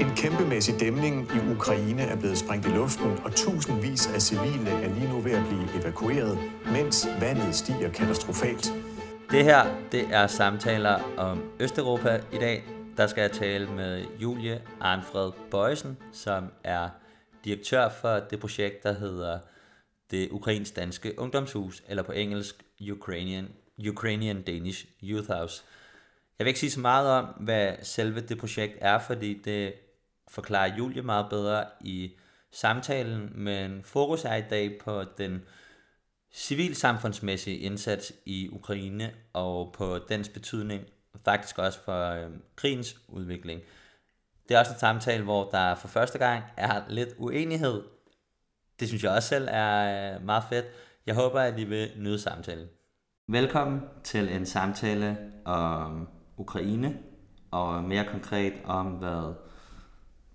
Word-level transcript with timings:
En 0.00 0.16
kæmpemæssig 0.16 0.80
dæmning 0.80 1.28
i 1.36 1.52
Ukraine 1.56 2.02
er 2.02 2.16
blevet 2.16 2.38
sprængt 2.38 2.66
i 2.66 2.68
luften, 2.68 3.18
og 3.24 3.34
tusindvis 3.34 4.06
af 4.06 4.22
civile 4.22 4.70
er 4.70 4.94
lige 4.94 5.08
nu 5.08 5.20
ved 5.20 5.32
at 5.32 5.46
blive 5.48 5.80
evakueret, 5.80 6.38
mens 6.72 7.06
vandet 7.20 7.54
stiger 7.54 7.92
katastrofalt. 7.92 8.72
Det 9.30 9.44
her, 9.44 9.88
det 9.92 10.00
er 10.10 10.26
samtaler 10.26 11.14
om 11.16 11.42
Østeuropa 11.60 12.20
i 12.32 12.38
dag. 12.38 12.64
Der 12.96 13.06
skal 13.06 13.20
jeg 13.20 13.32
tale 13.32 13.70
med 13.70 14.04
Julie 14.18 14.62
Arnfred 14.80 15.32
Bøjsen, 15.50 15.98
som 16.12 16.44
er 16.64 16.88
direktør 17.44 17.88
for 17.88 18.14
det 18.30 18.40
projekt, 18.40 18.82
der 18.82 18.92
hedder 18.92 19.38
det 20.10 20.28
ukrainsk-danske 20.30 21.18
ungdomshus, 21.18 21.82
eller 21.88 22.02
på 22.02 22.12
engelsk 22.12 22.64
Ukrainian, 22.92 23.48
Ukrainian 23.88 24.42
Danish 24.42 24.86
Youth 25.02 25.32
House. 25.32 25.64
Jeg 26.38 26.44
vil 26.44 26.48
ikke 26.48 26.60
sige 26.60 26.70
så 26.70 26.80
meget 26.80 27.08
om, 27.08 27.24
hvad 27.24 27.72
selve 27.82 28.20
det 28.20 28.38
projekt 28.38 28.78
er, 28.80 28.98
fordi 28.98 29.40
det 29.44 29.72
forklarer 30.34 30.76
Julie 30.76 31.02
meget 31.02 31.26
bedre 31.30 31.64
i 31.80 32.12
samtalen, 32.52 33.32
men 33.34 33.82
fokus 33.82 34.24
er 34.24 34.34
i 34.34 34.44
dag 34.50 34.78
på 34.84 35.04
den 35.18 35.42
civilsamfundsmæssige 36.32 37.58
indsats 37.58 38.12
i 38.26 38.48
Ukraine 38.52 39.12
og 39.32 39.72
på 39.72 39.98
dens 40.08 40.28
betydning, 40.28 40.82
faktisk 41.24 41.58
også 41.58 41.78
for 41.84 42.10
øh, 42.10 42.30
krigens 42.56 42.96
udvikling. 43.08 43.60
Det 44.48 44.54
er 44.54 44.58
også 44.58 44.72
en 44.72 44.78
samtale, 44.78 45.24
hvor 45.24 45.50
der 45.50 45.74
for 45.74 45.88
første 45.88 46.18
gang 46.18 46.42
er 46.56 46.82
lidt 46.88 47.08
uenighed. 47.18 47.82
Det 48.80 48.88
synes 48.88 49.04
jeg 49.04 49.12
også 49.12 49.28
selv 49.28 49.48
er 49.50 50.14
øh, 50.14 50.24
meget 50.24 50.44
fedt. 50.48 50.66
Jeg 51.06 51.14
håber, 51.14 51.40
at 51.40 51.58
I 51.58 51.64
vil 51.64 51.90
nyde 51.96 52.18
samtalen. 52.18 52.68
Velkommen 53.28 53.80
til 54.04 54.28
en 54.36 54.46
samtale 54.46 55.18
om 55.44 56.08
Ukraine, 56.36 56.98
og 57.50 57.84
mere 57.84 58.04
konkret 58.04 58.52
om, 58.64 58.86
hvad 58.86 59.34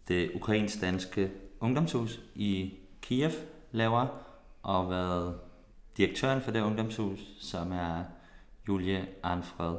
det 0.10 0.32
ukrainsk-danske 0.36 1.32
ungdomshus 1.60 2.20
i 2.36 2.74
Kiev 3.02 3.32
laver, 3.72 4.08
og 4.64 4.86
hvad 4.86 5.34
direktøren 5.98 6.42
for 6.42 6.52
det 6.52 6.62
ungdomshus, 6.62 7.20
som 7.40 7.72
er 7.72 8.04
Julie 8.68 9.08
Arnfred 9.24 9.76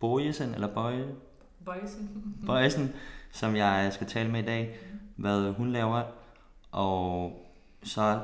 Bojesen, 0.00 0.54
eller 0.54 0.74
Bøje? 0.74 1.14
Bøjesen. 1.64 2.24
Bøjesen, 2.46 2.92
som 3.32 3.56
jeg 3.56 3.90
skal 3.92 4.06
tale 4.06 4.30
med 4.30 4.42
i 4.42 4.46
dag, 4.46 4.78
hvad 5.16 5.52
hun 5.52 5.70
laver. 5.72 6.02
Og 6.72 7.32
så 7.82 8.20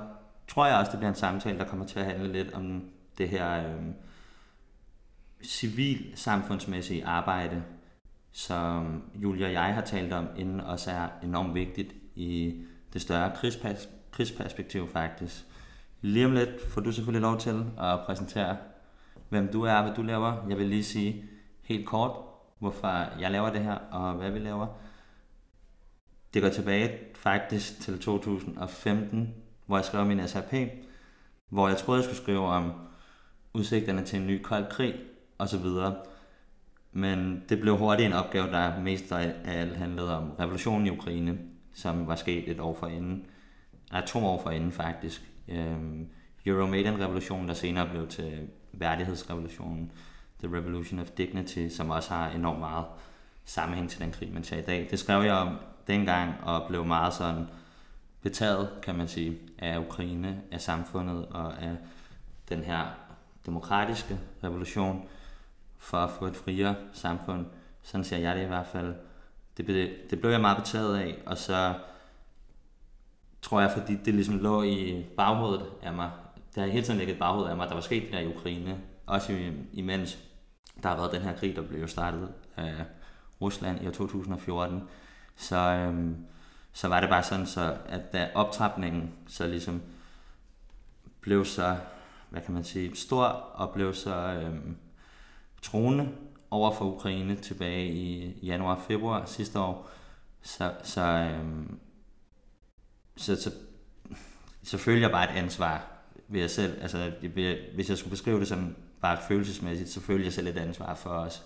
tror 0.49 0.67
jeg 0.67 0.77
også, 0.77 0.91
det 0.91 0.99
bliver 0.99 1.11
en 1.11 1.17
samtale, 1.17 1.59
der 1.59 1.65
kommer 1.65 1.87
til 1.87 1.99
at 1.99 2.05
handle 2.05 2.33
lidt 2.33 2.53
om 2.53 2.85
det 3.19 3.29
her 3.29 3.69
øh, 3.69 3.83
civil 5.43 6.13
samfundsmæssige 6.15 7.07
arbejde, 7.07 7.63
som 8.33 9.03
Julia 9.15 9.47
og 9.47 9.53
jeg 9.53 9.75
har 9.75 9.81
talt 9.81 10.13
om, 10.13 10.27
inden 10.37 10.61
også 10.61 10.91
er 10.91 11.09
enormt 11.23 11.55
vigtigt 11.55 11.95
i 12.15 12.63
det 12.93 13.03
større 13.03 13.33
krigspers- 13.33 13.89
krigsperspektiv 14.11 14.89
faktisk. 14.89 15.45
Lige 16.01 16.27
om 16.27 16.33
lidt 16.33 16.51
får 16.69 16.81
du 16.81 16.93
selvfølgelig 16.93 17.23
lov 17.23 17.39
til 17.39 17.65
at 17.81 18.01
præsentere, 18.07 18.57
hvem 19.29 19.53
du 19.53 19.63
er, 19.63 19.83
hvad 19.83 19.95
du 19.95 20.03
laver. 20.03 20.47
Jeg 20.49 20.59
vil 20.59 20.67
lige 20.67 20.85
sige 20.85 21.25
helt 21.63 21.87
kort, 21.87 22.17
hvorfor 22.59 23.19
jeg 23.21 23.31
laver 23.31 23.51
det 23.51 23.61
her, 23.61 23.75
og 23.75 24.15
hvad 24.15 24.31
vi 24.31 24.39
laver. 24.39 24.67
Det 26.35 26.43
går 26.43 26.49
tilbage 26.49 26.99
faktisk 27.15 27.81
til 27.81 28.01
2015, 28.01 29.35
hvor 29.67 29.77
jeg 29.77 29.85
skrev 29.85 30.07
min 30.07 30.29
SRP, 30.29 30.55
hvor 31.49 31.69
jeg 31.69 31.77
troede, 31.77 31.99
jeg 31.99 32.05
skulle 32.05 32.23
skrive 32.23 32.47
om 32.47 32.73
udsigterne 33.55 34.05
til 34.05 34.21
en 34.21 34.27
ny 34.27 34.43
kold 34.43 34.67
krig 34.71 34.95
osv. 35.39 35.65
Men 36.93 37.43
det 37.49 37.61
blev 37.61 37.77
hurtigt 37.77 38.07
en 38.07 38.13
opgave, 38.13 38.47
der 38.47 38.81
mest 38.81 39.13
af 39.13 39.35
alt 39.45 39.77
handlede 39.77 40.19
om 40.19 40.31
revolutionen 40.31 40.87
i 40.87 40.91
Ukraine, 40.91 41.39
som 41.75 42.07
var 42.07 42.17
sket 42.17 42.51
et 42.51 42.61
år 42.61 42.77
forinden. 42.81 43.27
Nej, 43.93 44.07
to 44.07 44.27
år 44.27 44.43
forinden 44.43 44.73
faktisk. 44.73 45.23
Øhm, 45.49 46.09
Euromaidan-revolutionen, 46.47 47.49
der 47.49 47.55
senere 47.55 47.89
blev 47.89 48.09
til 48.09 48.49
værdighedsrevolutionen. 48.73 49.93
The 50.39 50.57
Revolution 50.57 51.01
of 51.01 51.11
Dignity, 51.11 51.69
som 51.69 51.91
også 51.91 52.15
har 52.15 52.31
enormt 52.31 52.59
meget 52.59 52.85
sammenhæng 53.45 53.91
til 53.91 54.01
den 54.01 54.13
krig, 54.13 54.33
man 54.33 54.45
ser 54.45 54.59
i 54.59 54.63
dag. 54.63 54.89
Det 54.91 54.99
skrev 54.99 55.23
jeg 55.23 55.35
om 55.35 55.57
dengang, 55.87 56.35
og 56.43 56.69
blev 56.69 56.85
meget 56.85 57.15
sådan 57.15 57.47
betaget, 58.23 58.69
kan 58.83 58.95
man 58.95 59.09
sige, 59.09 59.39
af 59.59 59.79
Ukraine, 59.79 60.41
af 60.53 60.61
samfundet 60.61 61.27
og 61.27 61.63
af 61.63 61.77
den 62.49 62.65
her 62.65 62.85
demokratiske 63.47 64.19
revolution 64.45 65.09
for 65.81 65.97
at 65.97 66.11
få 66.11 66.27
et 66.27 66.37
friere 66.37 66.75
samfund. 66.93 67.47
Sådan 67.83 68.05
ser 68.05 68.19
jeg 68.19 68.37
det 68.37 68.43
i 68.43 68.47
hvert 68.47 68.67
fald. 68.67 68.95
Det, 69.57 69.65
blev, 69.65 69.89
det 70.11 70.21
blev 70.21 70.31
jeg 70.31 70.41
meget 70.41 70.57
betaget 70.57 70.97
af, 70.97 71.19
og 71.27 71.39
så 71.39 71.75
tror 73.43 73.61
jeg, 73.61 73.71
fordi 73.71 73.95
det 73.95 74.15
ligesom 74.15 74.39
lå 74.39 74.63
i 74.63 75.07
baghovedet 75.17 75.67
af 75.83 75.93
mig, 75.93 76.11
det 76.55 76.63
har 76.63 76.71
hele 76.71 76.85
tiden 76.85 76.99
ligget 76.99 77.15
i 77.15 77.19
baghovedet 77.19 77.51
af 77.51 77.57
mig, 77.57 77.69
der 77.69 77.75
var 77.75 77.81
sket 77.81 78.03
det 78.03 78.13
der 78.13 78.19
i 78.19 78.37
Ukraine, 78.37 78.79
også 79.07 79.53
imens 79.73 80.19
der 80.83 80.89
har 80.89 80.97
været 80.97 81.13
den 81.13 81.23
her 81.23 81.37
krig, 81.37 81.57
der 81.57 81.63
blev 81.63 81.89
startet 81.89 82.29
af 82.57 82.75
Rusland 83.41 83.83
i 83.83 83.87
år 83.87 83.91
2014, 83.91 84.83
så, 85.37 85.57
øhm, 85.57 86.17
så 86.73 86.89
var 86.89 87.01
det 87.01 87.09
bare 87.09 87.23
sådan, 87.23 87.47
så 87.47 87.77
at 87.89 88.13
da 88.13 88.31
optrapningen 88.35 89.13
så 89.29 89.47
ligesom 89.47 89.83
blev 91.21 91.45
så, 91.45 91.77
hvad 92.31 92.41
kan 92.41 92.55
man 92.55 92.65
sige, 92.65 92.97
stor 92.97 93.25
og 93.55 93.71
blev 93.71 93.95
så 93.95 94.15
øhm, 94.15 94.77
troende 95.63 96.09
over 96.51 96.75
for 96.75 96.85
Ukraine 96.85 97.37
tilbage 97.37 97.89
i 97.89 98.39
januar-februar 98.47 99.25
sidste 99.27 99.59
år, 99.59 99.91
så, 100.43 100.73
så, 100.83 101.03
øhm, 101.03 101.79
så, 103.17 103.43
så, 103.43 103.53
så 104.63 104.79
følger 104.79 105.01
jeg 105.01 105.11
bare 105.11 105.33
et 105.33 105.37
ansvar 105.37 105.87
ved 106.29 106.41
jeg 106.41 106.51
selv. 106.51 106.83
Altså, 106.83 107.13
hvis 107.75 107.89
jeg 107.89 107.99
skulle 107.99 108.11
beskrive 108.11 108.41
det 108.41 108.49
sådan 108.49 108.77
bare 109.01 109.19
følelsesmæssigt, 109.29 109.91
så 109.91 110.01
føler 110.01 110.25
jeg 110.25 110.33
selv 110.33 110.47
et 110.47 110.57
ansvar 110.57 110.95
for 110.95 111.11
os 111.11 111.43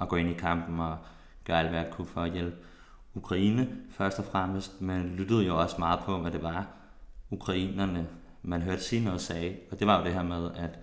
at 0.00 0.08
gå 0.08 0.16
ind 0.16 0.30
i 0.30 0.34
kampen 0.34 0.80
og 0.80 0.98
gøre 1.44 1.58
alt, 1.58 1.68
hvad 1.68 1.80
jeg 1.80 1.90
kunne 1.90 2.06
for 2.06 2.20
at 2.20 2.32
hjælpe 2.32 2.56
Ukraine 3.14 3.68
først 3.90 4.18
og 4.18 4.24
fremmest, 4.24 4.80
men 4.80 5.16
lyttede 5.16 5.44
jo 5.44 5.60
også 5.60 5.76
meget 5.78 6.00
på, 6.00 6.18
hvad 6.18 6.30
det 6.30 6.42
var, 6.42 6.66
ukrainerne, 7.30 8.08
man 8.42 8.62
hørte 8.62 8.82
sige 8.82 9.04
noget 9.04 9.20
sagde, 9.20 9.56
og 9.70 9.78
det 9.78 9.86
var 9.86 9.98
jo 9.98 10.04
det 10.04 10.14
her 10.14 10.22
med, 10.22 10.50
at 10.54 10.78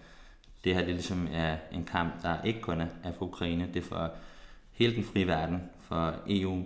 det 0.63 0.75
her 0.75 0.85
det 0.85 0.93
ligesom 0.93 1.27
er 1.31 1.57
en 1.71 1.83
kamp, 1.83 2.23
der 2.23 2.41
ikke 2.41 2.61
kun 2.61 2.81
er 2.81 3.11
for 3.17 3.25
Ukraine, 3.25 3.69
det 3.73 3.83
er 3.83 3.87
for 3.87 4.11
hele 4.71 4.95
den 4.95 5.03
frie 5.03 5.27
verden, 5.27 5.61
for 5.79 6.15
EU 6.27 6.63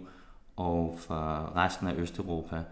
og 0.56 0.98
for 1.00 1.56
resten 1.56 1.88
af 1.88 1.94
Østeuropa, 1.94 2.64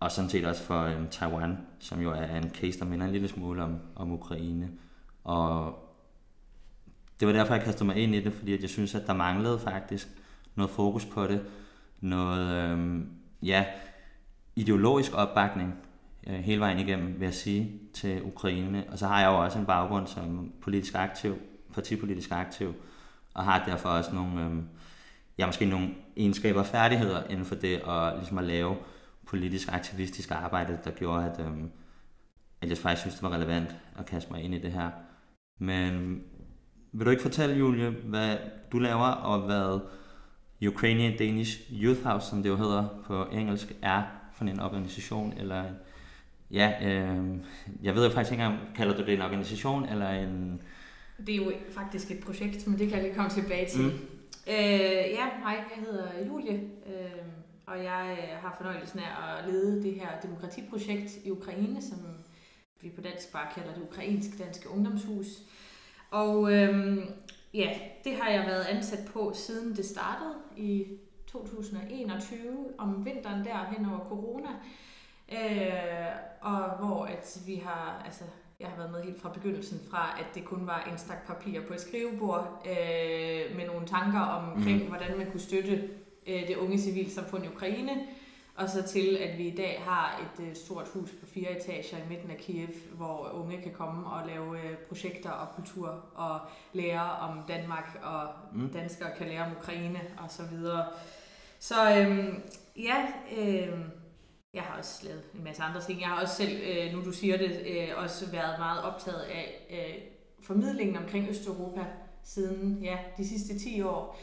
og 0.00 0.10
sådan 0.10 0.30
set 0.30 0.44
også 0.44 0.62
for 0.62 0.84
um, 0.84 1.08
Taiwan, 1.10 1.58
som 1.78 2.00
jo 2.00 2.10
er 2.12 2.36
en 2.36 2.50
case, 2.50 2.78
der 2.78 2.84
minder 2.84 3.06
en 3.06 3.12
lille 3.12 3.28
smule 3.28 3.62
om, 3.62 3.78
om 3.96 4.12
Ukraine. 4.12 4.70
Og 5.24 5.78
det 7.20 7.28
var 7.28 7.34
derfor, 7.34 7.54
jeg 7.54 7.64
kastede 7.64 7.84
mig 7.84 7.96
ind 7.96 8.14
i 8.14 8.20
det, 8.20 8.32
fordi 8.32 8.62
jeg 8.62 8.70
synes, 8.70 8.94
at 8.94 9.06
der 9.06 9.12
manglede 9.12 9.58
faktisk 9.58 10.08
noget 10.54 10.70
fokus 10.70 11.06
på 11.06 11.26
det, 11.26 11.44
noget 12.00 12.54
øhm, 12.54 13.10
ja, 13.42 13.64
ideologisk 14.56 15.14
opbakning 15.14 15.74
øh, 16.26 16.34
hele 16.34 16.60
vejen 16.60 16.78
igennem, 16.78 17.20
vil 17.20 17.24
jeg 17.24 17.34
sige, 17.34 17.80
til 17.94 18.22
Ukraine. 18.22 18.84
Og 18.88 18.98
så 18.98 19.06
har 19.06 19.20
jeg 19.20 19.28
jo 19.28 19.44
også 19.44 19.58
en 19.58 19.66
baggrund 19.66 20.06
som 20.06 20.52
politisk 20.62 20.94
aktiv, 20.94 21.38
partipolitisk 21.74 22.30
aktiv, 22.32 22.74
og 23.34 23.44
har 23.44 23.64
derfor 23.64 23.88
også 23.88 24.14
nogle, 24.14 24.44
øh, 24.44 24.62
ja, 25.38 25.46
måske 25.46 25.66
nogle 25.66 25.88
egenskaber 26.16 26.60
og 26.60 26.66
færdigheder 26.66 27.24
inden 27.24 27.44
for 27.44 27.54
det, 27.54 27.82
og 27.82 28.16
ligesom 28.16 28.38
at 28.38 28.44
lave 28.44 28.76
politisk 29.26 29.72
aktivistisk 29.72 30.30
arbejde, 30.30 30.78
der 30.84 30.90
gjorde, 30.90 31.24
at, 31.24 31.40
øh, 31.40 31.52
at 32.60 32.68
jeg 32.68 32.78
faktisk 32.78 33.00
synes, 33.00 33.14
det 33.14 33.22
var 33.22 33.32
relevant 33.32 33.76
at 33.98 34.06
kaste 34.06 34.32
mig 34.32 34.42
ind 34.42 34.54
i 34.54 34.58
det 34.58 34.72
her. 34.72 34.90
Men 35.58 36.22
vil 36.92 37.06
du 37.06 37.10
ikke 37.10 37.22
fortælle, 37.22 37.56
Julie, 37.56 37.90
hvad 37.90 38.36
du 38.72 38.78
laver, 38.78 39.06
og 39.06 39.40
hvad 39.40 39.80
Ukrainian 40.68 41.16
Danish 41.18 41.60
Youth 41.72 42.04
House, 42.04 42.26
som 42.26 42.42
det 42.42 42.50
jo 42.50 42.56
hedder 42.56 42.88
på 43.06 43.24
engelsk, 43.24 43.72
er 43.82 44.02
for 44.34 44.44
en 44.44 44.60
organisation, 44.60 45.32
eller 45.36 45.64
ja, 46.50 46.72
øh, 46.84 47.36
jeg 47.82 47.94
ved 47.94 48.06
jo 48.06 48.10
faktisk 48.10 48.32
ikke 48.32 48.44
engang, 48.44 48.60
kalder 48.76 48.96
du 48.96 49.04
det 49.06 49.14
en 49.14 49.22
organisation, 49.22 49.88
eller 49.88 50.10
en... 50.10 50.62
Det 51.26 51.34
er 51.34 51.36
jo 51.36 51.52
faktisk 51.70 52.10
et 52.10 52.20
projekt, 52.20 52.66
men 52.66 52.78
det 52.78 52.88
kan 52.88 52.96
jeg 52.96 53.04
lige 53.04 53.14
komme 53.14 53.30
tilbage 53.30 53.68
til. 53.68 53.82
Mm. 53.82 53.90
Øh, 54.48 55.10
ja, 55.18 55.26
hej, 55.42 55.64
jeg 55.76 55.84
hedder 55.86 56.08
Julie, 56.26 56.60
øh, 56.86 57.22
og 57.66 57.84
jeg 57.84 58.16
har 58.42 58.54
fornøjelsen 58.56 58.98
af 58.98 59.38
at 59.38 59.52
lede 59.52 59.82
det 59.82 59.94
her 59.94 60.08
demokratiprojekt 60.22 61.18
i 61.24 61.30
Ukraine, 61.30 61.82
som 61.82 61.98
vi 62.80 62.88
på 62.88 63.00
dansk 63.00 63.32
bare 63.32 63.46
kalder 63.54 63.74
det 63.74 63.82
ukrainsk-danske 63.82 64.70
ungdomshus. 64.70 65.26
Og 66.10 66.52
øhm, 66.52 67.02
ja, 67.54 67.78
det 68.04 68.16
har 68.16 68.30
jeg 68.30 68.46
været 68.46 68.64
ansat 68.64 69.10
på 69.12 69.32
siden 69.34 69.76
det 69.76 69.84
startede 69.84 70.34
i 70.56 70.86
2021 71.26 72.40
om 72.78 73.04
vinteren 73.04 73.44
der 73.44 73.64
hen 73.76 73.86
over 73.86 74.08
corona. 74.08 74.48
Øh, 75.32 76.10
og 76.40 76.70
hvor 76.78 77.04
at 77.04 77.38
vi 77.46 77.54
har, 77.54 78.02
altså 78.04 78.24
jeg 78.60 78.68
har 78.68 78.76
været 78.76 78.90
med 78.90 79.02
helt 79.02 79.22
fra 79.22 79.32
begyndelsen 79.32 79.80
fra, 79.90 80.16
at 80.20 80.26
det 80.34 80.44
kun 80.44 80.66
var 80.66 80.88
en 80.92 80.98
stak 80.98 81.26
papir 81.26 81.60
på 81.68 81.74
et 81.74 81.80
skrivebord 81.80 82.66
øh, 82.66 83.56
med 83.56 83.66
nogle 83.66 83.86
tanker 83.86 84.20
omkring, 84.20 84.82
mm. 84.82 84.88
hvordan 84.88 85.18
man 85.18 85.30
kunne 85.30 85.40
støtte 85.40 85.88
øh, 86.26 86.48
det 86.48 86.56
unge 86.56 86.78
civilsamfund 86.78 87.44
i 87.44 87.48
Ukraine, 87.48 87.92
og 88.56 88.68
så 88.68 88.82
til, 88.82 89.16
at 89.16 89.38
vi 89.38 89.46
i 89.46 89.56
dag 89.56 89.82
har 89.86 90.20
et 90.22 90.46
øh, 90.46 90.54
stort 90.54 90.88
hus 90.88 91.10
på 91.20 91.26
fire 91.26 91.58
etager 91.58 91.96
i 91.96 92.08
midten 92.08 92.30
af 92.30 92.36
Kiev, 92.36 92.68
hvor 92.92 93.30
unge 93.34 93.62
kan 93.62 93.72
komme 93.72 94.06
og 94.06 94.26
lave 94.26 94.58
øh, 94.58 94.76
projekter 94.88 95.30
og 95.30 95.48
kultur 95.54 96.04
og 96.14 96.40
lære 96.72 97.10
om 97.10 97.38
Danmark, 97.48 98.00
og 98.02 98.28
mm. 98.54 98.68
danskere 98.68 99.10
kan 99.18 99.26
lære 99.26 99.44
om 99.44 99.52
Ukraine 99.60 100.00
og 100.18 100.30
så 100.30 100.42
videre. 100.50 100.86
Så 101.58 101.98
øhm, 101.98 102.42
ja, 102.76 103.06
øhm, 103.38 103.84
jeg 104.54 104.62
har 104.62 104.78
også 104.78 105.06
lavet 105.06 105.22
en 105.34 105.44
masse 105.44 105.62
andre 105.62 105.80
ting. 105.80 106.00
Jeg 106.00 106.08
har 106.08 106.22
også 106.22 106.34
selv, 106.34 106.60
øh, 106.62 106.92
nu 106.92 107.04
du 107.04 107.12
siger 107.12 107.36
det, 107.36 107.66
øh, 107.66 107.88
også 107.96 108.30
været 108.30 108.58
meget 108.58 108.82
optaget 108.82 109.20
af 109.20 109.66
øh, 109.70 110.02
formidlingen 110.42 110.96
omkring 110.96 111.28
Østeuropa 111.28 111.84
siden 112.24 112.78
ja, 112.82 112.98
de 113.16 113.28
sidste 113.28 113.58
10 113.58 113.82
år. 113.82 114.18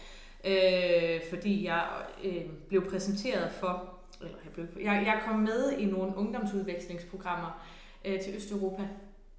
Øh, 0.45 1.21
fordi 1.29 1.65
jeg 1.65 1.85
øh, 2.23 2.45
blev 2.67 2.89
præsenteret 2.89 3.51
for 3.51 3.93
eller 4.21 4.37
jeg, 4.43 4.53
blev, 4.53 4.65
jeg, 4.83 5.03
jeg 5.05 5.21
kom 5.27 5.39
med 5.39 5.71
i 5.71 5.85
nogle 5.85 6.17
ungdomsudvekslingsprogrammer 6.17 7.61
øh, 8.05 8.21
til 8.21 8.35
Østeuropa, 8.35 8.87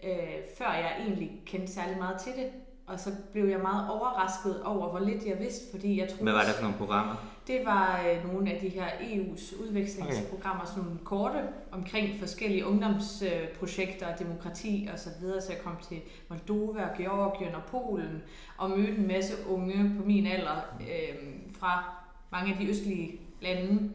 øh, 0.05 0.39
før 0.59 0.73
jeg 0.73 0.97
egentlig 1.01 1.43
kendte 1.47 1.73
særlig 1.73 1.99
meget 1.99 2.21
til 2.21 2.33
det. 2.33 2.51
Og 2.87 3.01
så 3.01 3.11
blev 3.33 3.45
jeg 3.45 3.61
meget 3.61 3.91
overrasket 3.91 4.63
over, 4.63 4.91
hvor 4.91 4.99
lidt 4.99 5.27
jeg 5.27 5.39
vidste, 5.39 5.71
fordi 5.71 6.01
jeg 6.01 6.09
troede... 6.09 6.23
Hvad 6.23 6.33
var 6.33 6.45
det 6.45 6.55
for 6.55 6.63
nogle 6.63 6.79
programmer? 6.79 7.15
Det 7.49 7.61
var 7.65 8.01
øh, 8.09 8.33
nogle 8.33 8.53
af 8.53 8.61
de 8.61 8.69
her 8.69 8.87
EU's 8.87 9.63
udvekslingsprogrammer, 9.63 10.63
okay. 10.63 10.73
sådan 10.73 10.85
nogle 10.85 10.99
korte 11.05 11.39
omkring 11.73 12.19
forskellige 12.19 12.67
ungdomsprojekter, 12.67 14.13
øh, 14.13 14.19
demokrati 14.19 14.89
og 14.93 14.99
så 14.99 15.11
videre. 15.21 15.41
Så 15.41 15.53
jeg 15.53 15.63
kom 15.63 15.77
til 15.89 16.01
Moldova, 16.29 16.89
Georgien 16.99 17.55
og 17.55 17.63
Polen 17.71 18.23
og 18.57 18.71
mødte 18.71 18.93
en 18.93 19.07
masse 19.07 19.35
unge 19.49 19.95
på 19.99 20.07
min 20.07 20.27
alder 20.27 20.57
øh, 20.81 21.17
fra 21.61 21.85
mange 22.33 22.53
af 22.53 22.59
de 22.59 22.69
østlige 22.69 23.21
lande. 23.41 23.91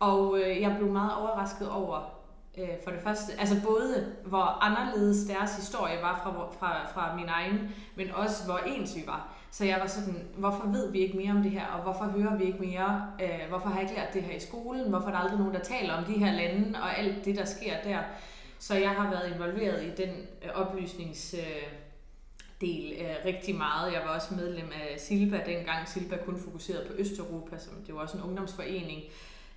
Og 0.00 0.38
øh, 0.40 0.60
jeg 0.60 0.76
blev 0.78 0.92
meget 0.92 1.16
overrasket 1.16 1.70
over, 1.70 2.14
øh, 2.58 2.68
for 2.84 2.90
det 2.90 3.00
første, 3.02 3.32
altså 3.38 3.56
både 3.64 4.14
hvor 4.24 4.64
anderledes 4.64 5.24
deres 5.24 5.56
historie 5.56 6.02
var 6.02 6.20
fra, 6.22 6.50
fra, 6.58 6.86
fra 6.92 7.16
min 7.16 7.28
egen, 7.28 7.74
men 7.96 8.10
også 8.10 8.44
hvor 8.46 8.58
ens 8.58 8.96
vi 8.96 9.02
var. 9.06 9.37
Så 9.50 9.64
jeg 9.64 9.78
var 9.80 9.86
sådan, 9.86 10.28
hvorfor 10.36 10.66
ved 10.66 10.92
vi 10.92 10.98
ikke 10.98 11.16
mere 11.16 11.30
om 11.30 11.42
det 11.42 11.50
her, 11.50 11.66
og 11.66 11.82
hvorfor 11.82 12.04
hører 12.04 12.36
vi 12.36 12.44
ikke 12.44 12.58
mere, 12.58 13.06
øh, 13.22 13.48
hvorfor 13.48 13.68
har 13.68 13.80
jeg 13.80 13.90
ikke 13.90 14.00
lært 14.00 14.14
det 14.14 14.22
her 14.22 14.36
i 14.36 14.40
skolen, 14.40 14.88
hvorfor 14.88 15.06
er 15.06 15.12
der 15.12 15.18
aldrig 15.18 15.38
nogen, 15.38 15.54
der 15.54 15.60
taler 15.60 15.94
om 15.94 16.04
de 16.04 16.12
her 16.12 16.32
lande, 16.32 16.78
og 16.82 16.98
alt 16.98 17.24
det, 17.24 17.36
der 17.36 17.44
sker 17.44 17.74
der. 17.84 17.98
Så 18.58 18.74
jeg 18.74 18.90
har 18.90 19.10
været 19.10 19.32
involveret 19.34 19.82
i 19.82 20.02
den 20.02 20.10
øh, 20.42 20.50
oplysnings... 20.54 21.34
Øh, 21.34 21.72
del 22.60 22.92
øh, 23.00 23.16
rigtig 23.24 23.54
meget. 23.54 23.92
Jeg 23.92 24.02
var 24.06 24.14
også 24.14 24.34
medlem 24.34 24.72
af 24.72 25.00
Silba 25.00 25.40
dengang. 25.46 25.88
Silba 25.88 26.16
kun 26.16 26.40
fokuserede 26.44 26.86
på 26.86 26.92
Østeuropa, 26.98 27.58
som 27.58 27.72
det 27.86 27.94
var 27.94 28.00
også 28.00 28.16
en 28.16 28.22
ungdomsforening 28.22 29.02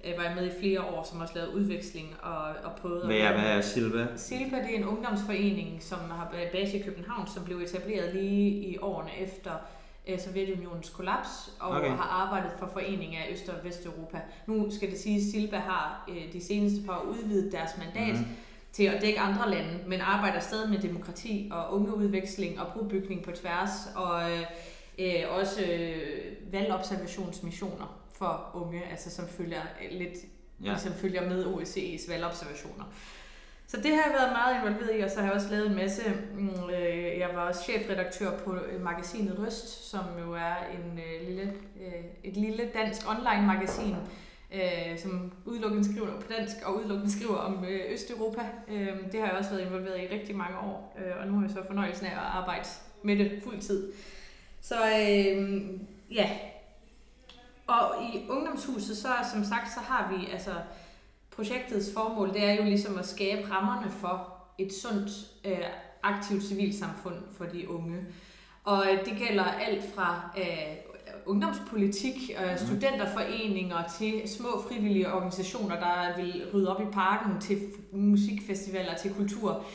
øh, 0.06 0.18
var 0.18 0.24
jeg 0.24 0.36
med 0.36 0.48
i 0.48 0.60
flere 0.60 0.82
år, 0.82 1.04
som 1.04 1.22
også 1.22 1.34
lavede 1.36 1.56
udveksling 1.56 2.16
og, 2.22 2.44
og 2.64 2.72
prøvede... 2.82 3.06
Hvad 3.06 3.18
er, 3.18 3.40
hvad 3.40 3.52
er 3.52 3.62
Silva? 3.62 4.08
Silva 4.16 4.58
det 4.58 4.74
er 4.74 4.78
en 4.78 4.86
ungdomsforening, 4.86 5.84
som 5.84 6.00
har 6.00 6.34
base 6.52 6.78
i 6.78 6.82
København, 6.82 7.28
som 7.28 7.46
blev 7.46 7.58
etableret 7.58 8.14
lige 8.16 8.50
i 8.50 8.78
årene 8.78 9.12
efter 9.20 9.52
øh, 10.08 10.20
Sovjetunionens 10.20 10.90
kollaps, 10.90 11.52
og 11.60 11.70
okay. 11.70 11.90
har 11.90 12.04
arbejdet 12.04 12.52
for 12.60 12.70
forening 12.74 13.16
af 13.16 13.30
Øst- 13.32 13.50
og 13.50 13.64
Vesteuropa. 13.64 14.22
Nu 14.48 14.72
skal 14.72 14.92
det 14.92 15.00
sige, 15.00 15.18
at 15.18 15.24
Silva 15.32 15.58
har 15.58 16.10
øh, 16.10 16.34
de 16.34 16.44
seneste 16.44 16.86
par 16.86 17.00
år 17.00 17.04
udvidet 17.04 17.52
deres 17.52 17.72
mandat, 17.78 18.16
mm 18.16 18.26
til 18.72 18.84
at 18.84 19.02
dække 19.02 19.20
andre 19.20 19.50
lande, 19.50 19.80
men 19.88 20.02
arbejder 20.02 20.40
stadig 20.40 20.70
med 20.70 20.80
demokrati 20.80 21.50
og 21.52 21.74
ungeudveksling 21.74 22.60
og 22.60 22.68
brobygning 22.74 23.24
på 23.24 23.32
tværs, 23.32 23.70
og 23.96 24.32
øh, 24.32 24.42
øh 25.00 25.24
også 25.30 25.62
øh, 25.62 26.54
valgobservationsmissioner 26.54 28.02
for 28.18 28.52
unge, 28.54 28.84
altså 28.92 29.10
som 29.10 29.28
følger 29.28 29.62
lidt 29.92 30.18
ja. 30.64 30.70
ligesom 30.70 30.94
følger 30.94 31.30
med 31.30 31.46
OSCE's 31.46 32.12
valgobservationer. 32.12 32.86
Så 33.72 33.78
det 33.78 33.92
har 33.92 34.02
jeg 34.08 34.14
været 34.20 34.32
meget 34.32 34.56
involveret 34.56 35.00
i, 35.00 35.02
og 35.02 35.10
så 35.10 35.20
har 35.20 35.26
jeg 35.26 35.34
også 35.34 35.50
lavet 35.50 35.68
en 35.68 35.76
masse. 35.76 36.02
Mm, 36.34 36.70
øh, 36.70 37.20
jeg 37.20 37.30
var 37.34 37.42
også 37.42 37.64
chefredaktør 37.64 38.38
på 38.38 38.56
øh, 38.56 38.82
magasinet 38.84 39.40
Røst, 39.40 39.90
som 39.90 40.04
jo 40.20 40.34
er 40.34 40.56
en 40.74 41.00
øh, 41.00 41.28
lille, 41.28 41.54
øh, 41.82 42.04
et 42.24 42.38
lille 42.38 42.70
dansk 42.74 43.10
online 43.10 43.48
magasin, 43.48 43.96
øh, 44.54 45.00
som 45.00 45.32
udelukkende 45.46 45.94
skriver 45.94 46.20
på 46.20 46.28
dansk 46.38 46.56
og 46.66 46.76
udelukkende 46.78 47.12
skriver 47.12 47.36
om 47.36 47.66
øh, 47.66 47.94
Østeuropa. 47.94 48.42
det 49.12 49.20
har 49.20 49.28
jeg 49.28 49.38
også 49.38 49.50
været 49.50 49.66
involveret 49.66 50.00
i 50.02 50.14
rigtig 50.14 50.36
mange 50.36 50.58
år, 50.58 50.98
og 51.20 51.28
nu 51.28 51.34
har 51.34 51.42
jeg 51.42 51.52
så 51.52 51.68
fornøjelsen 51.68 52.06
af 52.06 52.12
at 52.12 52.18
arbejde 52.18 52.68
med 53.04 53.18
det 53.18 53.42
fuldtid. 53.44 53.92
Så 54.62 54.76
ja, 56.12 56.30
og 57.68 58.04
i 58.04 58.26
ungdomshuset, 58.30 58.98
så 58.98 59.08
som 59.34 59.44
sagt, 59.44 59.74
så 59.74 59.80
har 59.80 60.14
vi 60.16 60.32
altså 60.32 60.52
projektets 61.36 61.94
formål, 61.94 62.34
det 62.34 62.44
er 62.44 62.54
jo 62.54 62.64
ligesom 62.64 62.98
at 62.98 63.06
skabe 63.06 63.52
rammerne 63.52 63.92
for 63.92 64.38
et 64.58 64.74
sundt, 64.74 65.12
øh, 65.46 65.66
aktivt 66.04 66.44
civilsamfund 66.44 67.16
for 67.38 67.46
de 67.46 67.70
unge. 67.70 67.98
Og 68.64 68.86
øh, 68.92 69.06
det 69.06 69.18
gælder 69.18 69.44
alt 69.44 69.84
fra 69.96 70.32
øh, 70.38 70.76
ungdomspolitik, 71.26 72.32
øh, 72.44 72.58
studenterforeninger 72.58 73.84
til 74.00 74.22
små 74.30 74.50
frivillige 74.70 75.14
organisationer, 75.14 75.80
der 75.80 76.22
vil 76.22 76.44
rydde 76.54 76.76
op 76.76 76.82
i 76.82 76.92
parken, 76.92 77.42
til 77.42 77.62
musikfestivaler, 77.92 78.96
til 78.96 79.14
kultur. 79.14 79.66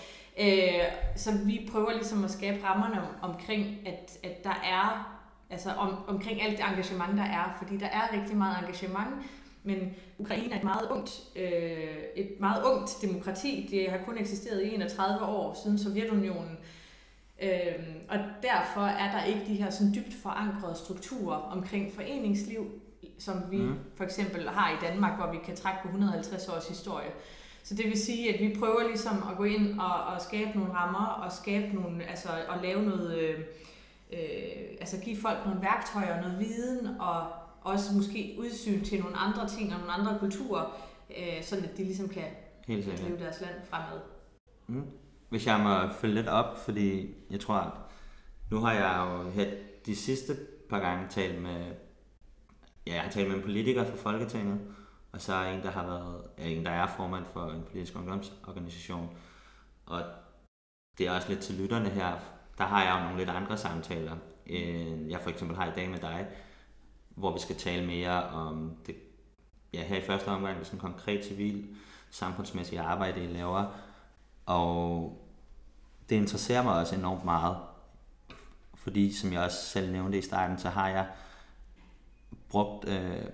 Øh, 0.41 0.85
så 1.17 1.31
vi 1.45 1.69
prøver 1.73 1.93
ligesom 1.93 2.25
at 2.25 2.31
skabe 2.31 2.67
rammerne 2.67 3.03
omkring, 3.23 3.67
at, 3.87 4.19
at 4.23 4.45
der 4.45 4.61
er 4.65 5.13
altså 5.51 5.71
om, 5.71 5.95
omkring 6.07 6.43
alt 6.43 6.59
det 6.59 6.65
engagement, 6.71 7.19
der 7.19 7.25
er, 7.25 7.57
fordi 7.59 7.77
der 7.77 7.87
er 7.87 8.21
rigtig 8.21 8.37
meget 8.37 8.59
engagement, 8.59 9.15
men 9.67 9.95
Ukraine 10.19 10.55
er 10.55 10.59
et 10.59 10.65
meget 10.65 10.89
ungt, 10.91 11.23
øh, 11.37 11.97
et 12.17 12.31
meget 12.41 12.65
ungt 12.65 12.91
demokrati. 13.03 13.69
Det 13.71 13.91
har 13.91 13.99
kun 14.07 14.19
eksisteret 14.19 14.63
i 14.63 14.75
31 14.75 15.27
år 15.27 15.61
siden 15.65 15.79
Sovjetunionen. 15.79 16.59
Øh, 17.43 17.75
og 18.09 18.19
derfor 18.43 18.81
er 18.81 19.13
der 19.13 19.25
ikke 19.25 19.41
de 19.47 19.55
her 19.55 19.71
sådan 19.71 19.95
dybt 19.95 20.15
forankrede 20.23 20.75
strukturer 20.75 21.37
omkring 21.37 21.93
foreningsliv, 21.93 22.67
som 23.19 23.43
vi 23.51 23.57
mm. 23.57 23.79
for 23.97 24.05
eksempel 24.05 24.49
har 24.49 24.71
i 24.71 24.87
Danmark, 24.87 25.17
hvor 25.19 25.33
vi 25.33 25.39
kan 25.45 25.57
trække 25.57 25.79
på 25.83 25.89
150 25.89 26.49
års 26.49 26.69
historie. 26.69 27.11
Så 27.63 27.75
det 27.75 27.85
vil 27.85 27.99
sige, 27.99 28.35
at 28.35 28.41
vi 28.41 28.57
prøver 28.59 28.87
ligesom 28.89 29.17
at 29.31 29.37
gå 29.37 29.45
ind 29.45 29.81
og, 29.81 30.05
og 30.05 30.21
skabe 30.21 30.59
nogle 30.59 30.75
rammer 30.75 31.07
og 31.07 31.33
skabe 31.33 31.75
nogle, 31.75 32.05
altså 32.05 32.29
at 32.29 32.63
lave 32.63 32.83
noget, 32.83 33.19
øh, 33.19 33.41
øh, 34.13 34.77
altså 34.81 35.01
give 35.01 35.17
folk 35.17 35.39
nogle 35.47 35.63
værktøjer, 35.63 36.21
noget 36.21 36.39
viden 36.39 36.87
og 37.01 37.27
også 37.67 37.95
måske 37.97 38.37
udsyn 38.39 38.85
til 38.85 39.01
nogle 39.01 39.17
andre 39.17 39.49
ting 39.49 39.73
og 39.73 39.79
nogle 39.79 39.93
andre 39.93 40.19
kulturer, 40.19 40.65
øh, 41.11 41.43
sådan 41.43 41.65
at 41.65 41.77
de 41.77 41.85
ligesom 41.85 42.09
kan 42.09 42.25
Helt 42.67 42.87
drive 42.87 43.19
deres 43.19 43.41
land 43.41 43.55
fremad. 43.71 44.01
Mm. 44.67 44.87
Hvis 45.29 45.47
jeg 45.47 45.61
må 45.61 45.93
følge 45.93 46.15
lidt 46.15 46.29
op, 46.29 46.59
fordi 46.65 47.15
jeg 47.31 47.41
tror, 47.41 47.55
at 47.55 47.73
nu 48.51 48.59
har 48.59 48.73
jeg 48.73 49.07
jo 49.07 49.31
her 49.31 49.51
de 49.87 49.97
sidste 49.97 50.37
par 50.71 50.81
gange 50.81 51.09
talt 51.09 51.43
med, 51.43 51.75
ja, 52.87 52.95
jeg 52.95 53.03
har 53.03 53.11
talt 53.11 53.29
med 53.29 53.37
en 53.37 53.43
politiker 53.43 53.85
fra 53.85 53.97
Folketinget, 53.97 54.61
og 55.13 55.21
så 55.21 55.33
er 55.35 55.53
en, 55.53 55.63
der 55.63 55.71
har 55.71 55.87
været, 55.87 56.23
en, 56.39 56.65
der 56.65 56.71
er 56.71 56.87
formand 56.87 57.25
for 57.33 57.51
en 57.51 57.63
politisk 57.71 57.97
ungdomsorganisation. 57.97 59.17
Og 59.87 60.03
det 60.99 61.07
er 61.07 61.11
også 61.11 61.29
lidt 61.29 61.41
til 61.41 61.55
lytterne 61.55 61.89
her, 61.89 62.13
der 62.59 62.65
har 62.65 62.85
jeg 62.85 62.95
jo 62.99 63.03
nogle 63.03 63.19
lidt 63.19 63.31
andre 63.31 63.57
samtaler, 63.57 64.17
end 64.47 65.11
jeg 65.11 65.21
for 65.21 65.31
eksempel 65.31 65.57
har 65.57 65.67
i 65.67 65.75
dag 65.77 65.91
med 65.91 65.99
dig, 65.99 66.27
hvor 67.17 67.33
vi 67.33 67.39
skal 67.39 67.57
tale 67.57 67.87
mere 67.87 68.25
om 68.25 68.77
det, 68.87 68.97
ja, 69.73 69.85
her 69.85 69.97
i 69.97 70.03
første 70.03 70.29
omgang, 70.29 70.59
det 70.59 70.67
sådan 70.67 70.81
konkret 70.81 71.25
civil 71.25 71.77
samfundsmæssige 72.11 72.81
arbejde, 72.81 73.25
I 73.25 73.27
laver. 73.27 73.65
Og 74.47 75.13
det 76.09 76.17
interesserer 76.17 76.63
mig 76.63 76.75
også 76.75 76.95
enormt 76.97 77.25
meget, 77.25 77.57
fordi 78.75 79.13
som 79.13 79.33
jeg 79.33 79.41
også 79.41 79.65
selv 79.65 79.93
nævnte 79.93 80.19
i 80.19 80.23
starten, 80.23 80.59
så 80.59 80.69
har 80.69 80.89
jeg 80.89 81.07
brugt, 82.49 82.89
øh, 82.89 83.25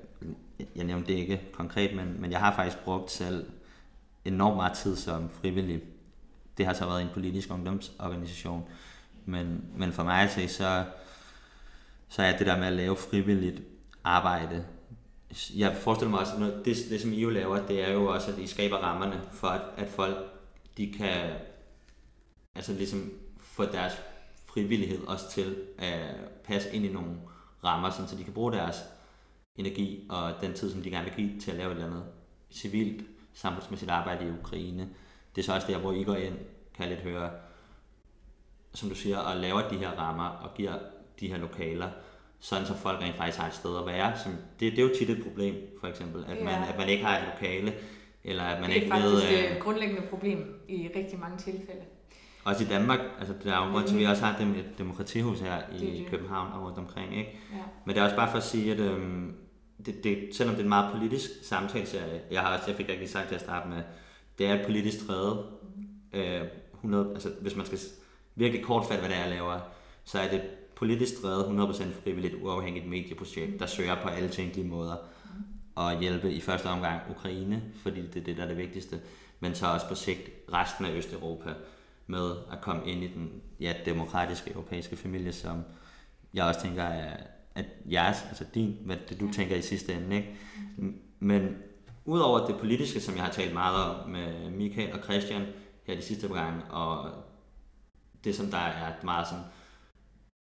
jeg 0.76 0.84
nævnte 0.84 1.12
det 1.12 1.18
ikke 1.18 1.42
konkret, 1.52 1.96
men, 1.96 2.20
men 2.20 2.30
jeg 2.30 2.40
har 2.40 2.54
faktisk 2.54 2.78
brugt 2.84 3.10
selv 3.10 3.50
enormt 4.24 4.56
meget 4.56 4.72
tid 4.72 4.96
som 4.96 5.28
frivillig. 5.30 5.82
Det 6.58 6.66
har 6.66 6.72
så 6.72 6.86
været 6.86 7.02
en 7.02 7.08
politisk 7.14 7.50
ungdomsorganisation, 7.50 8.68
men, 9.24 9.64
men 9.76 9.92
for 9.92 10.02
mig 10.02 10.22
at 10.22 10.30
se, 10.30 10.48
så, 10.48 10.84
så 12.08 12.22
er 12.22 12.38
det 12.38 12.46
der 12.46 12.58
med 12.58 12.66
at 12.66 12.72
lave 12.72 12.96
frivilligt 12.96 13.62
arbejde, 14.04 14.66
jeg 15.56 15.76
forestiller 15.76 16.10
mig 16.10 16.20
også, 16.20 16.32
at 16.32 16.64
det, 16.64 16.76
det 16.90 17.00
som 17.00 17.12
I 17.12 17.20
jo 17.20 17.30
laver, 17.30 17.66
det 17.66 17.88
er 17.88 17.92
jo 17.92 18.06
også, 18.06 18.32
at 18.32 18.38
I 18.38 18.46
skaber 18.46 18.76
rammerne 18.76 19.20
for, 19.32 19.48
at, 19.48 19.62
at 19.76 19.88
folk 19.88 20.16
de 20.76 20.92
kan 20.92 21.30
altså 22.54 22.72
ligesom 22.72 23.12
få 23.38 23.64
deres 23.64 23.92
frivillighed 24.46 25.06
også 25.06 25.30
til 25.30 25.56
at 25.78 26.16
passe 26.44 26.72
ind 26.72 26.84
i 26.84 26.92
nogle 26.92 27.10
rammer, 27.64 27.90
sådan, 27.90 28.08
så 28.08 28.16
de 28.16 28.24
kan 28.24 28.32
bruge 28.32 28.52
deres 28.52 28.76
energi 29.56 30.06
og 30.10 30.32
den 30.40 30.54
tid, 30.54 30.72
som 30.72 30.82
de 30.82 30.90
gerne 30.90 31.04
vil 31.04 31.26
give 31.26 31.40
til 31.40 31.50
at 31.50 31.56
lave 31.56 31.70
et 31.70 31.74
eller 31.74 31.86
andet 31.86 32.04
civilt 32.50 33.04
samfundsmæssigt 33.34 33.90
arbejde 33.90 34.26
i 34.26 34.30
Ukraine. 34.40 34.88
Det 35.34 35.42
er 35.42 35.46
så 35.46 35.54
også 35.54 35.66
der, 35.66 35.78
hvor 35.78 35.92
I 35.92 36.04
går 36.04 36.14
ind, 36.14 36.34
kan 36.74 36.88
jeg 36.88 36.88
lidt 36.88 37.00
høre, 37.00 37.30
som 38.74 38.88
du 38.88 38.94
siger, 38.94 39.18
og 39.18 39.36
laver 39.36 39.68
de 39.68 39.78
her 39.78 39.90
rammer 39.90 40.28
og 40.28 40.54
giver 40.54 40.78
de 41.20 41.28
her 41.28 41.36
lokaler, 41.36 41.90
sådan 42.42 42.66
så 42.66 42.74
folk 42.74 43.00
rent 43.00 43.16
faktisk 43.16 43.38
har 43.38 43.46
et 43.48 43.54
sted 43.54 43.78
at 43.78 43.86
være. 43.86 44.18
Som, 44.18 44.32
det, 44.60 44.72
det 44.72 44.78
er 44.78 44.82
jo 44.82 44.94
tit 44.98 45.10
et 45.10 45.22
problem, 45.22 45.54
for 45.80 45.86
eksempel, 45.88 46.24
at, 46.28 46.36
Ja. 46.38 46.44
man, 46.44 46.54
at 46.54 46.78
man 46.78 46.88
ikke 46.88 47.04
har 47.04 47.18
et 47.18 47.24
lokale, 47.34 47.74
eller 48.24 48.42
at 48.42 48.60
man 48.60 48.70
det 48.70 48.76
er 48.76 48.80
ikke 48.82 48.92
faktisk 48.94 49.30
ved... 49.32 49.56
et 49.56 49.62
grundlæggende 49.62 50.02
problem 50.10 50.54
i 50.68 50.88
rigtig 50.96 51.18
mange 51.20 51.38
tilfælde. 51.38 51.80
Også 52.44 52.64
i 52.64 52.66
Danmark, 52.66 52.98
altså 53.18 53.34
der 53.44 53.52
er 53.52 53.66
jo 53.66 53.72
grund 53.72 53.86
til, 53.86 53.94
at 53.94 54.00
vi 54.00 54.04
også 54.04 54.24
har 54.24 54.38
dem, 54.38 54.50
et 54.54 54.78
demokratihus 54.78 55.40
her 55.40 55.56
i 55.72 55.78
Det 55.78 55.98
det. 55.98 56.06
København 56.10 56.52
og 56.52 56.62
rundt 56.66 56.78
omkring, 56.78 57.16
ikke? 57.18 57.38
Ja. 57.52 57.56
Men 57.86 57.94
det 57.94 58.00
er 58.00 58.04
også 58.04 58.16
bare 58.16 58.30
for 58.30 58.36
at 58.38 58.44
sige, 58.44 58.72
at 58.72 58.80
øhm, 58.80 59.34
det, 59.86 60.04
det, 60.04 60.28
selvom 60.32 60.54
det 60.54 60.60
er 60.60 60.64
en 60.64 60.68
meget 60.68 60.92
politisk 60.92 61.30
samtaleserie, 61.42 62.20
jeg 62.30 62.40
har 62.40 62.54
også, 62.56 62.64
jeg 62.66 62.76
fik 62.76 62.88
rigtig 62.88 63.08
sagt 63.10 63.28
til 63.28 63.34
at 63.34 63.40
starte 63.40 63.68
med, 63.68 63.82
det 64.38 64.46
er 64.46 64.54
et 64.54 64.66
politisk 64.66 65.06
træde. 65.06 65.46
Øh, 66.12 66.40
100, 66.74 67.10
altså 67.14 67.30
hvis 67.40 67.56
man 67.56 67.66
skal 67.66 67.78
virkelig 68.34 68.64
kortfatte, 68.64 69.00
hvad 69.00 69.10
det 69.10 69.18
er, 69.18 69.22
jeg 69.22 69.30
laver, 69.30 69.58
så 70.04 70.18
er 70.18 70.28
det 70.28 70.34
et 70.34 70.61
politisk 70.82 71.22
drevet, 71.22 71.44
100% 71.44 72.02
frivilligt, 72.02 72.34
uafhængigt 72.42 72.88
medieprojekt, 72.88 73.60
der 73.60 73.66
søger 73.66 74.02
på 74.02 74.08
alle 74.08 74.28
tænkelige 74.28 74.68
måder 74.68 74.96
at 75.78 76.00
hjælpe 76.00 76.32
i 76.32 76.40
første 76.40 76.66
omgang 76.66 77.00
Ukraine, 77.10 77.62
fordi 77.82 78.00
det 78.06 78.16
er 78.16 78.24
det, 78.24 78.36
der 78.36 78.42
er 78.42 78.48
det 78.48 78.56
vigtigste, 78.56 79.00
men 79.40 79.54
så 79.54 79.66
også 79.66 79.88
på 79.88 79.94
sigt 79.94 80.30
resten 80.52 80.84
af 80.84 80.90
Østeuropa 80.90 81.54
med 82.06 82.30
at 82.52 82.60
komme 82.60 82.90
ind 82.90 83.04
i 83.04 83.06
den 83.06 83.30
ja, 83.60 83.74
demokratiske 83.84 84.50
europæiske 84.50 84.96
familie, 84.96 85.32
som 85.32 85.62
jeg 86.34 86.44
også 86.44 86.60
tænker 86.60 86.82
er 86.82 87.16
at 87.54 87.66
jeres, 87.92 88.16
altså 88.28 88.44
din, 88.54 88.76
hvad 88.84 88.96
det 89.08 89.20
du 89.20 89.32
tænker 89.32 89.56
i 89.56 89.62
sidste 89.62 89.94
ende, 89.94 90.16
ikke? 90.16 90.36
Men 91.20 91.56
udover 92.04 92.46
det 92.46 92.56
politiske, 92.56 93.00
som 93.00 93.14
jeg 93.14 93.24
har 93.24 93.32
talt 93.32 93.52
meget 93.52 93.84
om 93.84 94.10
med 94.10 94.50
Michael 94.50 94.92
og 94.92 94.98
Christian 95.04 95.42
her 95.84 95.94
de 95.94 96.02
sidste 96.02 96.28
par 96.28 96.34
gange, 96.34 96.64
og 96.64 97.10
det 98.24 98.34
som 98.34 98.46
der 98.46 98.58
er 98.58 98.92
meget 99.04 99.28
sådan, 99.28 99.44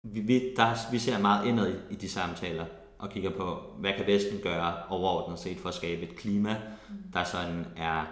vi, 0.04 0.20
vi, 0.20 0.54
der, 0.56 0.90
vi 0.92 0.98
ser 0.98 1.18
meget 1.18 1.46
indad 1.46 1.74
i, 1.74 1.92
i 1.92 1.96
de 1.96 2.08
samtaler, 2.08 2.66
og 2.98 3.10
kigger 3.10 3.30
på, 3.30 3.62
hvad 3.78 3.92
kan 3.96 4.06
Vesten 4.06 4.38
gøre 4.42 4.74
overordnet 4.88 5.38
set 5.38 5.58
for 5.58 5.68
at 5.68 5.74
skabe 5.74 6.02
et 6.02 6.16
klima, 6.16 6.56
der 7.12 7.24
sådan 7.24 7.66
er 7.76 8.04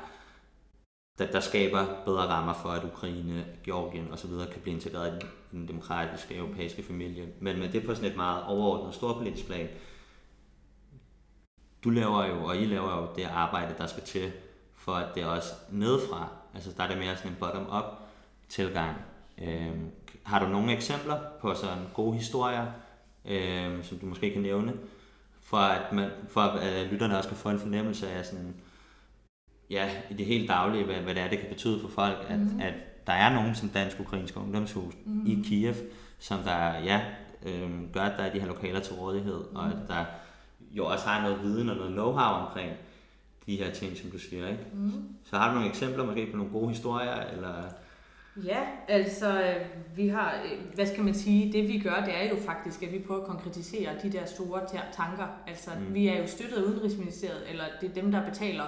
der, 1.18 1.26
der 1.26 1.40
skaber 1.40 1.86
bedre 2.04 2.26
rammer 2.28 2.54
for, 2.54 2.68
at 2.68 2.84
Ukraine, 2.84 3.46
Georgien 3.64 4.12
osv. 4.12 4.30
kan 4.30 4.60
blive 4.62 4.74
integreret 4.74 5.22
i 5.22 5.26
den 5.52 5.68
demokratiske 5.68 6.36
europæiske 6.36 6.82
familie. 6.82 7.28
Men 7.40 7.58
med 7.58 7.68
det 7.68 7.86
på 7.86 7.94
sådan 7.94 8.10
et 8.10 8.16
meget 8.16 8.44
overordnet 8.44 8.94
storpolitisk 8.94 9.46
plan, 9.46 9.68
du 11.84 11.90
laver 11.90 12.26
jo, 12.26 12.44
og 12.44 12.56
I 12.56 12.64
laver 12.64 12.96
jo 12.96 13.08
det 13.16 13.24
arbejde, 13.24 13.74
der 13.78 13.86
skal 13.86 14.02
til, 14.02 14.32
for 14.76 14.92
at 14.92 15.14
det 15.14 15.24
også 15.24 15.52
nedefra, 15.70 16.28
altså 16.54 16.70
der 16.76 16.82
er 16.82 16.88
det 16.88 16.98
mere 16.98 17.16
sådan 17.16 17.30
en 17.30 17.36
bottom-up 17.40 17.84
tilgang. 18.48 18.96
Øhm, 19.38 19.90
har 20.24 20.38
du 20.38 20.46
nogle 20.48 20.72
eksempler 20.72 21.16
på 21.40 21.54
sådan 21.54 21.78
gode 21.94 22.16
historier, 22.16 22.66
øhm, 23.24 23.82
som 23.82 23.98
du 23.98 24.06
måske 24.06 24.32
kan 24.32 24.42
nævne, 24.42 24.72
for 25.40 25.56
at, 25.56 25.92
man, 25.92 26.10
for 26.28 26.40
at 26.40 26.86
lytterne 26.86 27.16
også 27.16 27.28
kan 27.28 27.38
få 27.38 27.48
en 27.48 27.58
fornemmelse 27.58 28.10
af 28.10 28.24
sådan, 28.26 28.54
ja, 29.70 29.90
i 30.10 30.14
det 30.14 30.26
helt 30.26 30.48
daglige, 30.48 30.84
hvad, 30.84 30.94
hvad 30.96 31.14
det 31.14 31.22
er, 31.22 31.28
det 31.28 31.38
kan 31.38 31.48
betyde 31.48 31.80
for 31.80 31.88
folk, 31.88 32.16
at, 32.28 32.38
Mhm. 32.38 32.46
mm-hmm. 32.46 32.60
at 32.60 32.74
der 33.06 33.12
er 33.12 33.34
nogen 33.34 33.54
som 33.54 33.68
Dansk-Ukrainsk 33.68 34.36
Ungdomshus 34.36 34.94
Mhm. 35.04 35.14
mm-hmm. 35.14 35.26
i 35.30 35.44
Kiev, 35.44 35.74
som 36.18 36.38
der, 36.40 36.78
ja, 36.78 37.00
øhm, 37.46 37.88
gør, 37.92 38.00
at 38.02 38.18
der 38.18 38.24
er 38.24 38.32
de 38.32 38.40
her 38.40 38.46
lokaler 38.46 38.80
til 38.80 38.94
rådighed, 38.94 39.38
mm-hmm. 39.40 39.56
og 39.56 39.66
at 39.66 39.76
der 39.88 40.04
jo 40.70 40.86
også 40.86 41.06
har 41.06 41.22
noget 41.22 41.42
viden 41.42 41.68
og 41.68 41.76
noget 41.76 41.90
know-how 41.98 42.46
omkring 42.46 42.72
de 43.46 43.56
her 43.56 43.72
ting, 43.72 43.96
som 43.96 44.10
du 44.10 44.18
siger, 44.18 44.48
ikke? 44.48 44.64
Mm. 44.72 44.92
Så 45.24 45.36
har 45.38 45.48
du 45.48 45.54
nogle 45.54 45.68
eksempler 45.68 46.06
måske 46.06 46.30
på 46.30 46.36
nogle 46.36 46.52
gode 46.52 46.68
historier, 46.68 47.14
eller... 47.32 47.54
Ja, 48.36 48.60
altså 48.88 49.42
øh, 49.42 49.66
vi 49.96 50.08
har, 50.08 50.42
øh, 50.44 50.74
hvad 50.74 50.86
skal 50.86 51.04
man 51.04 51.14
sige, 51.14 51.52
det 51.52 51.68
vi 51.68 51.78
gør, 51.78 52.04
det 52.04 52.16
er 52.16 52.28
jo 52.28 52.36
faktisk, 52.36 52.82
at 52.82 52.92
vi 52.92 52.98
prøver 52.98 53.20
at 53.20 53.26
konkretisere 53.26 53.90
de 54.02 54.12
der 54.12 54.24
store 54.26 54.60
ta- 54.60 54.92
tanker. 54.92 55.26
Altså 55.46 55.70
mm. 55.78 55.94
vi 55.94 56.08
er 56.08 56.18
jo 56.18 56.26
støttet 56.26 56.56
af 56.56 56.62
Udenrigsministeriet, 56.62 57.50
eller 57.50 57.64
det 57.80 57.90
er 57.90 57.94
dem, 57.94 58.12
der 58.12 58.24
betaler 58.24 58.64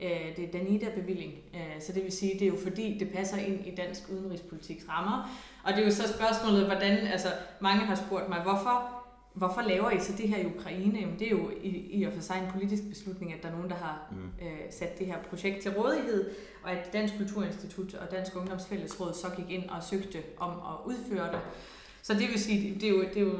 øh, 0.00 0.36
det 0.36 0.44
er 0.44 0.52
Danida-bevilling. 0.52 1.32
Øh, 1.54 1.82
så 1.82 1.92
det 1.92 2.04
vil 2.04 2.12
sige, 2.12 2.32
det 2.32 2.42
er 2.42 2.46
jo 2.46 2.58
fordi, 2.62 2.96
det 2.98 3.12
passer 3.12 3.36
ind 3.36 3.66
i 3.66 3.74
dansk 3.74 4.02
udenrigspolitiks 4.12 4.84
rammer. 4.88 5.30
Og 5.64 5.72
det 5.72 5.80
er 5.80 5.84
jo 5.84 5.90
så 5.90 6.08
spørgsmålet, 6.08 6.66
hvordan, 6.66 6.98
altså 6.98 7.28
mange 7.60 7.80
har 7.80 7.94
spurgt 7.94 8.28
mig, 8.28 8.40
hvorfor 8.40 8.99
Hvorfor 9.34 9.62
laver 9.62 9.90
I 9.90 10.00
så 10.00 10.12
det 10.18 10.28
her 10.28 10.36
i 10.38 10.46
Ukraine? 10.46 10.98
Jamen, 11.00 11.18
det 11.18 11.26
er 11.26 11.30
jo 11.30 11.50
i, 11.62 11.68
i 11.92 12.04
og 12.04 12.12
for 12.12 12.20
sig 12.22 12.36
en 12.44 12.50
politisk 12.52 12.82
beslutning, 12.88 13.32
at 13.32 13.42
der 13.42 13.48
er 13.48 13.52
nogen, 13.52 13.70
der 13.70 13.76
har 13.76 13.98
Mm. 14.10 14.16
øh, 14.46 14.58
sat 14.70 14.98
det 14.98 15.06
her 15.06 15.16
projekt 15.30 15.62
til 15.62 15.70
rådighed, 15.70 16.30
og 16.62 16.70
at 16.70 16.92
Dansk 16.92 17.14
Kulturinstitut 17.18 17.94
og 17.94 18.10
Dansk 18.10 18.36
Ungdomsfællesråd 18.36 19.12
så 19.14 19.26
gik 19.36 19.50
ind 19.58 19.68
og 19.68 19.82
søgte 19.82 20.18
om 20.38 20.50
at 20.50 20.74
udføre 20.86 21.26
det. 21.32 21.40
Så 22.02 22.14
det 22.14 22.28
vil 22.28 22.40
sige, 22.40 22.74
det 22.74 22.84
er 22.84 22.88
jo, 22.90 23.00
det 23.02 23.16
er 23.16 23.20
jo 23.20 23.32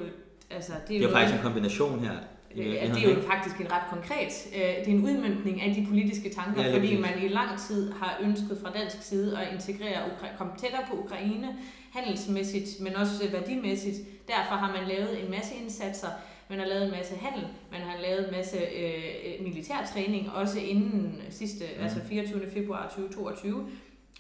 altså, 0.51 0.73
det 0.73 0.97
er 0.97 0.99
Det 0.99 1.05
er 1.07 1.09
jo 1.09 1.15
faktisk 1.17 1.35
en 1.37 1.43
kombination 1.43 1.99
her. 1.99 2.13
i 2.55 2.57
Ja, 2.57 2.63
virkeligheden, 2.63 2.95
det 2.95 3.11
er 3.11 3.15
jo 3.23 3.29
faktisk 3.29 3.61
en 3.61 3.73
ret 3.73 3.83
konkret. 3.91 4.33
øh, 4.55 4.61
Det 4.61 4.89
er 4.89 4.93
en 4.99 5.05
udmyndning 5.05 5.63
af 5.63 5.75
de 5.75 5.87
politiske 5.89 6.31
tanker, 6.35 6.63
Ja, 6.65 6.75
fordi 6.77 7.01
man 7.01 7.11
i 7.25 7.29
lang 7.29 7.59
tid 7.59 7.93
har 7.93 8.19
ønsket 8.23 8.59
fra 8.63 8.71
dansk 8.79 9.03
side 9.03 9.39
at 9.39 9.53
integrere, 9.55 10.03
komme 10.39 10.53
tættere 10.59 10.83
på 10.91 10.97
Ukraine, 11.05 11.57
handelsmæssigt, 11.93 12.81
men 12.81 12.97
også 12.97 13.25
øh, 13.25 13.33
værdimæssigt. 13.33 14.29
Derfor 14.29 14.55
har 14.55 14.73
man 14.73 14.89
lavet 14.89 15.25
en 15.25 15.31
masse 15.31 15.55
indsatser. 15.55 16.09
Man 16.51 16.59
har 16.59 16.67
lavet 16.67 16.85
en 16.85 16.91
masse 16.91 17.17
handel, 17.17 17.49
man 17.71 17.81
har 17.81 17.99
lavet 18.03 18.25
en 18.27 18.33
masse 18.33 18.57
øh, 18.57 19.45
militærtræning, 19.45 20.31
også 20.31 20.59
inden 20.59 21.23
sidste, 21.31 21.65
mm. 21.77 21.83
altså 21.83 22.01
24. 22.09 22.51
februar 22.51 22.89
2022. 22.89 23.69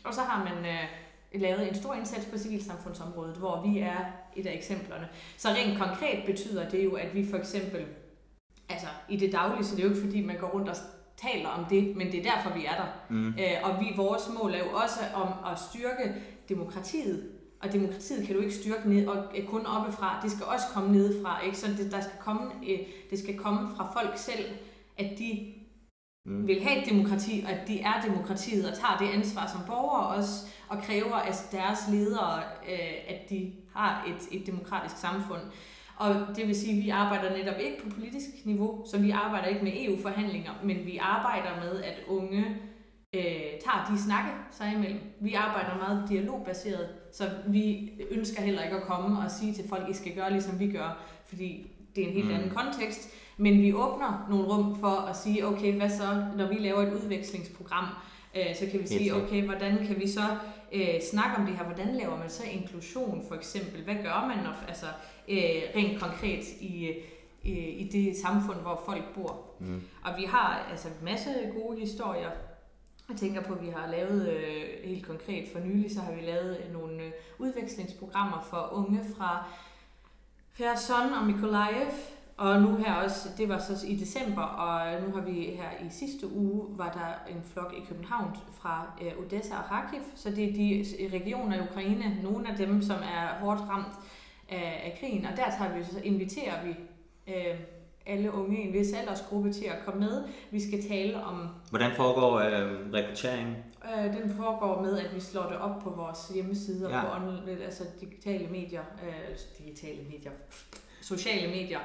Og 0.04 0.14
så 0.14 0.20
har 0.20 0.44
man 0.44 0.66
øh, 0.66 1.40
lavet 1.40 1.68
en 1.68 1.74
stor 1.74 1.94
indsats 1.94 2.26
på 2.26 2.38
civilsamfundsområdet, 2.38 3.36
hvor 3.36 3.66
vi 3.66 3.78
er 3.78 3.96
et 4.36 4.46
af 4.46 4.54
eksemplerne. 4.54 5.08
Så 5.36 5.48
rent 5.48 5.78
konkret 5.78 6.22
betyder 6.26 6.68
det 6.68 6.84
jo, 6.84 6.92
at 6.92 7.14
vi 7.14 7.26
for 7.30 7.36
eksempel, 7.36 7.86
altså 8.68 8.86
i 9.08 9.16
det 9.16 9.32
daglige, 9.32 9.64
så 9.64 9.76
det 9.76 9.82
er 9.82 9.88
jo 9.88 9.94
ikke 9.94 10.06
fordi, 10.06 10.24
man 10.26 10.38
går 10.38 10.48
rundt 10.48 10.68
og 10.68 10.76
taler 11.16 11.48
om 11.48 11.64
det, 11.64 11.96
men 11.96 12.12
det 12.12 12.26
er 12.26 12.32
derfor, 12.34 12.54
vi 12.58 12.64
er 12.64 12.74
der. 12.74 12.86
Mm. 13.08 13.28
Øh, 13.28 13.56
og 13.62 13.80
vi, 13.80 13.86
vores 13.96 14.22
mål 14.40 14.54
er 14.54 14.58
jo 14.58 14.70
også 14.70 15.00
om 15.14 15.52
at 15.52 15.58
styrke 15.58 16.14
demokratiet. 16.48 17.30
Og 17.62 17.72
demokratiet 17.72 18.26
kan 18.26 18.36
du 18.36 18.42
ikke 18.42 18.54
styrke 18.54 18.88
ned, 18.88 19.06
og 19.06 19.24
øh, 19.38 19.46
kun 19.46 19.66
oppefra. 19.66 20.20
Det 20.22 20.30
skal 20.30 20.46
også 20.46 20.66
komme 20.74 20.92
nedefra. 20.92 21.40
Ikke? 21.44 21.58
Så 21.58 21.66
det, 21.78 21.92
der 21.92 22.00
skal 22.00 22.18
komme, 22.20 22.42
øh, 22.68 22.78
det 23.10 23.18
skal 23.18 23.38
komme 23.38 23.68
fra 23.76 23.92
folk 23.92 24.18
selv, 24.18 24.44
at 24.98 25.18
de 25.18 25.52
Mm. 26.26 26.46
vil 26.46 26.62
have 26.62 26.82
et 26.82 26.90
demokrati, 26.90 27.44
og 27.46 27.52
at 27.52 27.68
de 27.68 27.80
er 27.80 28.00
demokratiet, 28.06 28.70
og 28.70 28.78
tager 28.78 28.96
det 28.98 29.08
ansvar 29.18 29.46
som 29.46 29.60
borgere 29.66 30.06
også, 30.06 30.46
og 30.68 30.78
kræver 30.82 31.14
af 31.14 31.32
deres 31.52 31.78
ledere, 31.90 32.38
øh, 32.68 32.96
at 33.08 33.30
de 33.30 33.52
har 33.74 34.04
et, 34.08 34.40
et 34.40 34.46
demokratisk 34.46 34.96
samfund. 34.96 35.40
Og 35.96 36.14
det 36.36 36.46
vil 36.46 36.56
sige, 36.56 36.78
at 36.78 36.84
vi 36.84 36.88
arbejder 36.88 37.36
netop 37.36 37.60
ikke 37.60 37.82
på 37.82 37.90
politisk 37.90 38.28
niveau, 38.44 38.84
så 38.90 38.98
vi 38.98 39.10
arbejder 39.10 39.46
ikke 39.48 39.64
med 39.64 39.72
EU-forhandlinger, 39.76 40.52
men 40.64 40.86
vi 40.86 40.96
arbejder 40.96 41.50
med, 41.64 41.82
at 41.82 41.98
unge 42.08 42.44
øh, 43.14 43.22
tager 43.64 43.90
de 43.90 44.02
snakke 44.02 44.30
sig 44.50 44.72
imellem. 44.76 45.00
Vi 45.20 45.34
arbejder 45.34 45.76
meget 45.76 46.08
dialogbaseret, 46.08 46.88
så 47.12 47.24
vi 47.46 47.90
ønsker 48.10 48.42
heller 48.42 48.62
ikke 48.62 48.76
at 48.76 48.82
komme 48.82 49.18
og 49.24 49.30
sige 49.30 49.52
til 49.54 49.68
folk, 49.68 49.88
I 49.88 49.92
skal 49.92 50.14
gøre 50.14 50.30
ligesom 50.32 50.58
vi 50.60 50.72
gør, 50.72 51.02
fordi 51.26 51.70
det 51.96 52.04
er 52.04 52.08
en 52.08 52.12
helt 52.14 52.26
Mm. 52.28 52.34
anden 52.34 52.50
kontekst. 52.50 53.08
Men 53.36 53.62
vi 53.62 53.72
åbner 53.74 54.26
nogle 54.30 54.44
rum 54.44 54.80
for 54.80 55.06
at 55.10 55.16
sige, 55.16 55.46
okay, 55.46 55.72
hvad 55.76 55.90
så, 55.90 56.24
når 56.36 56.48
vi 56.48 56.54
laver 56.54 56.82
et 56.82 56.92
udvekslingsprogram, 56.92 57.84
øh, 58.36 58.54
så 58.56 58.66
kan 58.70 58.80
vi 58.80 58.86
sige, 58.86 59.14
okay, 59.14 59.44
hvordan 59.44 59.86
kan 59.86 60.00
vi 60.00 60.08
så 60.08 60.20
øh, 60.72 61.00
snakke 61.10 61.36
om 61.36 61.46
det 61.46 61.56
her? 61.56 61.64
Hvordan 61.64 61.94
laver 61.94 62.18
man 62.18 62.30
så 62.30 62.42
inklusion, 62.52 63.24
for 63.28 63.34
eksempel? 63.34 63.84
Hvad 63.84 63.94
gør 63.94 64.26
man 64.28 64.44
når, 64.44 64.54
altså, 64.68 64.86
øh, 65.28 65.62
rent 65.76 66.00
konkret 66.00 66.44
i, 66.60 66.92
i, 67.42 67.52
i 67.58 67.88
det 67.88 68.16
samfund, 68.16 68.56
hvor 68.60 68.82
folk 68.86 69.14
bor? 69.14 69.44
Mm. 69.60 69.82
Og 70.04 70.12
vi 70.18 70.24
har 70.24 70.66
altså 70.70 70.88
masse 71.04 71.30
gode 71.60 71.80
historier. 71.80 72.30
Jeg 73.10 73.18
tænker 73.18 73.42
på, 73.42 73.52
at 73.54 73.62
vi 73.62 73.68
har 73.68 73.90
lavet 73.90 74.28
øh, 74.28 74.64
helt 74.84 75.06
konkret 75.06 75.48
for 75.52 75.58
nylig, 75.58 75.94
så 75.94 76.00
har 76.00 76.12
vi 76.12 76.20
lavet 76.20 76.58
øh, 76.64 76.72
nogle 76.72 77.02
øh, 77.02 77.12
udvekslingsprogrammer 77.38 78.46
for 78.50 78.68
unge 78.72 79.00
fra 79.16 79.44
Kherson 80.56 81.12
og 81.12 81.26
Mykolaiv. 81.26 81.86
Og 82.36 82.62
nu 82.62 82.76
her 82.76 82.94
også, 82.94 83.28
det 83.38 83.48
var 83.48 83.58
så 83.58 83.86
i 83.86 83.96
december, 83.96 84.42
og 84.42 85.02
nu 85.02 85.14
har 85.14 85.20
vi 85.20 85.32
her 85.32 85.86
i 85.86 85.90
sidste 85.90 86.32
uge, 86.32 86.78
var 86.78 86.92
der 86.92 87.32
en 87.34 87.42
flok 87.44 87.74
i 87.78 87.84
København 87.88 88.36
fra 88.52 88.92
øh, 89.02 89.12
Odessa 89.18 89.56
og 89.56 89.64
Kharkiv. 89.64 90.00
Så 90.14 90.30
det 90.30 90.44
er 90.48 90.52
de 90.52 90.78
øh, 90.78 91.12
regioner 91.12 91.56
i 91.56 91.60
Ukraine, 91.60 92.22
nogle 92.22 92.48
af 92.48 92.56
dem, 92.56 92.82
som 92.82 92.96
er 92.96 93.38
hårdt 93.40 93.60
ramt 93.60 93.94
af, 94.48 94.82
af 94.84 94.96
krigen. 95.00 95.26
Og 95.26 95.36
der 95.36 95.50
tager 95.58 95.78
vi, 95.78 95.84
så 95.84 96.00
inviterer 96.04 96.64
vi 96.64 96.74
øh, 97.28 97.60
alle 98.06 98.32
unge 98.34 98.62
i 98.62 98.66
en 98.66 98.72
vis 98.72 98.92
aldersgruppe 98.92 99.52
til 99.52 99.64
at 99.64 99.76
komme 99.84 100.00
med. 100.00 100.22
Vi 100.50 100.60
skal 100.60 100.88
tale 100.88 101.16
om 101.24 101.48
Hvordan 101.70 101.90
foregår 101.96 102.34
øh, 102.38 102.92
rekrutteringen? 102.94 103.56
Øh, 103.84 104.04
den 104.22 104.34
foregår 104.36 104.82
med, 104.82 104.98
at 104.98 105.14
vi 105.14 105.20
slår 105.20 105.42
det 105.42 105.58
op 105.58 105.82
på 105.82 105.90
vores 105.90 106.18
hjemmeside 106.34 106.86
og 106.86 106.92
Ja. 106.92 107.00
på 107.00 107.06
online, 107.14 107.64
altså 107.64 107.84
digitale 108.00 108.46
medier, 108.46 108.80
øh, 109.02 109.30
altså 109.30 109.46
digitale 109.58 109.98
medier, 110.10 110.30
sociale 111.02 111.48
medier. 111.48 111.78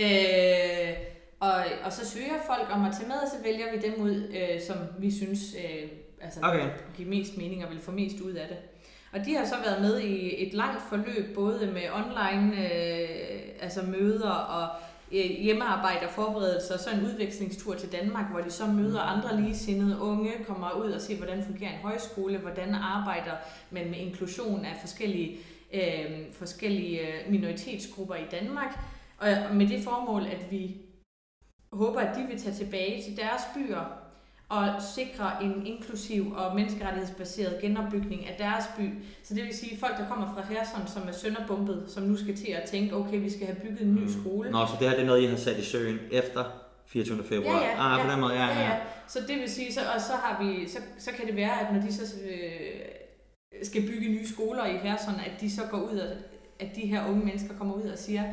Øh, 0.00 0.96
og, 1.40 1.54
og 1.84 1.92
så 1.92 2.06
søger 2.10 2.34
folk 2.46 2.68
om 2.72 2.84
at 2.84 2.92
tage 2.98 3.08
med, 3.08 3.16
og 3.16 3.28
så 3.28 3.36
vælger 3.44 3.66
vi 3.72 3.86
dem 3.86 4.02
ud, 4.02 4.14
øh, 4.36 4.60
som 4.60 4.76
vi 4.98 5.10
synes 5.10 5.40
øh, 5.58 5.88
altså, 6.20 6.40
Okay. 6.42 6.68
giver 6.96 7.08
mest 7.08 7.36
mening 7.36 7.64
og 7.64 7.70
vil 7.70 7.80
få 7.80 7.90
mest 7.90 8.20
ud 8.20 8.32
af 8.32 8.48
det. 8.48 8.56
Og 9.12 9.26
de 9.26 9.34
har 9.34 9.44
så 9.46 9.54
været 9.64 9.82
med 9.82 10.00
i 10.00 10.46
et 10.48 10.54
langt 10.54 10.82
forløb, 10.88 11.34
både 11.34 11.70
med 11.74 11.82
online 11.94 12.52
øh, 12.56 13.40
altså 13.60 13.82
møder 13.82 14.30
og 14.30 14.62
øh, 14.62 14.91
hjemmearbejde 15.12 16.06
og 16.06 16.12
forberedelser, 16.12 16.74
og 16.74 16.80
så 16.80 16.90
en 16.90 17.06
udvekslingstur 17.06 17.74
til 17.74 17.92
Danmark, 17.92 18.30
hvor 18.30 18.40
de 18.40 18.50
så 18.50 18.66
møder 18.66 19.00
andre 19.00 19.40
ligesindede 19.40 20.00
unge, 20.00 20.30
kommer 20.46 20.70
ud 20.70 20.90
og 20.90 21.00
ser, 21.00 21.16
hvordan 21.16 21.44
fungerer 21.44 21.70
en 21.70 21.78
højskole, 21.82 22.38
hvordan 22.38 22.74
arbejder 22.74 23.32
man 23.70 23.90
med 23.90 23.98
inklusion 23.98 24.64
af 24.64 24.76
forskellige, 24.80 25.38
øh, 25.72 26.32
forskellige 26.32 27.00
øh, 27.00 27.30
minoritetsgrupper 27.30 28.14
i 28.14 28.26
Danmark, 28.30 28.78
og 29.18 29.28
med 29.54 29.68
det 29.68 29.84
formål, 29.84 30.22
at 30.22 30.50
vi 30.50 30.76
håber, 31.72 32.00
at 32.00 32.16
de 32.16 32.26
vil 32.28 32.40
tage 32.40 32.54
tilbage 32.54 33.02
til 33.02 33.16
deres 33.16 33.42
byer 33.54 34.01
og 34.52 34.82
sikre 34.94 35.44
en 35.44 35.66
inklusiv 35.66 36.32
og 36.36 36.54
menneskerettighedsbaseret 36.54 37.60
genopbygning 37.60 38.26
af 38.28 38.34
deres 38.38 38.64
by. 38.78 38.90
Så 39.22 39.34
det 39.34 39.44
vil 39.44 39.56
sige 39.56 39.78
folk, 39.78 39.98
der 39.98 40.08
kommer 40.08 40.34
fra 40.34 40.42
Herson, 40.54 40.86
som 40.86 41.08
er 41.08 41.12
sønderbumpet, 41.12 41.84
som 41.88 42.02
nu 42.02 42.16
skal 42.16 42.36
til 42.36 42.50
at 42.52 42.68
tænke, 42.70 42.96
okay, 42.96 43.20
vi 43.20 43.30
skal 43.30 43.46
have 43.46 43.56
bygget 43.56 43.80
en 43.80 43.94
ny 43.94 44.00
mm. 44.00 44.12
skole. 44.20 44.50
Nå, 44.50 44.66
så 44.66 44.72
det 44.80 44.88
her 44.88 44.94
det 44.94 45.02
er 45.02 45.06
noget, 45.06 45.22
I 45.22 45.26
har 45.26 45.36
sat 45.36 45.58
i 45.58 45.64
søen 45.64 45.98
efter 46.10 46.44
24. 46.86 47.24
februar? 47.24 47.60
Ja, 47.60 47.68
ja. 47.68 47.92
Ah, 47.92 47.98
ja, 47.98 48.04
på 48.04 48.10
den 48.10 48.20
måde, 48.20 48.34
ja, 48.34 48.46
ja. 48.46 48.60
ja. 48.60 48.76
Så 49.08 49.18
det 49.28 49.36
vil 49.36 49.50
sige, 49.50 49.72
så, 49.72 49.80
og 49.94 50.00
så, 50.00 50.12
har 50.12 50.44
vi, 50.44 50.68
så, 50.68 50.78
så 50.98 51.10
kan 51.10 51.26
det 51.26 51.36
være, 51.36 51.60
at 51.60 51.74
når 51.74 51.80
de 51.80 51.92
så 51.92 52.14
øh, 52.30 53.62
skal 53.62 53.82
bygge 53.82 54.08
nye 54.08 54.28
skoler 54.28 54.66
i 54.66 54.76
Herson, 54.76 55.14
at 55.14 55.40
de 55.40 55.50
så 55.50 55.62
går 55.70 55.78
ud 55.78 55.98
og, 55.98 56.08
at 56.58 56.76
de 56.76 56.80
her 56.80 57.08
unge 57.08 57.24
mennesker 57.24 57.54
kommer 57.58 57.74
ud 57.74 57.82
og 57.82 57.98
siger, 57.98 58.24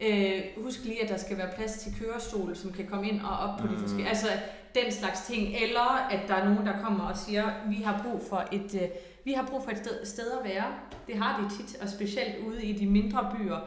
øh, 0.00 0.42
husk 0.56 0.84
lige, 0.84 1.02
at 1.02 1.08
der 1.08 1.16
skal 1.16 1.38
være 1.38 1.50
plads 1.56 1.72
til 1.72 1.92
kørestol, 2.00 2.56
som 2.56 2.72
kan 2.72 2.86
komme 2.86 3.08
ind 3.08 3.20
og 3.20 3.38
op 3.38 3.58
på 3.58 3.66
mm. 3.66 3.72
de 3.72 3.78
forskellige... 3.78 4.08
Altså, 4.08 4.28
den 4.74 4.92
slags 4.92 5.26
ting, 5.26 5.54
eller 5.62 6.08
at 6.10 6.28
der 6.28 6.34
er 6.34 6.48
nogen, 6.48 6.66
der 6.66 6.82
kommer 6.82 7.04
og 7.04 7.16
siger, 7.16 7.44
vi 7.68 7.74
har 7.74 8.02
brug 8.02 8.22
for 8.28 8.44
et, 8.52 8.74
øh, 8.74 8.88
vi 9.24 9.32
har 9.32 9.46
brug 9.46 9.62
for 9.64 9.70
et 9.70 9.78
sted, 9.78 10.04
sted 10.06 10.30
at 10.30 10.48
være. 10.48 10.64
Det 11.06 11.16
har 11.16 11.42
vi 11.42 11.50
tit, 11.56 11.82
og 11.82 11.88
specielt 11.88 12.46
ude 12.46 12.64
i 12.64 12.72
de 12.72 12.86
mindre 12.86 13.30
byer. 13.36 13.58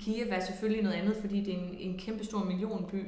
Kiev 0.00 0.26
er 0.30 0.40
selvfølgelig 0.40 0.82
noget 0.82 0.96
andet, 0.96 1.16
fordi 1.20 1.40
det 1.40 1.54
er 1.54 1.58
en, 1.58 1.76
en 1.78 1.98
kæmpe 1.98 2.24
stor 2.24 2.44
millionby. 2.44 3.04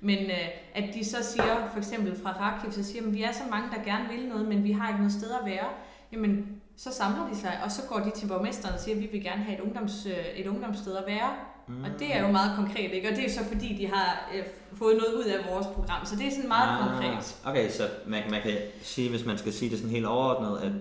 Men 0.00 0.18
øh, 0.18 0.48
at 0.74 0.94
de 0.94 1.04
så 1.04 1.22
siger, 1.22 1.68
for 1.72 1.78
eksempel 1.78 2.16
fra 2.22 2.32
Rakiv, 2.32 2.72
så 2.72 2.84
siger, 2.84 3.06
at 3.06 3.14
vi 3.14 3.22
er 3.22 3.32
så 3.32 3.42
mange, 3.50 3.68
der 3.76 3.84
gerne 3.84 4.08
vil 4.08 4.28
noget, 4.28 4.48
men 4.48 4.64
vi 4.64 4.72
har 4.72 4.88
ikke 4.88 4.98
noget 4.98 5.12
sted 5.12 5.30
at 5.40 5.46
være. 5.46 5.68
Jamen, 6.12 6.60
så 6.76 6.92
samler 6.92 7.28
de 7.28 7.36
sig, 7.36 7.60
og 7.64 7.70
så 7.70 7.82
går 7.88 7.98
de 7.98 8.10
til 8.10 8.26
borgmesteren 8.26 8.74
og 8.74 8.80
siger, 8.80 8.94
at 8.94 9.02
vi 9.02 9.06
vil 9.06 9.22
gerne 9.22 9.42
have 9.42 9.58
et, 9.58 9.60
ungdoms, 9.60 10.06
øh, 10.06 10.26
et 10.36 10.46
ungdomssted 10.46 10.96
at 10.96 11.04
være. 11.06 11.30
Mm. 11.68 11.84
Og 11.84 11.90
det 11.98 12.16
er 12.16 12.26
jo 12.26 12.32
meget 12.32 12.56
konkret, 12.56 12.92
ikke? 12.92 13.08
Og 13.08 13.16
det 13.16 13.24
er 13.24 13.30
så 13.30 13.44
fordi, 13.52 13.76
de 13.76 13.86
har 13.86 14.30
øh, 14.34 14.44
fået 14.72 14.96
noget 14.96 15.14
ud 15.14 15.24
af 15.24 15.54
vores 15.54 15.66
program. 15.66 16.06
Så 16.06 16.16
det 16.16 16.26
er 16.26 16.30
sådan 16.30 16.48
meget 16.48 16.80
ah, 16.80 16.88
konkret. 16.88 17.36
Okay, 17.44 17.70
så 17.70 17.88
man, 18.06 18.22
man 18.30 18.42
kan 18.42 18.56
sige, 18.82 19.10
hvis 19.10 19.24
man 19.24 19.38
skal 19.38 19.52
sige 19.52 19.70
det 19.70 19.78
sådan 19.78 19.94
helt 19.94 20.06
overordnet, 20.06 20.58
at 20.62 20.72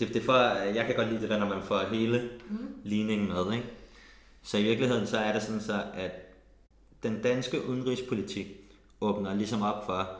det, 0.00 0.14
det 0.14 0.22
for, 0.22 0.36
jeg 0.74 0.86
kan 0.86 0.94
godt 0.96 1.08
lide 1.08 1.20
det 1.20 1.30
der, 1.30 1.38
når 1.38 1.48
man 1.48 1.62
får 1.62 1.80
hele 1.92 2.30
mm. 2.48 2.58
ligningen 2.84 3.28
med, 3.28 3.52
ikke? 3.52 3.66
Så 4.42 4.58
i 4.58 4.62
virkeligheden, 4.62 5.06
så 5.06 5.18
er 5.18 5.32
det 5.32 5.42
sådan 5.42 5.60
så, 5.60 5.82
at 5.94 6.10
den 7.02 7.22
danske 7.22 7.68
udenrigspolitik 7.68 8.46
åbner 9.00 9.34
ligesom 9.34 9.62
op 9.62 9.86
for, 9.86 10.10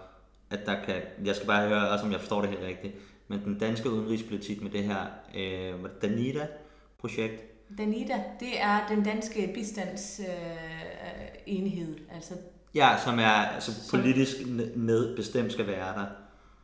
at 0.50 0.66
der 0.66 0.85
kan, 0.85 0.95
jeg 1.25 1.37
skal 1.37 1.47
bare 1.47 1.68
høre, 1.68 1.88
også 1.88 2.04
om 2.04 2.12
jeg 2.12 2.21
forstår 2.21 2.40
det 2.40 2.50
helt 2.50 2.62
rigtigt, 2.62 2.95
men 3.28 3.45
den 3.45 3.59
danske 3.59 3.90
udenrigspolitik 3.90 4.62
med 4.62 4.71
det 4.71 4.85
her 4.85 5.07
øh, 5.35 5.75
Danida-projekt, 6.02 7.42
Danida, 7.78 8.22
det 8.40 8.60
er 8.60 8.87
den 8.88 9.04
danske 9.04 9.50
bistandsenhed. 9.54 11.94
Øh, 11.94 12.14
altså, 12.14 12.34
ja, 12.75 12.96
som 13.04 13.18
er 13.18 13.25
altså, 13.25 13.90
politisk 13.90 14.37
med 14.76 15.16
bestemt 15.16 15.52
skal 15.52 15.66
være 15.66 15.94
der. 15.94 16.06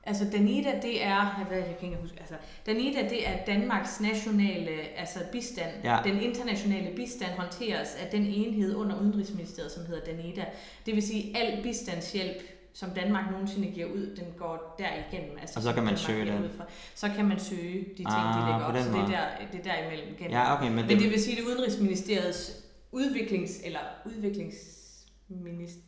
Altså 0.06 0.24
Danida, 0.32 0.80
det 0.82 1.04
er, 1.04 1.44
hvad 1.48 1.58
jeg 1.58 1.76
kan 1.80 1.88
ikke 1.88 2.00
huske, 2.00 2.16
altså 2.20 2.34
Danida, 2.66 3.08
det 3.08 3.28
er 3.28 3.44
Danmarks 3.46 4.00
nationale 4.00 4.70
altså 4.96 5.18
bistand. 5.32 5.70
Ja. 5.84 5.98
Den 6.04 6.20
internationale 6.20 6.96
bistand 6.96 7.30
håndteres 7.30 7.94
af 7.94 8.10
den 8.10 8.22
enhed 8.22 8.74
under 8.74 9.00
Udenrigsministeriet, 9.00 9.72
som 9.72 9.86
hedder 9.86 10.04
Danida. 10.04 10.44
Det 10.86 10.94
vil 10.94 11.02
sige, 11.02 11.36
al 11.36 11.62
bistandshjælp 11.62 12.36
som 12.74 12.90
Danmark 12.90 13.30
nogensinde 13.30 13.70
giver 13.70 13.86
ud, 13.86 14.16
den 14.16 14.26
går 14.38 14.74
derigennem. 14.78 15.38
Altså, 15.40 15.58
og 15.58 15.62
så 15.62 15.72
kan 15.72 15.84
man 15.84 15.96
søge 15.96 16.26
den? 16.26 16.50
Så 16.94 17.08
kan 17.08 17.24
man 17.24 17.40
søge 17.40 17.80
de 17.80 17.94
ting, 17.94 18.08
ah, 18.08 18.34
de 18.34 18.46
lægger 18.46 18.64
op. 18.64 18.76
Så 18.76 18.90
det 18.90 19.00
er, 19.00 19.06
der, 19.06 19.46
det 19.52 19.60
er 19.60 19.72
derimellem. 19.72 20.16
Gennem. 20.16 20.30
Ja, 20.30 20.56
okay, 20.56 20.66
men, 20.66 20.74
men 20.74 20.88
det, 20.88 21.00
det 21.00 21.10
vil 21.10 21.22
sige, 21.22 21.38
at 21.38 21.44
Udenrigsministeriets 21.44 22.64
udviklings... 22.92 23.60
eller 23.64 23.80
udviklingsminister... 24.06 25.82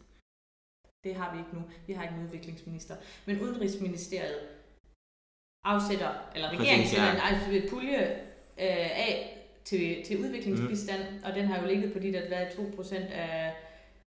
Det 1.05 1.15
har 1.15 1.33
vi 1.33 1.39
ikke 1.39 1.55
nu. 1.55 1.63
Vi 1.87 1.93
har 1.93 2.03
ikke 2.03 2.15
en 2.15 2.25
udviklingsminister. 2.25 2.95
Men 3.27 3.41
Udenrigsministeriet 3.41 4.39
afsætter, 5.65 6.11
eller 6.35 6.49
regeringen 6.49 6.89
sætter 6.89 7.07
ja. 7.07 7.57
en 7.57 7.69
pulje 7.71 8.03
øh, 8.59 8.91
af 9.09 9.33
til, 9.65 10.05
til 10.05 10.25
udviklingsbistand, 10.25 11.03
mm. 11.11 11.25
og 11.25 11.35
den 11.35 11.47
har 11.47 11.61
jo 11.63 11.67
ligget 11.69 11.93
på 11.93 11.99
de 11.99 12.13
der 12.13 12.45
2% 12.47 12.95
af 12.95 13.55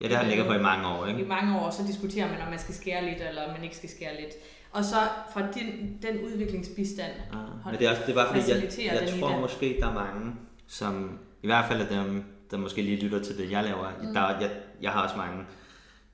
Ja, 0.01 0.07
det 0.07 0.17
har 0.17 0.23
ligget 0.23 0.47
på 0.47 0.53
i 0.53 0.61
mange 0.61 0.87
år, 0.87 1.05
ikke? 1.05 1.21
I 1.21 1.27
mange 1.27 1.59
år, 1.59 1.69
så 1.69 1.83
diskuterer 1.87 2.27
man, 2.27 2.41
om 2.41 2.47
man 2.49 2.59
skal 2.59 2.75
skære 2.75 3.05
lidt, 3.05 3.21
eller 3.29 3.43
om 3.47 3.53
man 3.53 3.63
ikke 3.63 3.75
skal 3.75 3.89
skære 3.89 4.21
lidt. 4.21 4.33
Og 4.71 4.83
så 4.85 4.95
fra 5.33 5.41
den, 5.41 5.97
den 6.01 6.23
udviklingsbistand 6.25 7.11
ah, 7.31 7.71
men 7.71 7.79
det 7.79 7.87
er, 7.87 7.89
også, 7.89 8.01
det 8.05 8.11
er 8.11 8.15
bare 8.15 8.27
fordi, 8.27 8.51
jeg, 8.85 9.01
jeg 9.01 9.19
tror 9.19 9.29
der. 9.29 9.39
måske, 9.39 9.77
der 9.79 9.87
er 9.87 9.93
mange, 9.93 10.35
som 10.67 11.19
i 11.43 11.47
hvert 11.47 11.65
fald 11.65 11.81
af 11.81 11.87
dem, 11.87 12.23
der 12.51 12.57
måske 12.57 12.81
lige 12.81 13.01
lytter 13.01 13.23
til 13.23 13.37
det, 13.37 13.51
jeg 13.51 13.63
laver. 13.63 13.89
Mm. 14.01 14.13
Der, 14.13 14.39
jeg, 14.39 14.51
jeg 14.81 14.91
har 14.91 15.03
også 15.03 15.17
mange, 15.17 15.45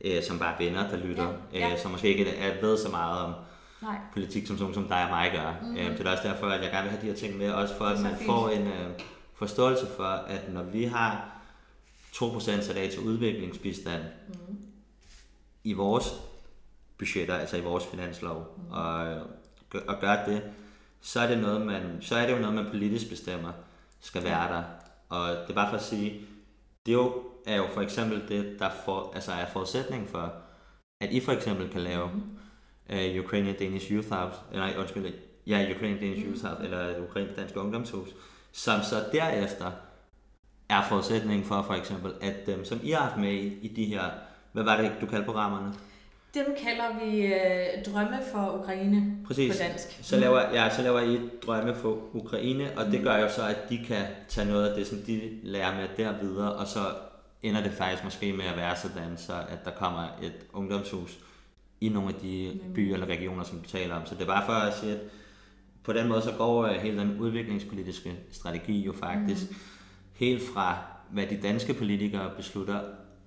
øh, 0.01 0.23
som 0.23 0.39
bare 0.39 0.53
er 0.53 0.57
venner, 0.57 0.89
der 0.89 0.97
lytter, 0.97 1.27
ja, 1.53 1.59
ja. 1.59 1.73
Øh, 1.73 1.79
som 1.79 1.91
måske 1.91 2.07
ikke 2.07 2.37
er, 2.37 2.61
ved 2.61 2.77
så 2.77 2.89
meget 2.89 3.19
om 3.19 3.33
Nej. 3.81 3.95
politik, 4.13 4.47
som, 4.47 4.57
som, 4.57 4.73
som 4.73 4.87
dig 4.87 5.03
og 5.03 5.09
mig 5.09 5.31
gør. 5.33 5.53
Mm. 5.61 5.77
Øh, 5.77 5.97
så 5.97 6.03
det 6.03 6.07
er 6.07 6.11
også 6.11 6.27
derfor, 6.27 6.47
at 6.47 6.63
jeg 6.63 6.71
gerne 6.71 6.83
vil 6.83 6.91
have 6.91 7.01
de 7.01 7.07
her 7.07 7.15
ting 7.15 7.37
med, 7.37 7.51
også 7.51 7.77
for 7.77 7.85
at 7.85 8.01
man 8.01 8.15
fint. 8.15 8.25
får 8.25 8.49
en 8.49 8.67
øh, 8.67 8.89
forståelse 9.35 9.85
for, 9.97 10.03
at 10.27 10.53
når 10.53 10.63
vi 10.63 10.83
har 10.83 11.34
2% 12.15 12.61
sat 12.61 12.77
af 12.77 12.89
til 12.89 12.99
udviklingsbistand 12.99 14.03
mm. 14.27 14.57
i 15.63 15.73
vores 15.73 16.05
budgetter, 16.97 17.35
altså 17.35 17.57
i 17.57 17.61
vores 17.61 17.85
finanslov, 17.85 18.57
mm. 18.57 18.71
og, 18.71 19.17
og 19.87 19.99
gør 20.01 20.25
det, 20.25 20.43
så 21.01 21.19
er 21.19 21.27
det, 21.27 21.37
noget, 21.37 21.65
man, 21.65 21.97
så 22.01 22.15
er 22.15 22.25
det 22.25 22.33
jo 22.33 22.39
noget, 22.39 22.55
man 22.55 22.65
politisk 22.71 23.09
bestemmer 23.09 23.51
skal 23.99 24.23
være 24.23 24.53
der. 24.53 24.63
Og 25.09 25.29
det 25.29 25.49
er 25.49 25.53
bare 25.53 25.69
for 25.69 25.77
at 25.77 25.83
sige, 25.83 26.21
det 26.85 26.91
er 26.91 26.95
jo, 26.95 27.23
er 27.45 27.55
jo 27.55 27.67
for 27.73 27.81
eksempel 27.81 28.27
det, 28.27 28.59
der 28.59 28.69
for, 28.85 29.11
altså 29.15 29.31
er 29.31 29.45
forudsætning 29.45 30.09
for, 30.09 30.33
at 31.01 31.11
I 31.11 31.19
for 31.19 31.31
eksempel 31.31 31.69
kan 31.69 31.81
lave 31.81 32.09
mm. 32.13 32.37
uh, 32.89 33.25
Ukrainian 33.25 33.55
Danish 33.59 33.91
Youth 33.91 34.09
House, 34.09 34.39
eller 34.51 34.65
nej, 34.65 34.75
undskyld, 34.79 35.13
ja, 35.47 35.71
Ukrainian 35.75 35.99
Danish 35.99 36.25
mm. 36.25 36.31
Youth 36.31 36.45
House, 36.45 36.63
eller 36.63 37.03
Ukrainian 37.03 37.35
Dansk 37.35 37.55
Ungdomshus, 37.55 38.09
som 38.51 38.81
så 38.81 39.09
derefter 39.11 39.71
er 40.69 40.81
forudsætningen 40.89 41.45
for 41.45 41.61
for 41.61 41.73
eksempel, 41.73 42.13
at 42.21 42.45
dem, 42.45 42.65
som 42.65 42.79
I 42.83 42.91
har 42.91 42.99
haft 42.99 43.17
med 43.17 43.33
i, 43.33 43.59
i 43.61 43.67
de 43.67 43.85
her, 43.85 44.01
hvad 44.51 44.63
var 44.63 44.81
det, 44.81 44.91
du 45.01 45.05
kaldte 45.05 45.25
programmerne? 45.25 45.73
Dem 46.33 46.55
kalder 46.63 47.05
vi 47.05 47.25
øh, 47.25 47.93
Drømme 47.93 48.19
for 48.31 48.59
Ukraine 48.61 49.17
Præcis. 49.27 49.53
på 49.53 49.63
dansk. 49.63 49.99
Så 50.01 50.19
laver, 50.19 50.39
ja, 50.53 50.69
så 50.69 50.81
laver 50.81 50.99
I 50.99 51.19
Drømme 51.45 51.75
for 51.75 51.99
Ukraine, 52.13 52.71
og 52.77 52.85
det 52.85 52.99
mm. 52.99 53.03
gør 53.03 53.17
jo 53.17 53.29
så, 53.29 53.47
at 53.47 53.69
de 53.69 53.77
kan 53.87 54.05
tage 54.27 54.47
noget 54.47 54.67
af 54.69 54.75
det, 54.77 54.87
som 54.87 54.97
de 54.97 55.21
lærer 55.43 55.75
med 55.75 55.87
der 55.97 56.21
videre, 56.21 56.53
og 56.53 56.67
så 56.67 56.79
ender 57.43 57.63
det 57.63 57.71
faktisk 57.71 58.03
måske 58.03 58.33
med 58.33 58.45
at 58.45 58.57
være 58.57 58.75
sådan, 58.75 59.17
så 59.17 59.33
at 59.49 59.65
der 59.65 59.71
kommer 59.71 60.07
et 60.21 60.33
ungdomshus 60.53 61.19
i 61.81 61.89
nogle 61.89 62.09
af 62.09 62.15
de 62.15 62.59
byer 62.75 62.93
eller 62.93 63.07
regioner, 63.07 63.43
som 63.43 63.59
du 63.59 63.69
taler 63.69 63.95
om. 63.95 64.05
Så 64.05 64.15
det 64.15 64.21
er 64.21 64.25
bare 64.25 64.45
for 64.45 64.53
at 64.53 64.77
sige, 64.77 64.91
at 64.91 64.99
på 65.83 65.93
den 65.93 66.07
måde 66.07 66.21
så 66.21 66.31
går 66.37 66.65
øh, 66.65 66.75
hele 66.75 66.99
den 66.99 67.19
udviklingspolitiske 67.19 68.15
strategi 68.31 68.79
jo 68.79 68.93
faktisk 68.93 69.51
mm 69.51 69.57
helt 70.15 70.43
fra, 70.53 70.77
hvad 71.11 71.27
de 71.27 71.39
danske 71.43 71.73
politikere 71.73 72.31
beslutter, 72.37 72.79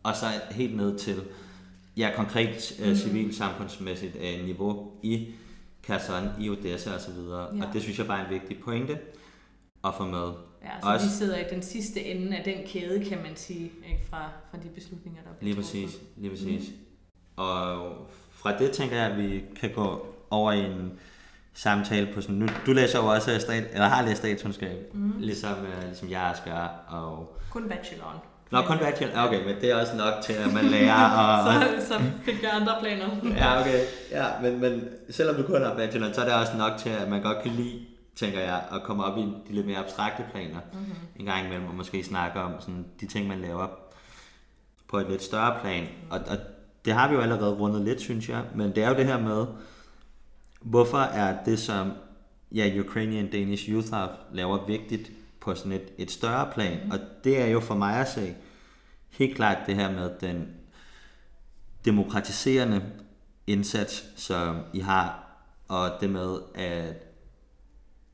og 0.02 0.16
så 0.16 0.26
helt 0.50 0.76
ned 0.76 0.98
til 0.98 1.22
ja, 1.96 2.10
konkret 2.16 2.80
uh, 2.80 2.96
civilsamfundsmæssigt 2.96 4.16
uh, 4.16 4.46
niveau 4.46 4.92
i 5.02 5.28
Kherson, 5.82 6.28
i 6.40 6.50
Odessa 6.50 6.94
osv. 6.94 7.18
Og, 7.18 7.56
ja. 7.56 7.66
og 7.66 7.72
det 7.72 7.82
synes 7.82 7.98
jeg 7.98 8.06
bare 8.06 8.20
er 8.20 8.24
en 8.24 8.30
vigtig 8.30 8.58
pointe 8.64 8.98
at 9.84 9.94
få 9.96 10.06
med. 10.06 10.32
Ja, 10.64 10.80
så 10.82 10.88
Også, 10.88 11.06
vi 11.06 11.12
sidder 11.12 11.38
i 11.38 11.44
den 11.50 11.62
sidste 11.62 12.04
ende 12.04 12.36
af 12.36 12.44
den 12.44 12.66
kæde, 12.66 13.04
kan 13.04 13.18
man 13.22 13.36
sige, 13.36 13.72
ikke? 13.88 14.06
Fra, 14.10 14.30
fra 14.50 14.58
de 14.58 14.68
beslutninger, 14.68 15.22
der 15.22 15.30
bliver 15.38 15.54
Lige 15.54 15.62
præcis, 15.62 15.98
lige 16.16 16.30
præcis. 16.30 16.68
Mm. 16.68 16.74
Og 17.36 17.92
fra 18.30 18.58
det 18.58 18.70
tænker 18.70 18.96
jeg, 18.96 19.12
at 19.12 19.18
vi 19.18 19.42
kan 19.56 19.72
gå 19.72 20.06
over 20.30 20.52
i 20.52 20.64
en 20.64 20.92
samtale 21.58 22.08
på 22.14 22.20
sådan, 22.20 22.36
nu, 22.36 22.46
du 22.66 22.72
læser 22.72 22.98
jo 22.98 23.06
også 23.06 23.38
stat, 23.40 23.64
eller 23.72 23.86
har 23.86 24.06
læst 24.06 24.18
statskundskab, 24.18 24.94
mm. 24.94 25.12
ligesom, 25.18 25.52
uh, 25.52 25.84
ligesom 25.86 26.10
jeg 26.10 26.28
også 26.30 26.42
gør. 26.44 26.84
Og... 26.88 27.38
Kun 27.50 27.68
bacheloren. 27.68 28.18
Nå, 28.50 28.62
kun 28.62 28.78
bachelor. 28.78 29.26
Okay, 29.26 29.44
men 29.44 29.54
det 29.60 29.70
er 29.70 29.80
også 29.80 29.96
nok 29.96 30.14
til, 30.22 30.32
at 30.32 30.52
man 30.54 30.64
lærer. 30.64 31.10
Og... 31.20 31.52
så, 31.52 31.86
så 31.86 32.00
fik 32.22 32.42
jeg 32.42 32.50
andre 32.52 32.72
planer. 32.80 33.06
ja, 33.36 33.60
okay. 33.60 33.80
Ja, 34.10 34.24
men, 34.42 34.60
men 34.60 34.88
selvom 35.10 35.36
du 35.36 35.42
kun 35.42 35.62
har 35.62 35.74
bachelor, 35.74 36.12
så 36.12 36.20
er 36.20 36.24
det 36.24 36.34
også 36.34 36.56
nok 36.56 36.72
til, 36.78 36.90
at 36.90 37.08
man 37.08 37.22
godt 37.22 37.42
kan 37.42 37.52
lide, 37.52 37.86
tænker 38.16 38.40
jeg, 38.40 38.62
at 38.72 38.82
komme 38.82 39.04
op 39.04 39.18
i 39.18 39.20
de 39.20 39.54
lidt 39.54 39.66
mere 39.66 39.78
abstrakte 39.78 40.24
planer 40.32 40.58
mm-hmm. 40.72 40.94
en 41.16 41.26
gang 41.26 41.46
imellem, 41.46 41.66
og 41.66 41.74
måske 41.74 42.04
snakke 42.04 42.40
om 42.40 42.52
sådan, 42.60 42.86
de 43.00 43.06
ting, 43.06 43.28
man 43.28 43.40
laver 43.40 43.66
på 44.88 44.98
et 44.98 45.06
lidt 45.10 45.22
større 45.22 45.56
plan. 45.60 45.86
Og, 46.10 46.20
og 46.30 46.36
det 46.84 46.92
har 46.92 47.08
vi 47.08 47.14
jo 47.14 47.20
allerede 47.20 47.54
rundet 47.54 47.82
lidt, 47.82 48.00
synes 48.00 48.28
jeg, 48.28 48.42
men 48.54 48.74
det 48.74 48.84
er 48.84 48.88
jo 48.88 48.96
det 48.96 49.06
her 49.06 49.18
med, 49.18 49.46
Hvorfor 50.60 50.98
er 50.98 51.44
det, 51.44 51.58
som 51.58 51.92
ja, 52.52 52.80
Ukrainian 52.80 53.30
Danish 53.30 53.70
Youth 53.70 53.92
Hub 53.92 54.10
laver 54.32 54.66
vigtigt 54.66 55.12
på 55.40 55.54
sådan 55.54 55.72
et, 55.72 55.92
et 55.98 56.10
større 56.10 56.50
plan. 56.52 56.92
Og 56.92 56.98
det 57.24 57.42
er 57.42 57.46
jo 57.46 57.60
for 57.60 57.74
mig 57.74 58.00
at 58.00 58.08
se 58.08 58.34
helt 59.08 59.36
klart 59.36 59.58
det 59.66 59.74
her 59.74 59.92
med 59.92 60.10
den 60.20 60.48
demokratiserende 61.84 62.92
indsats, 63.46 64.04
som 64.16 64.56
I 64.72 64.78
har, 64.78 65.26
og 65.68 65.90
det 66.00 66.10
med, 66.10 66.38
at 66.54 66.94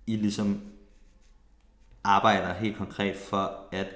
I 0.06 0.16
ligesom 0.16 0.60
arbejder 2.04 2.54
helt 2.54 2.76
konkret 2.76 3.16
for 3.16 3.68
at 3.72 3.86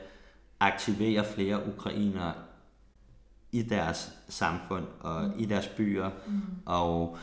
aktivere 0.60 1.24
flere 1.24 1.68
ukrainere 1.68 2.34
i 3.52 3.62
deres 3.62 4.12
samfund 4.28 4.84
og 5.00 5.24
mm. 5.24 5.32
i 5.38 5.44
deres 5.44 5.68
byer. 5.68 6.10
Mm. 6.26 6.40
Og 6.66 7.16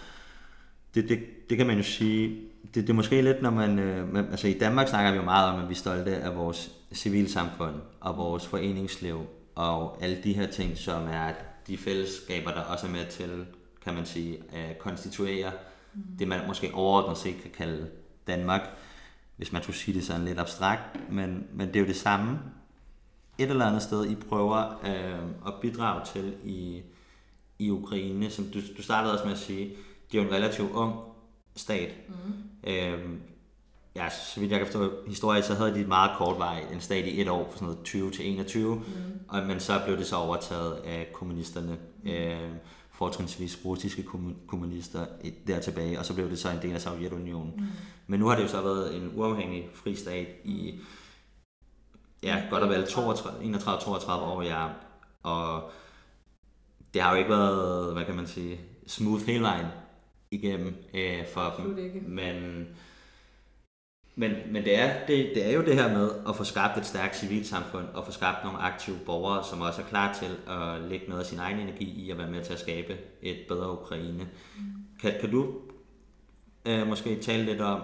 det, 0.96 1.10
det, 1.10 1.50
det 1.50 1.58
kan 1.58 1.68
man 1.68 1.78
jo 1.78 1.84
sige, 1.84 2.42
det, 2.64 2.76
det 2.76 2.90
er 2.90 2.94
måske 2.94 3.22
lidt, 3.22 3.42
når 3.42 3.50
man, 3.50 3.80
øh, 3.80 4.14
man, 4.14 4.26
altså 4.26 4.48
i 4.48 4.54
Danmark 4.54 4.88
snakker 4.88 5.12
vi 5.12 5.18
jo 5.18 5.24
meget 5.24 5.54
om, 5.54 5.62
at 5.62 5.70
vi 5.70 5.74
er 5.74 5.78
stolte 5.78 6.16
af 6.16 6.36
vores 6.36 6.72
civilsamfund 6.94 7.76
og 8.00 8.18
vores 8.18 8.48
foreningsliv 8.48 9.26
og 9.56 10.04
alle 10.04 10.18
de 10.24 10.34
her 10.34 10.48
ting, 10.48 10.78
som 10.78 11.08
er 11.08 11.34
de 11.68 11.78
fællesskaber, 11.78 12.52
der 12.52 12.62
også 12.62 12.88
er 12.88 12.92
med 12.92 13.06
til, 13.06 13.46
kan 13.84 13.94
man 13.94 14.06
sige, 14.06 14.38
at 14.54 14.80
konstituere 14.80 15.52
mm. 15.94 16.02
det, 16.20 16.28
man 16.28 16.48
måske 16.48 16.74
overordnet 16.74 17.18
set 17.18 17.36
kan 17.42 17.52
kalde 17.52 17.88
Danmark, 18.28 18.70
hvis 19.36 19.52
man 19.52 19.64
skulle 19.64 19.78
sige 19.78 19.96
det 19.96 20.06
sådan 20.06 20.26
lidt 20.26 20.40
abstrakt, 20.40 21.12
men, 21.12 21.48
men 21.54 21.68
det 21.68 21.76
er 21.76 21.80
jo 21.80 21.86
det 21.86 21.96
samme. 21.96 22.40
Et 23.38 23.50
eller 23.50 23.66
andet 23.66 23.82
sted, 23.82 24.06
I 24.06 24.16
prøver 24.16 24.82
øh, 24.86 25.48
at 25.48 25.54
bidrage 25.62 26.06
til 26.14 26.34
i, 26.44 26.82
i 27.60 27.70
Ukraine, 27.70 28.30
som 28.30 28.46
du, 28.46 28.60
du 28.78 28.84
startede 28.84 29.14
også 29.14 29.26
med 29.26 29.34
at 29.34 29.40
sige, 29.40 29.76
det 30.12 30.18
er 30.18 30.24
jo 30.24 30.30
en 30.30 30.36
relativt 30.36 30.72
ung 30.72 30.94
stat. 31.56 31.90
Mm. 32.08 32.70
Øhm, 32.72 33.22
ja, 33.96 34.10
så 34.10 34.40
vidt 34.40 34.52
jeg 34.52 34.60
kan 34.60 34.68
forstå 34.68 34.92
historien, 35.08 35.44
så 35.44 35.54
havde 35.54 35.74
de 35.74 35.86
meget 35.86 36.18
kort 36.18 36.38
vej 36.38 36.64
en 36.74 36.82
stat 36.82 37.06
i 37.06 37.22
et 37.22 37.30
år, 37.30 37.46
fra 37.50 37.58
sådan 37.58 37.68
noget 37.68 37.84
20 37.84 38.12
til 38.12 38.32
21, 38.32 38.76
mm. 38.76 38.84
og, 39.28 39.44
men 39.44 39.60
så 39.60 39.82
blev 39.86 39.98
det 39.98 40.06
så 40.06 40.16
overtaget 40.16 40.74
af 40.74 41.10
kommunisterne, 41.14 41.78
mm. 42.04 42.10
øh, 42.10 42.52
fortrinsvis 42.92 43.60
russiske 43.66 44.04
kommunister 44.48 45.06
der 45.48 45.60
tilbage, 45.60 46.00
og 46.00 46.06
så 46.06 46.14
blev 46.14 46.30
det 46.30 46.40
så 46.40 46.50
en 46.50 46.62
del 46.62 46.74
af 46.74 46.82
Sovjetunionen. 46.82 47.54
Mm. 47.58 47.66
Men 48.08 48.20
nu 48.20 48.28
har 48.28 48.36
det 48.36 48.44
jo 48.44 48.48
så 48.48 48.62
været 48.62 48.96
en 48.96 49.12
uafhængig 49.16 49.70
fri 49.74 49.96
stat 49.96 50.28
i 50.44 50.80
ja, 52.24 52.44
godt 52.50 52.64
og 52.64 52.70
vel 52.70 52.84
31-32 52.84 54.12
år, 54.12 54.42
ja, 54.42 54.68
og 55.24 55.72
det 56.94 57.02
har 57.02 57.12
jo 57.12 57.18
ikke 57.18 57.30
været, 57.30 57.94
hvad 57.94 58.06
kan 58.06 58.16
man 58.16 58.28
sige, 58.28 58.60
smooth 58.88 59.26
hele 59.26 59.44
vejen 59.44 59.66
igennem 60.32 60.76
øh, 60.94 61.28
for 61.34 61.42
Absolut 61.42 61.78
dem. 61.78 61.86
Ikke. 61.86 62.00
Men, 62.00 62.68
men, 64.16 64.32
men 64.52 64.64
det, 64.64 64.80
er, 64.80 65.06
det, 65.08 65.32
det 65.36 65.46
er 65.46 65.52
jo 65.52 65.66
det 65.66 65.76
her 65.76 65.94
med 65.94 66.12
at 66.30 66.36
få 66.36 66.44
skabt 66.44 66.78
et 66.78 66.86
stærkt 66.86 67.18
civilsamfund 67.18 67.86
og 67.94 68.06
få 68.06 68.12
skabt 68.12 68.44
nogle 68.44 68.60
aktive 68.60 68.98
borgere, 69.06 69.44
som 69.44 69.62
også 69.62 69.82
er 69.82 69.86
klar 69.86 70.14
til 70.14 70.52
at 70.54 70.90
lægge 70.90 71.06
noget 71.08 71.22
af 71.22 71.28
sin 71.28 71.40
egen 71.40 71.60
energi 71.60 71.86
i 71.86 72.12
at 72.12 72.18
være 72.18 72.32
med 72.32 72.44
til 72.44 72.54
at 72.54 72.60
skabe 72.60 72.98
et 73.22 73.38
bedre 73.48 73.72
Ukraine. 73.72 74.28
Mm. 74.58 74.64
Kan, 75.02 75.14
kan 75.22 75.32
du 75.32 75.56
øh, 76.66 76.88
måske 76.88 77.20
tale 77.22 77.46
lidt 77.46 77.62
om, 77.62 77.82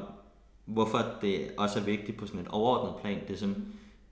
hvorfor 0.65 1.05
det 1.21 1.51
også 1.57 1.79
er 1.79 1.83
vigtigt 1.83 2.17
på 2.17 2.27
sådan 2.27 2.41
et 2.41 2.47
overordnet 2.47 3.01
plan, 3.01 3.19
det 3.27 3.39
som 3.39 3.55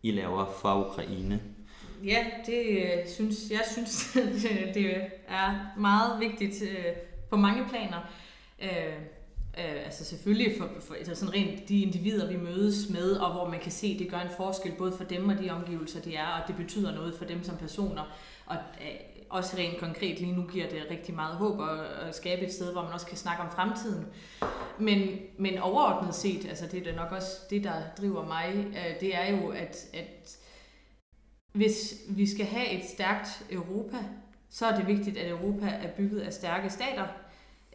I 0.04 0.12
laver 0.12 0.46
for 0.62 0.90
Ukraine? 0.90 1.42
Ja, 2.06 2.26
det 2.46 2.68
øh, 2.68 3.08
synes 3.08 3.38
jeg 3.52 3.62
synes 3.72 4.18
det 4.74 4.96
er 5.28 5.80
meget 5.80 6.20
vigtigt 6.20 6.64
øh, 6.64 6.96
på 7.30 7.36
mange 7.36 7.66
planer. 7.70 8.00
Øh, 8.62 8.94
øh, 9.58 9.86
altså 9.86 10.06
selvfølgelig 10.06 10.58
for, 10.58 10.70
for 10.80 10.94
altså 10.94 11.16
sådan 11.16 11.34
rent 11.34 11.70
de 11.70 11.82
individer, 11.82 12.28
vi 12.28 12.38
mødes 12.38 12.90
med, 12.90 13.12
og 13.12 13.32
hvor 13.32 13.50
man 13.50 13.60
kan 13.60 13.72
se, 13.72 13.88
at 13.88 14.00
det 14.00 14.12
gør 14.12 14.20
en 14.20 14.36
forskel 14.38 14.72
både 14.78 14.92
for 14.98 15.04
dem 15.04 15.30
og 15.30 15.38
de 15.38 15.50
omgivelser, 15.50 16.02
de 16.02 16.16
er, 16.16 16.28
og 16.28 16.48
det 16.48 16.56
betyder 16.56 16.96
noget 16.96 17.16
for 17.18 17.26
dem 17.26 17.44
som 17.44 17.58
personer. 17.58 18.04
Og 18.46 18.56
øh, 18.56 18.96
også 19.30 19.58
rent 19.58 19.80
konkret 19.80 20.20
lige 20.20 20.36
nu 20.36 20.44
giver 20.44 20.70
det 20.70 20.86
rigtig 20.92 21.16
meget 21.16 21.36
håb 21.36 21.62
at, 21.62 21.80
at 21.80 22.16
skabe 22.16 22.42
et 22.42 22.54
sted, 22.54 22.72
hvor 22.72 22.84
man 22.84 22.94
også 22.94 23.08
kan 23.08 23.18
snakke 23.18 23.44
om 23.44 23.52
fremtiden. 23.52 24.06
Men, 24.80 25.10
men 25.38 25.58
overordnet 25.58 26.16
set, 26.16 26.46
altså 26.50 26.68
det 26.72 26.88
er 26.88 26.96
nok 26.96 27.12
også 27.12 27.32
det, 27.50 27.64
der 27.64 27.82
driver 27.98 28.26
mig, 28.26 28.66
øh, 28.68 29.00
det 29.00 29.16
er 29.16 29.32
jo, 29.32 29.50
at, 29.50 29.90
at 29.94 30.38
hvis 31.52 32.02
vi 32.10 32.28
skal 32.28 32.46
have 32.46 32.70
et 32.70 32.90
stærkt 32.90 33.46
Europa, 33.50 33.98
så 34.50 34.66
er 34.66 34.76
det 34.76 34.88
vigtigt, 34.88 35.18
at 35.18 35.30
Europa 35.30 35.66
er 35.66 35.88
bygget 35.98 36.20
af 36.20 36.34
stærke 36.34 36.70
stater, 36.70 37.08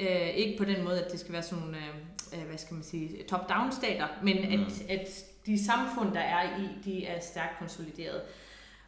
Øh, 0.00 0.28
ikke 0.37 0.58
på 0.58 0.64
den 0.64 0.84
måde, 0.84 1.04
at 1.04 1.12
det 1.12 1.20
skal 1.20 1.32
være 1.32 1.42
sådan 1.42 1.64
nogle, 1.64 1.76
øh, 1.76 2.40
øh 2.40 2.48
hvad 2.48 2.58
skal 2.58 2.74
man 2.74 2.82
sige, 2.82 3.10
top-down 3.28 3.72
stater, 3.72 4.06
men 4.22 4.37
mm. 4.37 4.64
at, 4.64 4.98
at 4.98 5.08
de 5.46 5.64
samfund, 5.64 6.14
der 6.14 6.20
er 6.20 6.58
i, 6.58 6.68
de 6.84 7.06
er 7.06 7.20
stærkt 7.20 7.58
konsolideret. 7.58 8.20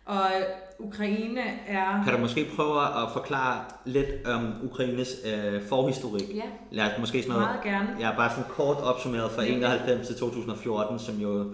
Og 0.04 0.30
Ukraine 0.78 1.40
er... 1.66 2.04
Kan 2.04 2.12
du 2.12 2.18
måske 2.18 2.46
prøve 2.56 2.82
at 2.82 3.12
forklare 3.12 3.64
lidt 3.84 4.26
om 4.26 4.54
Ukraines 4.62 5.08
øh, 5.24 5.62
forhistorik? 5.62 6.34
Ja, 6.34 6.42
Lad 6.70 6.84
os 6.84 6.98
måske 6.98 7.22
sådan 7.22 7.32
noget, 7.32 7.48
meget 7.48 7.64
gerne. 7.64 7.96
Jeg 8.00 8.12
er 8.12 8.16
bare 8.16 8.30
sådan 8.30 8.50
kort 8.50 8.76
opsummeret 8.76 9.30
fra 9.30 9.44
91 9.44 10.06
til 10.06 10.16
2014, 10.16 10.98
som 10.98 11.16
jo... 11.16 11.52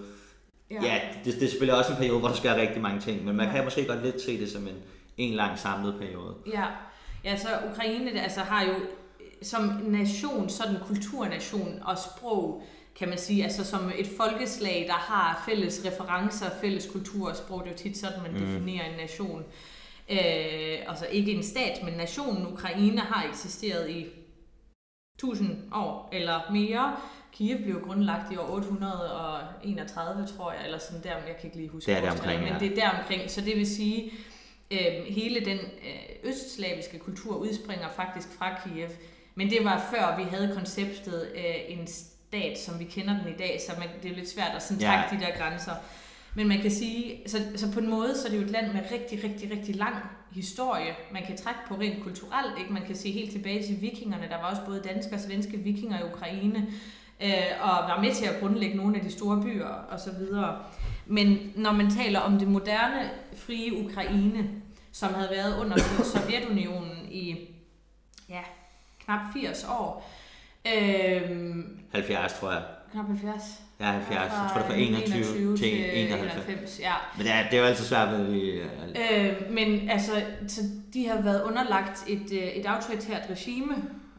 Ja, 0.70 0.82
ja 0.82 1.00
det, 1.24 1.34
det 1.34 1.42
er 1.42 1.48
selvfølgelig 1.48 1.78
også 1.78 1.92
en 1.92 1.98
periode, 1.98 2.18
hvor 2.18 2.28
der 2.28 2.34
sker 2.34 2.56
rigtig 2.56 2.82
mange 2.82 3.00
ting, 3.00 3.24
men 3.24 3.36
man 3.36 3.46
ja. 3.46 3.52
kan 3.52 3.64
måske 3.64 3.84
godt 3.84 4.02
lidt 4.02 4.22
se 4.22 4.40
det 4.40 4.50
som 4.50 4.62
en, 4.62 4.74
en 5.16 5.34
lang 5.34 5.58
samlet 5.58 5.94
periode. 6.00 6.34
Ja, 6.46 6.66
ja 7.24 7.36
så 7.36 7.48
Ukraine 7.72 8.20
altså, 8.20 8.40
har 8.40 8.64
jo 8.64 8.74
som 9.42 9.62
nation, 9.82 10.48
sådan 10.48 10.76
kulturnation 10.86 11.82
og 11.84 11.98
sprog, 11.98 12.62
kan 12.96 13.08
man 13.08 13.18
sige, 13.18 13.44
altså 13.44 13.64
som 13.64 13.92
et 13.98 14.08
folkeslag, 14.16 14.84
der 14.88 14.94
har 14.94 15.42
fælles 15.48 15.82
referencer, 15.86 16.46
fælles 16.60 16.88
kultur 16.92 17.28
og 17.28 17.36
sprog, 17.36 17.60
det 17.60 17.66
er 17.66 17.72
jo 17.72 17.78
tit 17.78 17.98
sådan, 17.98 18.22
man 18.22 18.30
mm. 18.30 18.38
definerer 18.38 18.84
en 18.90 18.96
nation. 18.96 19.44
Øh, 20.10 20.78
altså 20.88 21.06
ikke 21.10 21.32
en 21.32 21.42
stat, 21.42 21.84
men 21.84 21.94
nationen 21.94 22.46
Ukraine 22.46 23.00
har 23.00 23.28
eksisteret 23.28 23.90
i 23.90 24.06
1000 25.14 25.56
år 25.74 26.08
eller 26.12 26.52
mere. 26.52 26.96
Kiev 27.32 27.58
blev 27.62 27.80
grundlagt 27.80 28.32
i 28.32 28.36
år 28.36 28.50
831, 28.50 30.26
tror 30.26 30.52
jeg, 30.52 30.64
eller 30.64 30.78
sådan 30.78 31.02
der, 31.02 31.10
jeg 31.10 31.36
kan 31.40 31.44
ikke 31.44 31.56
lige 31.56 31.68
huske 31.68 31.90
det 31.90 31.98
er 31.98 32.00
der 32.00 32.10
omkring, 32.10 32.42
men 32.42 32.52
det 32.60 32.70
er 32.70 32.74
der 32.74 32.98
omkring. 32.98 33.30
Så 33.30 33.40
det 33.40 33.56
vil 33.56 33.66
sige, 33.66 34.12
øh, 34.72 35.14
hele 35.14 35.44
den 35.44 35.58
øh, 35.58 36.30
østslaviske 36.30 36.98
kultur 36.98 37.36
udspringer 37.36 37.88
faktisk 37.96 38.28
fra 38.38 38.60
Kiev. 38.64 38.88
Men 39.34 39.50
det 39.50 39.58
var 39.64 39.88
før 39.90 40.16
vi 40.16 40.22
havde 40.22 40.54
konceptet 40.56 41.32
øh, 41.34 41.54
en 41.78 41.86
stat, 41.86 42.58
som 42.58 42.78
vi 42.78 42.84
kender 42.84 43.18
den 43.22 43.34
i 43.34 43.36
dag, 43.36 43.60
så 43.66 43.72
man, 43.78 43.88
det 44.02 44.10
er 44.10 44.14
lidt 44.14 44.30
svært 44.30 44.52
at 44.56 44.62
sådan 44.62 44.82
trække 44.82 45.04
ja. 45.12 45.16
de 45.16 45.24
der 45.24 45.38
grænser. 45.38 45.72
Men 46.34 46.48
man 46.48 46.60
kan 46.60 46.70
sige, 46.70 47.20
så, 47.26 47.38
så 47.56 47.72
på 47.72 47.80
en 47.80 47.90
måde, 47.90 48.16
så 48.16 48.26
er 48.26 48.30
det 48.30 48.38
jo 48.38 48.44
et 48.44 48.50
land 48.50 48.72
med 48.72 48.82
rigtig, 48.92 49.24
rigtig, 49.24 49.50
rigtig 49.50 49.76
lang 49.76 49.94
historie. 50.30 50.94
Man 51.12 51.22
kan 51.26 51.36
trække 51.36 51.60
på 51.68 51.74
rent 51.74 52.02
kulturelt, 52.02 52.58
ikke? 52.58 52.72
Man 52.72 52.86
kan 52.86 52.96
se 52.96 53.10
helt 53.10 53.32
tilbage 53.32 53.62
til 53.66 53.80
vikingerne. 53.80 54.28
Der 54.28 54.36
var 54.36 54.50
også 54.50 54.62
både 54.66 54.80
danske 54.80 55.14
og 55.14 55.20
svenske 55.20 55.56
vikinger 55.56 55.98
i 55.98 56.02
Ukraine, 56.12 56.66
øh, 57.22 57.30
og 57.60 57.70
var 57.70 58.00
med 58.00 58.14
til 58.14 58.24
at 58.26 58.40
grundlægge 58.40 58.76
nogle 58.76 58.96
af 58.96 59.02
de 59.02 59.12
store 59.12 59.42
byer 59.42 59.66
og 59.66 60.00
så 60.00 60.10
videre. 60.18 60.58
Men 61.06 61.52
når 61.56 61.72
man 61.72 61.90
taler 61.90 62.20
om 62.20 62.38
det 62.38 62.48
moderne, 62.48 63.10
frie 63.36 63.84
Ukraine, 63.84 64.50
som 64.92 65.14
havde 65.14 65.30
været 65.30 65.60
under 65.60 65.76
Sovjetunionen 66.14 67.08
i 67.10 67.48
ja, 68.28 68.40
knap 69.04 69.20
80 69.32 69.66
år. 69.70 70.10
Øhm, 70.76 71.78
70, 71.92 72.32
tror 72.32 72.50
jeg. 72.50 72.62
Knap 72.92 73.06
70. 73.06 73.62
Ja, 73.80 73.90
70. 73.90 74.16
Jeg 74.16 74.30
tror, 74.52 74.58
det 74.58 74.66
fra 74.66 74.74
21, 74.74 75.16
21 75.16 75.56
til 75.56 75.98
91. 75.98 76.34
91 76.46 76.80
ja. 76.80 76.94
Men 77.16 77.26
det 77.26 77.34
er, 77.34 77.42
det 77.42 77.52
er 77.52 77.58
jo 77.58 77.64
altid 77.64 77.84
svært 77.84 78.10
ved 78.10 78.24
vi... 78.24 78.50
Øh, 78.50 79.50
men 79.50 79.90
altså, 79.90 80.22
så 80.48 80.60
de 80.94 81.08
har 81.08 81.20
været 81.20 81.42
underlagt 81.42 82.04
et, 82.08 82.32
øh, 82.32 82.48
et 82.48 82.66
autoritært 82.66 83.22
regime. 83.30 83.74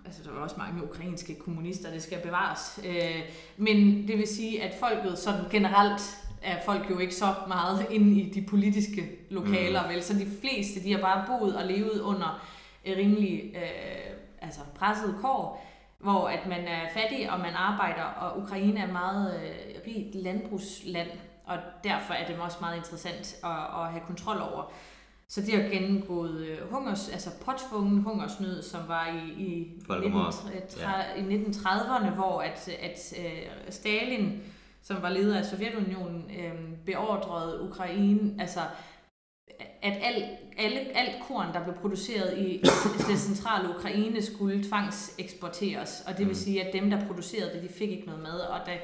Altså, 0.06 0.22
der 0.24 0.32
var 0.32 0.40
også 0.40 0.56
mange 0.58 0.84
ukrainske 0.84 1.36
kommunister, 1.36 1.92
det 1.92 2.04
skal 2.04 2.20
bevares. 2.24 2.80
Øh, 2.86 3.22
men 3.58 4.08
det 4.08 4.18
vil 4.18 4.28
sige, 4.28 4.64
at 4.64 4.76
folket 4.80 5.18
sådan 5.20 5.42
generelt 5.52 6.02
er 6.44 6.62
folk 6.66 6.90
jo 6.90 7.00
ikke 7.00 7.16
så 7.16 7.34
meget 7.48 7.86
inde 7.96 8.22
i 8.22 8.30
de 8.30 8.42
politiske 8.42 9.10
lokaler, 9.30 9.84
mm. 9.84 9.90
vel? 9.90 10.04
Så 10.04 10.14
de 10.14 10.28
fleste, 10.42 10.84
de 10.84 10.92
har 10.92 11.02
bare 11.02 11.24
boet 11.28 11.56
og 11.56 11.66
levet 11.66 12.02
under 12.02 12.48
rimelig 12.86 13.56
øh, 13.56 14.16
altså 14.42 14.62
presset 14.76 15.16
kår, 15.22 15.66
hvor 16.00 16.28
at 16.28 16.48
man 16.48 16.68
er 16.68 16.90
fattig, 16.94 17.32
og 17.32 17.40
man 17.40 17.54
arbejder, 17.54 18.04
og 18.04 18.42
Ukraine 18.42 18.80
er 18.80 18.92
meget 18.92 19.42
øh, 19.44 19.82
rigt 19.88 20.16
landbrugsland, 20.16 21.10
og 21.46 21.58
derfor 21.84 22.14
er 22.14 22.28
det 22.28 22.40
også 22.40 22.58
meget 22.62 22.78
interessant 22.78 23.36
at, 23.44 23.82
at 23.82 23.92
have 23.92 24.02
kontrol 24.08 24.38
over. 24.38 24.72
Så 25.28 25.42
det 25.42 25.54
har 25.54 25.70
gennemgået 25.70 26.46
øh, 26.46 26.72
hungers, 26.72 27.10
altså 27.10 27.30
påtvungen 27.46 28.02
hungersnød, 28.02 28.64
som 28.64 28.82
var 28.88 29.08
i, 29.08 29.44
i, 29.44 29.82
19, 30.00 30.20
ja. 30.80 31.36
i 31.36 31.46
1930'erne, 31.46 32.10
hvor 32.10 32.42
at, 32.42 32.70
at 32.70 33.14
øh, 33.20 33.42
Stalin, 33.70 34.42
som 34.84 35.02
var 35.02 35.10
leder 35.10 35.38
af 35.38 35.46
Sovjetunionen, 35.46 36.32
øh, 36.40 36.78
beordrede 36.86 37.62
Ukraine, 37.62 38.42
altså 38.42 38.60
at 39.82 39.98
al, 40.02 40.24
alle, 40.58 40.80
alt 40.80 41.24
korn, 41.28 41.54
der 41.54 41.64
blev 41.64 41.76
produceret 41.76 42.38
i 42.38 42.64
det 43.10 43.20
centrale 43.20 43.70
Ukraine, 43.76 44.22
skulle 44.22 44.64
tvangseksporteres. 44.64 46.04
Og 46.08 46.12
det 46.12 46.20
vil 46.20 46.28
Mm. 46.28 46.34
sige, 46.34 46.64
at 46.64 46.74
dem, 46.74 46.90
der 46.90 47.08
producerede 47.08 47.54
det, 47.54 47.64
de 47.64 47.74
fik 47.74 47.90
ikke 47.90 48.06
noget 48.06 48.22
med. 48.22 48.40
Og 48.40 48.60
da, 48.66 48.78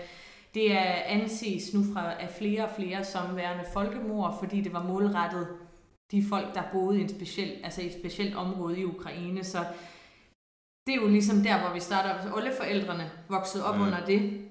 det 0.53 0.71
er 0.71 0.93
anses 1.05 1.73
nu 1.73 1.83
fra 1.93 2.21
af 2.21 2.29
flere 2.29 2.63
og 2.63 2.69
flere 2.75 3.03
som 3.03 3.35
værende 3.35 3.63
folkemord, 3.73 4.39
fordi 4.39 4.61
det 4.61 4.73
var 4.73 4.83
målrettet 4.83 5.47
de 6.11 6.23
folk, 6.29 6.55
der 6.55 6.61
boede 6.71 6.99
i, 6.99 7.01
en 7.01 7.09
speciel, 7.09 7.51
altså 7.63 7.81
i 7.81 7.85
et 7.85 7.93
specielt 7.99 8.35
område 8.35 8.79
i 8.79 8.85
Ukraine. 8.85 9.43
Så 9.43 9.57
det 10.87 10.95
er 10.95 11.01
jo 11.01 11.07
ligesom 11.07 11.37
der, 11.43 11.59
hvor 11.61 11.73
vi 11.73 11.79
starter. 11.79 12.21
Hvis 12.21 12.31
alle 12.37 12.51
forældrene 12.57 13.11
voksede 13.29 13.65
op 13.65 13.75
mm. 13.75 13.81
under 13.81 14.05
det, 14.05 14.48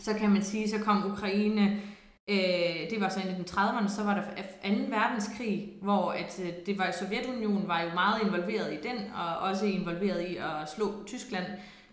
så 0.00 0.14
kan 0.14 0.30
man 0.30 0.42
sige, 0.42 0.68
så 0.68 0.78
kom 0.78 1.12
Ukraine, 1.12 1.80
øh, 2.28 2.90
det 2.90 3.00
var 3.00 3.08
så 3.08 3.20
i 3.20 3.22
1930'erne, 3.22 3.88
så 3.88 4.02
var 4.02 4.14
der 4.14 4.22
2. 4.22 4.28
verdenskrig, 4.88 5.72
hvor 5.82 6.10
at, 6.10 6.40
øh, 6.42 6.52
det 6.66 6.78
var 6.78 6.94
Sovjetunionen 7.00 7.68
var 7.68 7.80
jo 7.80 7.88
meget 7.94 8.22
involveret 8.22 8.72
i 8.72 8.88
den, 8.88 8.96
og 9.14 9.48
også 9.48 9.66
involveret 9.66 10.28
i 10.28 10.36
at 10.36 10.70
slå 10.76 11.04
Tyskland 11.06 11.46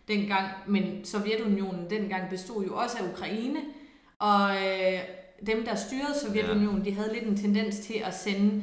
dengang, 0.08 0.48
men 0.68 1.06
Sovjetunionen 1.06 1.90
dengang 1.90 2.30
bestod 2.30 2.66
jo 2.66 2.76
også 2.76 2.98
af 2.98 3.12
Ukraine, 3.14 3.60
og 4.20 4.50
øh, 4.56 5.00
dem, 5.46 5.66
der 5.66 5.76
styrede 5.76 6.20
Sovjetunionen, 6.26 6.86
de 6.86 6.94
havde 6.94 7.14
lidt 7.14 7.26
en 7.26 7.38
tendens 7.38 7.80
til 7.80 8.02
at 8.06 8.14
sende 8.14 8.62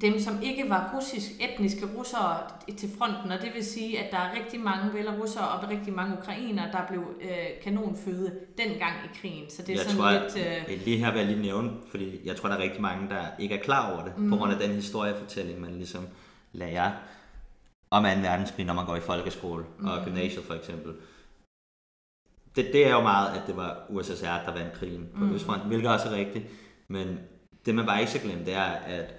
dem, 0.00 0.18
som 0.20 0.42
ikke 0.42 0.70
var 0.70 0.92
russisk, 0.96 1.30
etniske 1.40 1.86
russere 1.98 2.38
til 2.78 2.88
fronten, 2.98 3.30
og 3.32 3.40
det 3.42 3.54
vil 3.54 3.64
sige, 3.64 3.98
at 4.04 4.10
der 4.12 4.18
er 4.18 4.34
rigtig 4.40 4.60
mange 4.60 4.90
belarussere 4.92 5.48
og 5.48 5.68
rigtig 5.70 5.92
mange 5.94 6.18
ukrainere, 6.18 6.72
der 6.72 6.86
blev 6.88 7.04
øh, 7.20 7.62
kanonføde 7.64 8.40
dengang 8.58 8.94
i 9.04 9.18
krigen. 9.20 9.50
Så 9.50 9.62
det 9.62 9.68
er 9.68 9.72
jeg 9.72 9.80
sådan 9.80 9.96
tror, 9.96 10.10
lidt... 10.10 10.36
Øh, 10.46 10.72
at, 10.72 10.78
lige 10.84 10.96
her 10.98 11.10
vil 11.12 11.18
jeg 11.18 11.26
lige 11.28 11.42
nævne, 11.42 11.70
fordi 11.90 12.20
jeg 12.24 12.36
tror, 12.36 12.48
der 12.48 12.56
er 12.56 12.62
rigtig 12.62 12.82
mange, 12.82 13.08
der 13.10 13.22
ikke 13.38 13.54
er 13.54 13.62
klar 13.62 13.92
over 13.92 14.04
det, 14.04 14.18
mm. 14.18 14.30
på 14.30 14.36
grund 14.36 14.52
af 14.52 14.58
den 14.58 14.70
historiefortælling, 14.70 15.60
man 15.60 15.74
ligesom 15.76 16.08
lærer 16.52 16.90
om 17.90 18.02
2. 18.04 18.08
verdenskrig, 18.08 18.66
når 18.66 18.74
man 18.74 18.86
går 18.86 18.96
i 18.96 19.00
folkeskole 19.00 19.64
og 19.78 19.96
Mhm. 19.96 20.04
gymnasiet 20.04 20.44
for 20.44 20.54
eksempel. 20.54 20.92
Det, 22.56 22.68
det 22.72 22.86
er 22.86 22.90
jo 22.90 23.00
meget, 23.00 23.36
at 23.36 23.42
det 23.46 23.56
var 23.56 23.86
USSR, 23.88 24.24
der 24.46 24.52
vandt 24.54 24.72
krigen 24.74 25.08
på 25.16 25.24
Mhm. 25.24 25.34
Østfronten, 25.34 25.68
hvilket 25.68 25.90
også 25.90 26.08
er 26.08 26.12
rigtigt. 26.16 26.44
Men 26.88 27.18
det 27.66 27.74
man 27.74 27.86
bare 27.86 28.00
ikke 28.00 28.10
skal 28.10 28.22
glemme, 28.22 28.44
det 28.44 28.54
er, 28.54 28.62
at 28.70 29.14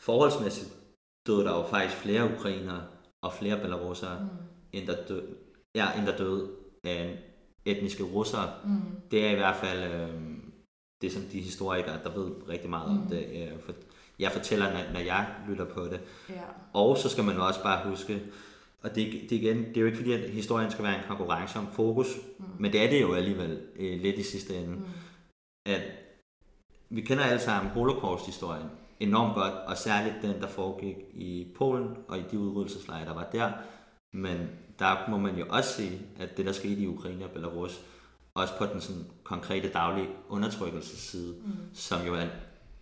forholdsmæssigt 0.00 0.70
døde 1.26 1.44
der 1.44 1.56
jo 1.56 1.66
faktisk 1.66 1.96
flere 1.96 2.32
ukrainere 2.38 2.82
og 3.22 3.32
flere 3.32 3.60
belarussere, 3.60 4.20
mm, 4.20 4.28
end 4.72 4.86
der 4.86 5.04
døde, 5.08 5.26
ja, 5.74 5.98
end 5.98 6.06
der 6.06 6.16
døde 6.16 6.50
af 6.84 7.18
etniske 7.64 8.02
russere. 8.02 8.52
mm, 8.64 8.80
Det 9.10 9.26
er 9.26 9.30
i 9.30 9.34
hvert 9.34 9.56
fald 9.56 9.92
øh, 9.92 10.08
det, 11.02 11.12
som 11.12 11.22
de 11.22 11.40
historikere, 11.40 11.98
der 12.04 12.10
ved 12.18 12.30
rigtig 12.48 12.70
meget 12.70 12.92
mm. 12.92 12.98
om 12.98 13.06
det, 13.06 13.26
øh, 13.34 13.60
for, 13.60 13.72
jeg 14.18 14.32
fortæller, 14.32 14.72
når, 14.72 14.92
når 14.92 15.00
jeg 15.00 15.34
lytter 15.48 15.64
på 15.64 15.84
det. 15.84 16.00
ja. 16.28 16.42
Og 16.72 16.98
så 16.98 17.08
skal 17.08 17.24
man 17.24 17.36
jo 17.36 17.46
også 17.46 17.62
bare 17.62 17.88
huske, 17.90 18.22
og 18.82 18.94
det, 18.94 19.12
det, 19.12 19.32
igen, 19.32 19.58
det 19.58 19.76
er 19.76 19.80
jo 19.80 19.86
ikke 19.86 19.98
fordi, 19.98 20.12
at 20.12 20.30
historien 20.30 20.70
skal 20.70 20.84
være 20.84 20.94
en 20.98 21.04
konkurrence 21.08 21.58
om 21.58 21.66
fokus, 21.72 22.06
Mm, 22.38 22.44
men 22.58 22.72
det 22.72 22.84
er 22.84 22.90
det 22.90 23.00
jo 23.00 23.14
alligevel 23.14 23.62
øh, 23.76 24.00
lidt 24.00 24.16
i 24.18 24.22
sidste 24.22 24.56
ende, 24.56 24.68
mm, 24.76 24.84
at 25.66 25.82
vi 26.90 27.00
kender 27.00 27.24
alle 27.24 27.40
sammen 27.40 27.72
holocaust-historien 27.72 28.66
enormt 29.00 29.34
godt, 29.34 29.52
og 29.52 29.76
særligt 29.76 30.14
den, 30.22 30.40
der 30.40 30.46
foregik 30.46 30.96
i 31.14 31.52
Polen 31.56 31.96
og 32.08 32.18
i 32.18 32.22
de 32.30 32.38
udryddelseslejre, 32.38 33.04
der 33.04 33.14
var 33.14 33.28
der. 33.32 33.52
Men 34.12 34.38
der 34.78 35.10
må 35.10 35.18
man 35.18 35.38
jo 35.38 35.46
også 35.48 35.70
se, 35.70 36.00
at 36.18 36.36
det, 36.36 36.46
der 36.46 36.52
skete 36.52 36.80
i 36.80 36.86
Ukraine 36.86 37.24
og 37.24 37.30
Belarus, 37.30 37.80
også 38.34 38.54
på 38.58 38.66
den 38.66 38.80
sådan, 38.80 39.04
konkrete 39.24 39.68
daglige 39.68 40.08
undertrykkelsesside, 40.28 41.34
mm, 41.44 41.52
som 41.72 42.06
jo 42.06 42.14
er 42.14 42.22
en, 42.22 42.28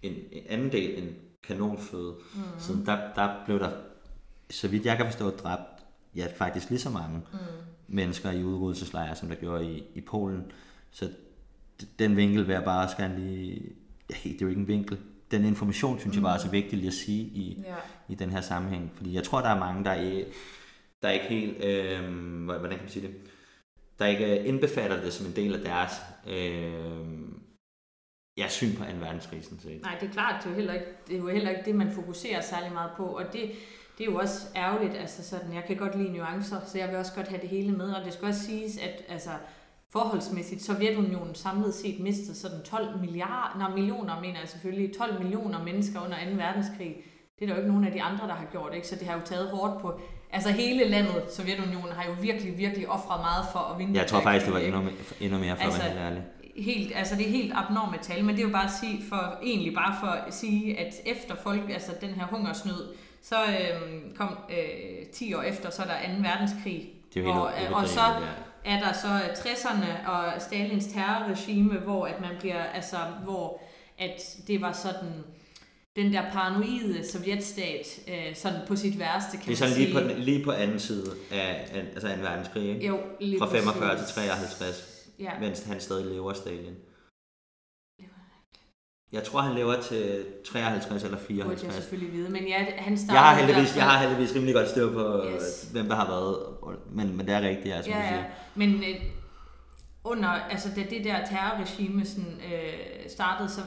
en, 0.02 0.12
en 0.32 0.42
anden 0.48 0.72
del 0.72 1.02
end 1.02 1.14
kanonføde. 1.42 2.14
mm, 2.34 2.40
Så 2.58 2.72
der, 2.86 2.98
der 3.14 3.34
blev 3.44 3.58
der, 3.58 3.70
så 4.50 4.68
vidt 4.68 4.86
jeg 4.86 4.96
kan 4.96 5.06
forstå, 5.06 5.30
dræbt 5.30 5.84
ja, 6.16 6.26
faktisk 6.36 6.70
lige 6.70 6.80
så 6.80 6.90
mange 6.90 7.18
mm. 7.32 7.38
mennesker 7.88 8.30
i 8.30 8.44
udryddelseslejre, 8.44 9.16
som 9.16 9.28
der 9.28 9.34
gjorde 9.34 9.72
i, 9.72 9.84
i 9.94 10.00
Polen. 10.00 10.52
Så 10.90 11.10
den 11.98 12.16
vinkel 12.16 12.46
vil 12.46 12.52
jeg 12.52 12.64
bare 12.64 12.84
også 12.84 12.96
gerne 12.96 13.18
lige... 13.18 13.62
Ja, 14.10 14.14
det 14.24 14.34
er 14.34 14.38
jo 14.42 14.48
ikke 14.48 14.60
en 14.60 14.68
vinkel. 14.68 14.98
Den 15.30 15.44
information, 15.44 15.98
synes 16.00 16.14
jeg 16.16 16.22
bare 16.22 16.34
er 16.36 16.40
så 16.40 16.50
vigtig 16.50 16.78
lige 16.78 16.88
at 16.88 16.94
sige 16.94 17.22
i, 17.22 17.62
Ja. 17.64 17.74
i 18.08 18.14
den 18.14 18.30
her 18.30 18.40
sammenhæng. 18.40 18.92
Fordi 18.96 19.14
jeg 19.14 19.24
tror, 19.24 19.40
der 19.40 19.48
er 19.48 19.58
mange, 19.58 19.84
der 19.84 19.94
ikke, 19.94 20.26
der 21.02 21.10
ikke 21.10 21.26
helt... 21.26 21.64
Øh, 21.64 22.44
hvordan 22.44 22.70
kan 22.70 22.80
man 22.80 22.88
sige 22.88 23.06
det? 23.06 23.14
Der 23.98 24.06
ikke 24.06 24.44
indbefatter 24.44 25.02
det 25.02 25.12
som 25.12 25.26
en 25.26 25.36
del 25.36 25.54
af 25.54 25.60
deres 25.60 25.92
øh, 26.26 27.18
ja, 28.38 28.48
syn 28.48 28.76
på 28.76 28.84
2. 28.84 28.90
verdenskrig, 29.00 29.44
sådan 29.44 29.58
set. 29.60 29.82
Nej, 29.82 29.96
det 30.00 30.08
er 30.08 30.12
klart, 30.12 30.42
det 30.44 30.46
er 30.46 30.50
jo 30.50 30.56
heller 30.56 30.72
ikke 30.74 30.86
det, 31.08 31.14
er 31.14 31.18
jo 31.18 31.28
heller 31.28 31.50
ikke 31.50 31.62
det 31.64 31.74
man 31.74 31.92
fokuserer 31.92 32.40
særlig 32.40 32.72
meget 32.72 32.90
på, 32.96 33.04
og 33.04 33.24
det, 33.32 33.42
det 33.98 34.06
er 34.06 34.10
jo 34.10 34.16
også 34.18 34.46
ærgerligt, 34.56 34.94
altså 34.96 35.24
sådan, 35.28 35.54
jeg 35.54 35.64
kan 35.66 35.76
godt 35.76 35.98
lide 35.98 36.12
nuancer, 36.12 36.60
så 36.66 36.78
jeg 36.78 36.88
vil 36.88 36.96
også 36.96 37.12
godt 37.14 37.28
have 37.28 37.40
det 37.40 37.48
hele 37.48 37.72
med, 37.72 37.92
og 37.92 38.04
det 38.04 38.12
skal 38.12 38.28
også 38.28 38.40
siges, 38.40 38.76
at 38.78 39.02
altså, 39.08 39.30
forholdsmæssigt 39.92 40.62
Sovjetunionen 40.62 41.34
samlet 41.34 41.74
set 41.74 42.00
mistede 42.00 42.34
sådan 42.36 42.62
12 42.64 42.98
milliarder, 43.00 43.58
nej, 43.58 43.70
millioner 43.74 44.20
mener 44.20 44.40
jeg 44.40 44.48
selvfølgelig, 44.48 44.94
12 44.98 45.18
millioner 45.22 45.64
mennesker 45.64 46.00
under 46.04 46.16
2. 46.16 46.30
verdenskrig. 46.36 46.96
Det 47.38 47.44
er 47.44 47.46
der 47.46 47.54
jo 47.54 47.60
ikke 47.60 47.70
nogen 47.70 47.84
af 47.86 47.92
de 47.92 48.02
andre, 48.02 48.26
der 48.26 48.34
har 48.34 48.46
gjort, 48.52 48.74
ikke? 48.74 48.88
så 48.88 48.96
det 48.96 49.06
har 49.08 49.14
jo 49.14 49.20
taget 49.24 49.48
hårdt 49.50 49.80
på. 49.80 50.00
Altså 50.32 50.50
hele 50.50 50.84
landet, 50.88 51.22
Sovjetunionen, 51.30 51.92
har 51.92 52.04
jo 52.04 52.12
virkelig, 52.20 52.58
virkelig 52.58 52.88
offret 52.88 53.20
meget 53.20 53.44
for 53.52 53.58
at 53.58 53.78
vinde. 53.78 53.98
Jeg 53.98 54.06
tror 54.06 54.20
faktisk, 54.20 54.46
det 54.46 54.54
var 54.54 54.60
endnu, 54.60 54.80
me- 54.82 55.14
endnu 55.24 55.38
mere, 55.38 55.56
for 55.56 55.62
Altså, 55.64 55.82
at 55.82 55.96
være 55.96 56.04
helt 56.10 56.18
ærlig. 56.18 56.22
helt, 56.56 56.92
altså 56.96 57.16
det 57.16 57.26
er 57.26 57.30
helt 57.30 57.52
abnorme 57.56 57.96
tal, 58.02 58.24
men 58.24 58.34
det 58.36 58.42
er 58.42 58.46
jo 58.46 58.52
bare 58.52 58.64
at 58.64 58.70
sige 58.80 59.02
for, 59.08 59.38
egentlig 59.42 59.74
bare 59.74 59.96
for 60.00 60.06
at 60.06 60.34
sige, 60.34 60.78
at 60.78 60.94
efter 61.06 61.34
folk, 61.36 61.70
altså 61.70 61.92
den 62.00 62.10
her 62.10 62.26
hungersnød, 62.26 62.94
så 63.22 63.36
øhm, 63.44 64.14
kom 64.16 64.38
øh, 64.50 65.06
10 65.12 65.34
år 65.34 65.42
efter, 65.42 65.70
så 65.70 65.82
er 65.82 65.86
der 65.86 66.16
2. 66.16 66.22
verdenskrig. 66.28 66.88
Det 67.14 67.20
er 67.22 67.26
jo 67.26 67.32
hvor, 67.32 67.48
helt 67.56 67.70
øh, 67.70 67.76
og 67.76 67.88
så 67.88 68.00
ja. 68.00 68.16
Er 68.64 68.80
der 68.80 68.92
så 68.92 69.08
60'erne 69.48 70.08
og 70.10 70.42
Stalins 70.42 70.86
terrorregime, 70.86 71.78
hvor 71.78 72.06
at 72.06 72.20
man 72.20 72.30
bliver, 72.40 72.62
altså 72.62 72.96
hvor 73.24 73.60
at 73.98 74.36
det 74.46 74.60
var 74.60 74.72
sådan 74.72 75.24
den 75.96 76.12
der 76.12 76.30
paranoide 76.32 77.10
sovjetstat, 77.10 78.00
øh, 78.08 78.36
sådan 78.36 78.60
på 78.68 78.76
sit 78.76 78.98
værste, 78.98 79.36
kan 79.36 79.46
Det 79.46 79.52
er 79.52 79.56
sådan 79.56 79.76
lige 79.76 79.92
på, 79.94 80.00
den, 80.00 80.18
lige 80.18 80.44
på 80.44 80.50
anden 80.52 80.78
side 80.80 81.10
af, 81.30 81.68
altså 81.94 82.08
2. 82.08 82.14
verdenskrig, 82.22 82.68
ikke? 82.68 82.86
Jo, 82.86 82.98
lige 83.20 83.38
Fra 83.38 83.46
45 83.46 83.90
til 83.90 83.98
præcis. 83.98 84.14
53, 84.14 85.04
Ja. 85.18 85.30
mens 85.40 85.62
han 85.64 85.80
stadig 85.80 86.06
lever, 86.06 86.32
Stalin. 86.32 86.74
Jeg 89.12 89.24
tror, 89.24 89.40
han 89.40 89.54
lever 89.54 89.80
til 89.80 90.24
53 90.52 91.04
eller 91.04 91.18
Det 91.18 91.26
burde 91.26 91.38
jeg 91.38 91.44
54. 91.46 91.74
selvfølgelig 91.74 92.12
vide, 92.12 92.30
men 92.30 92.48
ja, 92.48 92.66
han 92.78 92.98
startede 92.98 93.18
Jeg 93.18 93.28
har 93.28 93.34
heldigvis, 93.44 93.76
jeg 93.76 93.84
har 93.84 93.98
heldigvis 93.98 94.34
rimelig 94.34 94.54
godt 94.54 94.68
styr 94.68 94.92
på, 94.92 95.22
Yes. 95.34 95.42
yes. 95.42 95.68
hvem 95.72 95.88
der 95.88 95.94
har 95.94 96.06
været, 96.06 96.36
men, 96.92 97.16
men 97.16 97.26
det 97.26 97.34
er 97.34 97.40
rigtigt, 97.40 97.74
altså, 97.74 97.90
ja, 97.90 98.14
ja. 98.14 98.22
Men 98.54 98.74
øh, 98.74 99.00
under, 100.04 100.28
altså 100.28 100.68
da 100.76 100.80
det 100.90 101.04
der 101.04 101.26
terrorregime 101.26 102.06
sådan, 102.06 102.40
øh, 102.52 103.10
startede, 103.10 103.48
så, 103.48 103.60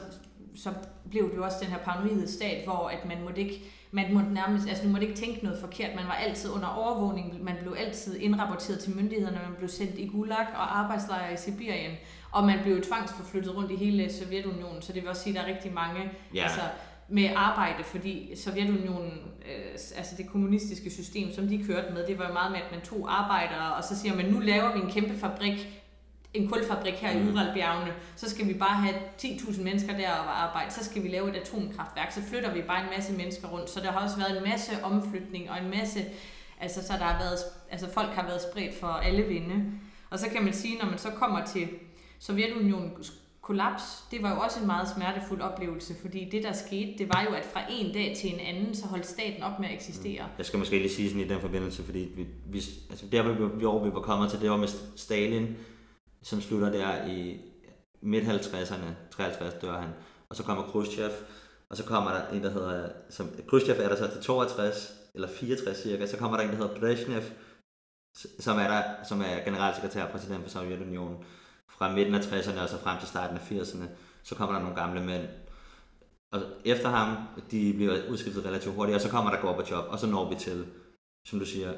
så 0.56 0.70
blev 1.10 1.30
det 1.30 1.36
jo 1.36 1.44
også 1.44 1.56
den 1.60 1.68
her 1.68 1.78
paranoide 1.78 2.32
stat, 2.32 2.64
hvor 2.64 2.88
at 2.88 3.04
man 3.08 3.22
måtte 3.24 3.40
ikke, 3.40 3.62
man 3.90 4.14
måtte 4.14 4.34
nærmest, 4.34 4.68
altså 4.68 4.84
man 4.84 4.92
måtte 4.92 5.06
ikke 5.06 5.20
tænke 5.20 5.44
noget 5.44 5.60
forkert, 5.60 5.90
man 5.96 6.04
var 6.06 6.12
altid 6.14 6.50
under 6.50 6.68
overvågning, 6.68 7.44
man 7.44 7.54
blev 7.62 7.74
altid 7.78 8.16
indrapporteret 8.20 8.78
til 8.78 8.96
myndighederne, 8.96 9.40
man 9.48 9.56
blev 9.58 9.68
sendt 9.68 9.98
i 9.98 10.06
Gulag 10.06 10.46
og 10.54 10.78
arbejdslejre 10.78 11.32
i 11.32 11.36
Sibirien, 11.36 11.92
og 12.32 12.44
man 12.44 12.58
blev 12.62 12.82
tvangsforflyttet 12.82 13.56
rundt 13.56 13.70
i 13.70 13.76
hele 13.76 14.12
Sovjetunionen, 14.12 14.82
så 14.82 14.92
det 14.92 15.02
vil 15.02 15.10
også 15.10 15.22
sige, 15.22 15.38
at 15.38 15.44
der 15.44 15.50
er 15.50 15.54
rigtig 15.54 15.72
mange, 15.72 16.10
Ja. 16.34 16.42
altså 16.42 16.60
med 17.08 17.30
arbejde, 17.36 17.84
fordi 17.84 18.36
Sovjetunionen, 18.36 19.12
øh, 19.48 19.72
altså 19.96 20.14
det 20.16 20.28
kommunistiske 20.28 20.90
system, 20.90 21.32
som 21.34 21.48
de 21.48 21.64
kørte 21.66 21.92
med, 21.94 22.06
det 22.06 22.18
var 22.18 22.26
jo 22.26 22.32
meget 22.32 22.52
med, 22.52 22.60
at 22.60 22.72
man 22.72 22.80
tog 22.80 23.06
arbejdere, 23.22 23.74
og 23.74 23.84
så 23.84 23.98
siger 24.00 24.14
man, 24.16 24.24
nu 24.24 24.38
laver 24.40 24.72
vi 24.72 24.80
en 24.80 24.90
kæmpe 24.90 25.18
fabrik, 25.18 25.68
en 26.34 26.48
kulfabrik 26.48 26.94
her 26.94 27.10
i 27.10 27.18
Mm. 27.22 27.32
Uralbjergene, 27.34 27.92
så 28.16 28.30
skal 28.30 28.48
vi 28.48 28.54
bare 28.54 28.76
have 28.76 28.94
10.000 29.18 29.62
mennesker 29.62 29.96
der 29.96 30.10
og 30.10 30.42
arbejde, 30.42 30.70
så 30.74 30.84
skal 30.84 31.02
vi 31.02 31.08
lave 31.08 31.28
et 31.30 31.36
atomkraftværk, 31.36 32.12
så 32.12 32.22
flytter 32.22 32.52
vi 32.54 32.62
bare 32.62 32.80
en 32.84 32.90
masse 32.96 33.12
mennesker 33.12 33.48
rundt. 33.48 33.70
Så 33.70 33.80
der 33.80 33.92
har 33.92 34.00
også 34.04 34.16
været 34.16 34.36
en 34.36 34.48
masse 34.48 34.72
omflytning 34.84 35.50
og 35.50 35.58
en 35.64 35.70
masse, 35.70 36.04
altså 36.60 36.86
så 36.86 36.92
der 36.98 37.04
har 37.04 37.18
været, 37.18 37.38
altså 37.70 37.90
folk 37.92 38.08
har 38.14 38.22
været 38.26 38.40
spredt 38.52 38.74
for 38.80 38.86
alle 38.86 39.22
vinde. 39.22 39.64
Og 40.10 40.18
så 40.18 40.28
kan 40.30 40.44
man 40.44 40.52
sige, 40.52 40.78
når 40.78 40.86
man 40.90 40.98
så 40.98 41.10
kommer 41.10 41.44
til 41.44 41.68
Sovjetunionens 42.26 43.12
kollaps, 43.40 44.04
det 44.10 44.22
var 44.22 44.34
jo 44.34 44.40
også 44.40 44.60
en 44.60 44.66
meget 44.66 44.88
smertefuld 44.88 45.40
oplevelse, 45.40 45.94
fordi 46.00 46.28
det 46.30 46.42
der 46.42 46.52
skete, 46.52 46.98
det 46.98 47.08
var 47.08 47.22
jo, 47.22 47.34
at 47.34 47.44
fra 47.44 47.60
en 47.70 47.92
dag 47.94 48.16
til 48.16 48.34
en 48.34 48.40
anden, 48.40 48.74
så 48.74 48.86
holdt 48.86 49.06
staten 49.06 49.42
op 49.42 49.60
med 49.60 49.68
at 49.68 49.74
eksistere. 49.74 50.22
Mm. 50.22 50.32
Jeg 50.38 50.46
skal 50.46 50.58
måske 50.58 50.78
lige 50.78 50.90
sige 50.90 51.08
sådan 51.08 51.24
i 51.24 51.28
den 51.28 51.40
forbindelse, 51.40 51.82
fordi 51.82 52.12
vi, 52.16 52.26
vi, 52.46 52.58
altså 52.90 53.06
der 53.12 53.22
hvor 53.22 53.32
vi, 53.32 53.60
hvor 53.60 53.84
vi 53.84 53.94
var 53.94 54.00
kommet 54.00 54.30
til, 54.30 54.40
det 54.40 54.50
var 54.50 54.56
med 54.56 54.68
Stalin, 54.96 55.56
som 56.22 56.40
slutter 56.40 56.70
der 56.70 57.06
i 57.06 57.40
midt 58.00 58.24
50'erne, 58.24 59.10
53 59.10 59.54
dør 59.54 59.80
han, 59.80 59.90
og 60.28 60.36
så 60.36 60.42
kommer 60.42 60.62
Khrushchev, 60.62 61.10
og 61.70 61.76
så 61.76 61.84
kommer 61.84 62.10
der 62.10 62.28
en, 62.28 62.42
der 62.42 62.50
hedder, 62.50 62.88
som, 63.10 63.30
Khrushchev 63.48 63.76
er 63.80 63.88
der 63.88 63.96
så 63.96 64.10
til 64.10 64.22
62, 64.22 64.92
eller 65.14 65.28
64 65.28 65.82
cirka, 65.82 66.06
så 66.06 66.16
kommer 66.16 66.36
der 66.36 66.44
en, 66.44 66.50
der 66.50 66.56
hedder 66.56 66.80
Brezhnev, 66.80 67.22
som 68.38 68.58
er, 68.58 68.68
der, 68.68 68.82
som 69.08 69.20
er 69.20 69.44
generalsekretær 69.44 70.04
og 70.04 70.10
præsident 70.10 70.42
for 70.42 70.50
Sovjetunionen, 70.50 71.16
fra 71.78 71.94
midten 71.94 72.14
af 72.14 72.20
60'erne 72.20 72.60
og 72.60 72.68
så 72.68 72.78
frem 72.78 72.98
til 72.98 73.08
starten 73.08 73.36
af 73.36 73.50
80'erne, 73.50 73.84
så 74.22 74.34
kommer 74.34 74.54
der 74.54 74.62
nogle 74.62 74.80
gamle 74.80 75.04
mænd, 75.04 75.28
og 76.32 76.42
efter 76.64 76.88
ham, 76.88 77.16
de 77.50 77.72
bliver 77.72 78.08
udskiftet 78.10 78.44
relativt 78.44 78.74
hurtigt, 78.74 78.96
og 78.96 79.00
så 79.00 79.08
kommer 79.08 79.30
der 79.30 79.40
Gorbachev, 79.40 79.78
og 79.88 79.98
så 79.98 80.06
når 80.06 80.28
vi 80.28 80.34
til, 80.34 80.66
som 81.26 81.38
du 81.38 81.44
siger, 81.44 81.72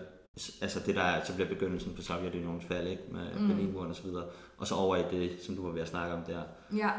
altså 0.60 0.80
det 0.86 0.94
der 0.94 1.24
så 1.24 1.34
bliver 1.34 1.48
begyndelsen 1.48 1.94
på 1.94 2.02
Sovjetunionens 2.02 2.64
fald, 2.64 2.88
ikke? 2.88 3.02
med 3.12 3.34
mm. 3.34 3.48
Berlinmuren 3.48 3.90
og 3.90 3.96
så 3.96 4.02
videre, 4.02 4.24
og 4.56 4.66
så 4.66 4.74
over 4.74 4.96
i 4.96 5.02
det, 5.10 5.42
som 5.42 5.56
du 5.56 5.66
var 5.66 5.72
ved 5.72 5.82
at 5.82 5.88
snakke 5.88 6.14
om 6.14 6.22
der. 6.22 6.42
Ja, 6.76 6.90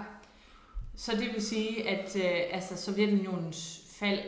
så 0.96 1.12
det 1.12 1.34
vil 1.34 1.42
sige, 1.42 1.90
at 1.90 2.16
øh, 2.16 2.56
altså 2.56 2.78
Sovjetunionens 2.78 3.82
fald, 4.00 4.20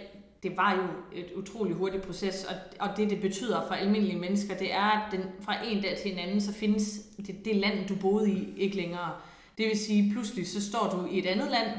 det 0.44 0.58
var 0.58 0.76
jo 0.76 1.20
et 1.20 1.32
utrolig 1.36 1.76
hurtigt 1.76 2.04
proces, 2.04 2.44
og, 2.44 2.56
og 2.80 2.98
det, 2.98 3.10
det 3.10 3.22
betyder 3.22 3.68
for 3.68 3.74
almindelige 3.74 4.20
mennesker, 4.20 4.58
det 4.58 4.74
er, 4.74 4.90
at 4.90 5.12
den, 5.12 5.24
fra 5.42 5.66
en 5.66 5.82
dag 5.82 5.98
til 5.98 6.14
en 6.14 6.20
anden, 6.20 6.42
så 6.42 6.54
findes 6.54 7.00
det, 7.18 7.46
det 7.46 7.56
land, 7.56 7.88
du 7.88 7.96
boede 7.96 8.32
i, 8.32 8.54
ikke 8.58 8.76
længere. 8.76 9.12
Det 9.58 9.66
vil 9.66 9.78
sige, 9.78 10.12
pludselig 10.14 10.48
så 10.48 10.70
står 10.70 10.90
du 10.90 11.16
i 11.16 11.20
et 11.20 11.26
andet 11.26 11.52
land, 11.52 11.70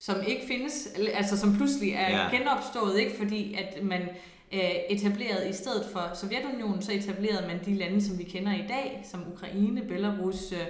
som 0.00 0.16
ikke 0.26 0.46
findes, 0.46 0.88
altså 1.14 1.38
som 1.38 1.56
pludselig 1.56 1.92
er 1.92 2.10
ja. 2.10 2.36
genopstået, 2.36 3.00
ikke 3.00 3.16
fordi 3.16 3.54
at 3.54 3.84
man 3.84 4.02
øh, 4.52 4.74
etableret 4.88 5.50
i 5.50 5.52
stedet 5.52 5.86
for 5.92 6.10
Sovjetunionen, 6.14 6.82
så 6.82 6.92
etablerede 6.92 7.46
man 7.46 7.64
de 7.64 7.74
lande, 7.74 8.02
som 8.02 8.18
vi 8.18 8.24
kender 8.24 8.54
i 8.54 8.64
dag, 8.68 9.06
som 9.10 9.32
Ukraine, 9.32 9.82
Belarus, 9.82 10.52
øh, 10.52 10.66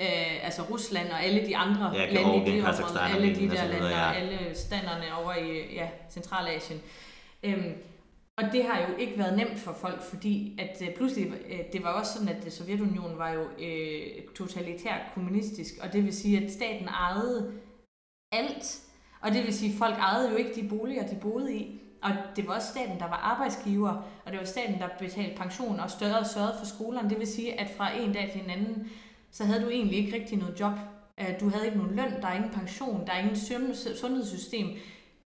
øh, 0.00 0.44
altså 0.44 0.62
Rusland 0.62 1.10
og 1.10 1.24
alle 1.24 1.46
de 1.46 1.56
andre 1.56 1.92
ja, 1.94 2.12
lande 2.12 2.36
i 2.36 2.52
det 2.52 2.64
område, 2.64 3.00
alle 3.14 3.34
de 3.34 3.50
der 3.50 3.66
lande 3.66 3.88
ja. 3.88 4.12
alle 4.12 4.38
standerne 4.54 5.04
over 5.22 5.34
i 5.34 5.74
ja, 5.74 5.88
Centralasien. 6.10 6.80
Øhm, 7.42 7.74
og 8.38 8.44
det 8.52 8.64
har 8.64 8.80
jo 8.80 8.96
ikke 8.96 9.18
været 9.18 9.36
nemt 9.36 9.58
for 9.58 9.72
folk, 9.72 10.02
fordi 10.02 10.58
at 10.58 10.82
øh, 10.88 10.94
pludselig, 10.94 11.32
øh, 11.48 11.58
det 11.72 11.84
var 11.84 11.88
også 11.88 12.12
sådan, 12.12 12.28
at 12.28 12.52
Sovjetunionen 12.52 13.18
var 13.18 13.30
jo 13.30 13.42
øh, 13.58 14.22
totalitær 14.36 14.94
kommunistisk, 15.14 15.74
og 15.82 15.92
det 15.92 16.04
vil 16.04 16.14
sige, 16.14 16.44
at 16.44 16.52
staten 16.52 16.88
ejede 16.88 17.52
alt. 18.32 18.80
Og 19.20 19.32
det 19.32 19.44
vil 19.44 19.54
sige, 19.54 19.72
at 19.72 19.78
folk 19.78 19.94
ejede 19.94 20.30
jo 20.30 20.36
ikke 20.36 20.54
de 20.54 20.68
boliger, 20.68 21.06
de 21.06 21.18
boede 21.20 21.56
i. 21.56 21.80
Og 22.02 22.10
det 22.36 22.46
var 22.46 22.54
også 22.54 22.68
staten, 22.68 22.98
der 22.98 23.08
var 23.08 23.16
arbejdsgiver, 23.16 23.90
og 24.24 24.32
det 24.32 24.38
var 24.38 24.46
staten, 24.46 24.78
der 24.78 24.88
betalte 24.98 25.36
pension 25.36 25.80
og 25.80 25.90
større 25.90 26.24
sørgede 26.24 26.54
for 26.58 26.66
skolerne. 26.66 27.10
Det 27.10 27.18
vil 27.18 27.26
sige, 27.26 27.60
at 27.60 27.70
fra 27.76 27.96
en 27.96 28.12
dag 28.12 28.30
til 28.32 28.44
en 28.44 28.50
anden, 28.50 28.90
så 29.32 29.44
havde 29.44 29.62
du 29.62 29.68
egentlig 29.68 29.98
ikke 29.98 30.14
rigtig 30.14 30.38
noget 30.38 30.60
job. 30.60 30.72
Øh, 31.20 31.40
du 31.40 31.48
havde 31.48 31.66
ikke 31.66 31.78
nogen 31.78 31.96
løn, 31.96 32.22
der 32.22 32.28
er 32.28 32.34
ingen 32.34 32.50
pension, 32.50 33.06
der 33.06 33.12
er 33.12 33.18
ingen 33.18 33.36
sundhedssystem. 33.96 34.68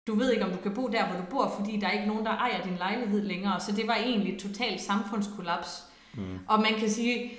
Du 0.07 0.15
ved 0.15 0.33
ikke, 0.33 0.45
om 0.45 0.51
du 0.51 0.57
kan 0.57 0.75
bo 0.75 0.89
der, 0.89 1.07
hvor 1.07 1.21
du 1.21 1.27
bor, 1.31 1.55
fordi 1.61 1.81
der 1.81 1.87
er 1.87 1.93
ikke 1.93 2.07
nogen, 2.07 2.25
der 2.25 2.31
ejer 2.31 2.63
din 2.63 2.77
lejlighed 2.77 3.23
længere. 3.23 3.61
Så 3.61 3.73
det 3.73 3.87
var 3.87 3.95
egentlig 3.95 4.35
et 4.35 4.41
totalt 4.41 4.81
samfundskollaps. 4.81 5.83
Mm. 6.15 6.39
Og 6.49 6.61
man 6.61 6.75
kan 6.79 6.91
sige, 6.91 7.33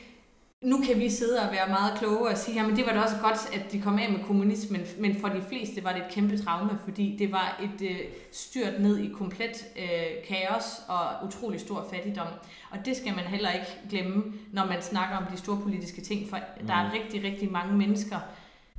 nu 0.61 0.77
kan 0.85 0.99
vi 0.99 1.09
sidde 1.09 1.39
og 1.39 1.51
være 1.51 1.69
meget 1.69 1.99
kloge 1.99 2.29
og 2.29 2.37
sige, 2.37 2.61
at 2.61 2.65
det 2.75 2.85
var 2.85 2.93
da 2.93 2.99
også 2.99 3.15
godt, 3.21 3.55
at 3.55 3.71
de 3.71 3.81
kom 3.81 3.99
af 3.99 4.11
med 4.11 4.19
kommunismen, 4.23 4.81
men 4.99 5.15
for 5.15 5.27
de 5.27 5.41
fleste 5.49 5.83
var 5.83 5.91
det 5.91 6.01
et 6.01 6.11
kæmpe 6.11 6.37
traume, 6.37 6.79
fordi 6.83 7.15
det 7.19 7.31
var 7.31 7.61
et 7.63 7.89
øh, 7.89 7.99
styrt 8.31 8.79
ned 8.79 8.97
i 8.97 9.11
komplet 9.17 9.65
øh, 9.79 10.27
kaos 10.27 10.81
og 10.87 11.27
utrolig 11.27 11.59
stor 11.59 11.87
fattigdom. 11.93 12.27
Og 12.71 12.77
det 12.85 12.97
skal 12.97 13.15
man 13.15 13.23
heller 13.23 13.51
ikke 13.51 13.67
glemme, 13.89 14.33
når 14.53 14.65
man 14.65 14.81
snakker 14.81 15.17
om 15.17 15.23
de 15.31 15.37
store 15.37 15.59
politiske 15.63 16.01
ting, 16.01 16.29
for 16.29 16.37
mm. 16.37 16.67
der 16.67 16.73
er 16.73 16.87
mm. 16.87 16.99
rigtig, 16.99 17.23
rigtig 17.23 17.51
mange 17.51 17.77
mennesker, 17.77 18.17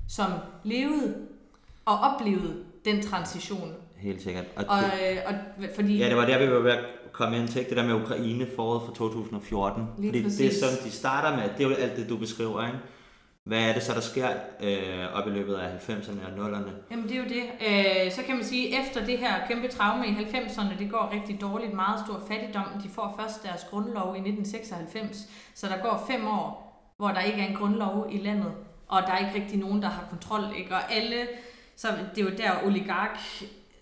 som 0.08 0.30
levede 0.64 1.16
og 1.84 1.98
oplevede 1.98 2.64
den 2.84 3.02
transition. 3.02 3.74
Helt 3.96 4.22
sikkert. 4.22 4.44
Og, 4.56 4.64
og, 4.68 4.78
det, 4.82 5.22
og, 5.26 5.34
fordi, 5.74 5.98
ja, 5.98 6.08
det 6.08 6.16
var 6.16 6.26
der, 6.26 6.38
vi 6.38 6.52
var 6.52 6.60
komme 7.18 7.36
ind 7.38 7.48
til, 7.48 7.68
det 7.68 7.76
der 7.76 7.86
med 7.86 7.94
Ukraine 7.94 8.46
foråret 8.56 8.82
for 8.86 8.94
2014. 8.94 9.88
Lige 9.98 10.10
fordi 10.10 10.22
præcis. 10.22 10.38
det, 10.38 10.60
som 10.60 10.84
de 10.84 10.90
starter 10.90 11.36
med, 11.36 11.44
det 11.58 11.64
er 11.64 11.68
jo 11.68 11.74
alt 11.74 11.96
det, 11.96 12.08
du 12.08 12.16
beskriver, 12.16 12.66
ikke? 12.66 12.78
Hvad 13.44 13.62
er 13.68 13.72
det 13.72 13.82
så, 13.82 13.94
der 13.94 14.00
sker 14.00 14.28
øh, 14.62 15.14
op 15.14 15.28
i 15.28 15.30
løbet 15.30 15.54
af 15.54 15.68
90'erne 15.88 16.26
og 16.26 16.48
0'erne? 16.48 16.70
Jamen 16.90 17.08
det 17.08 17.12
er 17.12 17.22
jo 17.22 17.28
det. 17.28 17.44
Øh, 17.68 18.12
så 18.12 18.22
kan 18.22 18.36
man 18.36 18.44
sige, 18.44 18.80
efter 18.80 19.06
det 19.06 19.18
her 19.18 19.46
kæmpe 19.48 19.68
traume 19.68 20.06
i 20.06 20.10
90'erne, 20.10 20.78
det 20.78 20.90
går 20.90 21.12
rigtig 21.12 21.40
dårligt, 21.40 21.72
meget 21.74 22.00
stor 22.06 22.22
fattigdom. 22.28 22.64
De 22.84 22.88
får 22.88 23.14
først 23.20 23.42
deres 23.42 23.66
grundlov 23.70 24.14
i 24.16 24.18
1996, 24.18 25.28
så 25.54 25.66
der 25.66 25.82
går 25.82 26.04
fem 26.10 26.28
år, 26.28 26.48
hvor 26.96 27.08
der 27.08 27.20
ikke 27.20 27.40
er 27.40 27.46
en 27.46 27.56
grundlov 27.56 28.06
i 28.10 28.18
landet, 28.18 28.52
og 28.88 29.02
der 29.02 29.12
er 29.12 29.18
ikke 29.18 29.42
rigtig 29.42 29.58
nogen, 29.58 29.82
der 29.82 29.88
har 29.88 30.04
kontrol. 30.10 30.44
Ikke? 30.58 30.74
Og 30.74 30.92
alle, 30.92 31.28
så 31.76 31.88
det 32.14 32.20
er 32.20 32.30
jo 32.30 32.36
der 32.36 32.66
oligark 32.66 33.18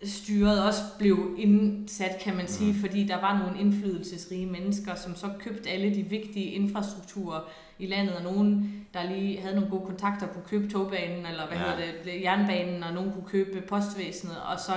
styret 0.05 0.65
også 0.65 0.81
blev 0.99 1.35
indsat, 1.39 2.19
kan 2.21 2.37
man 2.37 2.49
sige, 2.49 2.73
mm. 2.73 2.79
fordi 2.79 3.07
der 3.07 3.21
var 3.21 3.39
nogle 3.39 3.61
indflydelsesrige 3.61 4.47
mennesker, 4.47 4.95
som 4.95 5.17
så 5.17 5.27
købte 5.39 5.71
alle 5.71 5.95
de 5.95 6.03
vigtige 6.03 6.51
infrastrukturer 6.51 7.41
i 7.79 7.87
landet, 7.87 8.15
og 8.17 8.23
nogen, 8.23 8.73
der 8.95 9.11
lige 9.11 9.41
havde 9.41 9.55
nogle 9.55 9.71
gode 9.71 9.87
kontakter, 9.87 10.27
kunne 10.27 10.45
købe 10.47 10.73
togbanen, 10.73 11.27
eller 11.27 11.47
hvad 11.47 11.59
ja. 11.59 11.65
hedder 11.65 11.93
det, 12.05 12.23
jernbanen, 12.23 12.83
og 12.83 12.93
nogen 12.95 13.13
kunne 13.13 13.27
købe 13.29 13.61
postvæsenet, 13.61 14.37
og 14.53 14.61
så 14.61 14.73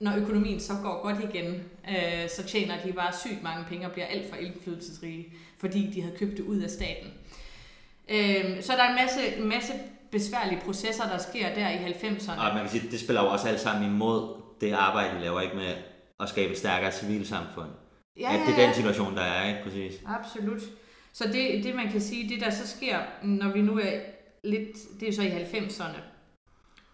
når 0.00 0.16
økonomien 0.16 0.60
så 0.60 0.72
går 0.82 1.02
godt 1.02 1.34
igen, 1.34 1.54
øh, 1.88 2.28
så 2.36 2.42
tjener 2.46 2.74
de 2.86 2.92
bare 2.92 3.12
sygt 3.12 3.42
mange 3.42 3.64
penge 3.68 3.86
og 3.86 3.92
bliver 3.92 4.06
alt 4.06 4.30
for 4.30 4.36
indflydelsesrige, 4.36 5.26
fordi 5.58 5.90
de 5.94 6.02
havde 6.02 6.16
købt 6.16 6.36
det 6.36 6.44
ud 6.44 6.60
af 6.60 6.70
staten. 6.70 7.10
Øh, 8.08 8.62
så 8.62 8.72
der 8.72 8.82
er 8.82 8.88
en 8.88 8.96
masse, 8.96 9.36
en 9.36 9.48
masse 9.48 9.72
besværlige 10.10 10.60
processer, 10.64 11.04
der 11.08 11.18
sker 11.18 11.54
der 11.54 11.68
i 11.68 11.92
90'erne. 11.92 12.40
Og 12.40 12.54
man 12.54 12.62
kan 12.62 12.70
sige, 12.70 12.90
det 12.90 13.00
spiller 13.00 13.22
jo 13.22 13.28
også 13.28 13.48
alt 13.48 13.60
sammen 13.60 13.90
imod 13.90 14.45
det 14.60 14.72
arbejde, 14.72 15.18
I 15.18 15.22
laver, 15.22 15.40
ikke 15.40 15.56
med 15.56 15.74
at 16.20 16.28
skabe 16.28 16.52
et 16.52 16.58
stærkere 16.58 16.92
civilsamfund. 16.92 17.70
Ja, 18.20 18.34
at 18.34 18.40
det 18.46 18.54
er 18.54 18.66
den 18.66 18.74
situation, 18.74 19.16
der 19.16 19.22
er, 19.22 19.48
ikke 19.48 19.62
præcis? 19.64 20.02
Absolut. 20.06 20.62
Så 21.12 21.24
det, 21.32 21.64
det 21.64 21.74
man 21.74 21.90
kan 21.92 22.00
sige, 22.00 22.34
det 22.34 22.40
der 22.40 22.50
så 22.50 22.66
sker, 22.68 22.98
når 23.22 23.52
vi 23.52 23.62
nu 23.62 23.78
er 23.78 24.00
lidt, 24.44 25.00
det 25.00 25.08
er 25.08 25.12
så 25.12 25.22
i 25.22 25.28
90'erne, 25.28 25.98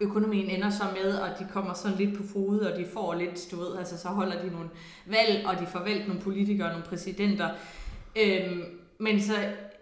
økonomien 0.01 0.51
ender 0.51 0.70
så 0.70 0.85
med, 1.03 1.18
at 1.18 1.38
de 1.38 1.46
kommer 1.53 1.75
sådan 1.75 1.98
lidt 1.98 2.16
på 2.16 2.22
fode, 2.33 2.72
og 2.72 2.79
de 2.79 2.87
får 2.87 3.14
lidt, 3.14 3.48
du 3.51 3.57
ved, 3.57 3.79
altså 3.79 3.98
så 3.98 4.09
holder 4.09 4.42
de 4.42 4.51
nogle 4.51 4.68
valg, 5.07 5.46
og 5.46 5.61
de 5.61 5.66
får 5.66 5.79
valgt 5.79 6.07
nogle 6.09 6.22
politikere 6.22 6.66
og 6.66 6.72
nogle 6.72 6.87
præsidenter. 6.87 7.48
Øhm, 8.16 8.64
men 8.98 9.20
så 9.20 9.35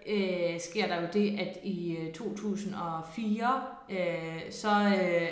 øh, 0.06 0.60
sker 0.60 0.86
der 0.86 1.00
jo 1.00 1.08
det, 1.12 1.38
at 1.40 1.58
i 1.64 1.96
2004, 2.14 3.62
øh, 3.90 3.98
øh, 3.98 4.40
så 4.50 4.68
øh, 4.70 5.28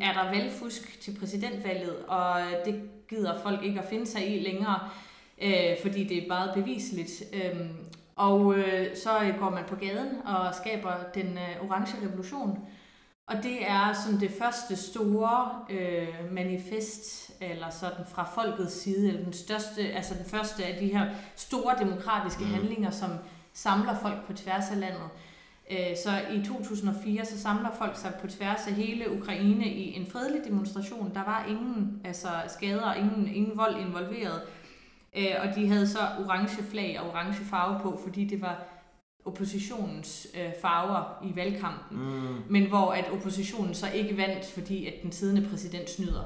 er 0.00 0.12
der 0.12 0.30
valgfusk 0.30 1.00
til 1.00 1.16
præsidentvalget, 1.18 1.96
og 2.08 2.40
det 2.64 2.90
gider 3.08 3.42
folk 3.42 3.64
ikke 3.64 3.80
at 3.80 3.88
finde 3.88 4.06
sig 4.06 4.36
i 4.36 4.40
længere, 4.40 4.88
øh, 5.42 5.76
fordi 5.82 6.04
det 6.04 6.22
er 6.24 6.28
meget 6.28 6.54
beviseligt. 6.54 7.22
Øh, 7.32 7.60
og 8.16 8.54
øh, 8.58 8.96
så 8.96 9.10
går 9.38 9.50
man 9.50 9.64
på 9.68 9.76
gaden 9.76 10.26
og 10.26 10.54
skaber 10.54 10.92
den 11.14 11.26
øh, 11.26 11.68
orange 11.68 12.06
revolution. 12.06 12.58
Og 13.26 13.36
det 13.42 13.68
er 13.68 13.92
sådan 13.92 14.20
det 14.20 14.30
første 14.30 14.76
store 14.76 15.64
øh, 15.70 16.32
manifest, 16.32 17.32
eller 17.40 17.70
sådan 17.70 18.04
fra 18.08 18.30
folkets 18.34 18.74
side, 18.74 19.08
eller 19.08 19.24
den 19.24 19.32
største, 19.32 19.82
altså 19.82 20.14
den 20.14 20.24
første 20.24 20.64
af 20.64 20.80
de 20.80 20.86
her 20.86 21.10
store 21.36 21.74
demokratiske 21.78 22.44
mm. 22.44 22.50
handlinger, 22.50 22.90
som 22.90 23.10
samler 23.52 23.98
folk 24.02 24.26
på 24.26 24.32
tværs 24.32 24.70
af 24.70 24.80
landet. 24.80 25.10
Øh, 25.70 25.96
så 26.04 26.10
i 26.32 26.44
2004 26.46 27.24
så 27.24 27.40
samler 27.40 27.70
folk 27.78 27.96
sig 27.96 28.12
på 28.20 28.26
tværs 28.26 28.66
af 28.66 28.72
hele 28.72 29.12
Ukraine 29.12 29.66
i 29.66 29.96
en 29.96 30.06
fredelig 30.06 30.44
demonstration. 30.44 31.14
Der 31.14 31.24
var 31.24 31.46
ingen 31.48 32.00
altså 32.04 32.28
skader, 32.48 32.94
ingen, 32.94 33.34
ingen 33.34 33.56
vold 33.56 33.80
involveret. 33.80 34.42
Øh, 35.16 35.34
og 35.42 35.54
de 35.54 35.68
havde 35.68 35.88
så 35.88 35.98
orange 35.98 36.62
flag 36.62 37.00
og 37.00 37.10
orange 37.10 37.44
farve 37.44 37.80
på, 37.80 38.00
fordi 38.04 38.24
det 38.24 38.40
var 38.40 38.64
oppositionens 39.24 40.26
øh, 40.38 40.52
farver 40.62 41.24
i 41.24 41.36
valgkampen. 41.36 41.98
Mm. 41.98 42.42
Men 42.48 42.68
hvor 42.68 42.92
at 42.92 43.10
oppositionen 43.10 43.74
så 43.74 43.86
ikke 43.94 44.16
vandt, 44.16 44.46
fordi 44.46 44.86
at 44.86 44.94
den 45.02 45.12
siddende 45.12 45.48
præsident 45.50 45.90
snyder 45.90 46.24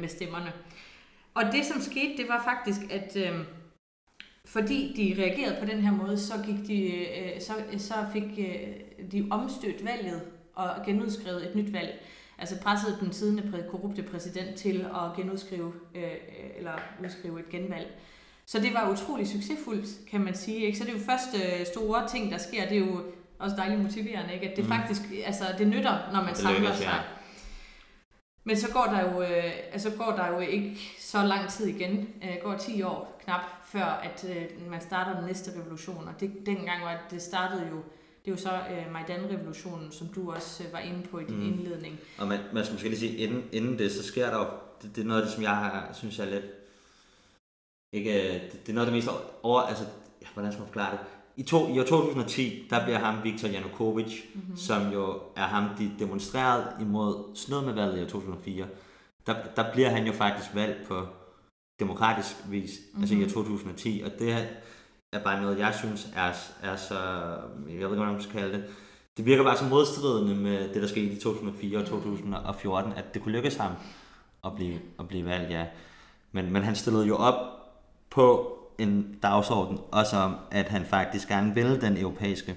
med 0.00 0.08
stemmerne. 0.08 0.52
Og 1.34 1.42
det 1.52 1.64
som 1.64 1.80
skete, 1.80 2.16
det 2.16 2.28
var 2.28 2.42
faktisk, 2.44 2.80
at 2.90 3.16
fordi 4.52 4.92
de 4.96 5.22
reagerede 5.22 5.56
på 5.60 5.66
den 5.66 5.80
her 5.80 5.92
måde, 5.92 6.18
så, 6.18 6.34
gik 6.46 6.66
de, 6.66 6.82
øh, 6.84 7.40
så, 7.40 7.52
så 7.78 7.94
fik 8.12 8.38
øh, 8.38 9.10
de 9.12 9.28
omstødt 9.30 9.84
valget 9.84 10.22
og 10.54 10.70
genudskrevet 10.86 11.48
et 11.48 11.54
nyt 11.54 11.72
valg. 11.72 12.00
Altså 12.38 12.60
pressede 12.62 12.96
den 13.00 13.12
siddende 13.12 13.64
korrupte 13.70 14.02
præsident 14.02 14.56
til 14.56 14.86
at 14.94 15.16
genudskrive 15.16 15.72
øh, 15.94 16.12
eller 16.56 16.72
udskrive 17.04 17.40
et 17.40 17.48
genvalg. 17.48 17.86
Så 18.46 18.60
det 18.60 18.74
var 18.74 18.90
utrolig 18.90 19.28
succesfuldt, 19.28 20.10
kan 20.10 20.20
man 20.20 20.34
sige. 20.34 20.58
Ikke? 20.66 20.78
Så 20.78 20.84
det 20.84 20.90
er 20.90 20.98
jo 20.98 21.04
første 21.04 21.38
store 21.72 22.08
ting, 22.08 22.30
der 22.30 22.38
sker. 22.38 22.68
Det 22.68 22.76
er 22.76 22.86
jo 22.86 23.02
også 23.38 23.56
dejligt 23.56 23.80
motiverende, 23.80 24.34
ikke? 24.34 24.50
at 24.50 24.56
det 24.56 24.64
mm. 24.64 24.70
faktisk 24.70 25.02
altså, 25.24 25.44
det 25.58 25.66
nytter, 25.66 26.12
når 26.12 26.20
man 26.20 26.28
det 26.28 26.36
samler 26.36 26.60
lykkes, 26.60 26.76
sig. 26.76 26.86
Ja. 26.86 26.98
Men 28.44 28.56
så 28.56 28.72
går 28.72 28.84
der 28.84 29.12
jo, 29.12 29.22
øh, 29.22 29.52
altså 29.72 29.90
går 29.90 30.12
der 30.16 30.28
jo 30.28 30.38
ikke 30.38 30.76
så 30.98 31.22
lang 31.22 31.48
tid 31.48 31.66
igen. 31.66 32.08
Øh, 32.22 32.36
går 32.42 32.56
10 32.56 32.82
år 32.82 33.20
knap, 33.24 33.40
før 33.72 33.84
at 33.84 34.24
øh, 34.28 34.70
man 34.70 34.80
starter 34.80 35.16
den 35.18 35.26
næste 35.26 35.50
revolution. 35.60 36.08
Og 36.08 36.20
det, 36.20 36.32
dengang 36.46 36.84
var 36.84 37.06
det 37.10 37.22
startede 37.22 37.68
jo, 37.70 37.76
det 38.24 38.30
er 38.30 38.32
jo 38.32 38.36
så 38.36 38.52
øh, 38.52 38.92
Majdan-revolutionen, 38.92 39.92
som 39.92 40.06
du 40.08 40.32
også 40.32 40.64
øh, 40.64 40.72
var 40.72 40.78
inde 40.78 41.06
på 41.06 41.18
i 41.18 41.24
din 41.24 41.36
mm. 41.36 41.46
indledning. 41.46 41.98
Og 42.18 42.28
man, 42.28 42.38
man 42.52 42.64
skal 42.64 42.74
måske 42.74 42.88
lige 42.88 43.00
sige, 43.00 43.16
inden, 43.16 43.44
inden 43.52 43.78
det, 43.78 43.92
så 43.92 44.02
sker 44.02 44.30
der 44.30 44.38
jo, 44.38 44.46
det, 44.82 44.96
det 44.96 45.02
er 45.02 45.06
noget 45.06 45.20
af 45.20 45.26
det, 45.26 45.34
som 45.34 45.42
jeg 45.42 45.56
har, 45.56 45.90
synes 45.92 46.18
jeg 46.18 46.26
er 46.26 46.30
lidt, 46.30 46.44
ikke, 47.92 48.34
øh, 48.34 48.42
det, 48.42 48.52
det 48.52 48.68
er 48.68 48.72
noget 48.72 48.86
af 48.86 48.92
det 48.92 48.98
mest 48.98 49.08
over, 49.42 49.60
altså, 49.60 49.84
hvordan 50.34 50.52
skal 50.52 50.60
man 50.60 50.68
forklare 50.68 50.92
det? 50.92 51.00
i, 51.36 51.42
to, 51.42 51.74
i 51.74 51.78
år 51.78 51.84
2010, 51.84 52.66
der 52.70 52.84
bliver 52.84 52.98
ham 52.98 53.24
Viktor 53.24 53.48
Yanukovych, 53.48 54.24
mm-hmm. 54.34 54.56
som 54.56 54.92
jo 54.92 55.20
er 55.36 55.46
ham, 55.46 55.64
de 55.78 55.90
demonstrerede 55.98 56.66
imod 56.80 57.36
noget 57.48 57.66
med 57.66 57.74
valget 57.74 57.98
i 57.98 58.02
år 58.02 58.08
2004. 58.08 58.66
Der, 59.26 59.34
der 59.56 59.72
bliver 59.72 59.88
han 59.88 60.06
jo 60.06 60.12
faktisk 60.12 60.54
valgt 60.54 60.88
på 60.88 61.06
demokratisk 61.80 62.36
vis, 62.48 62.70
mm-hmm. 62.70 63.02
altså 63.02 63.14
i 63.14 63.24
år 63.24 63.28
2010, 63.28 64.02
og 64.04 64.10
det 64.18 64.32
er 65.12 65.22
bare 65.24 65.42
noget, 65.42 65.58
jeg 65.58 65.74
synes 65.74 66.08
er, 66.16 66.32
er 66.62 66.76
så, 66.76 66.98
jeg 66.98 67.66
ved 67.66 67.72
ikke, 67.72 67.86
hvordan 67.86 68.12
man 68.12 68.22
skal 68.22 68.40
kalde 68.40 68.52
det, 68.52 68.64
det 69.16 69.26
virker 69.26 69.44
bare 69.44 69.56
så 69.56 69.64
modstridende 69.64 70.34
med 70.34 70.74
det, 70.74 70.82
der 70.82 70.88
skete 70.88 71.12
i 71.12 71.20
2004 71.20 71.78
og 71.78 71.86
2014, 71.86 72.92
at 72.92 73.14
det 73.14 73.22
kunne 73.22 73.32
lykkes 73.32 73.56
ham 73.56 73.72
at 74.44 74.52
blive, 74.56 74.78
at 74.98 75.08
blive 75.08 75.24
valgt, 75.26 75.50
ja. 75.50 75.66
Men, 76.32 76.52
men 76.52 76.62
han 76.62 76.76
stillede 76.76 77.06
jo 77.06 77.16
op 77.16 77.34
på 78.10 78.56
en 78.78 79.18
dagsorden, 79.22 79.78
også 79.92 80.16
om, 80.16 80.36
at 80.50 80.68
han 80.68 80.84
faktisk 80.84 81.28
gerne 81.28 81.54
vil 81.54 81.80
den 81.80 81.96
europæiske 81.96 82.56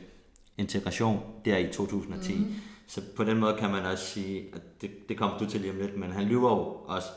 integration 0.57 1.19
der 1.45 1.57
i 1.57 1.73
2010. 1.73 2.35
Mm. 2.35 2.53
Så 2.87 3.01
på 3.15 3.23
den 3.23 3.39
måde 3.39 3.55
kan 3.59 3.71
man 3.71 3.85
også 3.85 4.05
sige, 4.05 4.45
at 4.53 4.81
det, 4.81 5.09
det 5.09 5.17
kommer 5.17 5.37
du 5.37 5.45
til 5.45 5.61
lige 5.61 5.71
om 5.71 5.77
lidt, 5.77 5.97
men 5.97 6.11
han 6.11 6.23
lyver 6.23 6.49
jo 6.49 6.63
også 6.87 7.07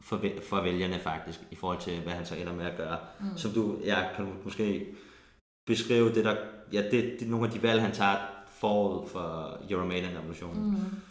for, 0.00 0.20
for 0.48 0.62
vælgerne 0.62 0.98
faktisk, 0.98 1.40
i 1.50 1.54
forhold 1.54 1.80
til, 1.80 2.00
hvad 2.00 2.12
han 2.12 2.26
så 2.26 2.34
ender 2.34 2.52
med 2.52 2.66
at 2.66 2.76
gøre. 2.76 2.98
Mm. 3.20 3.36
Som 3.36 3.50
du, 3.50 3.78
ja, 3.84 4.12
kan 4.16 4.32
måske 4.44 4.86
beskrive 5.66 6.14
det, 6.14 6.24
der, 6.24 6.36
ja, 6.72 6.82
det, 6.90 7.16
det, 7.20 7.28
nogle 7.28 7.46
af 7.46 7.52
de 7.52 7.62
valg, 7.62 7.82
han 7.82 7.92
tager 7.92 8.16
forud 8.46 9.08
for 9.08 9.58
Euromaidan-revolutionen. 9.70 10.70
Mm. 10.70 11.02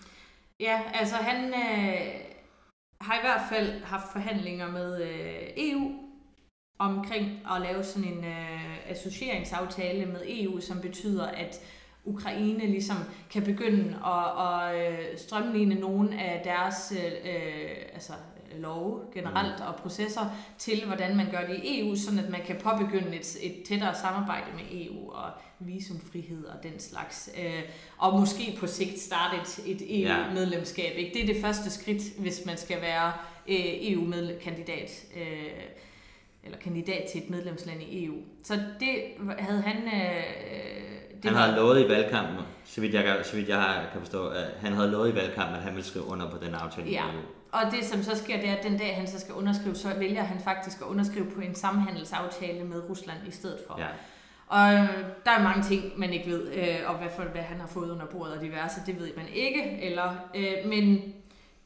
Ja, 0.59 0.81
altså 0.93 1.15
han 1.15 1.45
øh, 1.47 2.21
har 3.01 3.15
i 3.15 3.21
hvert 3.21 3.41
fald 3.49 3.83
haft 3.83 4.11
forhandlinger 4.11 4.71
med 4.71 5.03
øh, 5.03 5.49
EU 5.57 5.91
omkring 6.79 7.41
at 7.55 7.61
lave 7.61 7.83
sådan 7.83 8.13
en 8.13 8.25
øh, 8.25 8.89
associeringsaftale 8.91 10.05
med 10.05 10.21
EU, 10.27 10.59
som 10.59 10.81
betyder, 10.81 11.25
at 11.25 11.59
Ukraine 12.05 12.65
ligesom 12.65 12.97
kan 13.29 13.43
begynde 13.43 13.95
at, 14.05 14.47
at 14.47 14.91
øh, 14.91 15.17
strømligne 15.17 15.75
nogle 15.75 16.21
af 16.21 16.41
deres 16.43 16.93
øh, 16.97 17.33
øh, 17.33 17.71
altså 17.93 18.13
love 18.55 18.99
generelt 19.13 19.61
og 19.61 19.75
processer 19.75 20.21
til, 20.57 20.85
hvordan 20.85 21.17
man 21.17 21.31
gør 21.31 21.47
det 21.47 21.59
i 21.63 21.79
EU, 21.79 21.95
sådan 21.95 22.19
at 22.19 22.29
man 22.29 22.41
kan 22.45 22.55
påbegynde 22.63 23.15
et, 23.15 23.37
et 23.41 23.63
tættere 23.67 23.95
samarbejde 23.95 24.45
med 24.55 24.63
EU 24.71 25.11
og 25.11 25.31
visumfrihed 25.59 26.45
og 26.45 26.63
den 26.63 26.79
slags. 26.79 27.29
Øh, 27.37 27.63
og 27.97 28.19
måske 28.19 28.57
på 28.59 28.67
sigt 28.67 28.99
starte 28.99 29.37
et, 29.37 29.79
et 29.81 30.01
EU-medlemskab. 30.03 30.97
Ikke? 30.97 31.13
Det 31.13 31.21
er 31.21 31.33
det 31.33 31.41
første 31.41 31.69
skridt, 31.69 32.03
hvis 32.19 32.45
man 32.45 32.57
skal 32.57 32.81
være 32.81 33.13
øh, 33.47 33.91
EU-kandidat. 33.91 35.05
Øh, 35.15 35.63
eller 36.43 36.57
kandidat 36.57 37.05
til 37.11 37.23
et 37.23 37.29
medlemsland 37.29 37.81
i 37.81 38.05
EU. 38.05 38.15
Så 38.43 38.53
det 38.79 38.95
havde 39.39 39.61
han... 39.61 39.77
Øh, 39.77 40.23
det 41.23 41.31
han 41.31 41.35
havde 41.35 41.55
lovet 41.55 41.85
i 41.85 41.89
valgkampen, 41.89 42.45
så 42.65 42.81
vidt 42.81 42.93
jeg, 42.93 43.21
så 43.23 43.35
vidt 43.35 43.49
jeg 43.49 43.87
kan 43.91 44.01
forstå, 44.01 44.27
at 44.27 44.45
han 44.59 44.73
havde 44.73 44.91
lovet 44.91 45.11
i 45.11 45.15
valgkampen, 45.15 45.55
at 45.55 45.63
han 45.63 45.75
ville 45.75 45.85
skrive 45.85 46.05
under 46.05 46.31
på 46.31 46.37
den 46.45 46.53
aftale 46.53 46.89
ja. 46.89 47.03
i 47.05 47.15
EU. 47.15 47.21
Og 47.51 47.61
det 47.71 47.85
som 47.85 48.03
så 48.03 48.17
sker, 48.17 48.39
det 48.39 48.49
er, 48.49 48.55
at 48.55 48.63
den 48.63 48.77
dag 48.77 48.95
han 48.95 49.07
så 49.07 49.19
skal 49.19 49.33
underskrive, 49.33 49.75
så 49.75 49.93
vælger 49.97 50.23
han 50.23 50.39
faktisk 50.39 50.81
at 50.81 50.87
underskrive 50.87 51.25
på 51.31 51.41
en 51.41 51.55
sammenhandelsaftale 51.55 52.63
med 52.63 52.89
Rusland 52.89 53.19
i 53.27 53.31
stedet 53.31 53.59
for. 53.67 53.79
Ja. 53.79 53.87
Og 54.47 54.73
øh, 54.73 54.89
der 55.25 55.31
er 55.31 55.43
mange 55.43 55.63
ting, 55.63 55.83
man 55.97 56.13
ikke 56.13 56.29
ved, 56.31 56.53
øh, 56.53 56.77
og 56.85 56.95
hvad, 56.95 57.07
for, 57.15 57.23
hvad 57.23 57.41
han 57.41 57.59
har 57.59 57.67
fået 57.67 57.91
under 57.91 58.05
bordet 58.05 58.33
og 58.33 58.41
diverse, 58.41 58.81
det 58.85 58.99
ved 58.99 59.11
man 59.17 59.25
ikke. 59.33 59.81
Eller, 59.81 60.15
øh, 60.35 60.69
men 60.69 61.13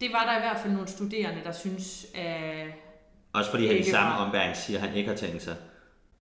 det 0.02 0.10
var 0.14 0.24
der 0.26 0.38
i 0.38 0.42
hvert 0.42 0.60
fald 0.62 0.74
nogle 0.74 0.88
studerende, 0.88 1.42
der 1.44 1.52
synes, 1.52 2.06
øh, 2.16 2.66
også 3.34 3.52
fordi 3.52 3.68
han 3.68 3.78
i 3.78 3.84
samme 3.84 4.18
ombæring 4.18 4.56
siger, 4.56 4.80
at 4.80 4.88
han 4.88 4.98
ikke 4.98 5.10
har 5.10 5.18
tænkt 5.18 5.42
sig 5.42 5.56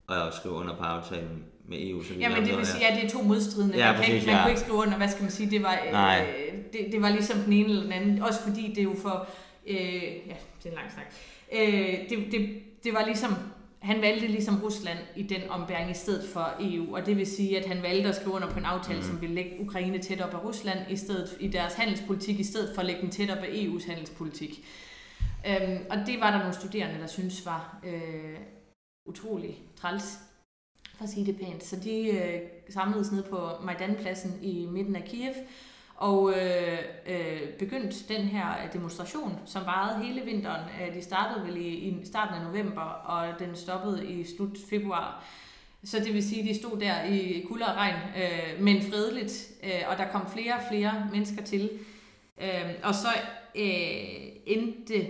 at 0.10 0.34
skrive 0.34 0.56
under 0.56 0.76
på 0.76 0.84
aftalen 0.84 1.44
med 1.68 1.78
EU. 1.82 2.04
Så 2.04 2.14
ja, 2.14 2.30
men 2.30 2.46
det 2.46 2.58
vil 2.58 2.66
sige, 2.66 2.88
at 2.88 2.96
det 2.96 3.06
er 3.06 3.10
to 3.10 3.22
modstridende. 3.22 3.78
Ja, 3.78 3.86
man, 3.86 3.96
præcis, 3.96 4.14
ikke, 4.14 4.26
man 4.26 4.36
ja. 4.36 4.42
kunne 4.42 4.52
ikke 4.52 4.62
skrive 4.62 4.78
under, 4.78 4.98
hvad 4.98 5.10
skal 5.10 5.22
man 5.22 5.32
sige, 5.32 5.52
det 5.52 5.64
var, 5.64 5.74
øh, 5.74 6.54
det, 6.74 6.88
det 6.92 7.02
var 7.02 7.10
ligesom 7.10 7.40
den 7.40 7.54
ene 7.54 7.70
eller 7.70 7.84
den 7.84 7.92
anden. 7.92 8.22
Også 8.22 8.42
fordi 8.42 8.68
det 8.70 8.78
er 8.78 8.84
jo 8.84 8.96
for, 9.02 9.28
øh, 9.70 10.04
ja, 10.04 10.36
det 10.58 10.66
er 10.66 10.70
en 10.70 10.76
lang 10.76 10.92
snak. 10.92 11.06
Øh, 11.52 12.10
det, 12.10 12.32
det, 12.32 12.62
det 12.84 12.94
var 12.94 13.06
ligesom, 13.06 13.34
han 13.80 14.02
valgte 14.02 14.28
ligesom 14.28 14.62
Rusland 14.64 15.00
i 15.16 15.24
den 15.24 15.50
ombæring 15.50 15.92
i 15.92 15.94
stedet 15.94 16.30
for 16.30 16.56
EU, 16.60 16.96
og 16.96 17.06
det 17.06 17.18
vil 17.18 17.28
sige, 17.28 17.60
at 17.60 17.66
han 17.66 17.84
valgte 17.84 18.10
at 18.10 18.16
skrive 18.16 18.36
under 18.36 18.50
på 18.52 18.60
en 18.60 18.66
aftale, 18.66 19.00
mm. 19.00 19.06
som 19.06 19.22
ville 19.22 19.36
lægge 19.36 19.60
Ukraine 19.60 20.00
tæt 20.00 20.22
op 20.22 20.34
af 20.34 20.44
Rusland 20.44 20.80
i 20.92 20.96
stedet 20.96 21.38
i 21.40 21.48
deres 21.48 21.74
handelspolitik, 21.74 22.40
i 22.40 22.44
stedet 22.44 22.76
for 22.76 22.82
at 22.82 22.88
lægge 22.88 23.02
den 23.02 23.10
tæt 23.10 23.30
op 23.30 23.44
af 23.44 23.48
EU's 23.48 23.88
handelspolitik. 23.88 24.66
Øhm, 25.48 25.86
og 25.90 25.98
det 26.08 26.20
var 26.20 26.32
der 26.32 26.40
nogle 26.40 26.54
studerende, 26.54 27.00
der 27.00 27.08
synes 27.08 27.46
var 27.46 27.80
øh, 27.86 28.38
utrolig 29.06 29.58
træls, 29.76 30.20
for 30.96 31.04
at 31.04 31.10
sige 31.10 31.26
det 31.26 31.38
pænt. 31.38 31.64
Så 31.64 31.76
de 31.76 32.08
øh, 32.08 32.42
samledes 32.70 33.12
ned 33.12 33.24
på 33.24 33.50
Majdanpladsen 33.64 34.40
i 34.42 34.66
midten 34.66 34.96
af 34.96 35.04
Kiev, 35.04 35.34
og 36.00 36.34
øh, 36.34 36.80
øh, 37.08 37.42
begyndte 37.60 37.98
den 38.08 38.22
her 38.22 38.54
demonstration, 38.74 39.40
som 39.46 39.66
varede 39.66 40.06
hele 40.06 40.22
vinteren. 40.22 40.62
Øh, 40.82 40.96
de 40.96 41.02
startede 41.02 41.48
vel 41.48 41.58
i, 41.58 41.70
i 41.70 42.06
starten 42.06 42.36
af 42.36 42.42
november, 42.44 42.82
og 42.82 43.40
den 43.40 43.56
stoppede 43.56 44.08
i 44.08 44.26
slut 44.38 44.58
februar. 44.70 45.24
Så 45.84 46.00
det 46.00 46.14
vil 46.14 46.30
sige, 46.30 46.42
at 46.42 46.48
de 46.48 46.60
stod 46.60 46.80
der 46.80 47.04
i 47.04 47.46
kulde 47.48 47.66
og 47.66 47.76
regn, 47.76 47.96
øh, 47.96 48.64
men 48.64 48.82
fredeligt, 48.82 49.52
øh, 49.64 49.82
og 49.88 49.98
der 49.98 50.12
kom 50.12 50.32
flere 50.34 50.54
og 50.54 50.62
flere 50.72 51.08
mennesker 51.12 51.44
til. 51.44 51.70
Øh, 52.42 52.72
og 52.84 52.96
så 52.96 53.10
øh, 53.56 53.64
endte 54.46 55.08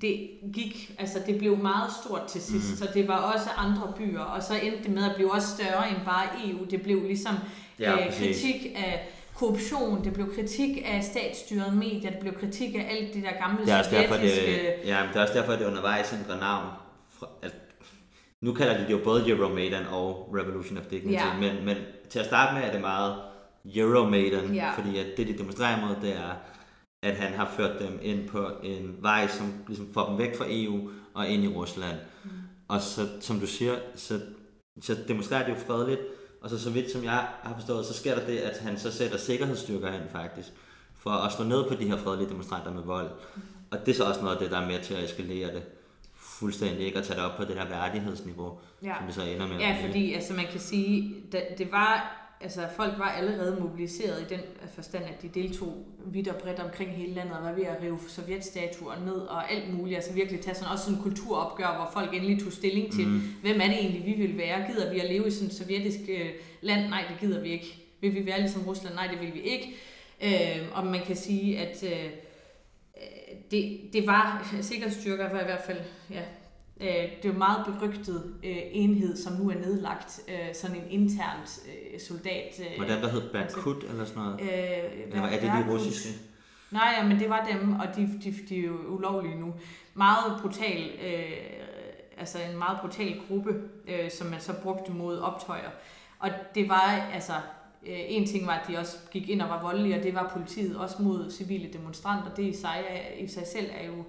det 0.00 0.30
gik, 0.54 0.94
altså 0.98 1.18
det 1.26 1.38
blev 1.38 1.56
meget 1.56 1.92
stort 2.04 2.26
til 2.28 2.40
sidst, 2.40 2.70
mm. 2.70 2.76
så 2.76 2.88
det 2.94 3.08
var 3.08 3.16
også 3.16 3.50
andre 3.56 3.92
byer, 3.96 4.20
og 4.20 4.42
så 4.42 4.54
endte 4.54 4.82
det 4.82 4.90
med 4.90 5.04
at 5.04 5.14
blive 5.14 5.32
også 5.32 5.48
større 5.48 5.88
end 5.90 5.98
bare 6.04 6.26
EU. 6.44 6.64
Det 6.64 6.82
blev 6.82 7.02
ligesom 7.02 7.34
ja, 7.78 8.06
øh, 8.06 8.12
kritik 8.12 8.66
af 8.74 9.08
korruption, 9.42 10.04
det 10.04 10.12
blev 10.12 10.34
kritik 10.34 10.78
af 10.84 11.04
statsstyret 11.04 11.76
medier, 11.76 12.10
det 12.10 12.20
blev 12.20 12.34
kritik 12.34 12.74
af 12.74 12.86
alt 12.90 13.14
det 13.14 13.22
der 13.22 13.32
gamle 13.32 13.66
det 13.66 13.72
er 13.72 13.82
sovjetiske... 13.82 14.06
Derfor, 14.06 14.16
det, 14.16 14.88
ja, 14.88 15.08
det 15.08 15.16
er 15.16 15.22
også 15.22 15.34
derfor, 15.34 15.52
det 15.52 15.66
undervejs 15.66 16.12
ændrer 16.12 16.40
navn. 16.40 16.66
At, 17.42 17.54
nu 18.40 18.54
kalder 18.54 18.78
de 18.78 18.84
det 18.84 18.90
jo 18.90 19.00
både 19.04 19.30
Euromaidan 19.30 19.86
og 19.86 20.34
Revolution 20.34 20.78
of 20.78 20.84
Dignity, 20.84 21.12
ja. 21.12 21.38
men, 21.40 21.64
men 21.64 21.76
til 22.10 22.18
at 22.18 22.26
starte 22.26 22.54
med 22.54 22.68
er 22.68 22.72
det 22.72 22.80
meget 22.80 23.16
Euromaidan, 23.76 24.54
ja. 24.54 24.70
fordi 24.76 24.98
at 24.98 25.06
det, 25.16 25.28
de 25.28 25.38
demonstrerer 25.38 25.86
mod, 25.86 25.96
det 26.02 26.16
er 26.16 26.34
at 27.02 27.16
han 27.16 27.32
har 27.32 27.52
ført 27.56 27.80
dem 27.80 27.98
ind 28.02 28.28
på 28.28 28.48
en 28.62 28.96
vej, 29.00 29.28
som 29.28 29.54
ligesom 29.66 29.88
får 29.94 30.08
dem 30.08 30.18
væk 30.18 30.36
fra 30.36 30.44
EU 30.48 30.90
og 31.14 31.28
ind 31.28 31.44
i 31.44 31.48
Rusland. 31.48 31.96
Mm. 32.24 32.30
Og 32.68 32.80
så, 32.80 33.08
som 33.20 33.40
du 33.40 33.46
siger, 33.46 33.74
så, 33.94 34.20
så 34.80 34.96
demonstrerer 35.08 35.46
det 35.46 35.54
jo 35.54 35.58
fredeligt, 35.66 36.00
og 36.42 36.50
så 36.50 36.58
så 36.58 36.70
vidt 36.70 36.90
som 36.90 37.04
jeg 37.04 37.26
har 37.42 37.54
forstået, 37.54 37.86
så 37.86 37.94
sker 37.94 38.14
der 38.14 38.26
det, 38.26 38.38
at 38.38 38.58
han 38.58 38.78
så 38.78 38.92
sætter 38.92 39.18
sikkerhedsstyrker 39.18 39.92
ind 39.92 40.02
faktisk, 40.12 40.48
for 40.98 41.10
at 41.10 41.32
slå 41.32 41.44
ned 41.44 41.68
på 41.68 41.74
de 41.74 41.88
her 41.88 41.96
fredelige 41.96 42.28
demonstranter 42.28 42.72
med 42.72 42.82
vold. 42.82 43.10
Og 43.70 43.86
det 43.86 43.92
er 43.92 43.96
så 43.96 44.04
også 44.04 44.20
noget 44.20 44.34
af 44.34 44.42
det, 44.42 44.50
der 44.50 44.58
er 44.58 44.66
med 44.66 44.82
til 44.82 44.94
at 44.94 45.04
eskalere 45.04 45.54
det 45.54 45.62
fuldstændig, 46.16 46.86
ikke 46.86 46.98
at 46.98 47.04
tage 47.04 47.16
det 47.20 47.26
op 47.26 47.36
på 47.36 47.44
det 47.44 47.56
der 47.56 47.68
værdighedsniveau, 47.68 48.58
ja. 48.82 48.94
som 48.98 49.06
det 49.06 49.14
så 49.14 49.22
ender 49.22 49.48
med. 49.48 49.58
Ja, 49.58 49.78
fordi 49.86 50.14
altså, 50.14 50.34
man 50.34 50.46
kan 50.50 50.60
sige, 50.60 51.14
det 51.58 51.72
var 51.72 52.21
altså 52.42 52.60
folk 52.76 52.98
var 52.98 53.08
allerede 53.08 53.60
mobiliseret 53.60 54.20
i 54.20 54.34
den 54.34 54.40
forstand, 54.74 55.04
at 55.04 55.22
de 55.22 55.28
deltog 55.28 55.86
vidt 56.06 56.28
og 56.28 56.36
bredt 56.36 56.60
omkring 56.60 56.90
hele 56.90 57.14
landet, 57.14 57.36
og 57.36 57.44
var 57.44 57.52
ved 57.52 57.64
at 57.64 57.82
rive 57.82 57.98
sovjetstatuer 58.08 58.94
ned 59.04 59.14
og 59.14 59.52
alt 59.52 59.74
muligt. 59.74 59.96
Altså 59.96 60.12
virkelig 60.12 60.40
tage 60.40 60.54
sådan 60.54 60.72
også 60.72 60.84
sådan 60.84 60.98
en 60.98 61.02
kulturopgør, 61.02 61.76
hvor 61.76 61.90
folk 61.92 62.14
endelig 62.14 62.42
tog 62.42 62.52
stilling 62.52 62.92
til, 62.92 63.06
mm. 63.06 63.20
hvem 63.42 63.60
er 63.60 63.66
det 63.66 63.78
egentlig, 63.78 64.06
vi 64.06 64.12
vil 64.12 64.38
være? 64.38 64.66
Gider 64.66 64.92
vi 64.92 64.98
at 64.98 65.10
leve 65.10 65.26
i 65.26 65.30
sådan 65.30 65.48
et 65.48 65.54
sovjetisk 65.54 66.00
øh, 66.08 66.30
land? 66.60 66.88
Nej, 66.88 67.04
det 67.08 67.20
gider 67.20 67.40
vi 67.40 67.48
ikke. 67.48 67.78
Vil 68.00 68.14
vi 68.14 68.26
være 68.26 68.40
ligesom 68.40 68.62
Rusland? 68.62 68.94
Nej, 68.94 69.06
det 69.06 69.20
vil 69.20 69.34
vi 69.34 69.40
ikke. 69.40 69.74
Øh, 70.22 70.68
og 70.74 70.86
man 70.86 71.00
kan 71.06 71.16
sige, 71.16 71.58
at 71.58 71.84
øh, 71.84 72.10
det, 73.50 73.80
det 73.92 74.06
var 74.06 74.54
sikkerhedsstyrker 74.60 75.30
var 75.30 75.40
i 75.40 75.44
hvert 75.44 75.62
fald 75.66 75.80
ja, 76.10 76.22
Øh, 76.82 76.88
det 76.88 77.24
er 77.24 77.28
jo 77.28 77.38
meget 77.38 77.66
berygtet 77.66 78.34
øh, 78.44 78.56
enhed, 78.70 79.16
som 79.16 79.32
nu 79.32 79.50
er 79.50 79.54
nedlagt. 79.54 80.20
Øh, 80.28 80.54
sådan 80.54 80.76
en 80.76 80.90
internt 80.90 81.60
øh, 81.66 82.00
soldat. 82.00 82.60
Øh, 82.60 82.76
Hvordan 82.76 83.02
der 83.02 83.08
hed 83.08 83.22
Berkut 83.32 83.84
eller 83.90 84.04
sådan 84.04 84.22
noget? 84.22 84.40
Øh, 84.40 84.48
eller 85.08 85.22
er 85.22 85.40
det 85.40 85.66
de 85.66 85.72
russiske? 85.72 86.08
Nej, 86.70 86.94
ja, 86.98 87.08
men 87.08 87.20
det 87.20 87.30
var 87.30 87.48
dem, 87.52 87.72
og 87.72 87.86
de, 87.96 88.20
de, 88.24 88.34
de 88.48 88.58
er 88.58 88.66
jo 88.66 88.76
ulovlige 88.88 89.40
nu. 89.40 89.54
Meget 89.94 90.40
brutal, 90.42 90.90
øh, 91.04 91.32
altså 92.18 92.38
en 92.50 92.58
meget 92.58 92.78
brutal 92.80 93.20
gruppe, 93.28 93.54
øh, 93.88 94.10
som 94.10 94.26
man 94.26 94.40
så 94.40 94.52
brugte 94.62 94.92
mod 94.92 95.18
optøjer. 95.18 95.70
Og 96.18 96.30
det 96.54 96.68
var 96.68 97.08
altså, 97.14 97.32
øh, 97.86 97.98
en 98.08 98.26
ting 98.26 98.46
var, 98.46 98.52
at 98.52 98.68
de 98.68 98.78
også 98.78 98.96
gik 99.10 99.28
ind 99.28 99.42
og 99.42 99.48
var 99.48 99.62
voldelige, 99.62 99.96
og 99.96 100.02
det 100.02 100.14
var 100.14 100.30
politiet 100.36 100.76
også 100.76 101.02
mod 101.02 101.30
civile 101.30 101.72
demonstranter. 101.72 102.34
Det 102.34 102.44
i 102.44 102.56
sig, 102.60 102.84
i 103.18 103.26
sig 103.26 103.46
selv 103.46 103.66
er 103.80 103.86
jo 103.86 104.04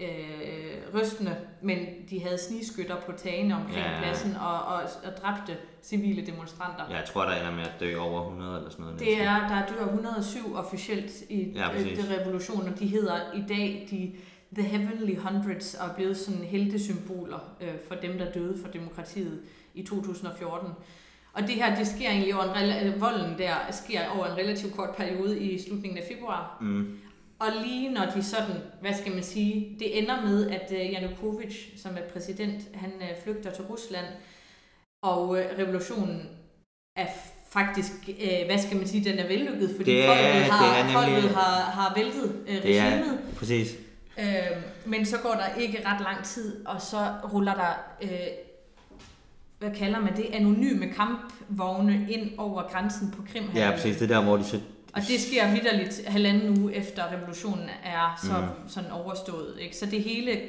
øh, 0.00 1.00
rystende, 1.00 1.36
men 1.62 1.78
de 2.10 2.22
havde 2.22 2.38
snigskytter 2.38 2.96
på 3.06 3.12
tagene 3.12 3.54
omkring 3.54 3.76
ja. 3.76 3.98
pladsen 3.98 4.36
og, 4.36 4.62
og, 4.62 4.82
og 5.04 5.12
dræbte 5.22 5.56
civile 5.82 6.26
demonstranter. 6.26 6.84
Ja, 6.90 6.96
jeg 6.96 7.04
tror, 7.04 7.24
der 7.24 7.32
ender 7.32 7.50
med 7.50 7.62
at 7.62 7.74
dø 7.80 7.98
over 7.98 8.20
100 8.22 8.56
eller 8.56 8.70
sådan 8.70 8.84
noget. 8.84 9.00
Det 9.00 9.22
er, 9.22 9.48
der 9.48 9.66
dør 9.66 9.84
107 9.84 10.54
officielt 10.54 11.12
i 11.28 11.52
ja, 11.54 11.68
det 11.74 12.16
revolution, 12.20 12.68
og 12.68 12.78
de 12.78 12.86
hedder 12.86 13.32
i 13.34 13.44
dag 13.48 13.88
de 13.90 14.12
The 14.54 14.62
Heavenly 14.62 15.16
Hundreds 15.16 15.74
og 15.74 15.88
er 15.88 15.94
blevet 15.94 16.16
sådan 16.16 16.40
heltesymboler 16.40 17.38
øh, 17.60 17.74
for 17.88 17.94
dem, 17.94 18.18
der 18.18 18.32
døde 18.32 18.58
for 18.62 18.70
demokratiet 18.70 19.40
i 19.74 19.82
2014. 19.82 20.68
Og 21.32 21.42
det 21.42 21.50
her, 21.54 21.76
det 21.76 21.86
sker 21.86 22.10
egentlig 22.10 22.34
over 22.34 22.44
en, 22.44 22.50
rela- 22.50 22.98
volden 22.98 23.38
der 23.38 23.54
sker 23.70 24.08
over 24.16 24.26
en 24.26 24.36
relativt 24.36 24.76
kort 24.76 24.90
periode 24.96 25.40
i 25.40 25.62
slutningen 25.62 25.98
af 25.98 26.04
februar. 26.12 26.58
Mm. 26.60 26.98
Og 27.40 27.48
lige 27.64 27.88
når 27.92 28.06
de 28.14 28.22
sådan, 28.22 28.56
hvad 28.80 28.94
skal 28.94 29.12
man 29.14 29.22
sige, 29.22 29.76
det 29.78 29.98
ender 29.98 30.20
med, 30.22 30.50
at 30.50 30.72
øh, 30.72 30.92
Janukovic, 30.92 31.56
som 31.82 31.96
er 31.96 32.12
præsident, 32.12 32.62
han 32.74 32.90
øh, 33.00 33.08
flygter 33.24 33.50
til 33.50 33.64
Rusland, 33.64 34.06
og 35.02 35.38
øh, 35.38 35.44
revolutionen 35.58 36.28
er 36.96 37.06
faktisk, 37.50 37.92
øh, 38.08 38.46
hvad 38.46 38.58
skal 38.58 38.76
man 38.76 38.86
sige, 38.86 39.10
den 39.10 39.18
er 39.18 39.26
vellykket, 39.28 39.70
fordi 39.76 39.90
Det 39.90 40.04
er- 40.04 40.08
folket, 40.08 40.52
har, 40.52 40.64
det 40.66 40.78
er 40.78 40.84
nemlig- 40.84 41.20
folket 41.22 41.30
har, 41.36 41.60
har 41.70 41.94
væltet 41.96 42.36
øh, 42.48 42.62
Det 42.62 42.78
er, 42.78 42.84
regimet. 42.90 43.18
præcis. 43.36 43.68
Øh, 44.18 44.24
men 44.86 45.06
så 45.06 45.16
går 45.22 45.30
der 45.32 45.60
ikke 45.60 45.82
ret 45.86 46.00
lang 46.00 46.24
tid, 46.24 46.66
og 46.66 46.80
så 46.80 46.98
ruller 47.32 47.54
der, 47.54 47.72
øh, 48.02 48.08
hvad 49.58 49.70
kalder 49.78 50.00
man 50.00 50.16
det, 50.16 50.26
anonyme 50.32 50.86
kampvogne 50.92 52.06
ind 52.10 52.30
over 52.38 52.62
grænsen 52.72 53.10
på 53.16 53.22
Krim. 53.32 53.44
Ja, 53.54 53.70
præcis. 53.70 53.96
Det 53.96 54.10
er 54.10 54.16
der, 54.18 54.24
hvor 54.24 54.36
de. 54.36 54.44
Og 54.92 55.02
det 55.08 55.20
sker 55.20 55.50
vidderligt 55.52 56.02
halvanden 56.06 56.62
uge 56.62 56.74
efter 56.74 57.12
revolutionen 57.12 57.68
er 57.84 58.20
så 58.24 58.32
mm. 58.40 58.68
sådan 58.68 58.90
overstået. 58.90 59.56
Ikke? 59.60 59.76
Så 59.76 59.86
det 59.86 60.02
hele... 60.02 60.40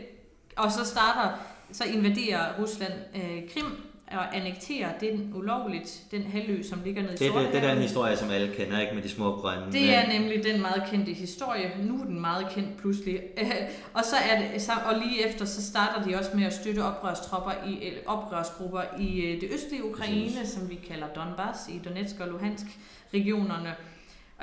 Og 0.57 0.71
så 0.71 0.85
starter, 0.85 1.29
så 1.71 1.83
invaderer 1.83 2.59
Rusland 2.59 2.93
øh, 3.15 3.41
Krim 3.53 3.65
og 4.11 4.35
annekterer 4.37 4.99
den 4.99 5.33
ulovligt, 5.35 5.99
den 6.11 6.23
halvø, 6.23 6.63
som 6.63 6.79
ligger 6.85 7.01
nede 7.01 7.13
i 7.13 7.17
Det, 7.17 7.27
er- 7.27 7.31
det, 7.33 7.41
det 7.41 7.47
er 7.47 7.51
den 7.51 7.53
Sortehavet. 7.61 7.81
historie, 7.83 8.17
som 8.17 8.29
alle 8.29 8.55
kender, 8.55 8.79
ikke? 8.79 8.95
Med 8.95 9.03
de 9.03 9.09
små 9.09 9.35
grønne... 9.35 9.71
Det 9.71 9.95
er 9.95 10.07
nemlig 10.19 10.43
den 10.43 10.61
meget 10.61 10.83
kendte 10.91 11.13
historie. 11.13 11.71
Nu 11.83 12.01
er 12.01 12.05
den 12.05 12.21
meget 12.21 12.47
kendt 12.51 12.77
pludselig. 12.77 13.19
og 13.93 14.03
så 14.05 14.15
er 14.31 14.39
det, 14.41 14.61
så, 14.61 14.71
og 14.85 14.99
lige 14.99 15.27
efter, 15.29 15.45
så 15.45 15.61
starter 15.67 16.03
de 16.03 16.15
også 16.15 16.31
med 16.37 16.45
at 16.45 16.53
støtte 16.53 16.83
oprørstropper 16.83 17.51
i, 17.67 17.91
oprørsgrupper 18.05 18.81
i 18.99 19.19
øh, 19.21 19.41
det 19.41 19.49
østlige 19.53 19.85
Ukraine, 19.85 20.31
Præcis. 20.39 20.53
som 20.53 20.69
vi 20.69 20.79
kalder 20.87 21.07
Donbass, 21.07 21.59
i 21.69 21.81
Donetsk 21.85 22.15
og 22.19 22.27
Luhansk 22.27 22.65
regionerne. 23.13 23.75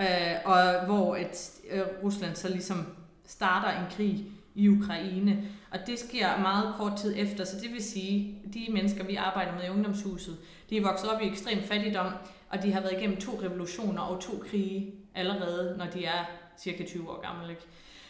Øh, 0.00 0.06
og 0.44 0.84
hvor 0.86 1.16
et, 1.16 1.50
øh, 1.70 1.82
Rusland 2.02 2.36
så 2.36 2.48
ligesom 2.48 2.86
starter 3.26 3.80
en 3.80 3.86
krig 3.96 4.24
i 4.54 4.68
Ukraine. 4.68 5.42
Og 5.70 5.78
det 5.86 5.98
sker 5.98 6.38
meget 6.38 6.74
kort 6.78 6.92
tid 7.00 7.14
efter, 7.16 7.44
så 7.44 7.56
det 7.62 7.72
vil 7.72 7.84
sige, 7.84 8.34
de 8.54 8.66
mennesker, 8.72 9.04
vi 9.04 9.14
arbejder 9.16 9.52
med 9.54 9.64
i 9.64 9.68
ungdomshuset, 9.68 10.36
de 10.70 10.76
er 10.76 10.82
vokset 10.82 11.10
op 11.10 11.22
i 11.22 11.28
ekstrem 11.28 11.62
fattigdom, 11.62 12.12
og 12.50 12.62
de 12.62 12.72
har 12.72 12.80
været 12.80 12.92
igennem 12.92 13.16
to 13.20 13.40
revolutioner 13.42 14.02
og 14.02 14.20
to 14.20 14.44
krige 14.50 14.94
allerede, 15.14 15.74
når 15.78 15.86
de 15.86 16.04
er 16.04 16.24
cirka 16.58 16.84
20 16.86 17.10
år 17.10 17.20
gamle. 17.22 17.50
Ikke? 17.50 17.62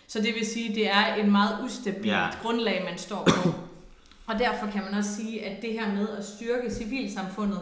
Så 0.07 0.19
det 0.21 0.35
vil 0.35 0.47
sige, 0.47 0.75
det 0.75 0.91
er 0.91 1.15
en 1.15 1.31
meget 1.31 1.65
ustabilt 1.65 2.07
Ja. 2.07 2.27
grundlag, 2.43 2.83
man 2.91 2.99
står 2.99 3.25
på. 3.43 3.49
Og 4.27 4.39
derfor 4.39 4.67
kan 4.67 4.83
man 4.85 4.95
også 4.95 5.15
sige, 5.17 5.45
at 5.45 5.63
det 5.63 5.73
her 5.73 5.95
med 5.95 6.09
at 6.09 6.25
styrke 6.25 6.71
civilsamfundet, 6.75 7.61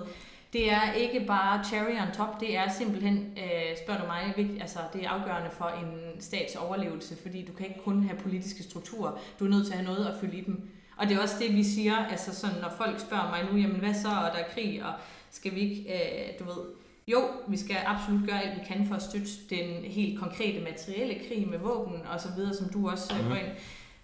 det 0.53 0.73
er 0.73 0.93
ikke 0.93 1.25
bare 1.27 1.65
cherry 1.65 2.01
on 2.09 2.15
top, 2.15 2.41
det 2.41 2.57
er 2.57 2.69
simpelthen, 2.69 3.17
øh, 3.17 3.77
spørger 3.85 4.01
du 4.01 4.07
mig, 4.07 4.59
altså 4.61 4.79
det 4.93 5.05
er 5.05 5.09
afgørende 5.09 5.51
for 5.51 5.69
en 5.69 6.21
stats 6.21 6.57
overlevelse, 6.57 7.17
fordi 7.23 7.45
du 7.45 7.53
kan 7.53 7.67
ikke 7.67 7.83
kun 7.85 8.03
have 8.03 8.21
politiske 8.21 8.63
strukturer, 8.63 9.13
du 9.39 9.45
er 9.45 9.49
nødt 9.49 9.67
til 9.67 9.73
at 9.73 9.79
have 9.79 9.95
noget 9.95 10.07
at 10.07 10.15
fylde 10.21 10.37
i 10.37 10.45
dem. 10.45 10.69
Og 10.97 11.09
det 11.09 11.17
er 11.17 11.23
også 11.23 11.37
det, 11.41 11.55
vi 11.57 11.65
siger, 11.65 11.97
altså 11.97 12.35
sådan, 12.35 12.61
når 12.61 12.73
folk 12.77 13.01
spørger 13.01 13.31
mig 13.31 13.53
nu, 13.53 13.59
jamen 13.59 13.77
hvad 13.77 13.95
så, 13.95 14.09
og 14.09 14.31
der 14.33 14.45
er 14.45 14.49
krig, 14.55 14.85
og 14.85 14.93
skal 15.31 15.55
vi 15.55 15.61
ikke, 15.61 15.93
øh, 15.95 16.39
du 16.39 16.45
ved, 16.45 16.65
jo, 17.09 17.19
vi 17.49 17.57
skal 17.57 17.77
absolut 17.87 18.29
gøre 18.29 18.43
alt, 18.43 18.61
vi 18.61 18.65
kan 18.67 18.87
for 18.87 18.95
at 18.95 19.03
støtte 19.03 19.31
den 19.51 19.85
helt 19.85 20.21
konkrete 20.21 20.61
materielle 20.61 21.15
krig 21.29 21.49
med 21.49 21.59
våben 21.59 22.03
og 22.13 22.21
så 22.21 22.29
videre, 22.37 22.55
som 22.55 22.69
du 22.69 22.91
også 22.91 23.15
mm. 23.23 23.29
går 23.29 23.37
ind 23.37 23.53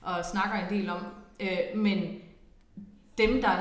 og 0.03 0.25
snakker 0.25 0.59
en 0.59 0.79
del 0.79 0.91
om. 0.91 1.01
Øh, 1.41 1.59
men 1.75 2.19
dem, 3.19 3.41
der 3.43 3.57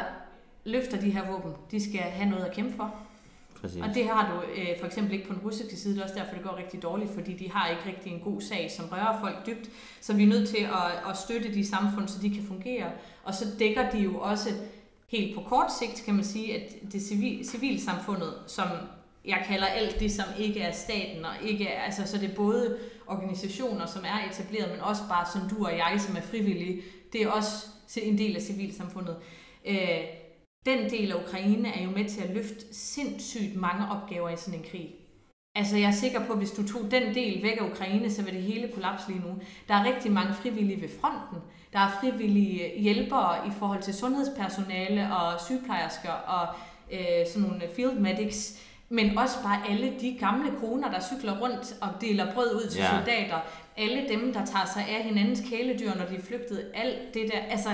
løfter 0.63 1.01
de 1.01 1.09
her 1.09 1.31
våben, 1.31 1.51
de 1.71 1.83
skal 1.83 1.99
have 1.99 2.29
noget 2.29 2.45
at 2.45 2.53
kæmpe 2.53 2.75
for. 2.75 2.95
Præcis. 3.61 3.81
Og 3.81 3.89
det 3.95 4.07
har 4.07 4.31
du 4.31 4.61
øh, 4.61 4.79
for 4.79 4.85
eksempel 4.85 5.13
ikke 5.13 5.27
på 5.27 5.33
den 5.33 5.41
russiske 5.41 5.75
side, 5.77 5.93
det 5.93 5.99
er 5.99 6.03
også 6.03 6.15
derfor, 6.15 6.33
det 6.35 6.43
går 6.43 6.57
rigtig 6.57 6.83
dårligt, 6.83 7.11
fordi 7.13 7.33
de 7.33 7.51
har 7.51 7.69
ikke 7.69 7.81
rigtig 7.85 8.11
en 8.11 8.19
god 8.19 8.41
sag, 8.41 8.71
som 8.71 8.85
rører 8.91 9.19
folk 9.19 9.45
dybt. 9.45 9.69
Så 10.01 10.13
vi 10.13 10.23
er 10.23 10.27
nødt 10.27 10.49
til 10.49 10.57
at, 10.63 11.09
at 11.09 11.17
støtte 11.17 11.53
de 11.53 11.67
samfund, 11.67 12.07
så 12.07 12.21
de 12.21 12.29
kan 12.29 12.43
fungere. 12.43 12.91
Og 13.23 13.33
så 13.33 13.45
dækker 13.59 13.89
de 13.89 13.99
jo 13.99 14.17
også 14.19 14.49
helt 15.07 15.35
på 15.35 15.41
kort 15.41 15.71
sigt, 15.79 16.05
kan 16.05 16.13
man 16.15 16.23
sige, 16.23 16.55
at 16.55 16.91
det 16.91 17.01
civil, 17.01 17.45
civilsamfundet, 17.45 18.33
som 18.47 18.67
jeg 19.25 19.43
kalder 19.47 19.67
alt 19.67 19.99
det, 19.99 20.11
som 20.11 20.25
ikke 20.39 20.61
er 20.61 20.71
staten, 20.71 21.25
og 21.25 21.31
ikke 21.43 21.67
er, 21.67 21.81
altså, 21.81 22.07
så 22.07 22.17
det 22.17 22.29
er 22.29 22.35
både 22.35 22.77
organisationer, 23.07 23.85
som 23.85 24.03
er 24.05 24.29
etableret, 24.31 24.71
men 24.71 24.79
også 24.79 25.01
bare 25.09 25.25
som 25.33 25.49
du 25.49 25.65
og 25.65 25.71
jeg, 25.71 26.01
som 26.01 26.15
er 26.15 26.21
frivillige, 26.21 26.81
det 27.13 27.21
er 27.21 27.27
også 27.27 27.67
en 27.97 28.17
del 28.17 28.35
af 28.35 28.41
civilsamfundet. 28.41 29.15
Øh, 29.65 29.99
den 30.65 30.89
del 30.89 31.11
af 31.11 31.15
Ukraine 31.27 31.69
er 31.75 31.83
jo 31.83 31.89
med 31.89 32.05
til 32.09 32.21
at 32.21 32.29
løfte 32.29 32.73
sindssygt 32.75 33.55
mange 33.55 33.85
opgaver 33.91 34.29
i 34.29 34.37
sådan 34.37 34.59
en 34.59 34.65
krig. 34.71 34.95
Altså 35.55 35.77
jeg 35.77 35.87
er 35.87 35.91
sikker 35.91 36.25
på, 36.25 36.31
at 36.33 36.37
hvis 36.37 36.51
du 36.51 36.67
tog 36.67 36.91
den 36.91 37.15
del 37.15 37.43
væk 37.43 37.57
af 37.61 37.69
Ukraine, 37.71 38.11
så 38.11 38.23
vil 38.23 38.33
det 38.33 38.41
hele 38.43 38.67
kollapse 38.73 39.07
lige 39.07 39.19
nu. 39.19 39.35
Der 39.67 39.73
er 39.75 39.83
rigtig 39.85 40.11
mange 40.11 40.33
frivillige 40.33 40.81
ved 40.81 40.89
fronten. 41.01 41.37
Der 41.73 41.79
er 41.79 41.89
frivillige 42.01 42.79
hjælpere 42.79 43.47
i 43.47 43.51
forhold 43.59 43.81
til 43.81 43.93
sundhedspersonale 43.93 45.15
og 45.15 45.41
sygeplejersker 45.41 46.11
og 46.11 46.47
øh, 46.91 47.27
sådan 47.33 47.47
nogle 47.47 47.61
field 47.75 47.99
medics. 47.99 48.61
Men 48.89 49.17
også 49.17 49.43
bare 49.43 49.69
alle 49.69 49.93
de 50.01 50.17
gamle 50.19 50.51
koner, 50.59 50.91
der 50.91 50.99
cykler 50.99 51.39
rundt 51.41 51.75
og 51.81 51.89
deler 52.01 52.33
brød 52.33 52.55
ud 52.55 52.69
til 52.69 52.81
Ja. 52.81 52.89
soldater. 52.97 53.39
Alle 53.77 54.07
dem, 54.09 54.33
der 54.33 54.45
tager 54.45 54.65
sig 54.73 54.85
af 54.97 55.03
hinandens 55.03 55.41
kæledyr, 55.49 55.95
når 55.95 56.05
de 56.05 56.15
er 56.15 56.21
flygtet. 56.21 56.71
Alt 56.73 57.13
det 57.13 57.31
der, 57.31 57.39
altså 57.39 57.69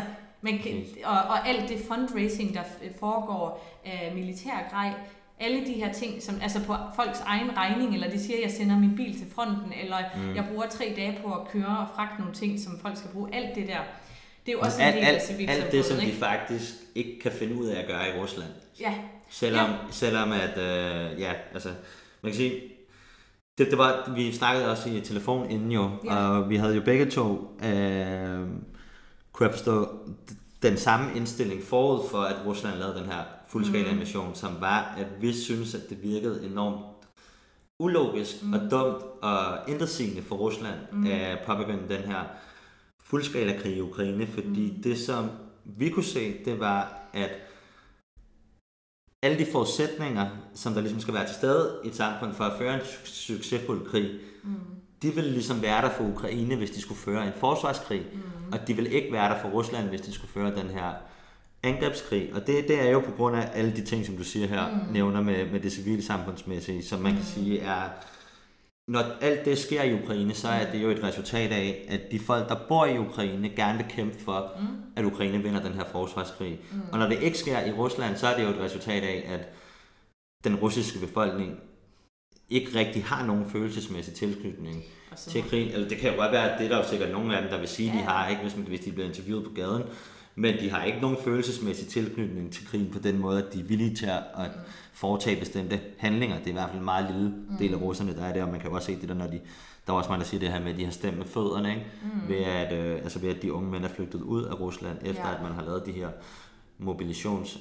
man 0.52 0.60
kan, 0.64 0.84
og, 1.04 1.12
og 1.18 1.48
alt 1.48 1.70
det 1.70 1.80
fundraising, 1.88 2.54
der 2.54 2.62
f- 2.62 3.00
foregår 3.00 3.78
af 3.86 4.12
militær 4.16 4.68
grej, 4.72 4.94
alle 5.40 5.66
de 5.66 5.74
her 5.74 5.94
ting, 5.94 6.22
som 6.24 6.36
altså 6.42 6.60
på 6.64 6.74
folks 6.96 7.20
egen 7.26 7.58
regning, 7.58 7.94
eller 7.94 8.10
de 8.10 8.20
siger, 8.24 8.38
at 8.38 8.44
jeg 8.44 8.52
sender 8.52 8.80
min 8.80 8.96
bil 8.96 9.18
til 9.18 9.28
fronten, 9.36 9.74
eller 9.84 9.98
mm. 10.16 10.36
jeg 10.36 10.46
bruger 10.52 10.68
tre 10.68 10.94
dage 10.96 11.20
på 11.26 11.34
at 11.34 11.48
køre 11.52 11.78
og 11.78 11.88
fragte 11.96 12.20
nogle 12.20 12.34
ting, 12.36 12.60
som 12.60 12.80
folk 12.80 12.98
skal 12.98 13.10
bruge. 13.14 13.30
Alt 13.36 13.56
det 13.56 13.68
der, 13.68 13.80
det 14.46 14.52
er 14.52 14.54
jo 14.54 14.60
også 14.60 14.78
en 14.82 14.88
alt, 14.88 14.96
del 14.96 15.04
af 15.16 15.22
civilsamfundet. 15.22 15.64
alt 15.64 15.72
det, 15.72 15.86
som 15.86 15.98
de 15.98 16.06
ikke? 16.06 16.18
faktisk 16.18 16.74
ikke 16.96 17.20
kan 17.20 17.32
finde 17.32 17.56
ud 17.56 17.66
af 17.68 17.80
at 17.82 17.88
gøre 17.88 18.08
i 18.10 18.22
Rusland. 18.22 18.50
Ja, 18.80 18.94
Selvom, 19.30 19.70
ja. 19.70 19.76
selvom 19.92 20.32
at, 20.32 20.58
øh, 20.58 21.20
ja, 21.22 21.32
altså, 21.54 21.70
man 22.22 22.32
kan 22.32 22.38
sige, 22.38 22.62
det, 23.58 23.68
det 23.70 23.78
var, 23.78 24.12
vi 24.16 24.32
snakkede 24.32 24.72
også 24.72 24.90
i 24.90 25.02
telefon 25.02 25.50
inden 25.50 25.72
jo, 25.72 25.90
Ja. 26.06 26.16
og 26.16 26.50
vi 26.50 26.56
havde 26.56 26.76
jo 26.76 26.82
begge 26.82 27.06
to, 27.06 27.58
øh, 27.66 28.40
kunne 29.38 29.48
jeg 29.50 29.56
forstå, 29.56 30.00
den 30.62 30.78
samme 30.78 31.16
indstilling 31.16 31.64
forud 31.64 32.10
for, 32.10 32.22
at 32.22 32.46
Rusland 32.46 32.78
lavede 32.80 33.00
den 33.00 33.06
her 33.06 33.24
fuldskala 33.48 33.84
Mhm. 33.84 33.94
invasion, 33.94 34.36
som 34.36 34.62
var, 34.62 34.96
at 34.98 35.08
vi 35.22 35.34
synes, 35.34 35.76
at 35.76 35.90
det 35.90 36.04
virkede 36.04 36.46
enormt 36.46 36.86
ulogisk 37.80 38.44
mm. 38.44 38.54
og 38.54 38.60
dumt 38.72 39.04
og 39.22 39.70
intetsigende 39.70 40.22
for 40.22 40.36
Rusland 40.36 40.76
mm. 40.92 41.08
at 41.08 41.40
påbegynde 41.46 41.90
den 41.96 42.02
her 42.04 42.24
fuldskala 43.04 43.60
krig 43.62 43.78
i 43.78 43.82
Ukraine, 43.82 44.28
fordi 44.28 44.72
mm. 44.76 44.82
det 44.84 44.98
som 44.98 45.30
vi 45.66 45.90
kunne 45.90 46.04
se, 46.06 46.46
det 46.46 46.60
var, 46.60 47.02
at 47.14 47.32
alle 49.24 49.38
de 49.46 49.52
forudsætninger, 49.52 50.30
som 50.54 50.74
der 50.74 50.82
ligesom 50.82 51.00
skal 51.00 51.14
være 51.14 51.28
til 51.28 51.36
stede 51.36 51.82
i 51.86 51.88
et 51.88 51.96
samfund 51.96 52.34
for 52.34 52.44
at 52.44 52.58
føre 52.58 52.74
en 52.74 52.80
su- 52.82 53.06
succesfuld 53.06 53.86
krig, 53.90 54.20
mm. 54.44 54.56
De 55.02 55.16
ville 55.16 55.32
ligesom 55.32 55.62
være 55.62 55.82
der 55.82 55.90
for 55.90 56.04
Ukraine, 56.04 56.56
hvis 56.56 56.72
de 56.72 56.82
skulle 56.82 57.00
føre 57.00 57.28
en 57.28 57.34
forsvarskrig, 57.40 58.02
mm. 58.14 58.54
og 58.54 58.68
de 58.68 58.74
ville 58.74 58.92
ikke 58.92 59.14
være 59.14 59.34
der 59.34 59.42
for 59.42 59.50
Rusland, 59.50 59.88
hvis 59.90 60.02
de 60.02 60.14
skulle 60.14 60.32
føre 60.32 60.56
den 60.56 60.70
her 60.70 60.94
angrebskrig. 61.64 62.30
Og 62.34 62.48
det, 62.48 62.68
det 62.68 62.82
er 62.82 62.90
jo 62.90 63.00
på 63.00 63.12
grund 63.12 63.36
af 63.36 63.50
alle 63.54 63.76
de 63.76 63.86
ting, 63.86 64.06
som 64.06 64.18
du 64.18 64.24
siger 64.24 64.48
her, 64.48 64.68
mm. 64.70 64.94
nævner 64.94 65.22
med, 65.22 65.52
med 65.52 65.60
det 65.60 65.72
civile 65.72 66.04
samfundsmæssige, 66.04 66.84
som 66.84 67.00
man 67.00 67.14
kan 67.14 67.24
sige 67.24 67.60
er... 67.60 67.90
Når 68.92 69.04
alt 69.22 69.46
det 69.46 69.58
sker 69.58 69.84
i 69.84 70.04
Ukraine, 70.04 70.34
så 70.34 70.48
er 70.48 70.72
det 70.72 70.84
jo 70.84 70.90
et 70.90 71.04
resultat 71.04 71.52
af, 71.52 71.86
at 71.90 72.02
de 72.12 72.20
folk, 72.20 72.50
der 72.50 72.56
bor 72.68 72.86
i 72.86 72.98
Ukraine, 72.98 73.50
gerne 73.50 73.78
vil 73.78 73.88
kæmpe 73.90 74.20
for, 74.20 74.52
mm. 74.60 74.68
at 74.96 75.06
Ukraine 75.06 75.44
vinder 75.44 75.64
den 75.64 75.74
her 75.74 75.84
forsvarskrig. 75.92 76.60
Mm. 76.72 76.82
Og 76.92 77.00
når 77.00 77.08
det 77.10 77.24
ikke 77.24 77.38
sker 77.38 77.66
i 77.66 77.72
Rusland, 77.72 78.18
så 78.18 78.28
er 78.28 78.38
det 78.38 78.44
jo 78.44 78.50
et 78.50 78.60
resultat 78.60 79.04
af, 79.04 79.26
at 79.34 79.50
den 80.44 80.56
russiske 80.56 81.00
befolkning 81.00 81.60
ikke 82.50 82.80
rigtig 82.80 83.04
har 83.04 83.26
nogen 83.26 83.50
følelsesmæssig 83.50 84.14
tilknytning 84.14 84.84
så- 85.16 85.30
til 85.30 85.44
krigen. 85.44 85.72
Eller 85.74 85.88
det 85.90 85.98
kan 85.98 86.12
jo 86.14 86.20
godt 86.20 86.32
være, 86.32 86.52
at 86.52 86.60
det 86.60 86.66
er 86.66 86.70
der 86.70 86.78
jo 86.78 86.90
sikkert 86.90 87.12
nogle 87.12 87.36
af 87.36 87.42
dem, 87.42 87.52
der 87.52 87.60
vil 87.60 87.68
sige, 87.68 87.92
ja. 87.92 87.98
de 88.00 88.04
har, 88.04 88.28
ikke, 88.30 88.42
hvis, 88.42 88.56
man, 88.56 88.66
hvis 88.66 88.80
de 88.80 88.92
bliver 88.92 89.08
interviewet 89.08 89.44
på 89.46 89.52
gaden. 89.56 89.84
Men 90.36 90.60
de 90.60 90.70
har 90.70 90.84
ikke 90.84 91.00
nogen 91.02 91.18
følelsesmæssig 91.24 91.88
tilknytning 91.88 92.52
til 92.54 92.68
krigen 92.68 92.90
på 92.94 93.00
den 93.00 93.18
måde, 93.20 93.44
at 93.48 93.54
de 93.54 93.60
er 93.60 93.64
villige 93.64 93.96
til 93.96 94.06
at 94.06 94.24
at 94.38 94.52
foretage 94.94 95.40
bestemte 95.40 95.80
handlinger. 95.98 96.38
Det 96.38 96.46
er 96.46 96.50
i 96.50 96.54
hvert 96.54 96.70
fald 96.70 96.80
en 96.80 96.86
meget 96.86 97.12
lille 97.14 97.34
del 97.60 97.74
af 97.74 97.82
russerne, 97.82 98.16
der 98.16 98.26
er 98.26 98.34
der, 98.34 98.44
og 98.44 98.50
man 98.52 98.60
kan 98.60 98.70
også 98.72 98.86
se 98.86 99.02
det 99.02 99.10
der, 99.10 99.16
når 99.16 99.28
de, 99.28 99.40
der 99.88 99.94
er 99.94 99.98
også 99.98 100.10
mange, 100.10 100.24
der 100.24 100.30
siger 100.30 100.40
det 100.40 100.50
her 100.50 100.60
med, 100.62 100.72
at 100.72 100.78
de 100.78 100.84
har 100.86 100.92
stemt 100.92 101.18
med 101.18 101.26
fødderne, 101.26 101.70
ikke? 101.70 101.86
Mm. 102.04 102.30
Ved, 102.30 102.36
at, 102.38 102.74
øh, 102.74 102.96
altså 102.96 103.20
ved 103.20 103.30
at 103.30 103.42
de 103.42 103.54
unge 103.54 103.72
mænd 103.72 103.84
er 103.86 103.90
flygtet 103.90 104.22
ud 104.22 104.44
af 104.44 104.60
Rusland, 104.60 104.98
efter 105.06 105.28
Ja. 105.30 105.36
at 105.36 105.42
man 105.44 105.52
har 105.52 105.64
lavet 105.66 105.86
de 105.86 105.92
her 105.92 106.10
mobilisations, 106.80 107.58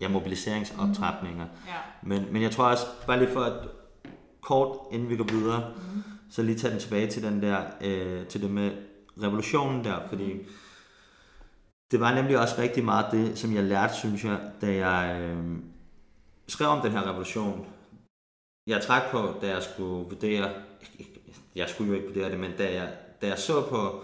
ja, 0.00 0.08
mobiliseringsoptrapninger. 0.08 1.46
Ja. 1.66 1.72
Men, 2.02 2.24
men 2.30 2.42
jeg 2.42 2.50
tror 2.50 2.64
også, 2.64 2.86
bare 3.06 3.18
lige 3.18 3.30
for 3.30 3.40
at 3.40 3.52
kort, 4.44 4.78
inden 4.92 5.08
vi 5.08 5.16
går 5.16 5.24
videre, 5.24 5.72
mm. 5.76 6.02
så 6.30 6.42
lige 6.42 6.58
tage 6.58 6.72
den 6.72 6.80
tilbage 6.80 7.10
til 7.10 7.22
den 7.22 7.42
der, 7.42 7.64
øh, 7.80 8.26
til 8.26 8.42
det 8.42 8.50
med 8.50 8.70
revolutionen 9.22 9.84
der, 9.84 10.08
fordi 10.08 10.32
det 11.90 12.00
var 12.00 12.14
nemlig 12.14 12.38
også 12.38 12.54
rigtig 12.58 12.84
meget 12.84 13.06
det, 13.12 13.38
som 13.38 13.54
jeg 13.54 13.64
lærte, 13.64 13.94
synes 13.94 14.24
jeg, 14.24 14.38
da 14.60 14.74
jeg, 14.88 15.20
øh, 15.20 15.56
skrev 16.48 16.68
om 16.68 16.80
den 16.80 16.92
her 16.92 17.08
revolution, 17.10 17.66
jeg 18.66 18.82
trak 18.82 19.02
på, 19.10 19.34
da 19.42 19.48
jeg 19.48 19.62
skulle 19.62 20.08
vurdere, 20.08 20.50
jeg 21.54 21.68
skulle 21.68 21.88
jo 21.88 21.94
ikke 21.94 22.06
vurdere 22.06 22.30
det, 22.30 22.40
men 22.40 22.50
da 22.58 22.74
jeg, 22.74 22.96
da 23.22 23.26
jeg 23.26 23.38
så 23.38 23.66
på 23.68 24.02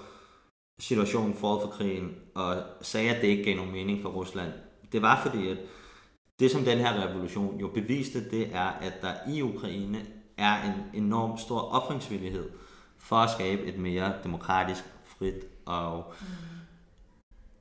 situationen 0.81 1.35
forud 1.35 1.61
for 1.61 1.69
krigen, 1.69 2.17
og 2.35 2.63
sagde, 2.81 3.11
at 3.11 3.23
det 3.23 3.29
ikke 3.29 3.45
gav 3.45 3.57
nogen 3.57 3.73
mening 3.73 4.03
for 4.03 4.09
Rusland, 4.09 4.53
det 4.93 5.03
var 5.03 5.23
fordi, 5.23 5.49
at 5.49 5.59
det 6.41 6.51
som 6.51 6.65
den 6.65 6.79
her 6.79 7.07
revolution 7.07 7.61
jo 7.61 7.69
beviste, 7.69 8.31
det 8.31 8.55
er, 8.55 8.69
at 8.69 9.03
der 9.03 9.13
i 9.29 9.43
Ukraine 9.43 10.07
er 10.41 10.63
en 10.63 11.05
enorm 11.05 11.39
stor 11.39 11.61
offringsvillighed 11.61 12.49
for 12.99 13.17
at 13.17 13.31
skabe 13.31 13.63
et 13.63 13.79
mere 13.79 14.13
demokratisk, 14.25 14.85
frit 15.19 15.45
og 15.67 16.13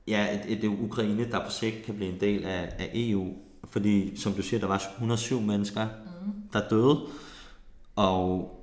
ja, 0.08 0.34
et, 0.34 0.64
et 0.64 0.64
Ukraine, 0.64 1.30
der 1.30 1.44
på 1.44 1.50
sigt 1.50 1.84
kan 1.84 1.94
blive 1.94 2.12
en 2.12 2.20
del 2.20 2.44
af, 2.44 2.72
af 2.78 2.90
EU. 2.94 3.34
Fordi, 3.64 4.16
som 4.16 4.32
du 4.32 4.42
siger, 4.42 4.60
der 4.60 4.66
var 4.66 4.82
107 4.94 5.40
mennesker, 5.40 5.88
der 6.52 6.68
døde, 6.68 7.00
og 7.96 8.56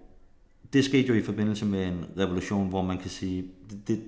det 0.73 0.85
skete 0.85 1.07
jo 1.07 1.13
i 1.13 1.23
forbindelse 1.23 1.65
med 1.65 1.87
en 1.87 2.05
revolution, 2.17 2.69
hvor 2.69 2.81
man 2.81 2.97
kan 2.97 3.09
sige, 3.09 3.51
det, 3.69 3.87
det, 3.87 4.03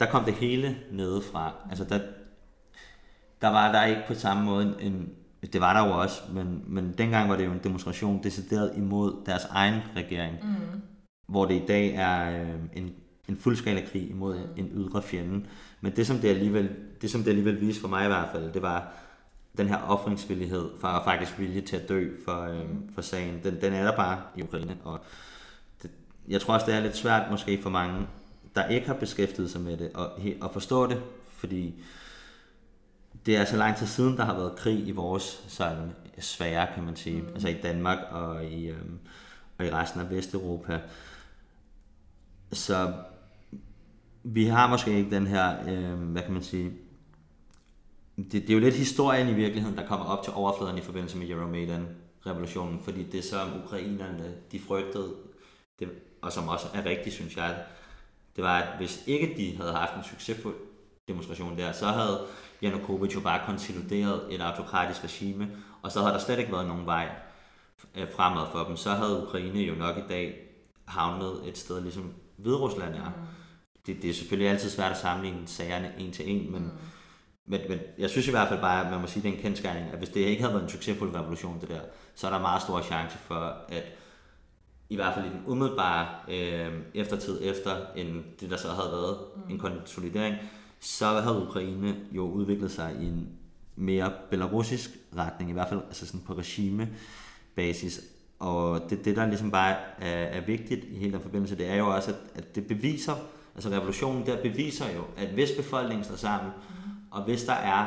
der 0.00 0.06
kom 0.06 0.24
det 0.24 0.34
hele 0.34 0.76
nedefra. 0.90 1.54
Altså 1.70 1.84
der, 1.84 2.00
der 3.40 3.48
var 3.48 3.72
der 3.72 3.84
ikke 3.84 4.02
på 4.08 4.14
samme 4.14 4.44
måde 4.44 4.76
en, 4.80 5.10
det 5.46 5.60
var 5.60 5.72
der 5.72 5.88
jo 5.88 6.00
også, 6.00 6.22
men, 6.32 6.64
men 6.66 6.94
dengang 6.98 7.30
var 7.30 7.36
det 7.36 7.46
jo 7.46 7.52
en 7.52 7.60
demonstration 7.64 8.22
decideret 8.22 8.72
imod 8.76 9.24
deres 9.26 9.44
egen 9.50 9.80
regering, 9.96 10.36
mm. 10.42 10.80
hvor 11.26 11.44
det 11.44 11.54
i 11.54 11.66
dag 11.68 11.94
er 11.94 12.42
øh, 12.42 12.58
en, 12.72 12.94
en 13.28 13.36
fuldskala 13.36 13.80
krig 13.92 14.10
imod 14.10 14.38
mm. 14.38 14.44
en 14.56 14.70
ydre 14.74 15.02
fjende. 15.02 15.46
Men 15.80 15.96
det 15.96 16.06
som 16.06 16.16
det 16.16 16.28
alligevel, 16.28 16.70
det 17.00 17.10
som 17.10 17.22
det 17.22 17.28
alligevel 17.28 17.60
viste 17.60 17.80
for 17.80 17.88
mig 17.88 18.04
i 18.04 18.08
hvert 18.08 18.28
fald, 18.32 18.52
det 18.52 18.62
var 18.62 18.92
den 19.56 19.68
her 19.68 19.76
offringsvillighed 19.76 20.68
for 20.80 20.88
at 20.88 21.04
faktisk 21.04 21.38
vilje 21.38 21.60
til 21.60 21.76
at 21.76 21.88
dø 21.88 22.10
for, 22.24 22.42
øh, 22.42 22.70
mm. 22.70 22.94
for 22.94 23.02
sagen. 23.02 23.40
Den, 23.44 23.60
den 23.60 23.72
er 23.72 23.84
der 23.84 23.96
bare 23.96 24.20
i 24.36 24.42
Ukraine, 24.42 24.76
og 24.84 25.00
det, 25.82 25.90
jeg 26.28 26.40
tror 26.40 26.54
også, 26.54 26.66
det 26.66 26.74
er 26.74 26.80
lidt 26.80 26.96
svært 26.96 27.30
måske 27.30 27.62
for 27.62 27.70
mange, 27.70 28.06
der 28.54 28.68
ikke 28.68 28.86
har 28.86 28.94
beskæftiget 28.94 29.50
sig 29.50 29.60
med 29.60 29.76
det, 29.76 29.90
og, 29.94 30.10
og 30.40 30.50
forstå 30.52 30.86
det, 30.86 31.02
fordi 31.28 31.82
det 33.26 33.36
er 33.36 33.44
så 33.44 33.56
lang 33.56 33.76
tid 33.76 33.86
siden, 33.86 34.16
der 34.16 34.24
har 34.24 34.34
været 34.34 34.56
krig 34.56 34.88
i 34.88 34.90
vores 34.90 35.44
sådan 35.48 35.92
sfære, 36.18 36.66
kan 36.74 36.82
man 36.82 36.96
sige. 36.96 37.20
Mm. 37.20 37.28
Altså 37.28 37.48
i 37.48 37.60
Danmark 37.62 37.98
og 38.10 38.44
i, 38.44 38.66
øhm, 38.66 38.98
og 39.58 39.66
i 39.66 39.70
resten 39.70 40.00
af 40.00 40.10
Vesteuropa. 40.10 40.80
Så 42.52 42.92
vi 44.22 44.44
har 44.44 44.68
måske 44.68 44.98
ikke 44.98 45.10
den 45.10 45.26
her, 45.26 45.68
øhm, 45.68 46.06
hvad 46.06 46.22
kan 46.22 46.32
man 46.32 46.42
sige, 46.42 46.72
det, 48.16 48.32
det 48.32 48.50
er 48.50 48.54
jo 48.54 48.60
lidt 48.60 48.74
historien 48.74 49.28
i 49.28 49.34
virkeligheden, 49.34 49.76
der 49.76 49.86
kommer 49.86 50.06
op 50.06 50.24
til 50.24 50.32
overfladen 50.32 50.78
i 50.78 50.80
forbindelse 50.80 51.18
med 51.18 51.28
Euromaidan-revolutionen, 51.28 52.80
fordi 52.80 53.02
det 53.02 53.24
som 53.24 53.62
ukrainerne, 53.64 54.34
de 54.52 54.60
frygtede, 54.60 55.14
det, 55.78 55.90
og 56.22 56.32
som 56.32 56.48
også 56.48 56.66
er 56.74 56.84
rigtigt, 56.84 57.14
synes 57.14 57.36
jeg, 57.36 57.64
det 58.36 58.44
var, 58.44 58.58
at 58.58 58.76
hvis 58.76 59.02
ikke 59.06 59.34
de 59.36 59.56
havde 59.56 59.72
haft 59.72 59.96
en 59.96 60.04
succesfuld 60.04 60.54
demonstration 61.08 61.58
der, 61.58 61.72
så 61.72 61.86
havde 61.86 62.26
Janukovic 62.62 63.14
jo 63.14 63.20
bare 63.20 63.40
konsolideret 63.46 64.34
et 64.34 64.40
autokratisk 64.40 65.04
regime, 65.04 65.50
og 65.82 65.92
så 65.92 66.00
havde 66.00 66.12
der 66.12 66.20
slet 66.20 66.38
ikke 66.38 66.52
været 66.52 66.66
nogen 66.66 66.86
vej 66.86 67.08
øh, 67.94 68.06
fremad 68.16 68.46
for 68.52 68.64
dem. 68.64 68.76
Så 68.76 68.90
havde 68.90 69.22
Ukraine 69.22 69.60
jo 69.60 69.74
nok 69.74 69.98
i 69.98 70.08
dag 70.08 70.34
havnet 70.84 71.48
et 71.48 71.58
sted 71.58 71.80
ligesom 71.80 72.12
Hviderusland 72.36 72.94
er. 72.94 73.08
Mm. 73.08 73.22
Det, 73.86 74.02
det 74.02 74.10
er 74.10 74.14
selvfølgelig 74.14 74.50
altid 74.50 74.70
svært 74.70 74.90
at 74.90 74.98
sammenligne 74.98 75.46
sagerne 75.46 75.92
en 75.98 76.12
til 76.12 76.30
en, 76.30 76.52
men, 76.52 76.62
mm. 76.62 76.70
men, 77.46 77.60
men 77.68 77.78
jeg 77.98 78.10
synes 78.10 78.28
i 78.28 78.30
hvert 78.30 78.48
fald 78.48 78.60
bare, 78.60 78.84
at 78.84 78.90
man 78.90 79.00
må 79.00 79.06
sige, 79.06 79.20
at 79.20 79.24
det 79.24 79.30
er 79.30 79.36
en 79.36 79.42
kendskærning, 79.42 79.86
at 79.92 79.98
hvis 79.98 80.08
det 80.08 80.20
ikke 80.20 80.42
havde 80.42 80.54
været 80.54 80.64
en 80.64 80.70
succesfuld 80.70 81.14
revolution, 81.14 81.60
det 81.60 81.68
der, 81.68 81.80
så 82.14 82.26
er 82.26 82.30
der 82.30 82.40
meget 82.40 82.62
stor 82.62 82.82
chance 82.82 83.18
for, 83.18 83.56
at 83.68 83.84
i 84.88 84.96
hvert 84.96 85.14
fald 85.14 85.26
i 85.26 85.28
den 85.28 85.42
umiddelbare 85.46 86.06
øh, 86.28 86.72
eftertid 86.94 87.40
efter 87.42 87.76
en, 87.96 88.24
det, 88.40 88.50
der 88.50 88.56
så 88.56 88.68
havde 88.68 88.92
været 88.92 89.18
mm. 89.36 89.52
en 89.52 89.58
konsolidering, 89.58 90.36
så 90.82 91.20
havde 91.20 91.46
Ukraine 91.48 91.96
jo 92.12 92.30
udviklet 92.30 92.70
sig 92.70 92.96
i 93.00 93.06
en 93.06 93.28
mere 93.76 94.12
belarusisk 94.30 94.90
retning, 95.16 95.50
i 95.50 95.52
hvert 95.52 95.68
fald 95.68 95.80
altså 95.86 96.06
sådan 96.06 96.20
på 96.20 96.34
regimebasis. 96.34 98.00
Og 98.38 98.80
det, 98.90 99.04
det 99.04 99.16
der 99.16 99.26
ligesom 99.26 99.50
bare 99.50 99.76
er, 99.98 100.38
er 100.38 100.40
vigtigt 100.40 100.84
i 100.84 100.98
hele 100.98 101.12
den 101.12 101.20
forbindelse, 101.20 101.56
det 101.56 101.66
er 101.66 101.74
jo 101.74 101.94
også, 101.94 102.10
at, 102.10 102.16
at 102.34 102.54
det 102.54 102.66
beviser, 102.66 103.14
altså 103.54 103.70
revolutionen 103.70 104.26
der 104.26 104.42
beviser 104.42 104.84
jo, 104.96 105.04
at 105.16 105.28
hvis 105.28 105.50
befolkningen 105.56 106.04
står 106.04 106.16
sammen, 106.16 106.52
mm. 106.68 106.90
og 107.10 107.24
hvis 107.24 107.44
der 107.44 107.52
er 107.52 107.86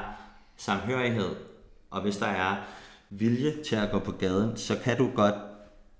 samhørighed, 0.58 1.36
og 1.92 2.02
hvis 2.02 2.18
der 2.18 2.28
er 2.28 2.56
vilje 3.10 3.64
til 3.64 3.76
at 3.76 3.92
gå 3.92 4.00
på 4.00 4.12
gaden, 4.12 4.58
så 4.58 4.78
kan 4.84 4.98
du 4.98 5.12
godt 5.16 5.36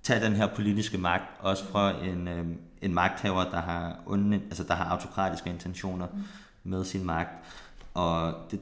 tage 0.04 0.26
den 0.26 0.36
her 0.36 0.48
politiske 0.56 0.98
magt, 0.98 1.24
også 1.40 1.66
fra 1.66 2.04
en, 2.04 2.28
øh, 2.28 2.46
en 2.82 2.94
magthaver, 2.94 3.44
der 3.44 3.62
har, 3.62 4.00
onde, 4.06 4.36
altså 4.36 4.64
der 4.64 4.74
har 4.74 4.86
autokratiske 4.86 5.50
intentioner. 5.50 6.08
Mm 6.14 6.24
med 6.66 6.86
sin 6.86 7.06
magt. 7.06 7.30
Og 7.94 8.34
det, 8.52 8.60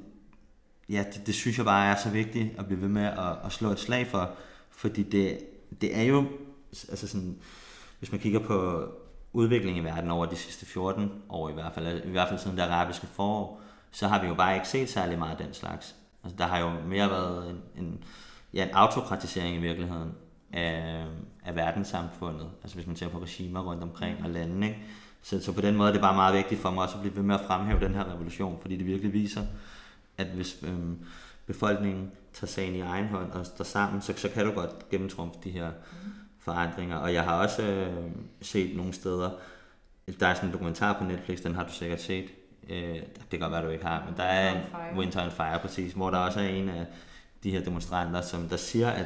ja, 0.89 1.03
det, 1.13 1.27
det 1.27 1.35
synes 1.35 1.57
jeg 1.57 1.65
bare 1.65 1.87
er 1.87 1.95
så 1.95 2.09
vigtigt 2.09 2.59
at 2.59 2.65
blive 2.65 2.81
ved 2.81 2.89
med 2.89 3.05
at, 3.05 3.35
at 3.45 3.51
slå 3.51 3.69
et 3.69 3.79
slag 3.79 4.07
for, 4.07 4.31
fordi 4.71 5.03
det, 5.03 5.39
det 5.81 5.97
er 5.97 6.03
jo, 6.03 6.25
altså 6.89 7.07
sådan, 7.07 7.37
hvis 7.99 8.11
man 8.11 8.21
kigger 8.21 8.39
på 8.39 8.87
udviklingen 9.33 9.83
i 9.83 9.85
verden 9.85 10.11
over 10.11 10.25
de 10.25 10.35
sidste 10.35 10.65
14 10.65 11.11
år 11.29 11.49
i 11.49 11.53
hvert 11.53 11.73
fald, 11.73 12.03
i 12.05 12.11
hvert 12.11 12.27
fald 12.27 12.39
siden 12.39 12.57
det 12.57 12.63
arabiske 12.63 13.07
forår, 13.07 13.61
så 13.91 14.07
har 14.07 14.21
vi 14.21 14.27
jo 14.27 14.33
bare 14.33 14.55
ikke 14.55 14.67
set 14.67 14.89
særlig 14.89 15.19
meget 15.19 15.39
af 15.39 15.45
den 15.45 15.53
slags. 15.53 15.95
Altså, 16.23 16.37
der 16.37 16.45
har 16.45 16.59
jo 16.59 16.69
mere 16.69 17.09
været 17.09 17.49
en, 17.49 17.61
en, 17.83 18.03
ja, 18.53 18.63
en 18.63 18.71
autokratisering 18.73 19.55
i 19.55 19.59
virkeligheden 19.59 20.11
af, 20.53 21.05
af 21.45 21.55
verdenssamfundet. 21.55 22.49
Altså 22.63 22.77
hvis 22.77 22.87
man 22.87 22.95
ser 22.95 23.07
på 23.07 23.19
regimer 23.19 23.61
rundt 23.61 23.83
omkring 23.83 24.23
og 24.23 24.29
lande, 24.29 24.67
ikke? 24.67 24.79
Så, 25.23 25.43
så 25.43 25.51
på 25.51 25.61
den 25.61 25.75
måde 25.75 25.89
er 25.89 25.93
det 25.93 26.01
bare 26.01 26.15
meget 26.15 26.35
vigtigt 26.35 26.61
for 26.61 26.71
mig 26.71 26.83
også 26.83 26.95
at 26.95 27.01
blive 27.01 27.15
ved 27.15 27.23
med 27.23 27.35
at 27.35 27.41
fremhæve 27.47 27.79
den 27.79 27.95
her 27.95 28.13
revolution, 28.13 28.57
fordi 28.61 28.77
det 28.77 28.85
virkelig 28.85 29.13
viser, 29.13 29.41
at 30.17 30.27
hvis 30.27 30.57
øhm, 30.63 30.99
befolkningen 31.45 32.11
tager 32.33 32.47
sagen 32.47 32.75
i 32.75 32.79
egen 32.79 33.07
hånd 33.07 33.31
og 33.31 33.45
står 33.45 33.63
sammen, 33.63 34.01
så, 34.01 34.13
så 34.17 34.29
kan 34.29 34.45
du 34.45 34.51
godt 34.51 34.89
gennemtrumfe 34.89 35.39
de 35.43 35.49
her 35.49 35.71
forandringer. 36.39 36.97
Og 36.97 37.13
jeg 37.13 37.23
har 37.23 37.41
også 37.41 37.63
øh, 37.63 38.11
set 38.41 38.77
nogle 38.77 38.93
steder, 38.93 39.29
der 40.19 40.27
er 40.27 40.33
sådan 40.33 40.49
en 40.49 40.53
dokumentar 40.53 40.93
på 40.93 41.03
Netflix, 41.03 41.41
den 41.41 41.55
har 41.55 41.63
du 41.63 41.71
sikkert 41.71 42.01
set. 42.01 42.29
Øh, 42.69 42.95
det 42.95 43.29
kan 43.29 43.39
godt 43.39 43.51
være, 43.51 43.65
du 43.65 43.69
ikke 43.69 43.85
har, 43.85 44.03
men 44.05 44.17
der 44.17 44.23
er 44.23 44.55
en 44.55 44.97
Winter 44.97 45.25
on 45.25 45.31
Fire 45.31 45.59
præcis, 45.59 45.93
hvor 45.93 46.09
der 46.09 46.17
også 46.17 46.39
er 46.39 46.47
en 46.47 46.69
af 46.69 46.85
de 47.43 47.51
her 47.51 47.63
demonstranter, 47.63 48.21
som 48.21 48.49
der 48.49 48.57
siger, 48.57 48.89
at 48.89 49.05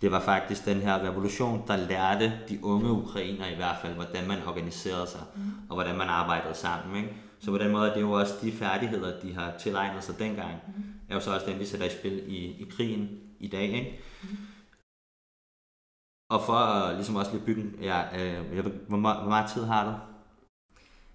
det 0.00 0.10
var 0.10 0.20
faktisk 0.20 0.64
den 0.64 0.80
her 0.80 0.98
revolution, 0.98 1.64
der 1.66 1.76
lærte 1.76 2.40
de 2.48 2.64
unge 2.64 2.90
ukrainer 2.90 3.46
i 3.46 3.54
hvert 3.54 3.76
fald, 3.82 3.94
hvordan 3.94 4.28
man 4.28 4.38
organiserede 4.46 5.06
sig, 5.06 5.20
mm. 5.36 5.42
og 5.68 5.74
hvordan 5.74 5.96
man 5.96 6.08
arbejdede 6.08 6.54
sammen. 6.54 6.96
Ikke? 6.96 7.16
Så 7.38 7.50
på 7.50 7.58
den 7.58 7.72
måde 7.72 7.84
det 7.84 7.90
er 7.90 7.94
det 7.94 8.00
jo 8.00 8.12
også 8.12 8.34
de 8.42 8.52
færdigheder, 8.52 9.20
de 9.20 9.34
har 9.34 9.52
tilegnet 9.58 10.04
sig 10.04 10.18
dengang, 10.18 10.54
mm. 10.66 10.82
er 11.08 11.14
jo 11.14 11.20
så 11.20 11.34
også 11.34 11.46
dem, 11.46 11.58
vi 11.58 11.64
sætter 11.64 11.86
i 11.86 11.90
spil 11.90 12.22
i, 12.26 12.36
i 12.36 12.66
krigen 12.76 13.08
i 13.40 13.48
dag. 13.48 13.62
Ikke? 13.62 14.00
Mm. 14.22 14.28
Og 16.30 16.42
for 16.42 16.52
at 16.52 16.94
ligesom 16.94 17.16
også 17.16 17.32
lige 17.32 17.44
bygge, 17.46 17.64
ja, 17.82 18.02
øh, 18.14 18.56
jeg 18.56 18.64
ved, 18.64 18.72
hvor, 18.88 18.96
meget, 18.96 19.20
hvor 19.20 19.28
meget 19.28 19.50
tid 19.50 19.64
har 19.64 19.84
du? 19.84 19.92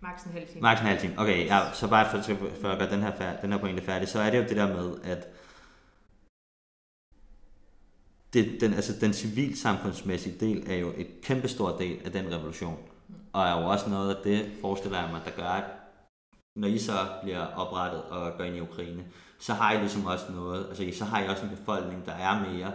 Max 0.01 0.23
en 0.23 0.31
halv 0.31 0.47
time. 0.47 0.61
Max 0.61 0.79
en 0.79 0.85
halv 0.85 0.99
time. 0.99 1.13
Okay, 1.17 1.45
ja, 1.45 1.73
så 1.73 1.89
bare 1.89 2.09
for, 2.09 2.33
for 2.61 2.67
at 2.67 2.79
gøre 2.79 2.91
den 2.91 3.01
her, 3.01 3.37
den 3.41 3.51
her 3.51 3.59
pointe 3.59 3.83
færdig, 3.83 4.07
så 4.07 4.19
er 4.19 4.29
det 4.29 4.37
jo 4.37 4.43
det 4.43 4.57
der 4.57 4.67
med, 4.67 4.95
at 5.03 5.27
det, 8.33 8.61
den, 8.61 8.73
altså, 8.73 8.93
den 9.01 9.13
civilsamfundsmæssige 9.13 10.35
del 10.39 10.63
er 10.67 10.75
jo 10.75 10.93
et 10.97 11.07
kæmpestor 11.23 11.77
del 11.77 11.99
af 12.05 12.11
den 12.11 12.33
revolution. 12.33 12.77
Og 13.33 13.45
er 13.45 13.61
jo 13.61 13.69
også 13.69 13.89
noget 13.89 14.15
af 14.15 14.23
det, 14.23 14.51
forestiller 14.61 15.01
jeg 15.01 15.09
mig, 15.11 15.21
der 15.25 15.31
gør, 15.31 15.49
at 15.49 15.63
når 16.55 16.67
I 16.67 16.77
så 16.77 17.07
bliver 17.23 17.45
oprettet 17.45 18.01
og 18.01 18.37
går 18.37 18.43
ind 18.43 18.55
i 18.55 18.59
Ukraine, 18.59 19.05
så 19.39 19.53
har 19.53 19.73
I 19.73 19.79
ligesom 19.79 20.05
også 20.05 20.25
noget, 20.31 20.65
altså 20.69 20.99
så 20.99 21.05
har 21.05 21.23
I 21.23 21.27
også 21.27 21.43
en 21.43 21.49
befolkning, 21.49 22.05
der 22.05 22.11
er 22.11 22.51
mere, 22.51 22.73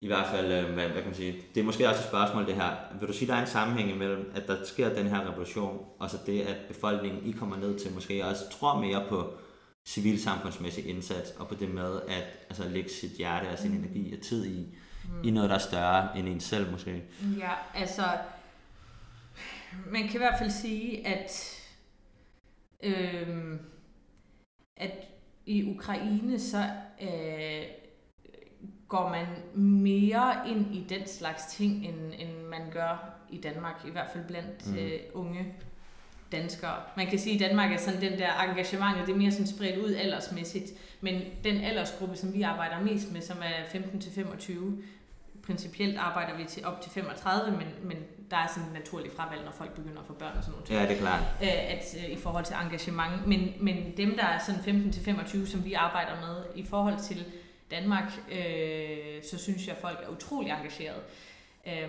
i 0.00 0.06
hvert 0.06 0.26
fald, 0.26 0.52
øh, 0.52 0.74
hvad, 0.74 0.84
hvad 0.84 1.02
kan 1.02 1.04
man 1.04 1.14
sige, 1.14 1.42
det 1.54 1.60
er 1.60 1.64
måske 1.64 1.88
også 1.88 2.00
et 2.00 2.08
spørgsmål 2.08 2.46
det 2.46 2.54
her, 2.54 2.70
vil 3.00 3.08
du 3.08 3.12
sige, 3.12 3.28
der 3.28 3.34
er 3.34 3.40
en 3.40 3.46
sammenhæng 3.46 3.90
imellem, 3.90 4.32
at 4.34 4.46
der 4.46 4.64
sker 4.64 4.94
den 4.94 5.06
her 5.06 5.30
revolution, 5.30 5.86
og 5.98 6.10
så 6.10 6.18
det, 6.26 6.40
at 6.40 6.56
befolkningen, 6.68 7.26
I 7.26 7.32
kommer 7.32 7.56
ned 7.56 7.78
til, 7.78 7.94
måske 7.94 8.24
også 8.24 8.50
tror 8.50 8.80
mere 8.80 9.04
på 9.08 9.32
civilsamfundsmæssig 9.88 10.86
indsats, 10.86 11.30
og 11.30 11.48
på 11.48 11.54
det 11.54 11.70
med 11.70 12.00
at 12.08 12.24
altså, 12.48 12.68
lægge 12.68 12.90
sit 12.90 13.10
hjerte 13.10 13.48
og 13.48 13.58
sin 13.58 13.70
mm. 13.70 13.76
energi 13.76 14.14
og 14.16 14.20
tid 14.20 14.46
i, 14.46 14.76
mm. 15.04 15.24
i 15.24 15.30
noget, 15.30 15.50
der 15.50 15.56
er 15.56 15.60
større 15.60 16.18
end 16.18 16.28
en 16.28 16.40
selv 16.40 16.70
måske. 16.70 17.04
Ja, 17.38 17.50
altså, 17.74 18.02
man 19.86 20.02
kan 20.02 20.14
i 20.14 20.18
hvert 20.18 20.38
fald 20.38 20.50
sige, 20.50 21.06
at, 21.06 21.60
øhm, 22.82 23.58
at 24.76 24.92
i 25.46 25.74
Ukraine, 25.76 26.40
så 26.40 26.70
øh, 27.02 27.62
går 28.88 29.08
man 29.08 29.26
mere 29.62 30.48
ind 30.48 30.74
i 30.74 30.86
den 30.88 31.06
slags 31.06 31.46
ting, 31.46 31.86
end, 31.86 32.12
end 32.18 32.42
man 32.42 32.70
gør 32.70 33.14
i 33.30 33.40
Danmark, 33.40 33.84
i 33.86 33.90
hvert 33.90 34.10
fald 34.12 34.24
blandt 34.26 34.66
mm. 34.66 34.76
øh, 34.76 35.00
unge 35.14 35.54
danskere. 36.32 36.76
Man 36.96 37.06
kan 37.06 37.18
sige, 37.18 37.34
at 37.34 37.50
Danmark 37.50 37.72
er 37.72 37.76
sådan 37.76 38.00
den 38.00 38.18
der 38.18 38.40
engagement, 38.48 39.06
det 39.06 39.12
er 39.12 39.16
mere 39.16 39.32
sådan 39.32 39.46
spredt 39.46 39.78
ud 39.78 39.94
aldersmæssigt. 39.94 40.72
Men 41.00 41.22
den 41.44 41.60
aldersgruppe, 41.60 42.16
som 42.16 42.34
vi 42.34 42.42
arbejder 42.42 42.80
mest 42.80 43.12
med, 43.12 43.20
som 43.20 43.36
er 43.42 43.78
15-25, 43.78 44.52
principielt 45.42 45.98
arbejder 45.98 46.36
vi 46.36 46.44
til 46.44 46.66
op 46.66 46.80
til 46.80 46.90
35, 46.90 47.56
men, 47.56 47.66
men 47.82 47.96
der 48.30 48.36
er 48.36 48.46
sådan 48.48 48.68
en 48.68 48.74
naturlig 48.74 49.12
fravalg, 49.16 49.44
når 49.44 49.52
folk 49.52 49.74
begynder 49.74 50.00
at 50.00 50.06
få 50.06 50.12
børn 50.12 50.36
og 50.36 50.44
sådan 50.44 50.58
noget. 50.58 50.70
Ja, 50.70 50.82
det 50.82 50.96
er 50.96 51.00
klart. 51.00 51.22
Øh, 51.42 51.72
at, 51.72 51.96
øh, 51.96 52.10
I 52.10 52.16
forhold 52.16 52.44
til 52.44 52.56
engagement. 52.62 53.26
Men, 53.26 53.52
men 53.60 53.96
dem, 53.96 54.16
der 54.16 54.24
er 54.24 54.38
sådan 54.38 54.90
15-25, 54.92 55.46
som 55.46 55.64
vi 55.64 55.72
arbejder 55.72 56.20
med, 56.20 56.44
i 56.54 56.66
forhold 56.66 56.98
til 56.98 57.24
Danmark, 57.70 58.12
øh, 58.32 59.22
så 59.30 59.38
synes 59.38 59.66
jeg, 59.66 59.74
at 59.74 59.80
folk 59.80 59.98
er 60.02 60.08
utrolig 60.08 60.50
engageret. 60.50 61.00
Øh, 61.66 61.88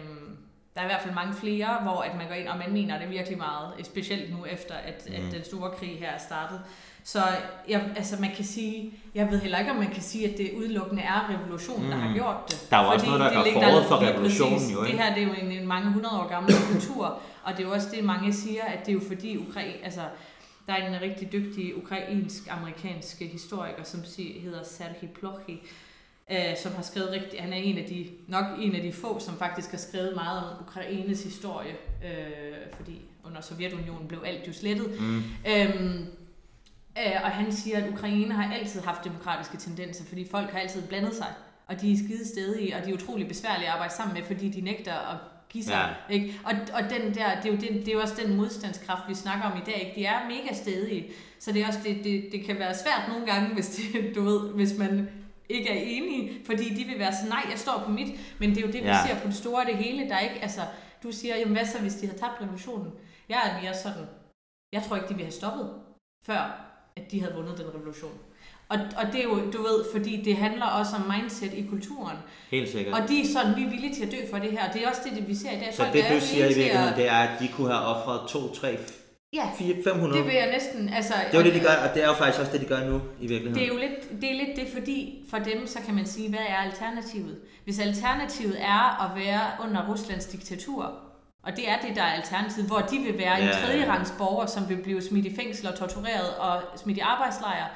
der 0.75 0.81
er 0.81 0.85
i 0.85 0.87
hvert 0.87 1.01
fald 1.01 1.13
mange 1.13 1.33
flere, 1.33 1.77
hvor 1.83 2.01
at 2.01 2.17
man 2.17 2.27
går 2.27 2.33
ind, 2.33 2.47
og 2.47 2.57
man 2.57 2.73
mener 2.73 2.99
det 2.99 3.09
virkelig 3.09 3.37
meget, 3.37 3.73
specielt 3.83 4.31
nu 4.31 4.45
efter, 4.45 4.73
at, 4.73 5.07
mm. 5.07 5.13
at 5.13 5.33
den 5.33 5.43
store 5.45 5.71
krig 5.71 5.99
her 5.99 6.09
er 6.09 6.17
startet. 6.17 6.61
Så 7.03 7.19
jeg, 7.67 7.89
altså 7.95 8.17
man 8.19 8.31
kan 8.35 8.45
sige, 8.45 8.93
jeg 9.15 9.31
ved 9.31 9.39
heller 9.39 9.59
ikke, 9.59 9.71
om 9.71 9.77
man 9.77 9.91
kan 9.91 10.01
sige, 10.01 10.29
at 10.29 10.37
det 10.37 10.51
udelukkende 10.57 11.01
er 11.03 11.29
revolutionen, 11.29 11.83
mm. 11.83 11.91
der 11.91 11.97
har 11.97 12.07
mm. 12.07 12.13
gjort 12.13 12.37
det. 12.49 12.67
Der 12.69 12.77
er 12.77 12.83
jo 12.83 12.89
også 12.89 13.05
noget, 13.05 13.19
der 13.19 13.27
er 13.27 13.33
forud 13.33 13.83
for 13.87 14.07
revolutionen. 14.07 14.69
Jo, 14.73 14.83
ikke? 14.83 14.97
Det 14.97 15.03
her 15.05 15.13
det 15.13 15.23
er 15.23 15.27
jo 15.27 15.33
en, 15.33 15.51
en 15.51 15.67
mange 15.67 15.91
hundrede 15.91 16.19
år 16.21 16.27
gammel 16.27 16.53
kultur, 16.71 17.19
og 17.43 17.51
det 17.51 17.59
er 17.59 17.67
jo 17.67 17.73
også 17.73 17.87
det, 17.95 18.03
mange 18.03 18.33
siger, 18.33 18.63
at 18.63 18.79
det 18.79 18.89
er 18.89 18.93
jo 18.93 19.01
fordi 19.07 19.37
Ukraine, 19.37 19.73
altså 19.83 20.01
der 20.67 20.73
er 20.73 20.87
en 20.87 21.01
rigtig 21.01 21.31
dygtig 21.31 21.77
ukrainsk-amerikansk 21.77 23.19
historiker, 23.19 23.83
som 23.83 23.99
hedder 24.17 24.63
Sergej 24.63 25.07
Plokhy, 25.19 25.57
øh, 26.31 26.57
som 26.63 26.75
har 26.75 26.81
skrevet 26.81 27.11
rigtig, 27.11 27.41
han 27.41 27.53
er 27.53 27.57
en 27.57 27.77
af 27.77 27.85
de, 27.85 28.07
nok 28.27 28.45
en 28.59 28.75
af 28.75 28.81
de 28.81 28.93
få, 28.93 29.19
som 29.19 29.37
faktisk 29.37 29.71
har 29.71 29.77
skrevet 29.77 30.15
meget 30.15 30.43
om 30.43 30.65
Ukraines 30.67 31.23
historie, 31.23 31.71
øh, 32.05 32.75
fordi 32.77 33.01
under 33.23 33.41
Sovjetunionen 33.41 34.07
blev 34.07 34.23
alt 34.25 34.47
jo 34.47 34.53
slettet. 34.53 35.01
Mm. 35.01 35.17
Øhm, 35.47 36.05
øh, 36.97 37.23
og 37.23 37.29
han 37.29 37.51
siger, 37.51 37.77
at 37.77 37.89
Ukraine 37.89 38.33
har 38.33 38.53
altid 38.53 38.81
haft 38.81 39.03
demokratiske 39.03 39.57
tendenser, 39.57 40.05
fordi 40.05 40.27
folk 40.31 40.51
har 40.51 40.59
altid 40.59 40.81
blandet 40.81 41.15
sig, 41.15 41.33
og 41.67 41.81
de 41.81 41.93
er 41.93 41.97
skide 41.97 42.27
stedige, 42.27 42.75
og 42.75 42.85
de 42.85 42.89
er 42.89 42.93
utrolig 42.93 43.27
besværlige 43.27 43.67
at 43.67 43.73
arbejde 43.73 43.93
sammen 43.93 44.13
med, 44.13 44.23
fordi 44.23 44.49
de 44.49 44.61
nægter 44.61 44.93
at 44.93 45.17
give 45.49 45.63
sig. 45.63 45.95
Ja. 46.09 46.13
Ikke? 46.13 46.39
Og, 46.43 46.51
og 46.73 46.81
den 46.81 47.15
der, 47.15 47.41
det, 47.41 47.45
er 47.45 47.53
jo 47.53 47.57
den, 47.57 47.79
det 47.79 47.87
er 47.87 47.93
jo 47.93 48.01
også 48.01 48.15
den 48.25 48.37
modstandskraft, 48.37 49.09
vi 49.09 49.15
snakker 49.15 49.45
om 49.45 49.57
i 49.57 49.61
dag. 49.65 49.79
Ikke? 49.79 49.91
De 49.95 50.05
er 50.05 50.27
mega 50.27 50.53
stedige, 50.53 51.05
så 51.39 51.51
det, 51.51 51.61
er 51.61 51.67
også, 51.67 51.79
det, 51.83 52.03
det, 52.03 52.29
det 52.31 52.45
kan 52.45 52.59
være 52.59 52.75
svært 52.75 53.01
nogle 53.07 53.25
gange, 53.25 53.53
hvis, 53.53 53.67
det, 53.67 54.15
du 54.15 54.23
ved, 54.23 54.49
hvis 54.49 54.77
man 54.77 55.09
ikke 55.49 55.69
er 55.69 55.81
enige, 55.83 56.45
fordi 56.45 56.69
de 56.69 56.83
vil 56.83 56.99
være 56.99 57.13
så 57.13 57.29
nej, 57.29 57.45
jeg 57.51 57.59
står 57.59 57.81
på 57.85 57.91
mit, 57.91 58.07
men 58.39 58.49
det 58.49 58.57
er 58.57 58.61
jo 58.61 58.71
det, 58.71 58.83
vi 58.83 58.87
ja. 58.87 59.07
ser 59.07 59.19
på 59.21 59.27
det 59.27 59.35
store 59.35 59.65
det 59.65 59.77
hele, 59.77 60.09
der 60.09 60.15
er 60.15 60.19
ikke, 60.19 60.41
altså, 60.41 60.61
du 61.03 61.11
siger, 61.11 61.35
jamen 61.35 61.55
hvad 61.55 61.65
så, 61.65 61.79
hvis 61.79 61.95
de 61.95 62.07
har 62.07 62.13
tabt 62.13 62.41
revolutionen? 62.41 62.91
Jeg 63.29 63.41
er 63.45 63.61
mere 63.61 63.73
sådan, 63.73 64.05
jeg 64.73 64.83
tror 64.83 64.95
ikke, 64.95 65.07
de 65.07 65.13
ville 65.13 65.25
have 65.25 65.41
stoppet, 65.41 65.69
før 66.25 66.65
at 66.95 67.11
de 67.11 67.21
havde 67.21 67.33
vundet 67.35 67.57
den 67.57 67.67
revolution. 67.75 68.11
Og, 68.69 68.77
og 68.97 69.05
det 69.11 69.19
er 69.19 69.23
jo, 69.23 69.51
du 69.51 69.61
ved, 69.61 69.85
fordi 69.91 70.21
det 70.21 70.37
handler 70.37 70.65
også 70.65 70.95
om 70.95 71.11
mindset 71.17 71.53
i 71.53 71.65
kulturen. 71.69 72.17
Helt 72.51 72.69
sikkert. 72.69 73.01
Og 73.01 73.09
de 73.09 73.21
er 73.21 73.25
sådan, 73.25 73.55
vi 73.55 73.63
er 73.63 73.69
villige 73.69 73.95
til 73.95 74.05
at 74.05 74.11
dø 74.11 74.17
for 74.31 74.37
det 74.37 74.51
her. 74.51 74.71
Det 74.71 74.83
er 74.83 74.89
også 74.89 75.01
det, 75.05 75.17
det 75.17 75.27
vi 75.27 75.35
ser 75.35 75.51
i 75.51 75.59
dag. 75.59 75.73
Så 75.73 75.83
Folk 75.83 75.93
det, 75.93 76.05
du 76.11 76.19
siger 76.19 76.45
i 76.45 76.47
virkeligheden, 76.47 76.89
at... 76.89 76.97
det 76.97 77.07
er, 77.07 77.13
at 77.17 77.39
de 77.39 77.47
kunne 77.47 77.71
have 77.71 77.85
offret 77.85 78.29
2, 78.29 78.53
3, 78.53 78.77
Ja, 79.33 79.49
4, 79.57 79.75
500. 79.83 80.17
det 80.17 80.25
vil 80.25 80.35
jeg 80.35 80.51
næsten... 80.51 80.89
Altså, 80.89 81.13
det 81.31 81.37
er 81.37 81.39
jo 81.39 81.45
det, 81.45 81.53
de 81.53 81.59
gør, 81.59 81.75
og 81.89 81.93
det 81.93 82.03
er 82.03 82.07
jo 82.07 82.13
faktisk 82.13 82.39
også 82.39 82.51
det, 82.51 82.61
de 82.61 82.65
gør 82.65 82.89
nu 82.89 83.01
i 83.19 83.27
virkeligheden. 83.27 83.55
Det 83.55 83.63
er 83.63 83.67
jo 83.67 83.77
lidt 83.77 84.21
det, 84.21 84.31
er 84.31 84.45
lidt 84.45 84.55
det 84.55 84.67
fordi 84.73 85.25
for 85.29 85.37
dem, 85.37 85.67
så 85.67 85.79
kan 85.85 85.95
man 85.95 86.05
sige, 86.05 86.29
hvad 86.29 86.39
er 86.39 86.55
alternativet? 86.55 87.39
Hvis 87.63 87.79
alternativet 87.79 88.61
er 88.61 89.05
at 89.05 89.23
være 89.23 89.41
under 89.63 89.89
Ruslands 89.89 90.25
diktatur, 90.25 90.93
og 91.43 91.55
det 91.55 91.69
er 91.69 91.77
det, 91.87 91.95
der 91.95 92.01
er 92.01 92.13
alternativet, 92.13 92.67
hvor 92.67 92.79
de 92.79 92.97
vil 92.97 93.17
være 93.17 93.35
ja, 93.35 93.47
en 93.47 93.53
tredje 93.63 93.89
rangs 93.89 94.13
borger, 94.17 94.45
som 94.45 94.69
vil 94.69 94.77
blive 94.83 95.01
smidt 95.01 95.25
i 95.25 95.35
fængsel 95.35 95.67
og 95.67 95.75
tortureret 95.75 96.37
og 96.37 96.61
smidt 96.75 96.97
i 96.97 97.01
arbejdslejre, 97.01 97.67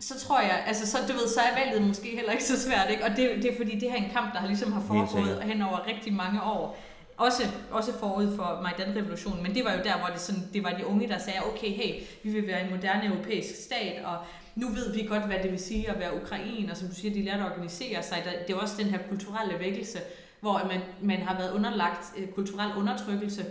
så 0.00 0.20
tror 0.20 0.40
jeg, 0.40 0.64
altså 0.66 0.86
så, 0.86 0.98
du 1.08 1.12
ved, 1.12 1.28
så 1.28 1.40
er 1.40 1.64
valget 1.64 1.88
måske 1.88 2.08
heller 2.16 2.32
ikke 2.32 2.44
så 2.44 2.60
svært, 2.60 2.90
ikke? 2.90 3.04
Og 3.04 3.10
det, 3.10 3.30
det 3.42 3.52
er 3.52 3.56
fordi, 3.56 3.78
det 3.78 3.90
her 3.90 3.98
er 3.98 4.04
en 4.04 4.10
kamp, 4.10 4.32
der 4.32 4.38
har 4.38 4.46
ligesom 4.46 4.72
har 4.72 4.82
foregået 4.86 5.42
hen 5.42 5.62
over 5.62 5.86
rigtig 5.86 6.12
mange 6.12 6.42
år. 6.42 6.78
Også, 7.16 7.42
også 7.70 7.98
forud 7.98 8.36
for 8.36 8.60
Majdan-revolutionen, 8.62 9.42
men 9.42 9.54
det 9.54 9.64
var 9.64 9.72
jo 9.72 9.82
der, 9.84 9.98
hvor 9.98 10.06
det, 10.06 10.20
sådan, 10.20 10.42
det 10.52 10.64
var 10.64 10.70
de 10.70 10.86
unge, 10.86 11.08
der 11.08 11.18
sagde, 11.18 11.38
okay, 11.44 11.68
hey, 11.68 12.02
vi 12.22 12.30
vil 12.30 12.46
være 12.46 12.64
en 12.64 12.70
moderne 12.70 13.06
europæisk 13.06 13.64
stat, 13.64 14.04
og 14.04 14.16
nu 14.54 14.68
ved 14.68 14.94
vi 14.94 15.06
godt, 15.08 15.26
hvad 15.26 15.38
det 15.42 15.50
vil 15.50 15.58
sige 15.58 15.90
at 15.90 15.98
være 15.98 16.22
Ukraine, 16.22 16.70
og 16.70 16.76
som 16.76 16.88
du 16.88 16.94
siger, 16.94 17.14
de 17.14 17.22
lærte 17.22 17.42
at 17.42 17.50
organisere 17.50 18.02
sig. 18.02 18.22
Det 18.48 18.54
er 18.54 18.58
også 18.58 18.74
den 18.78 18.86
her 18.86 18.98
kulturelle 19.08 19.58
vækkelse, 19.58 19.98
hvor 20.40 20.60
man, 20.68 20.80
man 21.02 21.18
har 21.22 21.38
været 21.38 21.52
underlagt 21.52 22.12
øh, 22.16 22.28
kulturel 22.28 22.76
undertrykkelse 22.76 23.44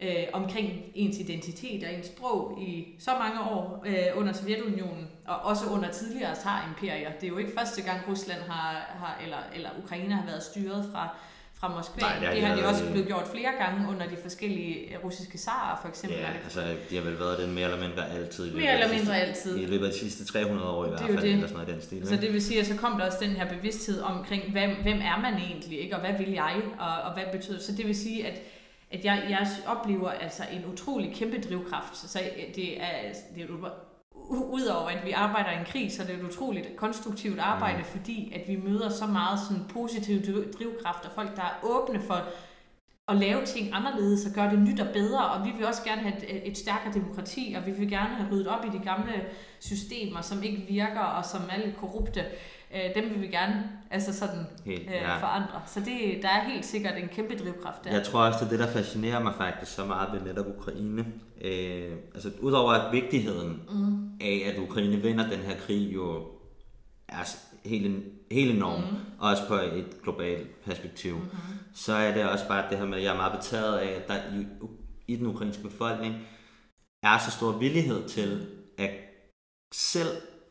øh, 0.00 0.24
omkring 0.32 0.82
ens 0.94 1.18
identitet 1.18 1.84
og 1.84 1.94
ens 1.94 2.06
sprog 2.06 2.58
i 2.60 2.94
så 2.98 3.10
mange 3.18 3.40
år 3.40 3.84
øh, 3.86 4.18
under 4.20 4.32
Sovjetunionen, 4.32 5.08
og 5.26 5.36
også 5.36 5.66
under 5.66 5.90
tidligere 5.90 6.34
zar-imperier. 6.34 7.12
Det 7.12 7.24
er 7.24 7.28
jo 7.28 7.38
ikke 7.38 7.52
første 7.58 7.82
gang, 7.82 8.00
Rusland 8.08 8.40
har, 8.40 8.72
har 8.72 9.18
eller, 9.24 9.38
eller 9.54 9.68
Ukraine 9.84 10.14
har 10.14 10.26
været 10.26 10.42
styret 10.42 10.88
fra 10.92 11.16
fra 11.62 11.68
Moskva. 11.76 12.00
Nej, 12.00 12.18
det, 12.20 12.36
det 12.36 12.42
har 12.42 12.56
de 12.56 12.66
også 12.66 12.84
blevet 12.90 13.06
gjort 13.06 13.28
flere 13.34 13.52
gange 13.62 13.88
under 13.88 14.06
de 14.08 14.16
forskellige 14.22 14.98
russiske 15.04 15.38
zarer, 15.38 15.78
for 15.82 15.88
eksempel. 15.88 16.18
Ja, 16.18 16.26
altså 16.44 16.60
de 16.90 16.96
har 16.96 17.02
vel 17.02 17.18
været 17.18 17.38
den 17.38 17.54
mere 17.54 17.64
eller 17.64 17.88
mindre 17.88 18.10
altid. 18.10 18.54
Mere 18.54 18.72
eller 18.72 18.98
mindre 18.98 19.16
altid. 19.16 19.58
I 19.58 19.66
løbet 19.66 19.86
af 19.86 19.92
de 19.92 19.98
sidste 19.98 20.24
300 20.24 20.68
år 20.70 20.84
i 20.84 20.88
hvert 20.88 21.00
fald, 21.00 21.20
det. 21.20 21.32
eller 21.32 21.46
sådan 21.46 21.56
noget 21.56 21.68
i 21.68 21.72
den 21.72 21.82
stil. 21.82 22.08
Så 22.08 22.16
det 22.16 22.32
vil 22.32 22.42
sige, 22.42 22.60
at 22.60 22.66
så 22.66 22.76
kom 22.76 22.98
der 22.98 23.06
også 23.06 23.18
den 23.20 23.30
her 23.30 23.48
bevidsthed 23.48 24.00
omkring, 24.00 24.52
hvem, 24.52 24.70
hvem 24.82 24.98
er 24.98 25.20
man 25.20 25.34
egentlig, 25.34 25.80
ikke? 25.80 25.94
og 25.96 26.00
hvad 26.00 26.18
vil 26.18 26.30
jeg, 26.30 26.62
og, 26.78 27.02
og 27.02 27.14
hvad 27.14 27.24
betyder 27.32 27.60
Så 27.60 27.72
det 27.72 27.86
vil 27.86 27.96
sige, 27.96 28.26
at 28.26 28.42
at 28.90 29.04
jeg, 29.04 29.26
jeg 29.30 29.46
oplever 29.66 30.10
altså 30.10 30.42
en 30.52 30.64
utrolig 30.72 31.14
kæmpe 31.14 31.40
drivkraft. 31.40 31.96
Så 31.96 32.20
det 32.54 32.82
er, 32.82 33.12
det 33.34 33.44
er 33.44 33.46
udover 34.30 34.88
at 34.88 35.06
vi 35.06 35.10
arbejder 35.10 35.50
i 35.50 35.58
en 35.58 35.64
krig, 35.64 35.92
så 35.92 36.02
er 36.02 36.06
det 36.06 36.14
et 36.14 36.22
utroligt 36.22 36.76
konstruktivt 36.76 37.38
arbejde, 37.38 37.78
mm. 37.78 37.84
fordi 37.84 38.32
at 38.34 38.48
vi 38.48 38.56
møder 38.56 38.88
så 38.88 39.06
meget 39.06 39.40
sådan 39.40 39.64
positiv 39.68 40.22
drivkraft 40.58 41.04
og 41.04 41.12
folk, 41.14 41.36
der 41.36 41.42
er 41.42 41.58
åbne 41.62 42.00
for 42.00 42.24
at 43.08 43.16
lave 43.16 43.44
ting 43.44 43.68
anderledes 43.72 44.26
og 44.26 44.32
gøre 44.32 44.50
det 44.50 44.58
nyt 44.58 44.80
og 44.80 44.92
bedre, 44.92 45.24
og 45.30 45.46
vi 45.46 45.50
vil 45.50 45.66
også 45.66 45.84
gerne 45.84 46.00
have 46.00 46.30
et, 46.30 46.48
et 46.48 46.58
stærkere 46.58 46.92
demokrati, 46.94 47.54
og 47.58 47.66
vi 47.66 47.70
vil 47.70 47.90
gerne 47.90 48.14
have 48.14 48.32
ryddet 48.32 48.46
op 48.46 48.64
i 48.64 48.78
de 48.78 48.84
gamle 48.84 49.24
systemer, 49.60 50.20
som 50.20 50.42
ikke 50.42 50.66
virker 50.68 51.00
og 51.00 51.24
som 51.24 51.40
er 51.50 51.66
lidt 51.66 51.76
korrupte 51.76 52.24
øh, 52.74 52.94
dem 52.94 53.10
vil 53.10 53.20
vi 53.20 53.26
gerne 53.26 53.70
altså 53.90 54.12
sådan, 54.14 54.46
helt, 54.64 54.88
øh, 54.88 54.94
ja. 54.94 55.18
forandre. 55.18 55.62
Så 55.66 55.80
det, 55.80 56.22
der 56.22 56.28
er 56.28 56.44
helt 56.50 56.64
sikkert 56.64 56.98
en 56.98 57.08
kæmpe 57.08 57.36
drivkraft 57.36 57.84
der. 57.84 57.92
Jeg 57.92 58.02
tror 58.02 58.20
også, 58.20 58.38
det 58.38 58.44
er 58.44 58.50
det, 58.50 58.58
der 58.58 58.72
fascinerer 58.72 59.22
mig 59.22 59.34
faktisk 59.34 59.74
så 59.74 59.84
meget 59.84 60.12
ved 60.12 60.20
netop 60.20 60.46
Ukraine. 60.58 61.06
Øh, 61.40 61.92
altså 62.14 62.30
udover 62.40 62.72
at 62.72 62.92
vigtigheden 62.92 63.62
mm. 63.70 64.10
af, 64.20 64.52
at 64.52 64.58
Ukraine 64.58 64.96
vinder 64.96 65.30
den 65.30 65.38
her 65.38 65.56
krig 65.56 65.94
jo 65.94 66.26
er 67.08 67.36
helt, 67.64 68.04
helt 68.30 68.56
enorm, 68.56 68.80
mm. 68.80 68.96
også 69.18 69.42
på 69.48 69.54
et 69.54 70.02
globalt 70.02 70.64
perspektiv, 70.64 71.14
mm. 71.14 71.28
så 71.74 71.92
er 71.92 72.14
det 72.14 72.28
også 72.28 72.48
bare 72.48 72.70
det 72.70 72.78
her 72.78 72.86
med, 72.86 72.98
at 72.98 73.04
jeg 73.04 73.12
er 73.12 73.16
meget 73.16 73.32
betaget 73.32 73.78
af, 73.78 73.86
at 73.86 74.08
der 74.08 74.14
i, 74.14 74.46
i 75.08 75.16
den 75.16 75.26
ukrainske 75.26 75.62
befolkning 75.62 76.14
er 77.02 77.18
så 77.18 77.30
stor 77.30 77.52
villighed 77.52 78.08
til 78.08 78.46
at 78.78 78.90
selv 79.74 80.08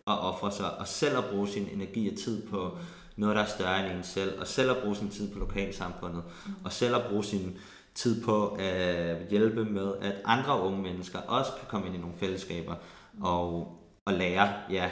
at 0.07 0.19
ofre 0.19 0.51
sig, 0.51 0.77
og 0.77 0.87
selv 0.87 1.17
at 1.17 1.25
bruge 1.25 1.47
sin 1.47 1.67
energi 1.73 2.09
og 2.09 2.17
tid 2.17 2.47
på 2.47 2.77
noget, 3.15 3.35
der 3.35 3.41
er 3.41 3.47
større 3.47 3.85
end 3.85 3.97
en 3.97 4.03
selv, 4.03 4.39
og 4.39 4.47
selv 4.47 4.71
at 4.71 4.77
bruge 4.77 4.95
sin 4.95 5.09
tid 5.09 5.33
på 5.33 5.39
lokalsamfundet, 5.39 6.23
mm. 6.45 6.53
og 6.63 6.71
selv 6.71 6.95
at 6.95 7.01
bruge 7.09 7.23
sin 7.23 7.57
tid 7.95 8.23
på 8.23 8.47
at 8.59 9.17
hjælpe 9.29 9.65
med, 9.65 9.93
at 10.01 10.13
andre 10.25 10.61
unge 10.61 10.81
mennesker 10.81 11.19
også 11.19 11.51
kan 11.59 11.67
komme 11.67 11.87
ind 11.87 11.95
i 11.95 11.99
nogle 11.99 12.15
fællesskaber, 12.17 12.75
mm. 13.13 13.23
og, 13.23 13.77
og 14.05 14.13
lære, 14.13 14.53
ja, 14.69 14.89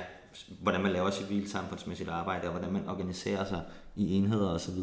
hvordan 0.61 0.81
man 0.81 0.91
laver 0.91 1.11
civilsamfundsmæssigt 1.11 2.09
arbejde, 2.09 2.47
og 2.47 2.51
hvordan 2.51 2.71
man 2.71 2.89
organiserer 2.89 3.45
sig 3.45 3.61
i 3.95 4.13
enheder 4.13 4.49
osv. 4.49 4.79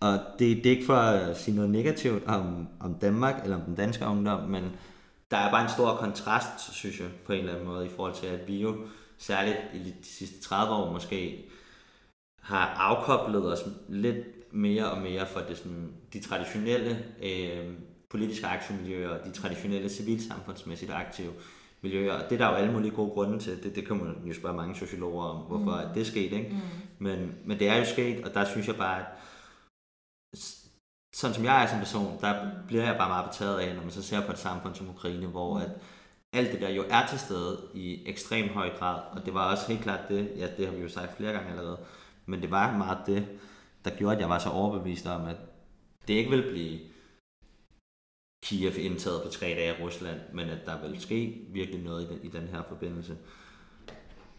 Og 0.00 0.18
det, 0.38 0.56
det 0.56 0.66
er 0.66 0.70
ikke 0.70 0.86
for 0.86 0.96
at 0.96 1.38
sige 1.38 1.54
noget 1.54 1.70
negativt 1.70 2.26
om, 2.26 2.68
om 2.80 2.94
Danmark 2.94 3.40
eller 3.42 3.56
om 3.56 3.62
den 3.62 3.74
danske 3.74 4.06
ungdom, 4.06 4.48
men 4.48 4.64
der 5.30 5.36
er 5.36 5.50
bare 5.50 5.62
en 5.62 5.68
stor 5.70 5.96
kontrast, 5.96 6.74
synes 6.74 7.00
jeg, 7.00 7.08
på 7.26 7.32
en 7.32 7.38
eller 7.38 7.52
anden 7.52 7.68
måde, 7.68 7.86
i 7.86 7.90
forhold 7.96 8.14
til, 8.14 8.26
at 8.26 8.48
vi 8.48 8.56
jo 8.56 8.76
særligt 9.18 9.58
i 9.74 9.78
de 9.78 9.94
sidste 10.02 10.40
30 10.40 10.74
år 10.74 10.92
måske, 10.92 11.44
har 12.42 12.66
afkoblet 12.66 13.52
os 13.52 13.60
lidt 13.88 14.52
mere 14.52 14.90
og 14.90 15.02
mere 15.02 15.26
fra 15.26 15.48
det, 15.48 15.58
sådan, 15.58 15.92
de 16.12 16.20
traditionelle 16.20 17.04
øh, 17.22 17.72
politiske 18.10 18.46
aktiemiljøer, 18.46 19.24
de 19.24 19.30
traditionelle 19.30 19.88
civilsamfundsmæssigt 19.88 20.92
aktive 20.92 21.32
miljøer. 21.82 22.12
Og 22.12 22.30
det 22.30 22.40
er 22.40 22.44
der 22.44 22.50
jo 22.50 22.56
alle 22.56 22.72
mulige 22.72 22.94
gode 22.94 23.10
grunde 23.10 23.38
til. 23.38 23.62
Det, 23.62 23.74
det 23.76 23.86
kan 23.86 23.96
man 23.96 24.26
jo 24.26 24.34
spørge 24.34 24.56
mange 24.56 24.74
sociologer 24.74 25.24
om, 25.24 25.36
hvorfor 25.36 25.86
mm. 25.86 25.94
det 25.94 26.00
er 26.00 26.04
sket. 26.04 26.32
Ikke? 26.32 26.50
Mm. 26.50 26.58
Men, 26.98 27.34
men 27.44 27.58
det 27.58 27.68
er 27.68 27.76
jo 27.76 27.84
sket, 27.84 28.24
og 28.24 28.34
der 28.34 28.44
synes 28.44 28.66
jeg 28.66 28.76
bare, 28.76 29.00
at 29.00 29.06
sådan 31.14 31.34
som 31.34 31.44
jeg 31.44 31.62
er 31.62 31.66
som 31.66 31.78
person, 31.78 32.20
der 32.20 32.50
bliver 32.66 32.84
jeg 32.84 32.96
bare 32.98 33.08
meget 33.08 33.30
betaget 33.30 33.58
af, 33.58 33.74
når 33.74 33.82
man 33.82 33.90
så 33.90 34.02
ser 34.02 34.26
på 34.26 34.32
et 34.32 34.38
samfund 34.38 34.74
som 34.74 34.88
Ukraine, 34.88 35.26
hvor 35.26 35.58
mm. 35.58 35.64
At 36.32 36.38
alt 36.38 36.52
det 36.52 36.60
der 36.60 36.68
jo 36.68 36.84
er 36.90 37.06
til 37.06 37.18
stede 37.18 37.58
i 37.74 38.08
ekstrem 38.08 38.48
høj 38.48 38.76
grad, 38.78 39.00
og 39.12 39.26
det 39.26 39.34
var 39.34 39.50
også 39.50 39.68
helt 39.68 39.82
klart 39.82 40.08
det, 40.08 40.32
ja 40.36 40.48
det 40.56 40.66
har 40.66 40.74
vi 40.74 40.82
jo 40.82 40.88
sagt 40.88 41.16
flere 41.16 41.32
gange 41.32 41.50
allerede, 41.50 41.78
men 42.26 42.42
det 42.42 42.50
var 42.50 42.76
meget 42.76 42.98
det, 43.06 43.26
der 43.84 43.90
gjorde, 43.90 44.14
at 44.14 44.20
jeg 44.20 44.28
var 44.28 44.38
så 44.38 44.48
overbevist 44.48 45.06
om, 45.06 45.24
at 45.24 45.36
det 46.08 46.14
ikke 46.14 46.30
ville 46.30 46.50
blive 46.50 46.78
Kiev 48.42 48.72
indtaget 48.78 49.22
på 49.22 49.28
tre 49.28 49.46
dage 49.46 49.74
af 49.74 49.82
Rusland, 49.84 50.20
men 50.32 50.48
at 50.48 50.66
der 50.66 50.88
vil 50.88 51.00
ske 51.00 51.46
virkelig 51.52 51.82
noget 51.82 52.02
i 52.02 52.06
den, 52.06 52.18
i 52.22 52.28
den 52.28 52.48
her 52.48 52.62
forbindelse. 52.68 53.16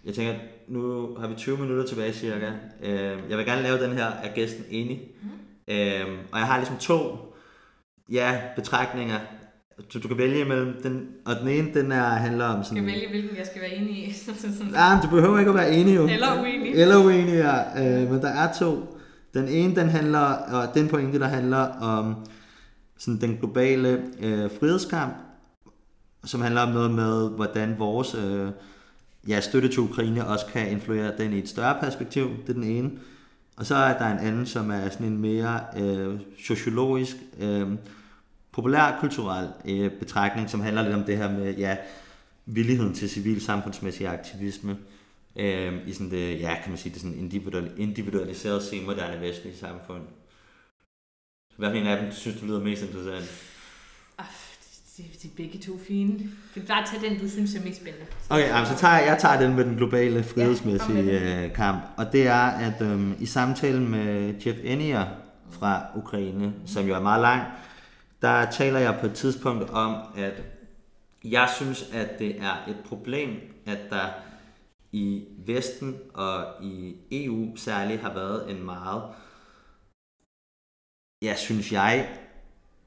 Jeg 0.06 0.14
tænker, 0.14 0.36
nu 0.68 1.16
har 1.16 1.28
vi 1.28 1.36
20 1.36 1.58
minutter 1.58 1.86
tilbage 1.86 2.14
cirka. 2.14 2.52
Øh, 2.84 3.30
jeg 3.30 3.38
vil 3.38 3.46
gerne 3.46 3.62
lave 3.62 3.84
den 3.84 3.92
her, 3.92 4.06
er 4.06 4.34
gæsten 4.34 4.66
enig? 4.70 5.12
Mm. 5.22 5.30
Øh, 5.74 6.20
og 6.32 6.40
jeg 6.40 6.48
har 6.48 6.58
ligesom 6.58 6.78
to 6.78 7.18
ja, 8.10 8.42
betragtninger. 8.56 9.20
Du, 9.94 10.00
du 10.00 10.08
kan 10.08 10.18
vælge 10.18 10.40
imellem 10.40 10.82
den, 10.84 11.08
og 11.26 11.36
den 11.36 11.48
ene, 11.48 11.74
den 11.74 11.92
er, 11.92 12.04
handler 12.04 12.46
om 12.46 12.64
sådan... 12.64 12.78
Jeg 12.78 12.86
kan 12.86 12.94
vælge, 12.94 13.10
hvilken 13.10 13.38
jeg 13.38 13.46
skal 13.46 13.62
være 13.62 13.76
enig 13.76 13.98
i. 13.98 14.16
ja, 14.74 15.00
du 15.04 15.10
behøver 15.10 15.40
ikke 15.40 15.50
at 15.50 15.56
være 15.56 15.72
enig 15.72 15.96
jo. 15.96 16.08
Eller 16.08 16.42
uenig. 16.42 16.74
Eller 16.74 16.98
uenig, 16.98 17.34
ja. 17.34 18.02
Øh, 18.02 18.12
men 18.12 18.22
der 18.22 18.28
er 18.28 18.54
to. 18.54 18.98
Den 19.34 19.48
ene, 19.48 19.76
den 19.76 19.90
handler, 19.90 20.20
og 20.20 20.74
den 20.74 20.88
pointe, 20.88 21.20
der 21.20 21.28
handler 21.28 21.58
om 21.82 22.16
sådan 22.98 23.22
den 23.22 23.38
globale 23.38 24.04
øh, 24.20 24.50
frihedskamp, 24.60 25.14
som 26.26 26.42
handler 26.42 26.62
om 26.62 26.70
noget 26.70 26.92
med, 26.92 27.30
hvordan 27.30 27.76
vores 27.78 28.16
øh, 28.16 28.50
ja, 29.28 29.40
støtte 29.40 29.68
til 29.68 29.80
Ukraine 29.80 30.28
også 30.28 30.46
kan 30.46 30.72
influere 30.72 31.12
den 31.18 31.34
i 31.34 31.40
et 31.40 31.50
større 31.50 31.78
perspektiv. 31.82 32.30
Det 32.48 32.50
er 32.50 32.54
den 32.54 32.64
ene. 32.64 32.92
Og 33.58 33.66
så 33.66 33.76
er 33.76 33.98
der 33.98 34.06
en 34.06 34.20
anden, 34.28 34.46
som 34.46 34.72
er 34.72 34.90
sådan 34.90 35.08
en 35.08 35.18
mere 35.18 35.60
øh, 35.80 36.20
sociologisk, 36.48 37.18
øh, 37.40 37.68
populærkulturel 38.58 39.48
øh, 39.66 39.92
betragtning, 39.92 40.50
som 40.50 40.62
handler 40.62 40.82
lidt 40.82 40.96
om 40.96 41.04
det 41.04 41.18
her 41.18 41.32
med 41.32 41.56
ja, 41.58 41.78
villigheden 42.46 42.94
til 42.94 43.10
civil 43.10 43.42
samfundsmæssig 43.42 44.08
aktivisme 44.08 44.78
øh, 45.36 45.88
i 45.88 45.94
sådan 45.94 46.12
det, 46.12 46.40
ja, 46.40 46.56
kan 46.62 46.72
man 46.72 46.78
sige, 46.78 46.94
det 46.94 47.02
sådan 47.02 47.18
individual, 47.18 47.72
individualiseret 47.78 48.64
senmoderne 48.64 49.22
vestlige 49.22 49.58
samfund. 49.58 50.02
Hvad 51.58 51.70
for 51.70 51.78
en 51.78 51.88
af 51.88 52.02
dem 52.02 52.12
synes 52.12 52.40
du 52.40 52.46
lyder 52.46 52.64
mest 52.64 52.84
interessant? 52.84 53.32
Ah, 54.18 54.26
de, 54.98 55.04
de 55.22 55.28
er 55.28 55.32
begge 55.38 55.60
to 55.60 55.72
fine. 55.88 56.20
Kan 56.54 56.62
du 56.62 56.68
bare 56.68 56.86
tage 56.86 57.10
den, 57.10 57.20
du 57.20 57.30
synes 57.30 57.56
er 57.56 57.64
mest 57.64 57.82
spændende? 57.82 58.06
Okay, 58.30 58.50
altså, 58.52 58.74
så 58.74 58.80
tager 58.80 58.98
jeg, 58.98 59.08
jeg 59.08 59.18
tager 59.20 59.40
den 59.40 59.56
med 59.56 59.66
den 59.66 59.76
globale 59.76 60.24
frihedsmæssige 60.24 61.04
ja, 61.04 61.46
øh, 61.46 61.54
kamp. 61.54 61.82
Og 61.98 62.12
det 62.12 62.28
er, 62.28 62.48
at 62.48 62.82
øhm, 62.82 63.16
i 63.20 63.26
samtalen 63.26 63.88
med 63.92 64.34
Jeff 64.46 64.58
Enier 64.64 65.06
fra 65.52 65.82
Ukraine, 65.96 66.54
som 66.66 66.88
jo 66.88 66.96
er 66.96 67.00
meget 67.02 67.22
lang, 67.22 67.44
der 68.22 68.52
taler 68.52 68.80
jeg 68.80 68.98
på 69.00 69.06
et 69.06 69.14
tidspunkt 69.14 69.70
om, 69.70 69.96
at 70.18 70.44
jeg 71.24 71.50
synes, 71.56 71.90
at 71.94 72.20
det 72.20 72.42
er 72.42 72.56
et 72.68 72.78
problem, 72.86 73.30
at 73.66 73.80
der 73.90 74.06
i 74.92 75.26
Vesten 75.46 75.96
og 76.14 76.46
i 76.64 76.96
EU 77.12 77.56
særligt 77.56 78.02
har 78.02 78.14
været 78.14 78.52
en 78.52 78.64
meget, 78.64 79.04
ja, 81.22 81.36
synes 81.36 81.72
jeg, 81.72 82.10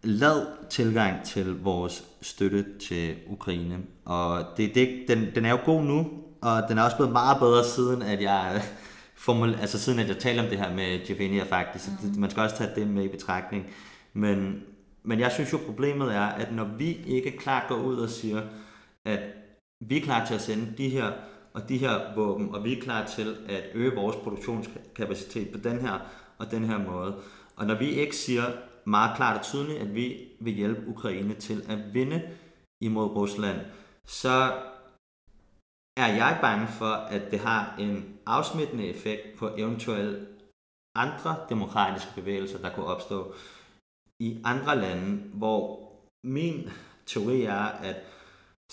lad 0.03 0.47
tilgang 0.71 1.25
til 1.25 1.63
vores 1.63 2.05
støtte 2.23 2.79
til 2.79 3.17
Ukraine. 3.27 3.79
Og 4.05 4.45
det, 4.57 4.75
det, 4.75 5.05
den, 5.09 5.35
den 5.35 5.45
er 5.45 5.51
jo 5.51 5.59
god 5.65 5.83
nu, 5.83 6.11
og 6.43 6.63
den 6.69 6.79
er 6.79 6.83
også 6.83 6.97
blevet 6.97 7.13
meget 7.13 7.39
bedre 7.39 7.65
siden, 7.65 8.03
at 8.03 8.23
jeg 8.23 8.63
formul, 9.25 9.55
altså 9.55 9.79
siden 9.79 9.99
at 9.99 10.09
jeg 10.09 10.19
talte 10.19 10.41
om 10.41 10.47
det 10.47 10.59
her 10.59 10.75
med 10.75 11.01
Jevenia 11.11 11.45
faktisk. 11.45 11.89
Mm. 12.03 12.21
Man 12.21 12.31
skal 12.31 12.43
også 12.43 12.57
tage 12.57 12.75
det 12.75 12.87
med 12.89 13.05
i 13.05 13.09
betragtning. 13.09 13.67
Men, 14.13 14.63
men 15.03 15.21
jeg 15.21 15.33
synes 15.33 15.53
jo, 15.53 15.59
problemet 15.67 16.15
er, 16.15 16.27
at 16.27 16.53
når 16.53 16.65
vi 16.65 17.01
ikke 17.07 17.37
klart 17.37 17.69
går 17.69 17.77
ud 17.77 17.97
og 17.97 18.11
siger, 18.11 18.43
at 19.05 19.21
vi 19.81 19.97
er 19.97 20.03
klar 20.03 20.27
til 20.27 20.35
at 20.35 20.41
sende 20.41 20.75
de 20.79 20.89
her 20.89 21.13
og 21.55 21.69
de 21.69 21.79
her 21.79 22.15
våben, 22.15 22.55
og 22.55 22.65
vi 22.65 22.79
er 22.79 22.83
klar 22.83 23.07
til 23.07 23.37
at 23.49 23.65
øge 23.75 23.95
vores 23.95 24.17
produktionskapacitet 24.17 25.53
på 25.53 25.59
den 25.59 25.81
her 25.81 25.99
og 26.39 26.51
den 26.51 26.65
her 26.65 26.79
måde. 26.79 27.17
Og 27.57 27.67
når 27.67 27.75
vi 27.75 27.91
ikke 27.91 28.17
siger, 28.17 28.45
meget 28.85 29.17
klart 29.17 29.37
og 29.37 29.45
tydeligt, 29.45 29.79
at 29.79 29.95
vi 29.95 30.29
vil 30.41 30.55
hjælpe 30.55 30.87
Ukraine 30.87 31.35
til 31.35 31.65
at 31.69 31.95
vinde 31.95 32.23
imod 32.81 33.07
Rusland, 33.17 33.61
så 34.07 34.53
er 35.97 36.07
jeg 36.07 36.39
bange 36.41 36.69
for, 36.69 36.93
at 36.93 37.31
det 37.31 37.39
har 37.39 37.77
en 37.79 38.19
afsmittende 38.27 38.87
effekt 38.87 39.39
på 39.39 39.51
eventuelle 39.57 40.27
andre 40.95 41.37
demokratiske 41.49 42.11
bevægelser, 42.15 42.59
der 42.59 42.75
kunne 42.75 42.87
opstå 42.87 43.35
i 44.21 44.41
andre 44.45 44.81
lande, 44.81 45.23
hvor 45.35 45.93
min 46.25 46.71
teori 47.07 47.43
er, 47.43 47.65
at 47.65 47.97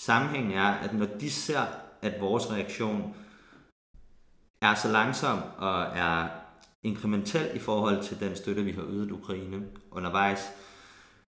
sammenhængen 0.00 0.52
er, 0.52 0.70
at 0.84 0.94
når 0.94 1.06
de 1.06 1.30
ser, 1.30 1.60
at 2.02 2.20
vores 2.20 2.50
reaktion 2.50 3.14
er 4.62 4.74
så 4.74 4.88
langsom 4.92 5.38
og 5.58 5.82
er 5.82 6.28
inkrementel 6.82 7.56
i 7.56 7.58
forhold 7.58 8.02
til 8.02 8.20
den 8.20 8.36
støtte, 8.36 8.64
vi 8.64 8.72
har 8.72 8.82
ydet 8.82 9.10
Ukraine 9.10 9.66
undervejs, 9.90 10.40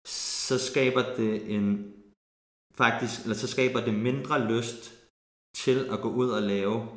så 0.08 0.58
skaber 0.58 1.04
det 1.16 1.56
en 1.56 1.94
faktisk, 2.76 3.22
eller 3.22 3.36
så 3.36 3.48
skaber 3.48 3.80
det 3.86 3.94
mindre 3.94 4.48
lyst 4.48 4.94
til 5.56 5.90
at 5.92 6.02
gå 6.02 6.10
ud 6.10 6.30
og 6.30 6.42
lave 6.42 6.88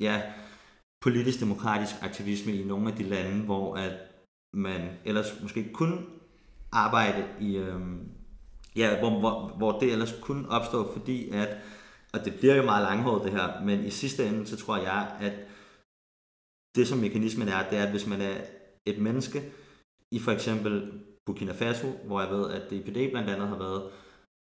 ja, 0.00 0.32
politisk 1.00 1.40
demokratisk 1.40 1.94
aktivisme 2.02 2.52
i 2.52 2.64
nogle 2.64 2.90
af 2.90 2.96
de 2.96 3.02
lande, 3.02 3.44
hvor 3.44 3.76
at 3.76 3.92
man 4.54 4.98
ellers 5.04 5.40
måske 5.42 5.72
kun 5.72 6.17
arbejde 6.72 7.28
i, 7.40 7.56
øhm, 7.56 8.08
ja, 8.76 8.98
hvor, 8.98 9.18
hvor, 9.18 9.48
hvor 9.56 9.78
det 9.78 9.92
ellers 9.92 10.14
kunne 10.20 10.50
opstå, 10.50 10.92
fordi 10.92 11.30
at, 11.30 11.56
og 12.12 12.24
det 12.24 12.34
bliver 12.34 12.54
jo 12.54 12.62
meget 12.62 12.82
langhåret 12.82 13.24
det 13.24 13.32
her, 13.32 13.64
men 13.64 13.84
i 13.84 13.90
sidste 13.90 14.26
ende, 14.26 14.46
så 14.46 14.56
tror 14.56 14.76
jeg, 14.76 15.16
at 15.20 15.32
det 16.76 16.88
som 16.88 16.98
mekanismen 16.98 17.48
er, 17.48 17.68
det 17.70 17.78
er, 17.78 17.82
at 17.82 17.90
hvis 17.90 18.06
man 18.06 18.20
er 18.20 18.36
et 18.86 18.98
menneske 18.98 19.52
i 20.12 20.18
for 20.18 20.32
eksempel 20.32 21.02
Burkina 21.26 21.52
Faso, 21.52 21.86
hvor 22.04 22.20
jeg 22.20 22.30
ved, 22.30 22.50
at 22.50 22.62
DPD 22.70 23.10
blandt 23.10 23.30
andet 23.30 23.48
har 23.48 23.58
været, 23.58 23.82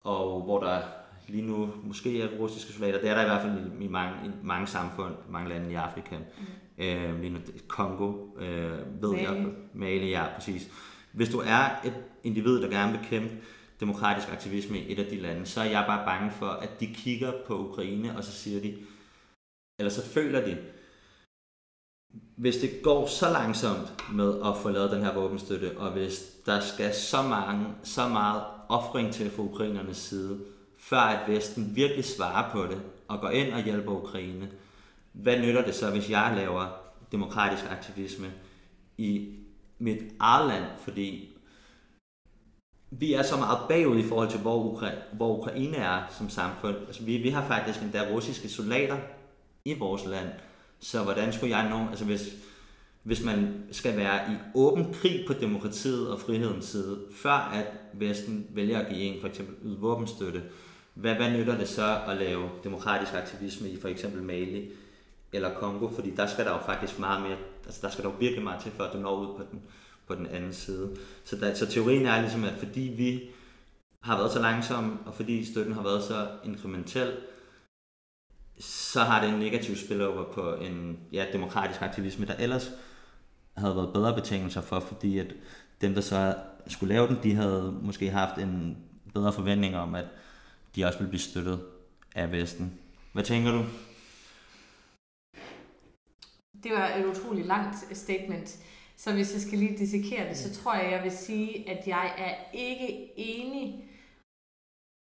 og 0.04 0.42
hvor 0.42 0.60
der 0.60 0.82
lige 1.28 1.46
nu 1.46 1.70
måske 1.82 2.22
er 2.22 2.38
russiske 2.38 2.72
soldater, 2.72 3.00
det 3.00 3.10
er 3.10 3.14
der 3.14 3.22
i 3.22 3.28
hvert 3.28 3.42
fald 3.42 3.80
i, 3.80 3.84
i, 3.84 3.88
mange, 3.88 4.26
i 4.26 4.30
mange 4.42 4.66
samfund, 4.66 5.14
mange 5.28 5.48
lande 5.48 5.72
i 5.72 5.74
Afrika. 5.74 6.16
Mm. 6.18 6.84
Øh, 6.84 7.20
lige 7.20 7.32
nu 7.32 7.38
Kongo, 7.68 8.26
øh, 8.38 9.02
ved 9.02 9.10
Mali. 9.10 9.22
jeg, 9.22 9.46
Mali, 9.74 10.10
ja, 10.10 10.26
præcis. 10.34 10.70
Hvis 11.16 11.28
du 11.28 11.38
er 11.38 11.80
et 11.84 11.94
individ, 12.24 12.60
der 12.62 12.68
gerne 12.68 12.92
vil 12.92 13.08
kæmpe 13.08 13.34
demokratisk 13.80 14.32
aktivisme 14.32 14.78
i 14.78 14.92
et 14.92 14.98
af 14.98 15.06
de 15.06 15.20
lande, 15.20 15.46
så 15.46 15.60
er 15.60 15.64
jeg 15.64 15.84
bare 15.86 16.06
bange 16.06 16.30
for, 16.30 16.46
at 16.46 16.80
de 16.80 16.86
kigger 16.86 17.32
på 17.46 17.58
Ukraine, 17.68 18.16
og 18.16 18.24
så 18.24 18.32
siger 18.32 18.60
de, 18.60 18.76
eller 19.78 19.90
så 19.90 20.06
føler 20.06 20.44
de, 20.44 20.58
hvis 22.36 22.56
det 22.56 22.70
går 22.82 23.06
så 23.06 23.30
langsomt 23.30 24.12
med 24.12 24.40
at 24.44 24.56
få 24.62 24.70
lavet 24.70 24.90
den 24.90 25.02
her 25.02 25.14
våbenstøtte, 25.14 25.78
og 25.78 25.92
hvis 25.92 26.24
der 26.46 26.60
skal 26.60 26.94
så, 26.94 27.22
mange, 27.22 27.66
så 27.82 28.08
meget 28.08 28.42
offring 28.68 29.12
til 29.12 29.30
fra 29.30 29.42
ukrainernes 29.42 29.96
side, 29.96 30.40
før 30.78 30.98
at 31.00 31.30
Vesten 31.30 31.76
virkelig 31.76 32.04
svarer 32.04 32.52
på 32.52 32.62
det 32.62 32.82
og 33.08 33.20
går 33.20 33.30
ind 33.30 33.52
og 33.52 33.64
hjælper 33.64 33.92
Ukraine, 33.92 34.50
hvad 35.12 35.40
nytter 35.40 35.64
det 35.64 35.74
så, 35.74 35.90
hvis 35.90 36.10
jeg 36.10 36.32
laver 36.36 36.66
demokratisk 37.12 37.64
aktivisme 37.70 38.32
i 38.98 39.36
mit 39.78 39.98
eget 40.20 40.48
land, 40.48 40.64
fordi 40.78 41.36
vi 42.90 43.12
er 43.12 43.22
så 43.22 43.36
meget 43.36 43.58
bagud 43.68 43.98
i 43.98 44.02
forhold 44.02 44.30
til, 44.30 44.40
hvor, 44.40 44.72
Ukra- 44.72 45.16
hvor 45.16 45.38
Ukraine 45.38 45.76
er 45.76 46.02
som 46.10 46.28
samfund. 46.28 46.76
Altså, 46.86 47.02
vi, 47.02 47.16
vi 47.16 47.28
har 47.28 47.46
faktisk 47.46 47.82
endda 47.82 48.10
russiske 48.12 48.48
soldater 48.48 48.96
i 49.64 49.78
vores 49.78 50.04
land, 50.06 50.28
så 50.80 51.02
hvordan 51.02 51.32
skulle 51.32 51.56
jeg 51.56 51.70
nå, 51.70 51.88
altså 51.90 52.04
hvis, 52.04 52.36
hvis 53.02 53.24
man 53.24 53.64
skal 53.72 53.96
være 53.96 54.32
i 54.32 54.36
åben 54.54 54.94
krig 54.94 55.24
på 55.26 55.32
demokratiet 55.32 56.10
og 56.10 56.20
frihedens 56.20 56.64
side, 56.64 57.00
før 57.12 57.50
at 57.54 57.66
Vesten 57.92 58.46
vælger 58.50 58.78
at 58.78 58.88
give 58.88 59.00
en 59.00 59.20
for 59.20 59.28
eksempel 59.28 59.54
yde 59.62 59.78
våbenstøtte, 59.78 60.42
hvad, 60.94 61.14
hvad 61.14 61.32
nytter 61.32 61.58
det 61.58 61.68
så 61.68 62.00
at 62.08 62.16
lave 62.16 62.48
demokratisk 62.64 63.14
aktivisme 63.14 63.68
i 63.68 63.80
for 63.80 63.88
eksempel 63.88 64.22
Mali 64.22 64.70
eller 65.32 65.54
Kongo, 65.54 65.88
fordi 65.88 66.10
der 66.10 66.26
skal 66.26 66.44
der 66.44 66.52
jo 66.52 66.58
faktisk 66.66 66.98
meget 66.98 67.22
mere, 67.22 67.36
altså 67.66 67.80
der 67.82 67.90
skal 67.90 68.04
dog 68.04 68.20
virkelig 68.20 68.44
meget 68.44 68.62
til, 68.62 68.72
før 68.72 68.92
du 68.92 68.98
når 68.98 69.16
ud 69.20 69.36
på 69.36 69.42
den, 69.50 69.62
på 70.06 70.14
den 70.14 70.26
anden 70.26 70.52
side. 70.52 70.96
Så, 71.24 71.36
der, 71.36 71.54
så 71.54 71.66
teorien 71.66 72.06
er 72.06 72.20
ligesom, 72.20 72.44
at 72.44 72.54
fordi 72.58 72.80
vi 72.80 73.20
har 74.02 74.16
været 74.16 74.32
så 74.32 74.40
langsomme, 74.40 74.98
og 75.06 75.14
fordi 75.14 75.44
støtten 75.44 75.74
har 75.74 75.82
været 75.82 76.04
så 76.04 76.28
inkrementel, 76.44 77.12
så 78.60 79.00
har 79.00 79.20
det 79.24 79.32
en 79.32 79.38
negativ 79.38 79.76
spillover 79.76 80.32
på 80.32 80.54
en 80.54 80.98
ja, 81.12 81.26
demokratisk 81.32 81.82
aktivisme, 81.82 82.26
der 82.26 82.34
ellers 82.34 82.70
havde 83.56 83.76
været 83.76 83.92
bedre 83.92 84.14
betingelser 84.14 84.60
for, 84.60 84.80
fordi 84.80 85.18
at 85.18 85.34
dem, 85.80 85.94
der 85.94 86.00
så 86.00 86.34
skulle 86.68 86.94
lave 86.94 87.06
den, 87.06 87.18
de 87.22 87.34
havde 87.34 87.78
måske 87.82 88.10
haft 88.10 88.38
en 88.38 88.76
bedre 89.14 89.32
forventning 89.32 89.76
om, 89.76 89.94
at 89.94 90.04
de 90.76 90.84
også 90.84 90.98
ville 90.98 91.10
blive 91.10 91.20
støttet 91.20 91.60
af 92.14 92.32
Vesten. 92.32 92.78
Hvad 93.12 93.24
tænker 93.24 93.52
du? 93.52 93.64
Det 96.66 96.74
var 96.74 96.88
et 96.88 97.06
utroligt 97.06 97.46
langt 97.46 97.96
statement. 97.96 98.58
Så 98.96 99.12
hvis 99.12 99.32
jeg 99.32 99.40
skal 99.40 99.58
lige 99.58 99.78
dissekere 99.78 100.28
det, 100.28 100.36
så 100.36 100.54
tror 100.54 100.74
jeg, 100.74 100.92
jeg 100.92 101.02
vil 101.02 101.12
sige, 101.12 101.70
at 101.70 101.86
jeg 101.86 102.14
er 102.18 102.34
ikke 102.52 103.12
enig, 103.16 103.84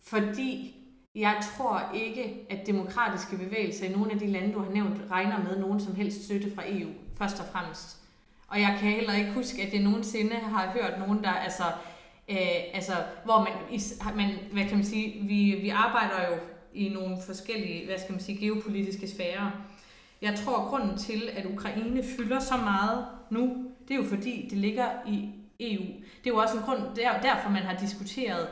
fordi 0.02 0.74
jeg 1.14 1.42
tror 1.42 1.92
ikke, 1.94 2.46
at 2.50 2.66
demokratiske 2.66 3.36
bevægelser 3.36 3.86
i 3.86 3.92
nogle 3.92 4.12
af 4.12 4.18
de 4.18 4.26
lande, 4.26 4.54
du 4.54 4.58
har 4.58 4.70
nævnt, 4.70 5.10
regner 5.10 5.42
med 5.44 5.58
nogen 5.58 5.80
som 5.80 5.94
helst 5.94 6.24
støtte 6.24 6.54
fra 6.54 6.62
EU, 6.66 6.90
først 7.18 7.40
og 7.40 7.46
fremmest. 7.52 7.96
Og 8.48 8.60
jeg 8.60 8.76
kan 8.80 8.90
heller 8.90 9.14
ikke 9.14 9.32
huske, 9.32 9.62
at 9.62 9.74
jeg 9.74 9.82
nogensinde 9.82 10.34
har 10.34 10.70
hørt 10.70 10.98
nogen, 10.98 11.22
der 11.22 11.30
altså 11.30 11.64
Øh, 12.30 12.74
altså, 12.74 12.92
hvor 13.24 13.38
man, 13.38 13.52
man, 14.16 14.38
hvad 14.52 14.64
kan 14.64 14.76
man 14.76 14.86
sige, 14.86 15.22
vi, 15.22 15.58
vi 15.62 15.68
arbejder 15.68 16.28
jo 16.28 16.38
i 16.74 16.88
nogle 16.88 17.16
forskellige, 17.26 17.86
hvad 17.86 17.98
skal 17.98 18.12
man 18.12 18.20
sige, 18.20 18.38
geopolitiske 18.38 19.08
sfærer. 19.08 19.50
Jeg 20.22 20.34
tror, 20.44 20.68
grunden 20.68 20.98
til, 20.98 21.30
at 21.32 21.46
Ukraine 21.46 22.04
fylder 22.16 22.40
så 22.40 22.56
meget 22.56 23.06
nu, 23.30 23.64
det 23.88 23.94
er 23.94 23.98
jo 23.98 24.08
fordi, 24.08 24.48
det 24.50 24.58
ligger 24.58 24.88
i 25.06 25.30
EU. 25.60 25.82
Det 26.24 26.26
er 26.26 26.34
jo 26.34 26.36
også 26.36 26.56
en 26.56 26.62
grund, 26.62 26.80
der, 26.96 27.20
derfor 27.20 27.50
man 27.50 27.62
har 27.62 27.76
diskuteret, 27.76 28.48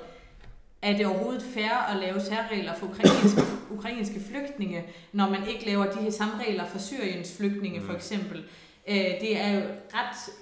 er 0.82 0.96
det 0.96 1.06
overhovedet 1.06 1.42
fair 1.42 1.90
at 1.90 1.96
lave 1.96 2.20
særregler 2.20 2.74
for 2.74 2.86
ukrainske, 2.86 3.40
ukrainske 3.76 4.20
flygtninge, 4.20 4.84
når 5.12 5.30
man 5.30 5.48
ikke 5.48 5.66
laver 5.66 5.92
de 5.92 5.98
her 5.98 6.10
samme 6.10 6.34
regler 6.44 6.66
for 6.66 6.78
Syriens 6.78 7.36
flygtninge 7.36 7.80
for 7.80 7.92
mm. 7.92 7.96
eksempel. 7.96 8.44
Øh, 8.88 9.20
det 9.20 9.40
er 9.40 9.48
jo 9.48 9.60
ret 9.94 10.32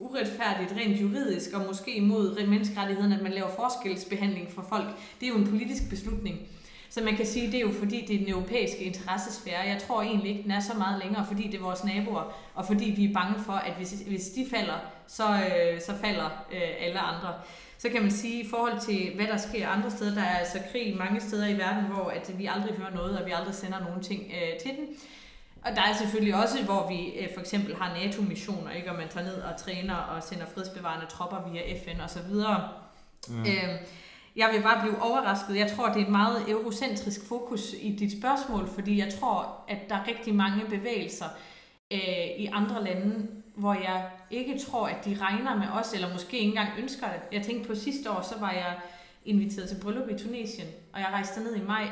uretfærdigt 0.00 0.72
rent 0.72 1.00
juridisk, 1.00 1.52
og 1.54 1.66
måske 1.66 1.96
imod 1.96 2.46
menneskerettigheden, 2.46 3.12
at 3.12 3.22
man 3.22 3.32
laver 3.32 3.50
forskelsbehandling 3.56 4.50
for 4.50 4.62
folk. 4.68 4.86
Det 5.20 5.26
er 5.26 5.30
jo 5.30 5.38
en 5.38 5.50
politisk 5.50 5.90
beslutning. 5.90 6.38
Så 6.90 7.00
man 7.02 7.16
kan 7.16 7.26
sige, 7.26 7.46
det 7.46 7.54
er 7.54 7.60
jo 7.60 7.72
fordi, 7.78 8.04
det 8.06 8.14
er 8.14 8.18
den 8.18 8.28
europæiske 8.28 8.78
interessesfære. 8.84 9.60
Jeg 9.60 9.82
tror 9.86 10.02
egentlig 10.02 10.30
ikke, 10.30 10.42
den 10.42 10.50
er 10.50 10.60
så 10.60 10.74
meget 10.78 11.02
længere, 11.04 11.26
fordi 11.26 11.42
det 11.46 11.54
er 11.54 11.62
vores 11.62 11.84
naboer, 11.84 12.32
og 12.54 12.66
fordi 12.66 12.84
vi 12.84 13.04
er 13.04 13.12
bange 13.14 13.44
for, 13.44 13.52
at 13.52 13.72
hvis, 13.72 13.90
hvis 14.06 14.30
de 14.30 14.46
falder, 14.50 14.78
så, 15.06 15.24
øh, 15.24 15.80
så 15.80 15.92
falder 16.00 16.44
øh, 16.52 16.86
alle 16.86 16.98
andre. 16.98 17.34
Så 17.78 17.88
kan 17.88 18.02
man 18.02 18.10
sige, 18.10 18.42
i 18.42 18.48
forhold 18.48 18.80
til, 18.80 19.12
hvad 19.14 19.26
der 19.26 19.36
sker 19.36 19.68
andre 19.68 19.90
steder, 19.90 20.14
der 20.14 20.22
er 20.22 20.38
altså 20.38 20.58
krig 20.72 20.96
mange 20.96 21.20
steder 21.20 21.48
i 21.48 21.58
verden, 21.58 21.84
hvor 21.84 22.10
at 22.10 22.38
vi 22.38 22.46
aldrig 22.46 22.74
hører 22.74 22.94
noget, 22.94 23.18
og 23.18 23.26
vi 23.26 23.30
aldrig 23.30 23.54
sender 23.54 23.80
nogen 23.80 24.02
ting 24.02 24.22
øh, 24.22 24.60
til 24.60 24.70
den. 24.70 24.86
Og 25.64 25.76
der 25.76 25.82
er 25.82 25.94
selvfølgelig 25.94 26.34
også, 26.34 26.64
hvor 26.64 26.88
vi 26.88 27.18
øh, 27.18 27.28
for 27.34 27.40
eksempel 27.40 27.76
har 27.76 27.94
NATO-missioner, 27.94 28.70
ikke? 28.70 28.90
og 28.90 28.96
man 28.96 29.08
tager 29.08 29.26
ned 29.26 29.34
og 29.34 29.56
træner 29.56 29.94
og 29.94 30.22
sender 30.22 30.46
fredsbevarende 30.54 31.06
tropper 31.06 31.50
via 31.50 31.62
FN 31.78 32.00
osv. 32.00 32.32
Mm. 33.28 33.40
Øh, 33.40 33.74
jeg 34.38 34.50
vil 34.52 34.62
bare 34.62 34.80
blive 34.80 35.02
overrasket. 35.02 35.56
Jeg 35.56 35.70
tror, 35.70 35.88
det 35.88 36.00
er 36.02 36.06
et 36.06 36.12
meget 36.12 36.50
eurocentrisk 36.50 37.28
fokus 37.28 37.74
i 37.80 37.92
dit 37.92 38.12
spørgsmål, 38.18 38.68
fordi 38.68 38.98
jeg 38.98 39.14
tror, 39.20 39.64
at 39.68 39.78
der 39.88 39.94
er 39.94 40.08
rigtig 40.08 40.34
mange 40.34 40.64
bevægelser 40.70 41.26
øh, 41.92 42.28
i 42.38 42.46
andre 42.52 42.84
lande, 42.84 43.28
hvor 43.54 43.74
jeg 43.74 44.10
ikke 44.30 44.58
tror, 44.58 44.86
at 44.86 45.04
de 45.04 45.16
regner 45.20 45.56
med 45.56 45.66
os, 45.80 45.92
eller 45.92 46.12
måske 46.12 46.38
ikke 46.38 46.48
engang 46.48 46.68
ønsker 46.78 47.06
det. 47.06 47.20
Jeg 47.32 47.42
tænkte 47.42 47.68
på 47.68 47.74
sidste 47.74 48.10
år, 48.10 48.20
så 48.22 48.34
var 48.40 48.50
jeg 48.50 48.74
inviteret 49.24 49.68
til 49.68 49.80
bryllup 49.82 50.10
i 50.10 50.18
Tunesien, 50.18 50.68
og 50.92 51.00
jeg 51.00 51.08
rejste 51.12 51.40
ned 51.40 51.56
i 51.56 51.62
maj, 51.66 51.88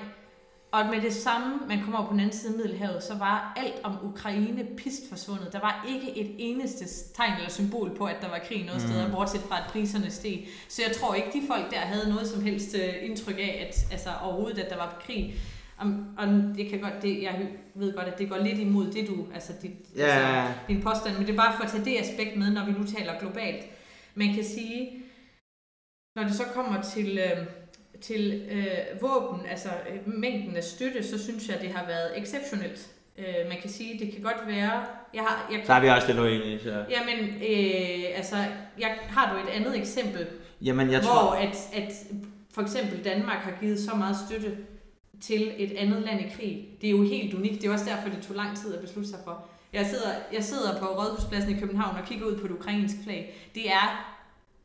og 0.76 0.86
med 0.90 1.00
det 1.00 1.12
samme, 1.12 1.60
man 1.68 1.80
kommer 1.82 1.98
over 1.98 2.08
på 2.08 2.12
den 2.12 2.20
anden 2.20 2.36
side 2.36 2.52
af 2.52 2.58
Middelhavet, 2.58 3.02
så 3.02 3.14
var 3.14 3.52
alt 3.56 3.74
om 3.82 3.98
Ukraine 4.04 4.64
pist 4.76 5.08
forsvundet. 5.08 5.52
Der 5.52 5.60
var 5.60 5.86
ikke 5.88 6.18
et 6.18 6.34
eneste 6.38 6.84
tegn 7.14 7.32
eller 7.36 7.50
symbol 7.50 7.96
på, 7.96 8.04
at 8.04 8.16
der 8.20 8.28
var 8.28 8.40
krig 8.48 8.64
noget 8.64 8.82
mm. 8.82 8.88
sted, 8.88 9.12
bortset 9.12 9.40
fra, 9.40 9.58
at 9.58 9.64
priserne 9.72 10.10
steg. 10.10 10.48
Så 10.68 10.82
jeg 10.86 10.96
tror 10.96 11.14
ikke, 11.14 11.28
de 11.32 11.46
folk 11.46 11.70
der 11.70 11.78
havde 11.78 12.08
noget 12.08 12.26
som 12.26 12.42
helst 12.42 12.74
øh, 12.74 12.94
indtryk 13.00 13.38
af, 13.38 13.66
at 13.68 13.92
altså, 13.92 14.08
overhovedet, 14.22 14.58
at 14.58 14.70
der 14.70 14.76
var 14.76 15.02
krig. 15.06 15.34
Og, 15.78 15.86
og 16.18 16.26
det 16.56 16.68
kan 16.70 16.80
godt, 16.80 17.02
det, 17.02 17.22
jeg 17.22 17.48
ved 17.74 17.96
godt, 17.96 18.06
at 18.06 18.18
det 18.18 18.28
går 18.28 18.38
lidt 18.38 18.58
imod 18.58 18.86
det, 18.86 19.08
du, 19.08 19.26
altså, 19.34 19.52
dit, 19.62 19.72
yeah. 19.98 20.46
altså 20.46 20.60
din 20.68 20.82
påstand, 20.82 21.16
men 21.16 21.26
det 21.26 21.32
er 21.32 21.36
bare 21.36 21.56
for 21.56 21.64
at 21.64 21.70
tage 21.70 21.84
det 21.84 21.98
aspekt 21.98 22.36
med, 22.36 22.50
når 22.50 22.64
vi 22.64 22.72
nu 22.72 22.84
taler 22.84 23.18
globalt. 23.18 23.64
Man 24.14 24.34
kan 24.34 24.44
sige, 24.44 25.02
når 26.16 26.22
det 26.22 26.34
så 26.34 26.44
kommer 26.54 26.82
til... 26.82 27.18
Øh, 27.18 27.46
til 28.00 28.48
øh, 28.50 29.02
våben, 29.02 29.46
altså 29.46 29.68
øh, 29.68 30.14
mængden 30.14 30.56
af 30.56 30.64
støtte, 30.64 31.02
så 31.02 31.24
synes 31.24 31.48
jeg, 31.48 31.60
det 31.60 31.70
har 31.70 31.86
været 31.86 32.18
exceptionelt. 32.22 32.88
Øh, 33.18 33.48
man 33.48 33.58
kan 33.60 33.70
sige, 33.70 33.98
det 33.98 34.12
kan 34.12 34.22
godt 34.22 34.46
være... 34.46 34.84
Jeg 35.14 35.22
har, 35.22 35.48
jeg, 35.52 35.60
så 35.64 35.72
har 35.72 35.80
vi 35.80 35.88
også 35.88 36.06
det 36.12 36.18
uenige. 36.18 36.60
Så. 36.62 36.84
Jamen, 36.90 37.24
øh, 37.28 38.16
altså, 38.16 38.36
jeg, 38.78 38.98
har 39.08 39.34
du 39.34 39.48
et 39.48 39.54
andet 39.54 39.78
eksempel, 39.78 40.26
Jamen, 40.62 40.90
jeg 40.90 41.00
hvor 41.00 41.10
tror... 41.10 41.34
at, 41.34 41.56
at 41.74 41.92
for 42.54 42.62
eksempel 42.62 43.04
Danmark 43.04 43.38
har 43.38 43.52
givet 43.60 43.80
så 43.80 43.94
meget 43.94 44.16
støtte 44.28 44.56
til 45.20 45.52
et 45.56 45.72
andet 45.76 46.02
land 46.02 46.20
i 46.20 46.28
krig. 46.36 46.68
Det 46.80 46.86
er 46.86 46.90
jo 46.90 47.02
helt 47.02 47.34
unikt. 47.34 47.62
Det 47.62 47.68
er 47.68 47.72
også 47.72 47.84
derfor, 47.84 48.08
det 48.08 48.26
tog 48.26 48.36
lang 48.36 48.56
tid 48.56 48.74
at 48.74 48.80
beslutte 48.80 49.10
sig 49.10 49.18
for. 49.24 49.48
Jeg 49.72 49.86
sidder, 49.86 50.08
jeg 50.32 50.44
sidder 50.44 50.78
på 50.80 50.86
Rådhuspladsen 50.86 51.56
i 51.56 51.60
København 51.60 51.96
og 51.96 52.04
kigger 52.06 52.26
ud 52.26 52.38
på 52.38 52.46
det 52.46 52.54
ukrainske 52.54 52.98
flag. 53.04 53.50
Det 53.54 53.68
er 53.68 54.15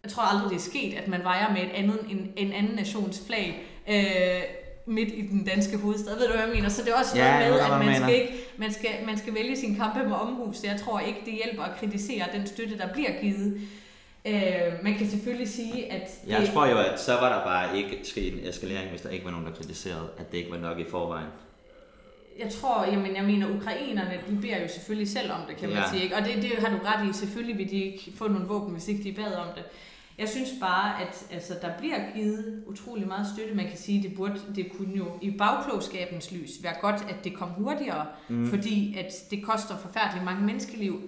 jeg 0.03 0.11
tror 0.11 0.23
aldrig, 0.23 0.49
det 0.49 0.55
er 0.55 0.69
sket, 0.69 0.93
at 0.93 1.07
man 1.07 1.23
vejer 1.23 1.53
med 1.53 1.61
et 1.61 1.69
andet, 1.73 1.99
en, 2.09 2.33
en 2.37 2.51
anden 2.51 2.75
nations 2.75 3.23
flag 3.27 3.63
øh, 3.89 4.41
midt 4.85 5.09
i 5.09 5.27
den 5.27 5.43
danske 5.45 5.77
hovedstad. 5.77 6.17
Ved 6.17 6.27
du, 6.27 6.33
hvad 6.33 6.45
jeg 6.45 6.55
mener? 6.55 6.69
Så 6.69 6.81
det 6.81 6.93
er 6.93 6.97
også 6.97 7.17
ja, 7.17 7.49
noget 7.49 7.53
med, 7.53 7.59
at 7.59 7.85
man 7.85 7.95
skal, 7.95 8.21
ikke, 8.21 8.33
man, 8.57 8.73
skal, 8.73 8.89
man 9.05 9.17
skal 9.17 9.33
vælge 9.33 9.57
sin 9.57 9.75
kampe 9.75 10.03
med 10.03 10.15
omhus. 10.15 10.63
Jeg 10.63 10.79
tror 10.79 10.99
ikke, 10.99 11.19
det 11.25 11.33
hjælper 11.33 11.63
at 11.63 11.79
kritisere 11.79 12.25
den 12.33 12.47
støtte, 12.47 12.77
der 12.77 12.93
bliver 12.93 13.21
givet. 13.21 13.61
Øh, 14.25 14.83
man 14.83 14.95
kan 14.97 15.09
selvfølgelig 15.09 15.49
sige, 15.49 15.91
at... 15.91 16.21
Det... 16.25 16.31
Jeg 16.31 16.49
tror 16.53 16.65
jo, 16.65 16.77
at 16.77 16.99
så 16.99 17.13
var 17.13 17.37
der 17.37 17.43
bare 17.43 17.77
ikke 17.77 17.99
sket 18.03 18.33
en 18.33 18.49
eskalering, 18.49 18.89
hvis 18.89 19.01
der 19.01 19.09
ikke 19.09 19.25
var 19.25 19.31
nogen, 19.31 19.45
der 19.45 19.53
kritiserede, 19.53 20.09
at 20.17 20.31
det 20.31 20.37
ikke 20.37 20.51
var 20.51 20.57
nok 20.57 20.79
i 20.79 20.85
forvejen 20.89 21.27
jeg 22.43 22.51
tror, 22.51 22.85
jamen, 22.85 23.15
jeg 23.15 23.23
mener, 23.23 23.55
ukrainerne, 23.55 24.19
de 24.29 24.41
beder 24.41 24.61
jo 24.61 24.67
selvfølgelig 24.67 25.09
selv 25.09 25.31
om 25.31 25.39
det, 25.47 25.57
kan 25.57 25.69
man 25.69 25.77
ja. 25.77 25.89
sige. 25.89 26.03
Ikke? 26.03 26.15
Og 26.15 26.21
det, 26.25 26.35
det 26.35 26.49
har 26.49 26.69
du 26.69 26.79
ret 26.85 27.09
i. 27.09 27.13
Selvfølgelig 27.13 27.57
vil 27.57 27.69
de 27.69 27.83
ikke 27.83 28.11
få 28.15 28.27
nogle 28.27 28.47
våben, 28.47 28.73
hvis 28.73 28.87
ikke 28.87 29.03
de 29.03 29.13
bad 29.13 29.33
om 29.33 29.47
det. 29.55 29.63
Jeg 30.17 30.29
synes 30.29 30.49
bare, 30.59 31.01
at 31.01 31.25
altså, 31.31 31.53
der 31.61 31.77
bliver 31.77 31.97
givet 32.15 32.63
utrolig 32.67 33.07
meget 33.07 33.27
støtte. 33.35 33.55
Man 33.55 33.67
kan 33.67 33.77
sige, 33.77 34.03
det 34.03 34.15
burde, 34.15 34.39
det 34.55 34.71
kunne 34.77 34.97
jo 34.97 35.05
i 35.21 35.31
bagklogskabens 35.31 36.31
lys 36.31 36.49
være 36.63 36.75
godt, 36.81 37.05
at 37.09 37.23
det 37.23 37.33
kom 37.33 37.49
hurtigere, 37.49 38.05
mm. 38.29 38.49
fordi 38.49 38.97
at 38.97 39.13
det 39.31 39.43
koster 39.43 39.77
forfærdeligt 39.77 40.25
mange 40.25 40.45
menneskeliv. 40.45 41.01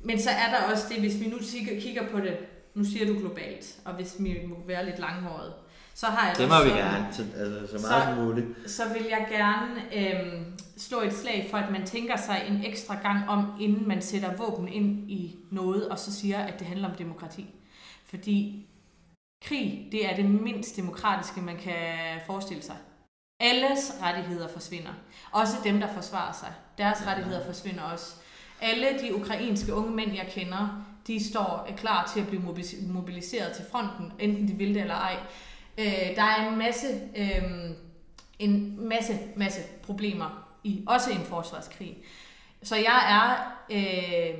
Men 0.00 0.20
så 0.20 0.30
er 0.30 0.50
der 0.50 0.72
også 0.72 0.84
det, 0.88 1.00
hvis 1.00 1.20
vi 1.20 1.26
nu 1.26 1.36
kigger 1.80 2.08
på 2.08 2.20
det, 2.20 2.36
nu 2.74 2.84
siger 2.84 3.06
du 3.06 3.18
globalt, 3.18 3.78
og 3.84 3.94
hvis 3.94 4.16
vi 4.18 4.40
må 4.48 4.56
være 4.66 4.86
lidt 4.86 4.98
langhåret, 4.98 5.52
så 5.94 6.06
har 6.06 6.28
jeg 6.28 6.36
det 6.36 6.48
må 6.48 6.64
vi 6.64 6.70
gerne, 6.70 7.08
så, 7.12 7.24
altså, 7.36 7.78
så 7.78 7.86
meget 7.88 8.02
så, 8.02 8.14
som 8.14 8.24
muligt. 8.24 8.46
Så 8.66 8.82
vil 8.92 9.06
jeg 9.10 9.26
gerne 9.30 9.80
øhm, 9.96 10.60
slå 10.76 11.00
et 11.00 11.12
slag 11.12 11.46
for, 11.50 11.58
at 11.58 11.72
man 11.72 11.86
tænker 11.86 12.16
sig 12.16 12.44
en 12.48 12.64
ekstra 12.64 12.94
gang 13.02 13.28
om, 13.28 13.52
inden 13.60 13.88
man 13.88 14.02
sætter 14.02 14.36
våben 14.36 14.68
ind 14.68 15.10
i 15.10 15.36
noget, 15.50 15.88
og 15.88 15.98
så 15.98 16.12
siger, 16.12 16.38
at 16.38 16.58
det 16.58 16.66
handler 16.66 16.88
om 16.88 16.94
demokrati. 16.94 17.46
Fordi 18.04 18.66
krig, 19.44 19.88
det 19.92 20.10
er 20.10 20.16
det 20.16 20.24
mindst 20.24 20.76
demokratiske, 20.76 21.40
man 21.40 21.56
kan 21.56 22.20
forestille 22.26 22.62
sig. 22.62 22.76
Alles 23.40 23.92
rettigheder 24.02 24.48
forsvinder. 24.48 24.92
Også 25.30 25.56
dem, 25.64 25.80
der 25.80 25.94
forsvarer 25.94 26.32
sig. 26.32 26.52
Deres 26.78 27.06
rettigheder 27.06 27.46
forsvinder 27.46 27.82
også. 27.82 28.14
Alle 28.60 28.86
de 29.00 29.16
ukrainske 29.16 29.74
unge 29.74 29.90
mænd, 29.90 30.14
jeg 30.14 30.28
kender, 30.34 30.84
de 31.06 31.30
står 31.30 31.68
klar 31.76 32.10
til 32.12 32.20
at 32.20 32.28
blive 32.28 32.42
mobiliseret 32.86 33.52
til 33.56 33.64
fronten, 33.70 34.12
enten 34.18 34.48
de 34.48 34.52
vil 34.52 34.74
det 34.74 34.82
eller 34.82 34.94
ej. 34.94 35.16
Øh, 35.78 36.16
der 36.16 36.22
er 36.22 36.50
en 36.50 36.58
masse, 36.58 36.86
øh, 37.16 37.70
en 38.38 38.76
masse, 38.88 39.18
masse 39.36 39.60
problemer 39.82 40.48
i 40.64 40.84
også 40.86 41.10
en 41.10 41.24
forsvarskrig. 41.24 41.96
Så 42.62 42.76
jeg 42.76 43.00
er, 43.08 43.52
øh, 43.70 44.38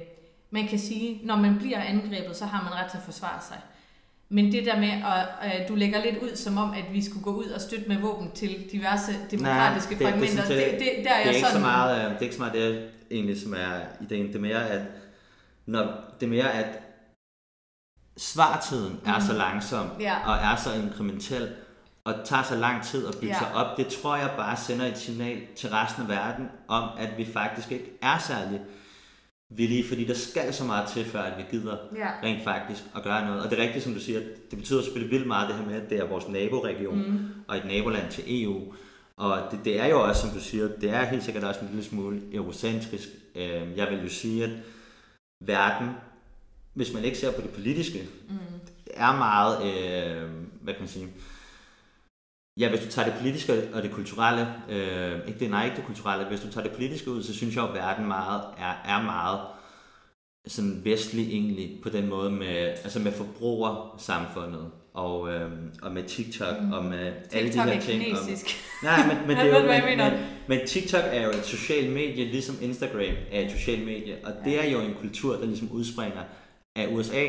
man 0.50 0.68
kan 0.68 0.78
sige, 0.78 1.20
når 1.24 1.36
man 1.36 1.58
bliver 1.58 1.80
angrebet, 1.80 2.36
så 2.36 2.44
har 2.44 2.62
man 2.62 2.72
ret 2.72 2.90
til 2.90 2.98
at 2.98 3.04
forsvare 3.04 3.42
sig. 3.48 3.58
Men 4.28 4.52
det 4.52 4.66
der 4.66 4.80
med, 4.80 4.88
at 4.88 5.60
øh, 5.60 5.68
du 5.68 5.74
lægger 5.74 6.04
lidt 6.04 6.16
ud 6.22 6.36
som 6.36 6.58
om, 6.58 6.70
at 6.70 6.84
vi 6.92 7.04
skulle 7.04 7.24
gå 7.24 7.30
ud 7.34 7.44
og 7.44 7.60
støtte 7.60 7.88
med 7.88 7.96
våben 7.96 8.30
til 8.30 8.68
diverse 8.72 9.12
demokratiske 9.30 9.94
Nej, 9.94 9.98
det, 9.98 10.08
fragmenter, 10.08 10.48
det, 10.48 10.56
det, 10.56 10.70
det, 10.70 10.78
det, 10.78 11.04
der 11.04 11.10
er, 11.10 11.22
det 11.22 11.30
er 11.30 11.34
ikke 11.34 11.40
sådan... 11.40 11.52
Så 11.52 11.60
meget, 11.60 12.04
øh, 12.04 12.10
det 12.10 12.16
er 12.16 12.22
ikke 12.22 12.34
så 12.34 12.40
meget 12.40 12.54
det, 12.54 12.88
egentlig, 13.10 13.40
som 13.40 13.52
er 13.52 13.80
ideen. 14.00 14.26
Det 14.26 14.36
er 14.36 14.40
mere, 14.40 14.68
at, 14.68 14.80
når, 15.66 15.80
det 16.20 16.26
er 16.26 16.30
mere, 16.30 16.52
at 16.52 16.81
svartiden 18.16 19.00
er 19.04 19.18
mm. 19.18 19.24
så 19.24 19.32
langsom 19.32 19.86
ja. 20.00 20.16
og 20.26 20.34
er 20.34 20.56
så 20.56 20.72
inkrementel 20.72 21.48
og 22.04 22.14
tager 22.24 22.42
så 22.42 22.56
lang 22.56 22.82
tid 22.84 23.06
at 23.06 23.14
bygge 23.20 23.34
ja. 23.34 23.38
sig 23.38 23.54
op, 23.54 23.76
det 23.76 23.86
tror 23.86 24.16
jeg 24.16 24.30
bare 24.36 24.56
sender 24.56 24.86
et 24.86 24.98
signal 24.98 25.40
til 25.56 25.68
resten 25.70 26.02
af 26.02 26.08
verden 26.08 26.48
om, 26.68 26.88
at 26.98 27.18
vi 27.18 27.24
faktisk 27.32 27.72
ikke 27.72 27.98
er 28.02 28.18
særlig 28.18 28.60
villige, 29.56 29.88
fordi 29.88 30.04
der 30.04 30.14
skal 30.14 30.54
så 30.54 30.64
meget 30.64 30.88
til, 30.88 31.04
før 31.04 31.22
at 31.22 31.38
vi 31.38 31.42
gider 31.50 31.76
ja. 31.96 32.08
rent 32.22 32.44
faktisk 32.44 32.82
at 32.96 33.02
gøre 33.02 33.26
noget. 33.26 33.42
Og 33.42 33.50
det 33.50 33.58
er 33.58 33.62
rigtigt, 33.62 33.84
som 33.84 33.94
du 33.94 34.00
siger, 34.00 34.20
det 34.50 34.58
betyder 34.58 34.82
selvfølgelig 34.82 35.10
vildt 35.10 35.26
meget 35.26 35.48
det 35.48 35.56
her 35.56 35.66
med, 35.66 35.82
at 35.82 35.90
det 35.90 35.98
er 35.98 36.04
vores 36.04 36.28
naboregion 36.28 37.10
mm. 37.10 37.28
og 37.48 37.56
et 37.56 37.64
naboland 37.64 38.10
til 38.10 38.44
EU. 38.44 38.74
Og 39.16 39.42
det, 39.50 39.60
det 39.64 39.80
er 39.80 39.86
jo 39.86 40.02
også, 40.02 40.20
som 40.20 40.30
du 40.30 40.40
siger, 40.40 40.68
det 40.80 40.90
er 40.90 41.04
helt 41.04 41.24
sikkert 41.24 41.44
også 41.44 41.60
en 41.60 41.66
lille 41.66 41.84
smule 41.84 42.20
eurocentrisk. 42.32 43.08
Øh, 43.34 43.76
jeg 43.76 43.90
vil 43.90 44.02
jo 44.02 44.08
sige, 44.08 44.44
at 44.44 44.50
verden 45.40 45.90
hvis 46.74 46.92
man 46.92 47.04
ikke 47.04 47.18
ser 47.18 47.32
på 47.32 47.40
det 47.40 47.50
politiske, 47.50 48.08
mm. 48.28 48.36
er 48.94 49.16
meget, 49.16 49.56
øh, 49.62 50.30
hvad 50.62 50.74
kan 50.74 50.82
man 50.82 50.88
sige, 50.88 51.08
ja, 52.56 52.68
hvis 52.68 52.80
du 52.80 52.90
tager 52.90 53.08
det 53.08 53.18
politiske 53.18 53.74
og 53.74 53.82
det 53.82 53.90
kulturelle, 53.90 54.48
øh, 54.68 55.28
ikke 55.28 55.40
det, 55.40 55.50
nej, 55.50 55.64
ikke 55.64 55.76
det 55.76 55.86
kulturelle, 55.86 56.26
hvis 56.26 56.40
du 56.40 56.50
tager 56.50 56.66
det 56.66 56.76
politiske 56.76 57.10
ud, 57.10 57.22
så 57.22 57.34
synes 57.34 57.56
jeg, 57.56 57.64
at 57.64 57.74
verden 57.74 58.06
meget, 58.06 58.42
er, 58.58 58.98
er 58.98 59.02
meget 59.02 59.40
sådan 60.46 60.80
vestlig 60.84 61.28
egentlig 61.28 61.78
på 61.82 61.88
den 61.88 62.08
måde 62.08 62.30
med, 62.30 62.56
altså 62.56 62.98
med 62.98 63.12
forbrugersamfundet 63.12 64.70
og, 64.94 65.32
øh, 65.32 65.50
og 65.82 65.92
med 65.92 66.02
TikTok 66.04 66.60
mm. 66.60 66.72
og 66.72 66.84
med 66.84 67.12
TikTok 67.12 67.32
alle 67.32 67.52
de 67.52 67.62
her 67.62 67.80
ting. 67.80 67.82
TikTok 67.82 68.18
er 68.18 68.24
kinesisk. 68.24 68.46
Om, 68.82 68.86
nej, 68.86 69.06
men, 69.06 69.26
men, 69.26 69.36
det 69.36 69.52
er 69.52 69.60
jo, 69.60 69.86
men, 69.86 69.98
men, 69.98 70.20
men 70.48 70.66
TikTok 70.66 71.04
er 71.04 71.22
jo 71.22 71.30
et 71.30 71.44
socialt 71.44 71.92
medie, 71.92 72.24
ligesom 72.24 72.56
Instagram 72.60 73.14
er 73.30 73.40
et 73.40 73.50
socialt 73.50 73.84
medie, 73.84 74.16
og 74.24 74.32
det 74.44 74.64
er 74.64 74.70
jo 74.70 74.80
en 74.80 74.94
kultur, 75.00 75.36
der 75.36 75.46
ligesom 75.46 75.70
udspringer 75.70 76.22
af 76.76 76.88
USA, 76.90 77.26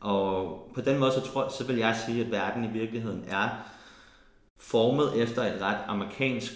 Og 0.00 0.70
på 0.74 0.80
den 0.80 0.98
måde, 0.98 1.12
så, 1.12 1.20
tror, 1.20 1.48
så 1.58 1.64
vil 1.64 1.76
jeg 1.76 1.96
sige, 2.06 2.24
at 2.24 2.30
verden 2.30 2.64
i 2.64 2.68
virkeligheden 2.68 3.24
er 3.28 3.48
formet 4.58 5.22
efter 5.22 5.42
et 5.42 5.62
ret 5.62 5.78
amerikansk 5.86 6.52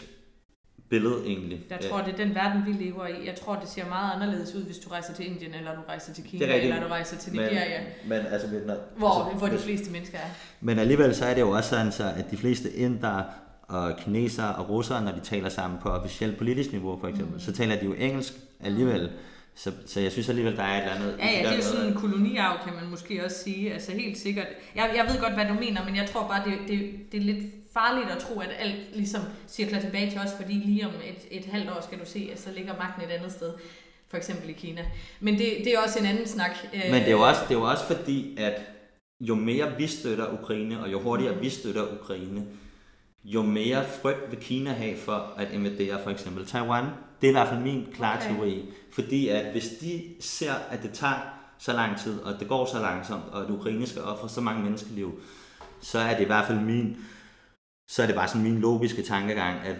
billede 0.90 1.26
egentlig. 1.26 1.60
Jeg 1.70 1.80
tror, 1.90 1.98
det 1.98 2.12
er 2.12 2.16
den 2.16 2.34
verden, 2.34 2.66
vi 2.66 2.84
lever 2.84 3.06
i. 3.06 3.26
Jeg 3.26 3.34
tror, 3.34 3.54
det 3.54 3.68
ser 3.68 3.88
meget 3.88 4.12
anderledes 4.14 4.54
ud, 4.54 4.62
hvis 4.62 4.78
du 4.78 4.88
rejser 4.88 5.14
til 5.14 5.26
Indien, 5.26 5.54
eller 5.54 5.74
du 5.74 5.80
rejser 5.88 6.14
til 6.14 6.24
Kina, 6.24 6.54
eller 6.54 6.82
du 6.82 6.88
rejser 6.88 7.16
til 7.16 7.32
Nigeria. 7.32 7.80
Men, 7.80 8.08
men, 8.08 8.26
altså, 8.26 8.48
men, 8.48 8.60
hvor, 8.96 9.24
altså, 9.24 9.38
hvor 9.38 9.48
de 9.48 9.58
fleste 9.58 9.90
mennesker 9.90 10.18
er. 10.18 10.28
Men 10.60 10.78
alligevel 10.78 11.14
så 11.14 11.24
er 11.24 11.34
det 11.34 11.40
jo 11.40 11.50
også 11.50 11.70
sådan, 11.70 11.92
så, 11.92 12.12
at 12.16 12.30
de 12.30 12.36
fleste 12.36 12.72
indere 12.72 13.24
og 13.68 13.96
kinesere 13.96 14.54
og 14.54 14.68
russere, 14.68 15.04
når 15.04 15.12
de 15.12 15.20
taler 15.20 15.48
sammen 15.48 15.80
på 15.82 15.88
officielt 15.88 16.38
politisk 16.38 16.72
niveau 16.72 17.00
for 17.00 17.08
eksempel, 17.08 17.34
mm. 17.34 17.40
så 17.40 17.52
taler 17.52 17.76
de 17.76 17.84
jo 17.84 17.92
engelsk 17.92 18.32
alligevel. 18.60 19.02
Mm. 19.02 19.16
Så, 19.62 19.72
så 19.86 20.00
jeg 20.00 20.12
synes 20.12 20.28
alligevel, 20.28 20.56
der 20.56 20.62
er 20.62 20.76
et 20.76 20.82
eller 20.82 20.94
andet... 20.94 21.18
Ja, 21.18 21.30
ja, 21.30 21.38
det 21.38 21.52
er 21.52 21.56
jo 21.56 21.62
sådan 21.62 21.86
en 21.86 21.94
koloniarv, 21.94 22.64
kan 22.64 22.74
man 22.74 22.90
måske 22.90 23.24
også 23.24 23.38
sige. 23.44 23.72
Altså 23.72 23.92
helt 23.92 24.18
sikkert. 24.18 24.46
Jeg, 24.74 24.92
jeg 24.96 25.06
ved 25.12 25.20
godt, 25.20 25.34
hvad 25.34 25.46
du 25.46 25.54
mener, 25.54 25.84
men 25.84 25.96
jeg 25.96 26.08
tror 26.10 26.28
bare, 26.28 26.42
det, 26.44 26.58
det, 26.68 26.90
det 27.12 27.20
er 27.20 27.24
lidt 27.24 27.54
farligt 27.72 28.10
at 28.10 28.18
tro, 28.18 28.40
at 28.40 28.48
alt 28.58 28.96
ligesom 28.96 29.20
cirkler 29.48 29.80
tilbage 29.80 30.10
til 30.10 30.20
os, 30.20 30.30
fordi 30.40 30.52
lige 30.52 30.86
om 30.86 30.92
et, 31.04 31.38
et 31.38 31.44
halvt 31.52 31.70
år 31.70 31.80
skal 31.80 31.98
du 31.98 32.04
se, 32.04 32.30
at 32.32 32.40
så 32.40 32.50
ligger 32.56 32.76
magten 32.78 33.02
et 33.02 33.10
andet 33.10 33.32
sted. 33.32 33.52
For 34.08 34.16
eksempel 34.16 34.50
i 34.50 34.52
Kina. 34.52 34.84
Men 35.20 35.34
det, 35.34 35.52
det 35.64 35.74
er 35.74 35.78
også 35.78 35.98
en 35.98 36.06
anden 36.06 36.26
snak. 36.26 36.50
Men 36.72 36.94
det 36.94 37.06
er 37.06 37.10
jo 37.10 37.20
også, 37.20 37.40
det 37.48 37.54
er 37.54 37.58
jo 37.58 37.70
også 37.70 37.84
fordi, 37.84 38.36
at 38.38 38.60
jo 39.20 39.34
mere 39.34 39.76
vi 39.76 39.86
støtter 39.86 40.40
Ukraine, 40.42 40.80
og 40.80 40.92
jo 40.92 41.00
hurtigere 41.00 41.38
vi 41.38 41.50
støtter 41.50 41.82
Ukraine, 42.00 42.44
jo 43.24 43.42
mere 43.42 43.84
frygt 44.02 44.30
vil 44.30 44.38
Kina 44.38 44.70
have 44.70 44.96
for 44.96 45.34
at 45.36 45.52
invadere 45.52 46.02
for 46.02 46.10
eksempel 46.10 46.46
Taiwan. 46.46 46.84
Det 47.20 47.26
er 47.26 47.30
i 47.30 47.32
hvert 47.32 47.48
fald 47.48 47.60
min 47.60 47.86
klare 47.94 48.18
okay. 48.18 48.34
teori. 48.34 48.64
Fordi 48.92 49.28
at 49.28 49.52
hvis 49.52 49.68
de 49.80 50.02
ser, 50.20 50.54
at 50.70 50.82
det 50.82 50.90
tager 50.92 51.40
så 51.58 51.72
lang 51.72 51.98
tid, 51.98 52.20
og 52.20 52.40
det 52.40 52.48
går 52.48 52.66
så 52.66 52.78
langsomt, 52.78 53.24
og 53.32 53.42
at 53.44 53.50
Ukraine 53.50 53.86
skal 53.86 54.02
ofre 54.02 54.28
så 54.28 54.40
mange 54.40 54.62
menneskeliv, 54.62 55.20
så 55.80 55.98
er 55.98 56.14
det 56.14 56.22
i 56.22 56.26
hvert 56.26 56.46
fald 56.46 56.60
min, 56.60 56.96
så 57.88 58.02
er 58.02 58.06
det 58.06 58.14
bare 58.14 58.28
sådan 58.28 58.42
min 58.42 58.60
logiske 58.60 59.02
tankegang, 59.02 59.58
at 59.66 59.76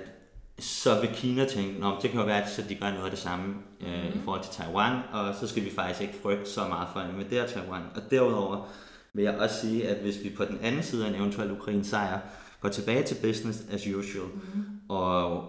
så 0.59 1.01
vil 1.01 1.11
Kina 1.15 1.45
tænke, 1.45 1.87
at 1.87 2.03
det 2.03 2.11
kan 2.11 2.21
jo 2.21 2.27
være, 2.27 2.43
at 2.43 2.65
de 2.69 2.75
gør 2.75 2.91
noget 2.91 3.05
af 3.05 3.11
det 3.11 3.19
samme 3.19 3.55
øh, 3.81 4.05
mm. 4.05 4.21
i 4.21 4.23
forhold 4.25 4.43
til 4.43 4.53
Taiwan, 4.53 4.99
og 5.13 5.35
så 5.35 5.47
skal 5.47 5.65
vi 5.65 5.71
faktisk 5.71 6.01
ikke 6.01 6.15
frygte 6.23 6.51
så 6.51 6.69
meget 6.69 6.89
for 6.93 7.01
at 7.01 7.11
invadere 7.11 7.49
Taiwan. 7.49 7.83
Og 7.95 8.03
derudover 8.11 8.69
vil 9.13 9.25
jeg 9.25 9.39
også 9.39 9.61
sige, 9.61 9.89
at 9.89 10.03
hvis 10.03 10.25
vi 10.25 10.31
på 10.37 10.45
den 10.45 10.59
anden 10.63 10.83
side 10.83 11.05
af 11.05 11.09
en 11.09 11.15
eventuel 11.15 11.53
Ukraine 11.53 11.85
sejr, 11.85 12.19
går 12.61 12.69
tilbage 12.69 13.03
til 13.03 13.17
business 13.23 13.63
as 13.71 13.87
usual, 13.87 14.27
mm. 14.55 14.65
og 14.89 15.45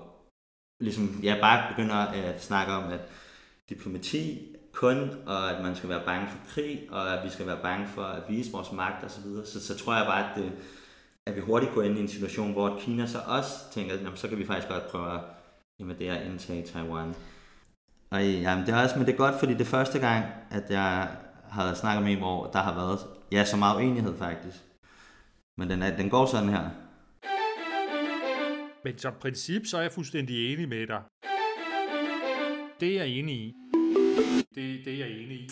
ligesom, 0.82 1.20
jeg 1.24 1.36
ja, 1.36 1.42
bare 1.42 1.70
begynder 1.70 1.96
at 1.96 2.44
snakke 2.44 2.74
om, 2.74 2.92
at 2.92 3.00
diplomati 3.70 4.48
kun, 4.74 5.10
og 5.26 5.52
at 5.52 5.64
man 5.64 5.76
skal 5.76 5.90
være 5.90 6.02
bange 6.06 6.28
for 6.28 6.38
krig, 6.54 6.88
og 6.92 7.14
at 7.14 7.26
vi 7.26 7.30
skal 7.30 7.48
være 7.48 7.60
bange 7.62 7.88
for 7.88 8.04
at 8.04 8.24
vise 8.30 8.52
vores 8.52 8.72
magt 8.72 9.04
osv., 9.04 9.24
så, 9.24 9.52
så, 9.54 9.68
så 9.68 9.84
tror 9.84 9.96
jeg 9.96 10.06
bare, 10.06 10.30
at, 10.30 10.36
det, 10.36 10.52
at 11.28 11.36
vi 11.36 11.42
hurtigt 11.42 11.74
går 11.74 11.82
ind 11.82 11.98
i 11.98 12.02
en 12.02 12.08
situation, 12.08 12.52
hvor 12.52 12.80
Kina 12.80 13.06
så 13.06 13.18
også 13.28 13.72
tænker, 13.72 13.94
at 13.94 14.20
så 14.20 14.28
kan 14.28 14.38
vi 14.38 14.46
faktisk 14.46 14.68
godt 14.68 14.88
prøve 14.88 15.14
at 15.14 15.20
invadere 15.80 16.18
at 16.18 16.26
indtage 16.26 16.66
Taiwan. 16.66 17.16
Og 18.12 18.26
jamen, 18.26 18.66
det 18.66 18.74
er 18.74 18.84
også, 18.84 18.98
men 18.98 19.06
det 19.06 19.14
er 19.14 19.18
godt, 19.18 19.40
fordi 19.40 19.54
det 19.54 19.62
er 19.62 19.66
første 19.66 20.00
gang, 20.00 20.26
at 20.52 20.64
jeg 20.70 21.10
har 21.50 21.74
snakket 21.74 22.04
med 22.04 22.12
en, 22.12 22.18
hvor 22.18 22.50
der 22.54 22.60
har 22.60 22.74
været 22.74 23.00
ja, 23.32 23.46
så 23.46 23.58
meget 23.58 23.76
uenighed 23.76 24.18
faktisk. 24.18 24.58
Men 25.58 25.70
den, 25.70 25.82
er, 25.82 25.98
den 25.98 26.10
går 26.10 26.26
sådan 26.26 26.50
her. 26.50 26.70
Men 28.84 28.98
som 28.98 29.14
princip, 29.22 29.66
så 29.66 29.78
er 29.78 29.82
jeg 29.82 29.92
fuldstændig 29.92 30.54
enig 30.54 30.70
med 30.70 30.88
dig. 30.88 31.02
Det 32.80 32.90
er 32.90 33.04
jeg 33.04 33.08
enig 33.08 33.36
i. 33.36 33.54
Det, 34.56 34.86
det 34.86 34.94
er 34.94 34.98
jeg 34.98 35.10
enig 35.10 35.38
i. 35.38 35.50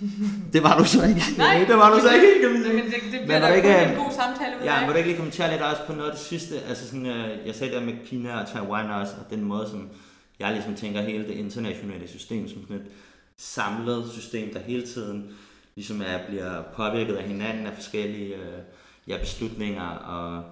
det 0.52 0.62
var 0.62 0.78
du 0.78 0.84
så 0.84 1.06
ikke. 1.06 1.22
Nej, 1.38 1.64
det 1.68 1.76
var 1.76 1.94
du 1.94 2.00
så 2.00 2.14
ikke. 2.14 2.40
Kan 2.40 2.52
man 2.52 2.62
sige. 2.62 2.74
Men 2.74 2.84
det, 2.84 2.94
det 3.12 3.20
bliver 3.24 3.40
da 3.40 3.48
ikke, 3.48 3.68
en 3.68 3.96
god 3.96 4.12
samtale 4.12 4.56
ud 4.60 4.64
Ja, 4.64 4.86
må 4.86 4.92
du 4.92 4.96
ikke 4.96 5.08
lige 5.08 5.16
kommentere 5.16 5.50
lidt 5.50 5.62
også 5.62 5.82
på 5.86 5.92
noget 5.92 6.10
af 6.10 6.16
det 6.16 6.26
sidste? 6.26 6.60
Altså 6.60 6.88
sådan, 6.88 7.06
øh, 7.06 7.46
jeg 7.46 7.54
sagde 7.54 7.74
der 7.74 7.80
med 7.80 7.94
Kina 8.06 8.40
og 8.40 8.48
Taiwan 8.48 8.90
også, 8.90 9.14
og 9.24 9.30
den 9.30 9.44
måde, 9.44 9.68
som 9.70 9.90
jeg 10.38 10.52
ligesom 10.52 10.74
tænker 10.74 11.00
hele 11.00 11.28
det 11.28 11.34
internationale 11.34 12.08
system 12.08 12.48
som 12.48 12.62
sådan 12.62 12.76
et 12.76 12.92
samlet 13.36 14.10
system, 14.12 14.52
der 14.52 14.60
hele 14.60 14.86
tiden 14.86 15.36
ligesom 15.74 16.02
er, 16.06 16.26
bliver 16.28 16.62
påvirket 16.62 17.14
af 17.14 17.24
hinanden 17.28 17.66
af 17.66 17.74
forskellige 17.74 18.34
øh, 18.34 18.62
ja, 19.08 19.18
beslutninger 19.18 19.88
og 19.88 20.44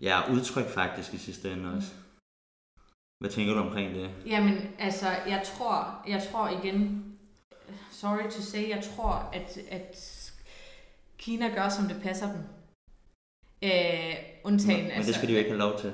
ja, 0.00 0.32
udtryk 0.32 0.68
faktisk 0.68 1.14
i 1.14 1.18
sidste 1.18 1.52
ende 1.52 1.72
også. 1.76 1.88
Hvad 3.18 3.30
tænker 3.30 3.54
du 3.54 3.60
omkring 3.60 3.94
det? 3.94 4.10
Jamen, 4.26 4.74
altså, 4.78 5.08
jeg 5.08 5.42
tror, 5.44 6.02
jeg 6.08 6.22
tror 6.32 6.48
igen, 6.48 7.04
sorry 7.90 8.30
to 8.30 8.42
say, 8.42 8.68
jeg 8.68 8.84
tror, 8.84 9.30
at, 9.32 9.58
at 9.70 9.96
Kina 11.18 11.48
gør, 11.54 11.68
som 11.68 11.84
det 11.88 12.02
passer 12.02 12.32
dem. 12.32 12.42
Øh, 13.62 14.14
undtagen, 14.44 14.82
men, 14.82 14.90
altså, 14.90 14.98
men 14.98 15.06
det 15.06 15.14
skal 15.14 15.28
de 15.28 15.32
jo 15.32 15.38
ikke 15.38 15.50
have 15.50 15.58
lov 15.58 15.78
til. 15.78 15.92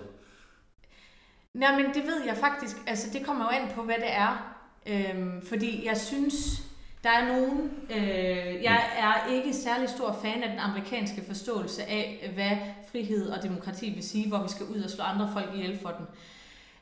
Nej, 1.54 1.82
men 1.82 1.94
det 1.94 2.02
ved 2.02 2.24
jeg 2.24 2.36
faktisk. 2.36 2.76
Altså, 2.86 3.10
det 3.12 3.26
kommer 3.26 3.44
jo 3.44 3.50
an 3.50 3.74
på, 3.74 3.82
hvad 3.82 3.96
det 3.96 4.12
er. 4.12 4.56
Øhm, 4.86 5.42
fordi 5.42 5.86
jeg 5.86 5.96
synes, 5.96 6.62
der 7.06 7.12
er 7.12 7.26
nogen, 7.28 7.70
øh, 7.90 8.62
jeg 8.62 8.80
er 8.98 9.32
ikke 9.34 9.54
særlig 9.54 9.88
stor 9.88 10.18
fan 10.22 10.42
af 10.42 10.50
den 10.50 10.58
amerikanske 10.58 11.22
forståelse 11.26 11.82
af, 11.82 12.30
hvad 12.34 12.56
frihed 12.92 13.28
og 13.28 13.42
demokrati 13.42 13.90
vil 13.90 14.02
sige, 14.02 14.28
hvor 14.28 14.42
vi 14.42 14.48
skal 14.48 14.66
ud 14.66 14.82
og 14.82 14.90
slå 14.90 15.04
andre 15.04 15.30
folk 15.32 15.50
ihjel 15.54 15.78
for 15.82 15.88
den. 15.98 16.06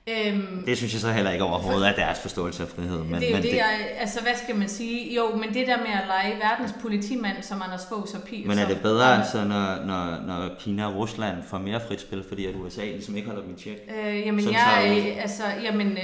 Øhm, 0.09 0.65
det 0.67 0.77
synes 0.77 0.93
jeg 0.93 1.01
så 1.01 1.13
heller 1.13 1.31
ikke 1.31 1.45
overhovedet 1.45 1.89
er 1.89 1.95
deres 1.95 2.19
forståelse 2.19 2.63
af 2.63 2.69
frihed. 2.69 2.99
Men, 2.99 3.15
det 3.15 3.23
er 3.23 3.29
jo 3.29 3.35
men 3.35 3.43
det, 3.43 3.51
det, 3.51 3.57
jeg, 3.57 3.89
altså 3.99 4.23
hvad 4.23 4.33
skal 4.43 4.57
man 4.57 4.69
sige? 4.69 5.15
Jo, 5.15 5.37
men 5.37 5.55
det 5.55 5.67
der 5.67 5.77
med 5.77 5.87
at 5.87 6.07
lege 6.07 6.39
verdens 6.39 6.75
politimand, 6.81 7.43
som 7.43 7.63
Anders 7.63 7.87
Fogh 7.89 8.07
så 8.07 8.21
pi. 8.21 8.45
Men 8.47 8.59
er 8.59 8.69
det 8.69 8.81
bedre, 8.83 9.17
altså, 9.19 9.45
når, 9.45 9.85
når, 9.85 10.27
når 10.27 10.51
Kina 10.59 10.87
og 10.87 10.97
Rusland 10.97 11.37
får 11.51 11.59
mere 11.59 11.81
frit 11.89 12.01
spil, 12.01 12.25
fordi 12.29 12.47
at 12.47 12.55
USA 12.55 12.85
ligesom 12.85 13.17
ikke 13.17 13.29
holder 13.29 13.43
dem 13.43 13.55
i 13.57 13.61
tjek? 13.61 13.77
Øh, 13.99 14.21
jamen, 14.27 14.53
jeg, 14.53 15.17
altså, 15.21 15.45
jamen, 15.63 15.99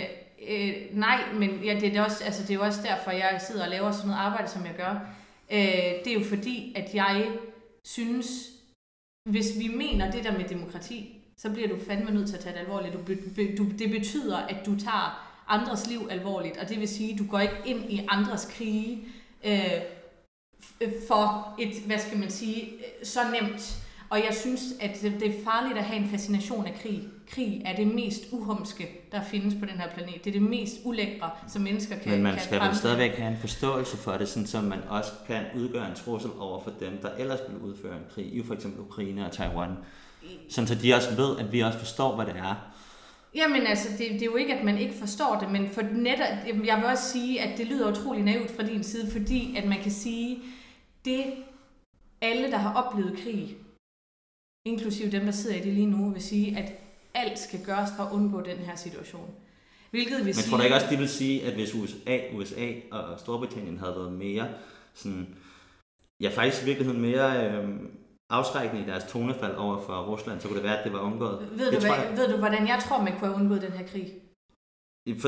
Øh, 0.49 0.75
nej, 0.93 1.33
men 1.35 1.65
ja, 1.65 1.81
det, 1.81 1.97
er 1.97 2.03
også, 2.03 2.25
altså, 2.25 2.43
det 2.43 2.51
er 2.51 2.55
jo 2.55 2.63
også 2.63 2.83
derfor, 2.83 3.11
jeg 3.11 3.41
sidder 3.47 3.65
og 3.65 3.71
laver 3.71 3.91
sådan 3.91 4.07
noget 4.07 4.21
arbejde, 4.21 4.49
som 4.49 4.67
jeg 4.67 4.75
gør. 4.77 4.91
Øh, 5.51 6.05
det 6.05 6.07
er 6.07 6.15
jo 6.15 6.25
fordi, 6.25 6.73
at 6.77 6.95
jeg 6.95 7.27
synes, 7.85 8.51
hvis 9.31 9.59
vi 9.59 9.69
mener 9.69 10.11
det 10.11 10.25
der 10.25 10.39
med 10.39 10.49
demokrati, 10.49 11.17
så 11.37 11.51
bliver 11.53 11.69
du 11.69 11.77
fandme 11.87 12.11
nødt 12.11 12.29
til 12.29 12.37
at 12.37 12.43
tage 12.43 12.55
det 12.55 12.61
alvorligt. 12.61 12.95
Du, 12.95 13.01
du, 13.59 13.71
det 13.79 13.91
betyder, 13.91 14.37
at 14.37 14.67
du 14.67 14.79
tager 14.79 15.27
andres 15.49 15.89
liv 15.89 16.01
alvorligt, 16.11 16.57
og 16.57 16.69
det 16.69 16.81
vil 16.81 16.89
sige, 16.89 17.13
at 17.13 17.19
du 17.19 17.27
går 17.27 17.39
ikke 17.39 17.63
ind 17.67 17.93
i 17.93 18.07
andres 18.09 18.53
krige 18.57 19.05
øh, 19.45 19.81
for 21.09 21.55
et, 21.59 21.83
hvad 21.87 21.99
skal 21.99 22.19
man 22.19 22.31
sige, 22.31 22.65
øh, 22.65 23.05
så 23.05 23.21
nemt 23.41 23.81
og 24.11 24.19
jeg 24.19 24.35
synes, 24.35 24.63
at 24.81 25.03
det 25.03 25.23
er 25.23 25.45
farligt 25.45 25.79
at 25.79 25.85
have 25.85 26.03
en 26.03 26.09
fascination 26.09 26.67
af 26.67 26.75
krig. 26.83 27.09
Krig 27.31 27.63
er 27.65 27.77
det 27.77 27.87
mest 27.87 28.23
uhumske, 28.33 28.89
der 29.13 29.25
findes 29.25 29.55
på 29.55 29.67
den 29.67 29.81
her 29.81 29.91
planet. 29.95 30.25
Det 30.25 30.27
er 30.27 30.41
det 30.41 30.43
mest 30.43 30.75
ulækre, 30.85 31.31
som 31.49 31.63
mennesker 31.63 31.99
kan 31.99 32.13
Men 32.13 32.23
man 32.23 32.41
skal 32.41 32.61
vel 32.61 32.77
stadigvæk 32.77 33.19
have 33.19 33.33
en 33.33 33.39
forståelse 33.41 33.97
for 33.97 34.13
det, 34.13 34.29
sådan, 34.29 34.47
så 34.47 34.61
man 34.61 34.79
også 34.89 35.13
kan 35.27 35.45
udgøre 35.57 35.89
en 35.89 35.95
trussel 35.95 36.31
over 36.39 36.63
for 36.63 36.73
dem, 36.81 36.99
der 37.03 37.11
ellers 37.19 37.39
vil 37.49 37.59
udføre 37.59 37.97
en 37.97 38.05
krig, 38.15 38.35
i 38.35 38.43
for 38.43 38.55
eksempel 38.55 38.81
Ukraine 38.81 39.27
og 39.27 39.33
Taiwan. 39.33 39.71
Sådan 40.49 40.69
så 40.69 40.75
de 40.75 40.95
også 40.95 41.17
ved, 41.17 41.39
at 41.39 41.53
vi 41.53 41.61
også 41.61 41.79
forstår, 41.79 42.17
hvad 42.17 42.27
det 42.27 42.37
er. 42.37 42.73
Jamen 43.35 43.67
altså, 43.67 43.89
det, 43.99 44.11
det 44.11 44.23
er 44.23 44.27
jo 44.27 44.37
ikke, 44.37 44.55
at 44.55 44.65
man 44.65 44.79
ikke 44.79 44.95
forstår 44.95 45.39
det, 45.41 45.51
men 45.51 45.69
for 45.69 45.83
netop, 45.83 46.67
jeg 46.67 46.77
vil 46.77 46.85
også 46.85 47.13
sige, 47.13 47.41
at 47.41 47.59
det 47.59 47.67
lyder 47.67 47.91
utrolig 47.91 48.23
naivt 48.23 48.51
fra 48.51 48.63
din 48.63 48.83
side, 48.83 49.11
fordi 49.13 49.57
at 49.57 49.69
man 49.69 49.83
kan 49.83 49.93
sige, 49.93 50.39
det 51.05 51.25
alle, 52.21 52.51
der 52.51 52.57
har 52.57 52.75
oplevet 52.75 53.19
krig, 53.19 53.57
inklusive 54.67 55.11
dem, 55.11 55.25
der 55.25 55.33
sidder 55.33 55.57
i 55.57 55.61
det 55.61 55.73
lige 55.73 55.87
nu, 55.87 56.11
vil 56.11 56.23
sige, 56.23 56.59
at 56.59 56.73
alt 57.15 57.39
skal 57.39 57.65
gøres 57.65 57.91
for 57.97 58.05
at 58.05 58.13
undgå 58.13 58.41
den 58.41 58.57
her 58.57 58.77
situation. 58.77 59.35
Hvilket 59.91 60.17
vil 60.17 60.25
Men 60.25 60.35
sige... 60.35 60.51
tror 60.51 60.57
du 60.57 60.63
ikke 60.63 60.77
også, 60.77 60.87
de 60.91 60.97
vil 60.97 61.09
sige, 61.09 61.47
at 61.47 61.55
hvis 61.55 61.75
USA, 61.75 62.19
USA 62.35 62.73
og 62.91 63.21
Storbritannien 63.21 63.79
havde 63.79 63.95
været 63.97 64.13
mere 64.13 64.49
sådan, 64.95 65.37
ja 66.21 66.29
faktisk 66.29 66.63
i 66.63 66.67
virkeligheden 66.67 67.01
mere 67.01 67.47
øh, 67.47 67.69
afskrækkende 68.31 68.83
i 68.83 68.87
deres 68.87 69.05
tonefald 69.05 69.55
over 69.55 69.81
for 69.81 70.03
Rusland, 70.03 70.41
så 70.41 70.49
kunne 70.49 70.57
det 70.57 70.65
være, 70.65 70.79
at 70.79 70.85
det 70.85 70.93
var 70.93 71.01
undgået. 71.01 71.49
Ved, 71.53 71.73
du, 71.73 71.81
hvad, 71.81 71.91
jeg... 71.91 72.13
ved 72.17 72.29
du, 72.33 72.37
hvordan 72.37 72.69
jeg 72.69 72.79
tror, 72.89 73.03
man 73.03 73.13
kunne 73.13 73.29
have 73.29 73.35
undgået 73.35 73.63
den 73.63 73.73
her 73.73 73.87
krig? 73.87 74.13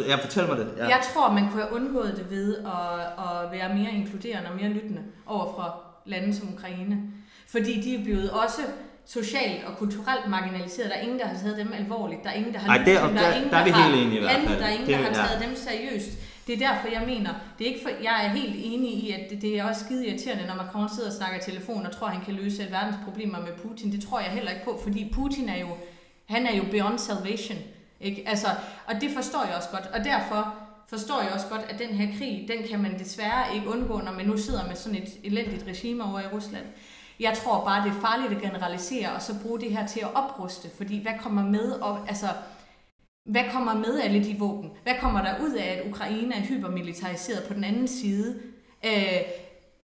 Ja, 0.08 0.16
fortæl 0.16 0.48
mig 0.48 0.58
det. 0.58 0.74
Ja. 0.76 0.86
Jeg 0.86 1.00
tror, 1.12 1.32
man 1.32 1.50
kunne 1.50 1.62
have 1.62 1.74
undgået 1.74 2.14
det 2.16 2.30
ved 2.30 2.56
at, 2.56 3.00
at 3.26 3.52
være 3.52 3.74
mere 3.74 3.92
inkluderende 3.92 4.50
og 4.50 4.56
mere 4.56 4.68
lyttende 4.68 5.04
over 5.26 5.54
for 5.54 5.82
lande 6.06 6.34
som 6.34 6.54
Ukraine. 6.54 6.98
Fordi 7.46 7.80
de 7.80 7.94
er 7.94 8.04
blevet 8.04 8.30
også 8.30 8.62
socialt 9.06 9.64
og 9.64 9.76
kulturelt 9.78 10.28
marginaliseret. 10.28 10.90
Der 10.90 10.96
er 10.96 11.00
ingen, 11.00 11.18
der 11.18 11.26
har 11.26 11.38
taget 11.38 11.56
dem 11.56 11.72
alvorligt. 11.72 12.24
Der 12.24 12.30
er 12.30 12.34
ingen, 12.34 12.52
der 12.52 12.58
har 12.58 12.68
Ej, 12.68 12.78
det, 12.78 12.86
der, 12.86 13.12
der, 13.12 13.20
er 13.20 13.34
ingen, 13.34 13.50
der, 13.50 13.56
der, 13.56 13.56
er 13.56 13.64
vi 13.64 13.70
helt 13.70 14.06
enige 14.06 14.16
i 14.16 14.20
hvert 14.20 14.40
fald. 14.46 14.58
Der 14.58 14.64
er 14.64 14.70
ingen, 14.70 14.88
det, 14.88 14.98
der 14.98 15.04
har 15.04 15.14
taget 15.14 15.40
ja. 15.40 15.46
dem 15.46 15.56
seriøst. 15.56 16.18
Det 16.46 16.52
er 16.54 16.58
derfor, 16.68 16.88
jeg 16.88 17.02
mener, 17.06 17.30
det 17.58 17.66
er 17.66 17.68
ikke 17.68 17.82
for, 17.82 17.90
jeg 18.02 18.26
er 18.26 18.28
helt 18.28 18.54
enig 18.58 18.90
i, 19.04 19.10
at 19.10 19.30
det, 19.30 19.42
det 19.42 19.58
er 19.58 19.64
også 19.64 19.84
skide 19.84 20.06
irriterende, 20.06 20.46
når 20.46 20.54
Macron 20.54 20.88
sidder 20.88 21.08
og 21.08 21.14
snakker 21.14 21.38
i 21.38 21.42
telefon 21.42 21.86
og 21.86 21.92
tror, 21.92 22.06
at 22.06 22.12
han 22.12 22.24
kan 22.24 22.34
løse 22.34 22.70
verdens 22.70 22.96
problemer 23.04 23.40
med 23.40 23.52
Putin. 23.62 23.92
Det 23.92 24.02
tror 24.04 24.20
jeg 24.20 24.30
heller 24.30 24.50
ikke 24.50 24.64
på, 24.64 24.80
fordi 24.82 25.10
Putin 25.14 25.48
er 25.48 25.60
jo, 25.60 25.68
han 26.26 26.46
er 26.46 26.56
jo 26.56 26.62
beyond 26.70 26.98
salvation. 26.98 27.58
Ikke? 28.00 28.24
Altså, 28.26 28.46
og 28.86 28.94
det 29.00 29.10
forstår 29.10 29.44
jeg 29.44 29.54
også 29.56 29.68
godt. 29.68 29.86
Og 29.94 30.04
derfor 30.04 30.54
forstår 30.88 31.22
jeg 31.22 31.32
også 31.32 31.46
godt, 31.46 31.62
at 31.68 31.78
den 31.78 31.88
her 31.88 32.18
krig, 32.18 32.48
den 32.48 32.68
kan 32.68 32.82
man 32.82 32.98
desværre 32.98 33.54
ikke 33.54 33.68
undgå, 33.68 34.00
når 34.00 34.12
man 34.12 34.26
nu 34.26 34.36
sidder 34.36 34.66
med 34.66 34.76
sådan 34.76 35.02
et 35.02 35.08
elendigt 35.24 35.64
regime 35.66 36.04
over 36.04 36.20
i 36.20 36.26
Rusland. 36.32 36.64
Jeg 37.22 37.34
tror 37.34 37.64
bare, 37.64 37.84
det 37.84 37.96
er 37.96 38.00
farligt 38.00 38.32
at 38.32 38.42
generalisere, 38.42 39.12
og 39.12 39.22
så 39.22 39.32
bruge 39.42 39.60
det 39.60 39.70
her 39.70 39.86
til 39.86 40.00
at 40.00 40.14
opruste, 40.14 40.68
fordi 40.76 41.02
hvad 41.02 41.12
kommer 41.22 41.44
med, 41.44 41.70
og, 41.72 41.98
altså, 42.08 42.26
hvad 43.24 43.42
kommer 43.52 43.74
med 43.74 44.00
alle 44.00 44.24
de 44.24 44.36
våben? 44.38 44.70
Hvad 44.82 44.94
kommer 45.00 45.22
der 45.22 45.34
ud 45.44 45.52
af, 45.52 45.64
at 45.64 45.90
Ukraine 45.90 46.34
er 46.34 46.40
hypermilitariseret 46.40 47.44
på 47.48 47.54
den 47.54 47.64
anden 47.64 47.88
side? 47.88 48.34
Øh, 48.84 49.20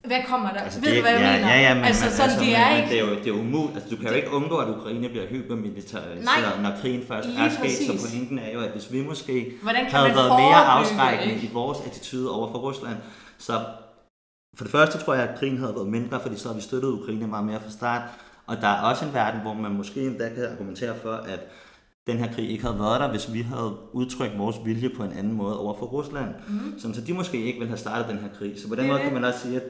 hvad 0.04 0.22
kommer 0.26 0.52
der? 0.52 0.60
Altså, 0.60 0.80
Ved 0.80 0.88
det, 0.88 0.96
du, 0.96 1.02
hvad 1.02 1.12
jeg 1.12 1.20
ja, 1.20 1.32
mener? 1.36 1.54
Ja, 1.54 1.60
ja, 1.60 1.74
men, 1.74 1.84
altså, 1.84 2.10
sådan, 2.10 2.22
altså, 2.22 2.40
det 2.40 2.56
er 2.56 2.70
men 2.70 2.76
ikke... 2.76 2.90
det 2.90 2.98
er 2.98 3.04
jo, 3.04 3.14
det 3.14 3.26
er 3.26 3.32
umuligt. 3.32 3.76
Altså, 3.76 3.90
du 3.90 3.96
kan 3.96 4.08
jo 4.08 4.14
ikke 4.14 4.32
undgå, 4.32 4.56
at 4.56 4.68
Ukraine 4.68 5.08
bliver 5.08 5.26
hypermilitariseret, 5.26 6.62
når 6.62 6.72
krigen 6.80 7.02
først 7.08 7.28
er 7.28 7.48
sket. 7.50 8.00
Så 8.00 8.08
pointen 8.10 8.38
er 8.38 8.52
jo, 8.52 8.60
at 8.60 8.70
hvis 8.70 8.92
vi 8.92 9.06
måske 9.06 9.52
Hvordan 9.62 9.84
kan 9.84 9.92
havde 9.92 10.08
man 10.08 10.16
været 10.16 10.30
mere 10.30 10.64
afskrækkende 10.64 11.34
i 11.34 11.50
vores 11.52 11.78
attitude 11.86 12.30
over 12.30 12.52
for 12.52 12.58
Rusland, 12.58 12.96
så 13.38 13.52
for 14.56 14.64
det 14.64 14.72
første 14.72 14.98
tror 14.98 15.14
jeg, 15.14 15.28
at 15.28 15.38
krigen 15.38 15.58
havde 15.58 15.74
været 15.74 15.88
mindre, 15.88 16.20
fordi 16.20 16.36
så 16.36 16.48
har 16.48 16.54
vi 16.54 16.60
støttet 16.60 16.88
Ukraine 16.88 17.26
meget 17.26 17.46
mere 17.46 17.60
fra 17.60 17.70
start. 17.70 18.02
Og 18.46 18.56
der 18.56 18.68
er 18.68 18.82
også 18.82 19.04
en 19.04 19.14
verden, 19.14 19.40
hvor 19.40 19.54
man 19.54 19.72
måske 19.72 20.06
endda 20.06 20.28
kan 20.28 20.44
argumentere 20.44 20.94
for, 21.02 21.12
at 21.12 21.40
den 22.06 22.16
her 22.16 22.32
krig 22.32 22.50
ikke 22.50 22.64
havde 22.64 22.78
været 22.78 23.00
der, 23.00 23.10
hvis 23.10 23.32
vi 23.32 23.40
havde 23.40 23.76
udtrykt 23.92 24.38
vores 24.38 24.56
vilje 24.64 24.88
på 24.88 25.02
en 25.02 25.12
anden 25.12 25.32
måde 25.32 25.60
over 25.60 25.78
for 25.78 25.86
Rusland. 25.86 26.28
Mm. 26.48 26.78
Sådan, 26.78 26.94
så 26.94 27.00
de 27.00 27.12
måske 27.12 27.44
ikke 27.44 27.58
ville 27.58 27.68
have 27.68 27.78
startet 27.78 28.08
den 28.08 28.18
her 28.18 28.28
krig. 28.38 28.60
Så 28.60 28.68
på 28.68 28.74
den 28.74 28.86
måde 28.86 29.00
kan 29.00 29.12
man 29.12 29.24
også 29.24 29.40
sige, 29.40 29.56
at 29.56 29.62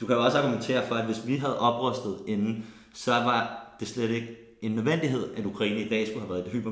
du 0.00 0.06
kan 0.06 0.16
jo 0.16 0.24
også 0.24 0.38
argumentere 0.38 0.86
for, 0.86 0.94
at 0.94 1.04
hvis 1.04 1.26
vi 1.26 1.36
havde 1.36 1.58
oprustet 1.58 2.16
inden, 2.26 2.66
så 2.94 3.12
var 3.12 3.66
det 3.80 3.88
slet 3.88 4.10
ikke 4.10 4.36
en 4.62 4.70
nødvendighed, 4.70 5.28
at 5.36 5.46
Ukraine 5.46 5.80
i 5.80 5.88
dag 5.88 6.06
skulle 6.06 6.20
have 6.20 6.34
været 6.34 6.46
et 6.46 6.52
hyper, 6.52 6.70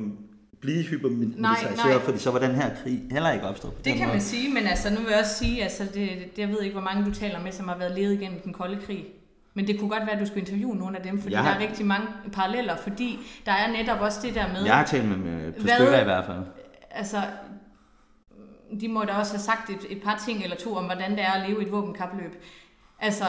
blive 0.60 0.82
hypermilitariseret, 0.84 2.02
fordi 2.02 2.18
så 2.18 2.30
var 2.30 2.38
den 2.38 2.54
her 2.54 2.70
krig 2.82 3.02
heller 3.10 3.30
ikke 3.32 3.46
opstået 3.46 3.84
Det 3.84 3.92
kan 3.94 4.02
måde. 4.06 4.12
man 4.12 4.20
sige, 4.20 4.54
men 4.54 4.66
altså, 4.66 4.90
nu 4.90 4.96
vil 4.96 5.06
jeg 5.10 5.18
også 5.20 5.34
sige, 5.34 5.62
altså, 5.62 5.84
det, 5.84 5.94
det, 5.94 6.38
jeg 6.38 6.48
ved 6.48 6.60
ikke, 6.62 6.72
hvor 6.72 6.82
mange 6.82 7.04
du 7.04 7.14
taler 7.14 7.40
med, 7.42 7.52
som 7.52 7.68
har 7.68 7.78
været 7.78 7.98
levet 7.98 8.12
igennem 8.12 8.40
den 8.40 8.52
kolde 8.52 8.80
krig. 8.86 9.04
Men 9.54 9.66
det 9.66 9.78
kunne 9.78 9.90
godt 9.90 10.02
være, 10.06 10.12
at 10.14 10.20
du 10.20 10.26
skulle 10.26 10.40
interviewe 10.40 10.76
nogle 10.76 10.96
af 10.96 11.02
dem, 11.02 11.22
fordi 11.22 11.34
Jeg 11.34 11.42
der 11.44 11.50
har- 11.50 11.60
er 11.60 11.68
rigtig 11.68 11.86
mange 11.86 12.06
paralleller, 12.32 12.76
fordi 12.76 13.18
der 13.46 13.52
er 13.52 13.72
netop 13.72 14.00
også 14.00 14.18
det 14.22 14.34
der 14.34 14.48
med, 14.52 14.64
Jeg 14.64 14.76
har 14.76 14.84
talt 14.84 15.08
med, 15.08 15.16
med 15.16 15.52
på 15.52 15.62
Hvad- 15.62 15.74
stykker 15.74 16.00
i 16.00 16.04
hvert 16.04 16.26
fald. 16.26 16.38
altså, 16.90 17.16
de 18.80 18.88
må 18.88 19.04
da 19.04 19.12
også 19.12 19.32
have 19.32 19.40
sagt 19.42 19.70
et, 19.70 19.86
et 19.96 20.02
par 20.02 20.22
ting 20.26 20.42
eller 20.42 20.56
to 20.56 20.74
om, 20.76 20.84
hvordan 20.84 21.10
det 21.10 21.20
er 21.20 21.32
at 21.32 21.48
leve 21.48 21.62
i 21.62 21.66
et 21.66 21.72
våbenkapløb. 21.72 22.42
Altså, 23.00 23.24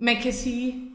man 0.00 0.16
kan 0.22 0.32
sige, 0.32 0.90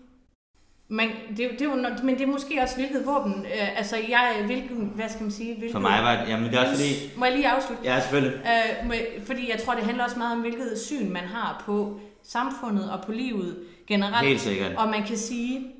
man, 0.91 1.09
det, 1.29 1.37
det 1.37 1.61
er 1.61 1.65
jo, 1.65 1.75
men 2.03 2.15
det 2.15 2.21
er 2.21 2.27
måske 2.27 2.61
også 2.61 2.75
hvilket 2.75 3.05
våben, 3.05 3.45
øh, 3.45 3.77
altså 3.77 3.95
jeg, 3.97 4.43
hvilken, 4.45 4.91
hvad 4.95 5.09
skal 5.09 5.21
man 5.21 5.31
sige, 5.31 5.53
hvilket, 5.53 5.71
For 5.71 5.79
mig 5.79 6.03
var 6.03 6.21
det, 6.21 6.29
jamen 6.29 6.49
det 6.49 6.55
er 6.55 6.59
også 6.59 6.75
fordi, 6.75 7.17
Må 7.19 7.25
jeg 7.25 7.33
lige 7.35 7.47
afslutte? 7.49 7.83
ja 7.83 7.99
selvfølgelig, 8.01 8.33
Øh, 8.39 8.87
med- 8.89 9.25
fordi 9.25 9.49
jeg 9.51 9.59
tror, 9.61 9.73
det 9.75 9.83
handler 9.83 10.03
også 10.03 10.17
meget 10.17 10.35
om, 10.35 10.41
hvilket 10.41 10.79
syn 10.79 11.09
man 11.09 11.23
har 11.23 11.63
på 11.65 11.99
samfundet 12.23 12.91
og 12.91 13.05
på 13.05 13.11
livet 13.11 13.65
generelt. 13.87 14.27
helt 14.27 14.41
sikkert. 14.41 14.75
Og 14.77 14.87
man 14.89 15.03
kan 15.03 15.17
sige, 15.17 15.71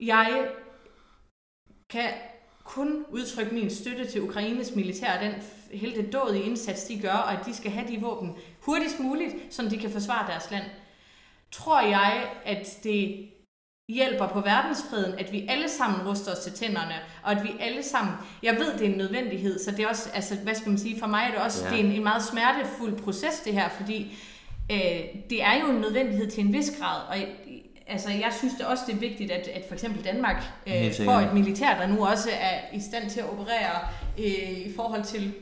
jeg 0.00 0.46
kan 1.90 2.10
kun 2.64 3.04
udtrykke 3.10 3.54
min 3.54 3.70
støtte 3.70 4.06
til 4.06 4.22
Ukraines 4.22 4.74
militær 4.74 5.12
og 5.18 5.20
den 5.24 5.32
hele 5.78 6.02
dådige 6.10 6.44
indsats, 6.44 6.84
de 6.84 7.00
gør, 7.00 7.12
og 7.12 7.32
at 7.32 7.38
de 7.46 7.54
skal 7.54 7.70
have 7.70 7.88
de 7.88 8.00
våben 8.00 8.32
hurtigst 8.60 9.00
muligt, 9.00 9.34
så 9.50 9.68
de 9.70 9.78
kan 9.78 9.90
forsvare 9.90 10.26
deres 10.30 10.50
land. 10.50 10.64
Tror 11.52 11.80
jeg, 11.80 12.26
at 12.44 12.78
det 12.84 13.28
hjælper 13.88 14.26
på 14.26 14.40
verdensfreden, 14.40 15.18
at 15.18 15.32
vi 15.32 15.46
alle 15.48 15.68
sammen 15.68 16.08
ruster 16.08 16.32
os 16.32 16.38
til 16.38 16.52
tænderne, 16.52 16.94
og 17.22 17.32
at 17.32 17.42
vi 17.44 17.48
alle 17.60 17.82
sammen, 17.82 18.14
jeg 18.42 18.54
ved, 18.54 18.72
det 18.78 18.86
er 18.86 18.90
en 18.92 18.98
nødvendighed, 18.98 19.64
så 19.64 19.70
det 19.70 19.80
er 19.80 19.88
også, 19.88 20.08
altså, 20.14 20.34
hvad 20.36 20.54
skal 20.54 20.68
man 20.68 20.78
sige, 20.78 20.98
for 21.00 21.06
mig 21.06 21.24
er 21.26 21.30
det 21.30 21.40
også, 21.40 21.64
Ja. 21.64 21.70
det 21.70 21.80
er 21.80 21.84
en, 21.84 21.92
en 21.92 22.02
meget 22.02 22.22
smertefuld 22.22 22.98
proces, 23.02 23.40
det 23.44 23.52
her, 23.52 23.68
fordi 23.68 24.18
øh, 24.72 24.78
det 25.30 25.42
er 25.42 25.60
jo 25.60 25.70
en 25.70 25.80
nødvendighed 25.80 26.30
til 26.30 26.44
en 26.44 26.52
vis 26.52 26.72
grad, 26.80 27.00
og 27.08 27.16
altså, 27.86 28.10
jeg 28.10 28.32
synes 28.38 28.54
det 28.54 28.66
også, 28.66 28.84
det 28.86 28.94
er 28.94 28.98
vigtigt, 28.98 29.30
at, 29.30 29.48
at 29.48 29.64
for 29.68 29.74
eksempel 29.74 30.04
Danmark 30.04 30.42
øh, 30.66 30.92
får 31.04 31.12
et 31.12 31.34
militær, 31.34 31.78
der 31.78 31.86
nu 31.86 32.06
også 32.06 32.28
er 32.40 32.76
i 32.76 32.80
stand 32.80 33.10
til 33.10 33.20
at 33.20 33.26
operere 33.30 33.78
øh, 34.18 34.24
i 34.66 34.72
forhold 34.76 35.04
til 35.04 35.32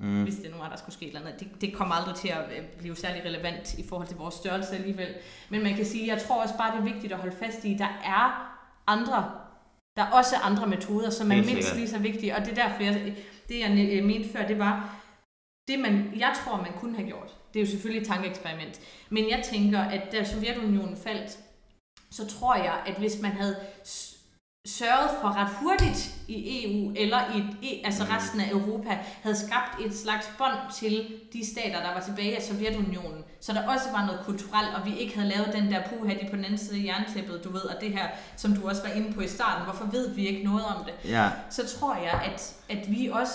mm. 0.00 0.22
hvis 0.22 0.34
det 0.34 0.50
nu 0.50 0.62
er, 0.62 0.68
der 0.68 0.76
skulle 0.76 0.94
ske 0.94 1.06
eller 1.06 1.20
andet. 1.20 1.40
Det, 1.40 1.60
det 1.60 1.74
kommer 1.74 1.94
aldrig 1.94 2.14
til 2.16 2.28
at 2.28 2.44
øh, 2.58 2.64
blive 2.78 2.96
særlig 2.96 3.24
relevant 3.24 3.74
i 3.78 3.88
forhold 3.88 4.08
til 4.08 4.16
vores 4.16 4.34
størrelse 4.34 4.74
alligevel. 4.74 5.14
Men 5.48 5.62
man 5.62 5.74
kan 5.74 5.86
sige, 5.86 6.14
jeg 6.14 6.22
tror 6.22 6.42
også 6.42 6.56
bare, 6.56 6.72
det 6.72 6.78
er 6.78 6.92
vigtigt 6.92 7.12
at 7.12 7.18
holde 7.18 7.36
fast 7.36 7.64
i, 7.64 7.74
der 7.74 8.00
er 8.04 8.56
andre, 8.86 9.30
der 9.96 10.02
er 10.02 10.10
også 10.10 10.36
andre 10.36 10.66
metoder, 10.66 11.10
som 11.10 11.30
er 11.30 11.34
Helt 11.34 11.46
mindst 11.46 11.76
lige 11.76 11.88
så 11.88 11.98
vigtige. 11.98 12.36
Og 12.36 12.40
det 12.40 12.58
er 12.58 12.68
derfor, 12.68 12.82
jeg, 12.82 13.16
det 13.48 13.60
jeg 13.60 13.88
øh, 13.92 14.04
mente 14.04 14.28
før, 14.28 14.46
det 14.46 14.58
var, 14.58 15.00
det 15.68 15.78
man, 15.78 16.12
jeg 16.16 16.32
tror, 16.44 16.56
man 16.56 16.72
kunne 16.72 16.96
have 16.96 17.06
gjort, 17.06 17.36
det 17.54 17.60
er 17.60 17.64
jo 17.64 17.70
selvfølgelig 17.70 18.02
et 18.02 18.08
tankeeksperiment. 18.08 18.80
Men 19.10 19.30
jeg 19.30 19.42
tænker, 19.44 19.80
at 19.80 20.12
da 20.12 20.24
Sovjetunionen 20.24 20.96
faldt, 20.96 21.38
så 22.10 22.26
tror 22.26 22.54
jeg, 22.54 22.82
at 22.86 22.94
hvis 22.94 23.20
man 23.22 23.30
havde 23.30 23.56
sørget 24.66 25.10
for 25.20 25.36
ret 25.36 25.48
hurtigt 25.60 26.14
i 26.28 26.64
EU, 26.64 26.92
eller 26.96 27.18
i 27.36 27.38
et, 27.62 27.80
altså 27.84 28.04
resten 28.04 28.40
af 28.40 28.50
Europa, 28.50 28.98
havde 29.22 29.36
skabt 29.36 29.86
et 29.86 29.96
slags 29.96 30.30
bånd 30.38 30.72
til 30.74 31.20
de 31.32 31.46
stater, 31.52 31.82
der 31.82 31.94
var 31.94 32.00
tilbage 32.00 32.36
af 32.36 32.42
Sovjetunionen, 32.42 33.24
så 33.40 33.52
der 33.52 33.68
også 33.68 33.84
var 33.92 34.06
noget 34.06 34.20
kulturelt, 34.24 34.74
og 34.76 34.86
vi 34.86 34.98
ikke 34.98 35.14
havde 35.14 35.28
lavet 35.28 35.52
den 35.52 35.72
der 35.72 35.82
puha, 35.88 36.14
de 36.14 36.28
på 36.30 36.36
den 36.36 36.44
anden 36.44 36.58
side 36.58 36.80
af 36.80 36.84
jerntæppet, 36.84 37.44
du 37.44 37.52
ved, 37.52 37.60
og 37.60 37.80
det 37.80 37.92
her, 37.92 38.08
som 38.36 38.54
du 38.54 38.68
også 38.68 38.82
var 38.82 38.90
inde 38.90 39.12
på 39.12 39.20
i 39.20 39.28
starten, 39.28 39.64
hvorfor 39.64 39.84
ved 39.84 40.14
vi 40.14 40.26
ikke 40.26 40.44
noget 40.44 40.64
om 40.64 40.84
det? 40.84 41.10
Ja, 41.10 41.30
så 41.50 41.78
tror 41.78 41.94
jeg, 41.94 42.20
at, 42.32 42.54
at 42.68 42.90
vi 42.90 43.10
også, 43.12 43.34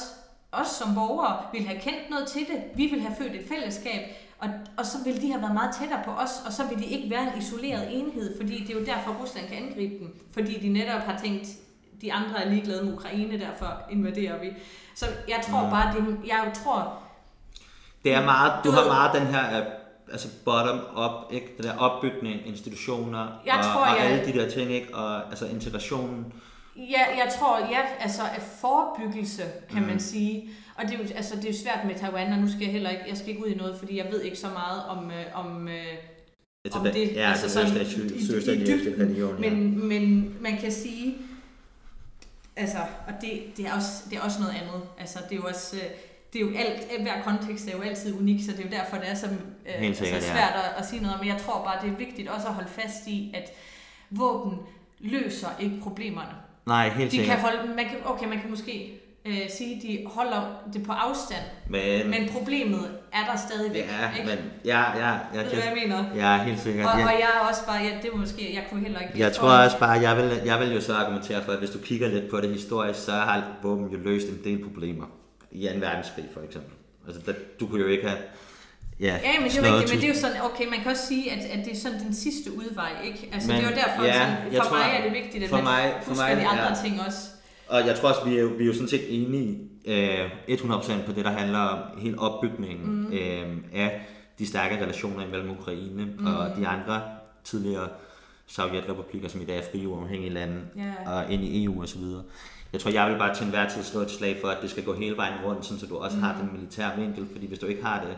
os 0.51 0.67
som 0.67 0.95
borgere 0.95 1.43
vil 1.53 1.67
have 1.67 1.79
kendt 1.79 2.09
noget 2.09 2.27
til 2.27 2.41
det. 2.41 2.63
Vi 2.75 2.85
vil 2.85 3.01
have 3.01 3.15
født 3.17 3.35
et 3.35 3.47
fællesskab, 3.47 4.01
og, 4.39 4.49
og 4.77 4.85
så 4.85 4.97
vil 5.05 5.21
de 5.21 5.31
have 5.31 5.41
været 5.41 5.53
meget 5.53 5.75
tættere 5.79 5.99
på 6.05 6.11
os, 6.11 6.29
og 6.45 6.53
så 6.53 6.63
vil 6.69 6.77
de 6.79 6.85
ikke 6.85 7.09
være 7.09 7.21
en 7.33 7.41
isoleret 7.41 7.87
enhed, 7.91 8.37
fordi 8.37 8.63
det 8.63 8.75
er 8.75 8.79
jo 8.79 8.85
derfor, 8.85 9.11
Rusland 9.21 9.47
kan 9.47 9.57
angribe 9.57 9.93
dem. 9.99 10.15
Fordi 10.33 10.59
de 10.59 10.69
netop 10.69 11.01
har 11.01 11.19
tænkt, 11.23 11.47
de 12.01 12.13
andre 12.13 12.43
er 12.43 12.49
ligeglade 12.49 12.83
med 12.85 12.93
Ukraine, 12.93 13.39
derfor 13.39 13.81
invaderer 13.91 14.39
vi. 14.39 14.49
Så 14.95 15.05
jeg 15.27 15.39
tror 15.49 15.69
bare, 15.69 15.93
det, 15.95 16.17
jeg 16.27 16.51
tror, 16.63 16.93
det 18.03 18.13
er 18.13 18.25
meget, 18.25 18.53
du 18.63 18.69
Du 18.69 18.75
har 18.75 18.85
meget 18.85 19.13
den 19.13 19.27
her 19.27 19.59
øh, 19.59 19.65
altså 20.11 20.27
bottom 20.45 20.79
up, 21.05 21.33
ikke? 21.33 21.53
Den 21.57 21.65
der 21.65 21.77
opbygning, 21.77 22.47
institutioner 22.47 23.27
Jeg 23.45 23.55
og, 23.57 23.63
tror, 23.63 23.81
og 23.85 23.97
jeg- 23.97 24.05
alle 24.11 24.25
de 24.33 24.39
der 24.39 24.49
ting, 24.49 24.71
ikke? 24.71 24.95
Og 24.95 25.29
altså 25.29 25.45
integrationen. 25.47 26.33
Ja, 26.75 26.99
jeg 27.23 27.33
tror, 27.39 27.59
ja, 27.59 27.79
altså 27.99 28.21
forebyggelse, 28.61 29.43
kan 29.69 29.81
mm. 29.81 29.87
man 29.87 29.99
sige. 29.99 30.49
Og 30.75 30.83
det 30.85 30.93
er, 30.93 30.97
jo, 30.97 31.03
altså, 31.15 31.35
det 31.35 31.45
er 31.45 31.49
jo 31.49 31.57
svært 31.57 31.79
med 31.85 31.95
Taiwan, 31.95 32.33
og 32.33 32.39
nu 32.39 32.47
skal 32.47 32.61
jeg 32.61 32.71
heller 32.71 32.89
ikke, 32.89 33.03
jeg 33.07 33.17
skal 33.17 33.29
ikke 33.29 33.43
ud 33.45 33.49
i 33.49 33.55
noget, 33.55 33.79
fordi 33.79 33.97
jeg 33.97 34.07
ved 34.11 34.21
ikke 34.21 34.37
så 34.37 34.47
meget 34.49 34.83
om, 34.85 35.11
øh, 35.11 35.25
om, 35.45 35.67
øh, 35.67 35.73
Altså, 36.65 36.79
om 36.79 36.85
det, 36.85 36.95
ja, 37.15 37.29
altså 37.29 37.43
altså 37.45 37.49
sådan 37.49 37.85
sådan, 37.85 38.55
i- 38.55 38.59
i- 38.59 38.63
i 38.63 38.65
dybden. 38.65 39.41
Men, 39.41 39.87
men 39.87 40.35
man 40.41 40.57
kan 40.57 40.71
sige, 40.71 41.15
altså, 42.55 42.77
og 43.07 43.13
det, 43.21 43.41
det, 43.57 43.67
er 43.67 43.73
også, 43.75 43.91
det 44.09 44.17
er 44.17 44.21
også 44.21 44.39
noget 44.39 44.53
andet. 44.53 44.81
Altså, 44.99 45.19
det 45.29 45.31
er 45.31 45.35
jo 45.35 45.43
også, 45.47 45.75
øh, 45.75 45.83
det 46.33 46.41
er 46.41 46.45
jo 46.45 46.51
alt, 46.57 47.01
hver 47.01 47.21
kontekst 47.23 47.67
er 47.67 47.71
jo 47.71 47.81
altid 47.81 48.19
unik, 48.19 48.45
så 48.45 48.51
det 48.51 48.59
er 48.59 48.63
jo 48.63 48.69
derfor, 48.69 48.97
det 48.97 49.09
er 49.09 49.15
så 49.15 49.25
øh, 49.25 49.73
Helt 49.79 49.97
sikkert, 49.97 50.15
altså, 50.15 50.29
ja. 50.29 50.35
svært 50.37 50.53
at, 50.55 50.71
at 50.83 50.85
sige 50.89 51.01
noget 51.01 51.13
om. 51.15 51.19
Men 51.25 51.29
jeg 51.33 51.41
tror 51.41 51.63
bare, 51.63 51.85
det 51.85 51.91
er 51.93 51.97
vigtigt 51.97 52.29
også 52.29 52.47
at 52.47 52.53
holde 52.53 52.69
fast 52.69 53.07
i, 53.07 53.31
at 53.35 53.51
våben 54.09 54.57
løser 54.99 55.47
ikke 55.59 55.75
problemerne. 55.83 56.31
Nej, 56.65 56.89
helt 56.89 57.11
De 57.11 57.17
sikkert. 57.17 57.37
kan 57.39 57.45
holde, 57.45 57.75
man 57.75 57.85
kan, 57.85 57.97
okay, 58.05 58.27
man 58.27 58.39
kan 58.41 58.49
måske 58.49 58.99
øh, 59.25 59.37
sige, 59.57 59.75
at 59.75 59.81
de 59.81 60.03
holder 60.05 60.41
det 60.73 60.83
på 60.83 60.91
afstand, 60.91 61.41
Men, 61.69 62.09
men 62.09 62.29
problemet 62.29 62.89
er 63.13 63.31
der 63.31 63.37
stadigvæk. 63.37 63.85
ja, 64.01 64.17
ikke? 64.19 64.29
men 64.29 64.37
ja, 64.65 64.81
ja, 64.97 65.05
jeg, 65.07 65.19
Ved 65.33 65.43
du, 65.43 65.49
hvad 65.55 65.63
jeg 65.63 65.77
mener? 65.83 66.03
Ja, 66.15 66.43
helt 66.43 66.59
sikkert. 66.59 66.85
Og, 66.93 66.99
ja. 66.99 67.05
og 67.05 67.11
jeg 67.11 67.27
er 67.35 67.47
også 67.49 67.65
bare, 67.65 67.77
ja, 67.83 67.89
det 68.01 68.09
var 68.13 68.17
måske, 68.19 68.55
jeg 68.55 68.63
kunne 68.69 68.81
heller 68.81 68.99
ikke... 68.99 69.13
Jeg 69.19 69.31
tror 69.33 69.49
også 69.49 69.79
bare, 69.79 69.91
jeg 69.91 70.17
vil, 70.17 70.41
jeg 70.45 70.59
vil 70.59 70.73
jo 70.73 70.81
så 70.81 70.93
argumentere 70.93 71.43
for, 71.43 71.51
at 71.51 71.57
hvis 71.59 71.69
du 71.69 71.77
kigger 71.79 72.07
lidt 72.09 72.29
på 72.29 72.41
det 72.41 72.49
historisk, 72.49 72.99
så 73.05 73.11
har 73.11 73.43
våben 73.63 73.87
jo 73.89 73.97
løst 73.97 74.27
en 74.27 74.39
del 74.43 74.63
problemer. 74.63 75.05
I 75.51 75.67
2. 75.67 75.79
verdenskrig 75.79 76.25
for 76.33 76.41
eksempel. 76.47 76.73
Altså, 77.07 77.21
der, 77.25 77.33
du 77.59 77.67
kunne 77.67 77.81
jo 77.81 77.87
ikke 77.87 78.07
have... 78.07 78.19
Ja, 78.99 79.05
Ja, 79.23 79.39
men 79.41 79.49
det 79.49 79.57
er 79.57 79.73
rigtigt, 79.75 79.91
men 79.93 80.01
det 80.01 80.09
er 80.09 80.13
jo 80.13 80.19
sådan, 80.19 80.37
okay, 80.41 80.65
man 80.69 80.79
kan 80.79 80.91
også 80.91 81.07
sige, 81.07 81.31
at, 81.31 81.59
at 81.59 81.65
det 81.65 81.73
er 81.73 81.79
sådan 81.79 81.99
den 81.99 82.13
sidste 82.15 82.57
udvej, 82.57 82.89
ikke? 83.03 83.29
Altså, 83.33 83.47
Men, 83.51 83.57
det 83.57 83.65
er 83.65 83.69
jo 83.69 83.75
derfor, 83.75 84.03
ja, 84.03 84.13
sådan, 84.13 84.53
jeg 84.53 84.61
for 84.63 84.69
tror- 84.69 84.77
mig 84.77 84.87
er 84.99 85.03
det 85.03 85.13
vigtigt, 85.23 85.43
at 85.43 85.49
for 85.49 85.55
man 85.55 85.65
mig- 85.65 85.93
for 86.03 86.09
husker 86.09 86.25
mig, 86.27 86.37
de 86.37 86.47
andre 86.47 86.63
ja. 86.67 86.75
ting 86.83 87.01
også. 87.07 87.19
Og 87.67 87.87
jeg 87.87 87.95
tror 87.95 88.09
også, 88.09 88.25
vi 88.29 88.37
er 88.37 88.41
jo, 88.41 88.47
vi 88.47 88.63
er 88.63 88.67
jo 88.67 88.73
sådan 88.73 88.87
set 88.87 89.23
enige 89.23 89.59
øh, 89.85 90.29
100% 90.49 91.05
på 91.05 91.11
det, 91.15 91.25
der 91.25 91.31
handler 91.31 91.59
om 91.59 91.99
hele 91.99 92.19
opbygningen 92.19 93.01
mm. 93.01 93.13
øh, 93.13 93.57
af 93.73 94.07
de 94.39 94.47
stærke 94.47 94.83
relationer 94.83 95.27
mellem 95.27 95.49
Ukraine 95.49 96.05
mm. 96.19 96.25
og 96.25 96.55
de 96.57 96.67
andre 96.67 97.01
tidligere 97.43 97.87
sovjetrepublikker, 98.47 99.29
som 99.29 99.41
i 99.41 99.45
dag 99.45 99.57
er 99.57 99.61
frie 99.71 99.87
uafhængige 99.87 100.33
lande, 100.33 100.61
Ja. 100.75 101.11
og 101.11 101.31
ind 101.31 101.43
i 101.43 101.63
EU 101.65 101.85
videre. 101.95 102.23
Jeg 102.73 102.81
tror, 102.81 102.91
jeg 102.91 103.09
vil 103.11 103.17
bare 103.17 103.35
til 103.35 103.43
enhver 103.43 103.69
tid 103.69 103.83
slå 103.83 103.99
et 104.01 104.11
slag 104.11 104.37
for, 104.41 104.47
at 104.47 104.57
det 104.61 104.69
skal 104.69 104.83
gå 104.83 104.93
hele 104.93 105.17
vejen 105.17 105.33
rundt, 105.45 105.65
sådan, 105.65 105.79
så 105.79 105.85
du 105.85 105.97
også 105.97 106.17
mm. 106.17 106.23
har 106.23 106.37
den 106.41 106.49
militære 106.53 106.91
vinkel, 106.97 107.27
fordi 107.31 107.47
hvis 107.47 107.59
du 107.59 107.65
ikke 107.65 107.83
har 107.83 107.99
det, 108.05 108.17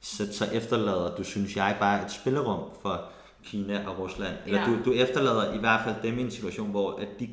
så, 0.00 0.32
så 0.32 0.44
efterlader 0.52 1.16
du, 1.16 1.24
synes 1.24 1.56
jeg, 1.56 1.76
bare 1.80 2.04
et 2.04 2.10
spillerum 2.12 2.60
for 2.82 3.02
Kina 3.44 3.84
og 3.86 3.98
Rusland. 3.98 4.34
Eller 4.46 4.60
Ja. 4.60 4.66
du, 4.66 4.76
du 4.84 4.92
efterlader 4.92 5.54
i 5.54 5.58
hvert 5.58 5.80
fald 5.84 5.94
dem 6.02 6.18
i 6.18 6.22
en 6.22 6.30
situation, 6.30 6.70
hvor 6.70 6.98
at 7.00 7.08
de, 7.20 7.28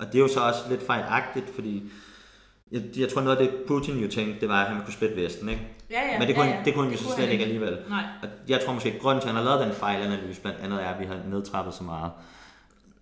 og 0.00 0.06
det 0.06 0.14
er 0.14 0.18
jo 0.18 0.28
så 0.28 0.40
også 0.40 0.60
lidt 0.70 0.86
fejlagtigt, 0.86 1.54
fordi 1.54 1.82
jeg, 2.72 2.82
jeg 2.96 3.08
tror 3.08 3.20
noget 3.22 3.36
af 3.36 3.46
det 3.46 3.54
Putin 3.66 3.98
jo 3.98 4.08
tænkte, 4.10 4.40
det 4.40 4.48
var, 4.48 4.62
at 4.64 4.68
han 4.74 4.82
kunne 4.84 4.92
splitte 4.92 5.16
Vesten, 5.16 5.48
ikke? 5.48 5.62
Ja, 5.90 6.00
ja. 6.12 6.18
Men 6.18 6.28
det 6.28 6.36
kunne, 6.36 6.44
ja, 6.46 6.50
ja, 6.52 6.58
ja. 6.58 6.64
det 6.64 6.74
kunne 6.74 6.84
han 6.84 6.92
jo 6.92 6.98
så 6.98 7.04
slet 7.04 7.18
han 7.18 7.28
ikke 7.28 7.44
alligevel. 7.44 7.78
Nej. 7.88 8.04
Og 8.22 8.28
jeg 8.48 8.60
tror 8.64 8.72
måske, 8.72 8.92
at 8.92 9.00
grunden 9.00 9.20
til, 9.22 9.28
at 9.28 9.34
han 9.34 9.44
har 9.44 9.50
lavet 9.56 9.66
den 9.66 9.74
fejlanalyse, 9.76 10.40
blandt 10.40 10.58
andet 10.60 10.82
er, 10.82 10.86
at 10.88 11.00
vi 11.00 11.04
har 11.04 11.16
nedtrappet 11.30 11.74
så 11.74 11.84
meget. 11.84 12.10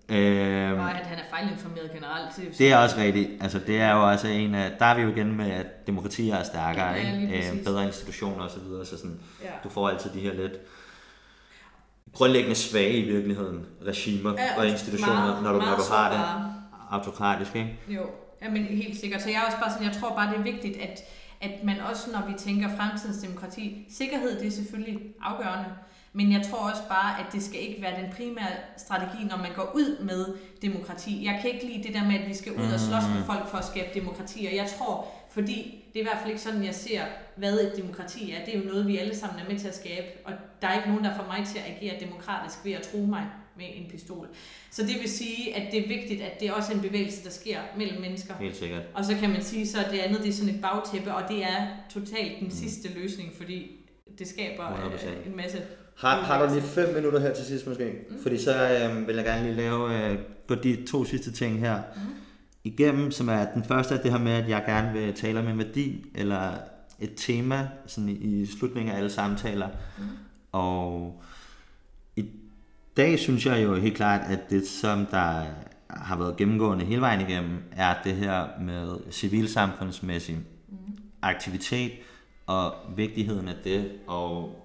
Øhm, 0.09 0.81
Og 0.81 0.90
at 0.90 1.06
han 1.06 1.19
er 1.19 1.23
fejlinformeret 1.31 1.90
generelt. 1.94 2.36
Det, 2.36 2.59
det 2.59 2.73
er 2.73 2.77
også 2.77 2.97
rigtigt. 2.98 3.31
Altså, 3.43 3.59
det 3.59 3.81
er 3.81 3.93
jo 3.93 4.10
også 4.10 4.28
en 4.28 4.55
af... 4.55 4.73
Der 4.78 4.86
er 4.86 4.94
vi 4.97 5.02
jo 5.02 5.09
igen 5.09 5.36
med, 5.36 5.51
at 5.51 5.86
demokratier 5.86 6.36
er 6.36 6.43
stærkere, 6.44 6.86
Ja, 6.90 7.10
lige 7.10 7.23
ikke? 7.23 7.36
præcis. 7.36 7.52
Øh, 7.59 7.64
bedre 7.64 7.86
institutioner 7.86 8.44
osv. 8.44 8.55
Så, 8.55 8.60
videre, 8.60 8.86
så 8.86 8.97
sådan, 8.98 9.20
Ja. 9.43 9.48
du 9.64 9.69
får 9.69 9.89
altid 9.89 10.10
de 10.10 10.20
her 10.20 10.32
lidt 10.35 10.52
grundlæggende 12.12 12.55
svage 12.56 12.93
i 12.97 13.10
virkeligheden 13.10 13.66
regimer 13.86 14.32
Ja, 14.39 14.59
og 14.59 14.66
institutioner, 14.66 15.14
meget- 15.14 15.43
når 15.43 15.52
du, 15.52 15.59
når 15.59 15.77
du 15.77 15.82
har 15.93 16.10
det. 16.10 16.52
Autokratisk, 16.93 17.56
ikke? 17.56 17.78
Jo, 17.89 18.02
men 18.51 18.64
helt 18.64 19.01
sikkert. 19.01 19.23
Så 19.23 19.31
jeg 19.31 19.36
er 19.36 19.47
også 19.47 19.59
bare 19.59 19.70
sådan, 19.70 19.86
jeg 19.86 19.97
tror 19.97 20.14
bare, 20.14 20.31
det 20.31 20.39
er 20.39 20.43
vigtigt, 20.43 20.77
at, 20.77 21.01
at 21.40 21.64
man 21.64 21.81
også, 21.81 22.10
når 22.12 22.27
vi 22.27 22.35
tænker 22.39 22.77
fremtidens 22.77 23.19
demokrati, 23.19 23.86
sikkerhed, 23.90 24.40
det 24.40 24.47
er 24.47 24.51
selvfølgelig 24.51 25.01
afgørende, 25.23 25.69
men 26.12 26.32
jeg 26.32 26.43
tror 26.51 26.70
også 26.70 26.82
bare, 26.89 27.20
at 27.20 27.32
det 27.32 27.43
skal 27.43 27.60
ikke 27.60 27.82
være 27.82 28.02
den 28.02 28.12
primære 28.16 28.52
strategi, 28.77 29.24
når 29.24 29.36
man 29.36 29.52
går 29.56 29.73
ud 29.74 30.05
med 30.05 30.27
demokrati. 30.62 31.24
Jeg 31.24 31.39
kan 31.43 31.51
ikke 31.51 31.66
lide 31.66 31.82
det 31.82 31.94
der 31.94 32.05
med, 32.05 32.14
at 32.19 32.28
vi 32.28 32.35
skal 32.35 32.52
ud 32.52 32.73
og 32.73 32.81
slås 32.81 33.02
med 33.14 33.24
folk 33.24 33.48
for 33.48 33.59
at 33.59 33.64
skabe 33.64 33.89
demokrati, 33.94 34.47
og 34.51 34.56
jeg 34.56 34.66
tror, 34.78 35.06
fordi 35.31 35.85
det 35.93 36.01
er 36.01 36.05
i 36.05 36.09
hvert 36.09 36.19
fald 36.19 36.31
ikke 36.31 36.43
sådan, 36.43 36.64
jeg 36.64 36.74
ser, 36.74 37.02
hvad 37.36 37.55
et 37.60 37.73
demokrati 37.77 38.32
er. 38.32 38.44
Det 38.44 38.55
er 38.55 38.59
jo 38.59 38.64
noget, 38.64 38.86
vi 38.86 38.98
alle 38.98 39.16
sammen 39.16 39.40
er 39.40 39.48
med 39.48 39.59
til 39.59 39.69
at 39.69 39.74
skabe, 39.74 40.06
og 40.24 40.32
der 40.62 40.69
er 40.69 40.77
ikke 40.77 40.89
nogen, 40.89 41.05
der 41.05 41.16
får 41.16 41.27
mig 41.27 41.47
til 41.47 41.59
at 41.59 41.64
agere 41.77 42.01
demokratisk 42.01 42.64
ved 42.64 42.73
at 42.73 42.82
tro 42.82 42.98
mig 42.98 43.27
med 43.57 43.65
en 43.74 43.91
pistol. 43.91 44.29
Så 44.70 44.83
det 44.83 44.95
vil 45.01 45.11
sige, 45.11 45.57
at 45.57 45.73
det 45.73 45.85
er 45.85 45.89
vigtigt, 45.89 46.23
at 46.23 46.41
det 46.41 46.49
er 46.49 46.53
også 46.53 46.73
en 46.73 46.81
bevægelse, 46.81 47.24
der 47.24 47.31
sker 47.31 47.59
mellem 47.77 48.01
mennesker. 48.01 48.35
Helt 48.41 48.57
sikkert. 48.57 48.83
Og 48.95 49.05
så 49.05 49.16
kan 49.16 49.31
man 49.31 49.43
sige, 49.43 49.66
så 49.66 49.79
det 49.91 49.99
andet 49.99 50.23
det 50.23 50.29
er 50.29 50.33
sådan 50.33 50.55
et 50.55 50.61
bagtæppe, 50.61 51.15
og 51.15 51.23
det 51.29 51.43
er 51.43 51.66
totalt 51.91 52.41
den 52.41 52.51
sidste 52.51 52.89
løsning, 52.95 53.33
fordi 53.37 53.70
det 54.19 54.29
skaber 54.29 54.65
100%. 54.65 55.09
øh, 55.09 55.27
en 55.27 55.37
masse... 55.37 55.59
Har, 55.97 56.20
har 56.20 56.47
du 56.47 56.55
lige 56.55 56.62
fem 56.62 56.95
minutter 56.95 57.20
her 57.20 57.35
til 57.35 57.45
sidst 57.45 57.66
måske? 57.66 57.93
Mm. 58.11 58.23
Fordi 58.23 58.39
så 58.39 58.53
øh, 58.53 59.09
vil 59.09 59.16
jeg 59.16 59.24
gerne 59.24 59.43
lige 59.45 59.57
lave 59.57 60.11
øh, 60.11 60.19
gå 60.47 60.55
de 60.55 60.87
to 60.87 61.05
sidste 61.05 61.33
ting 61.33 61.59
her 61.59 61.77
mm. 61.97 62.01
igennem, 62.65 63.11
som 63.11 63.29
er 63.29 63.47
den 63.55 63.65
første 63.65 63.95
er 63.95 64.03
det 64.03 64.11
her 64.11 64.19
med, 64.19 64.33
at 64.33 64.49
jeg 64.49 64.62
gerne 64.66 64.93
vil 64.93 65.15
tale 65.15 65.39
om 65.39 65.49
en 65.49 65.59
værdi, 65.59 66.05
eller 66.15 66.53
et 67.01 67.12
tema 67.16 67.69
sådan 67.87 68.09
i, 68.09 68.12
i 68.12 68.47
slutningen 68.47 68.93
af 68.93 68.97
alle 68.97 69.11
samtaler. 69.11 69.69
Mm. 69.99 70.05
Og 70.53 71.23
dag 72.97 73.19
synes 73.19 73.47
jeg 73.47 73.62
jo 73.62 73.74
helt 73.74 73.97
klart, 73.97 74.20
at 74.31 74.51
det 74.51 74.69
som 74.69 75.06
der 75.06 75.44
har 75.90 76.16
været 76.16 76.36
gennemgående 76.36 76.85
hele 76.85 77.01
vejen 77.01 77.20
igennem, 77.20 77.62
er 77.73 77.94
det 78.05 78.14
her 78.14 78.47
med 78.60 78.97
civilsamfundsmæssig 79.10 80.36
mm. 80.69 80.77
aktivitet 81.23 81.93
og 82.47 82.74
vigtigheden 82.97 83.48
af 83.48 83.55
det. 83.64 83.93
Og 84.06 84.56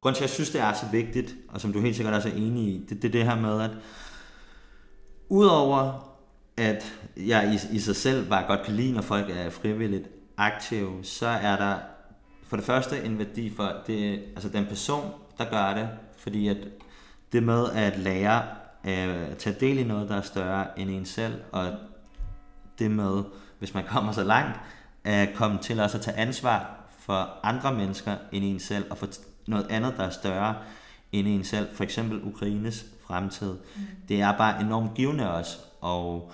grunden 0.00 0.16
til, 0.16 0.24
at 0.24 0.28
jeg 0.28 0.34
synes, 0.34 0.50
det 0.50 0.60
er 0.60 0.72
så 0.72 0.86
vigtigt, 0.92 1.34
og 1.48 1.60
som 1.60 1.72
du 1.72 1.80
helt 1.80 1.96
sikkert 1.96 2.14
også 2.14 2.28
er 2.28 2.32
enig 2.32 2.62
i, 2.62 2.86
det 2.88 2.96
er 2.96 3.00
det, 3.00 3.12
det 3.12 3.24
her 3.24 3.40
med, 3.40 3.60
at 3.60 3.70
udover 5.28 6.10
at 6.56 6.94
jeg 7.16 7.58
i, 7.72 7.76
i 7.76 7.78
sig 7.78 7.96
selv 7.96 8.28
bare 8.28 8.46
godt 8.46 8.62
kan 8.62 8.74
lide, 8.74 8.92
når 8.92 9.02
folk 9.02 9.30
er 9.30 9.50
frivilligt 9.50 10.08
aktive, 10.36 11.04
så 11.04 11.26
er 11.26 11.56
der 11.56 11.76
for 12.46 12.56
det 12.56 12.66
første 12.66 13.04
en 13.04 13.18
værdi 13.18 13.50
for 13.56 13.72
det, 13.86 14.12
altså 14.12 14.48
den 14.48 14.66
person, 14.66 15.10
der 15.38 15.44
gør 15.44 15.74
det, 15.74 15.88
fordi 16.18 16.48
at 16.48 16.56
det 17.34 17.42
med 17.42 17.70
at 17.70 17.98
lære 17.98 18.42
at 18.82 19.36
tage 19.38 19.56
del 19.60 19.78
i 19.78 19.84
noget, 19.84 20.08
der 20.08 20.16
er 20.16 20.22
større 20.22 20.78
end 20.78 20.90
en 20.90 21.06
selv, 21.06 21.34
og 21.52 21.72
det 22.78 22.90
med, 22.90 23.22
hvis 23.58 23.74
man 23.74 23.84
kommer 23.84 24.12
så 24.12 24.24
langt, 24.24 24.60
at 25.04 25.28
komme 25.34 25.58
til 25.58 25.80
også 25.80 25.98
at 25.98 26.04
tage 26.04 26.16
ansvar 26.16 26.76
for 26.98 27.28
andre 27.42 27.74
mennesker 27.74 28.16
end 28.32 28.44
en 28.44 28.60
selv, 28.60 28.90
og 28.90 28.98
for 28.98 29.08
noget 29.46 29.66
andet, 29.70 29.94
der 29.96 30.04
er 30.04 30.10
større 30.10 30.54
end 31.12 31.28
en 31.28 31.44
selv, 31.44 31.76
for 31.76 31.84
eksempel 31.84 32.22
Ukraines 32.22 32.86
fremtid. 33.06 33.52
Mm. 33.52 33.82
Det 34.08 34.20
er 34.20 34.36
bare 34.36 34.60
enormt 34.60 34.94
givende 34.94 35.34
også, 35.34 35.58
og 35.80 36.32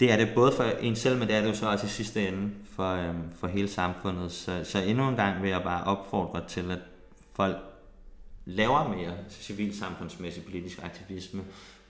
det 0.00 0.12
er 0.12 0.16
det 0.16 0.28
både 0.34 0.52
for 0.52 0.64
en 0.64 0.96
selv, 0.96 1.18
men 1.18 1.28
det 1.28 1.36
er 1.36 1.40
det 1.40 1.48
jo 1.48 1.54
så 1.54 1.70
også 1.70 1.86
i 1.86 1.88
sidste 1.88 2.28
ende 2.28 2.50
for, 2.76 2.92
øhm, 2.92 3.22
for 3.40 3.46
hele 3.46 3.68
samfundet. 3.68 4.32
Så, 4.32 4.60
så 4.64 4.78
endnu 4.78 5.08
en 5.08 5.16
gang 5.16 5.42
vil 5.42 5.50
jeg 5.50 5.62
bare 5.62 5.84
opfordre 5.84 6.48
til, 6.48 6.70
at 6.70 6.78
folk 7.34 7.56
laver 8.46 8.88
mere 8.88 9.12
civilsamfundsmæssig 9.30 10.44
politisk 10.44 10.82
aktivisme, 10.82 11.44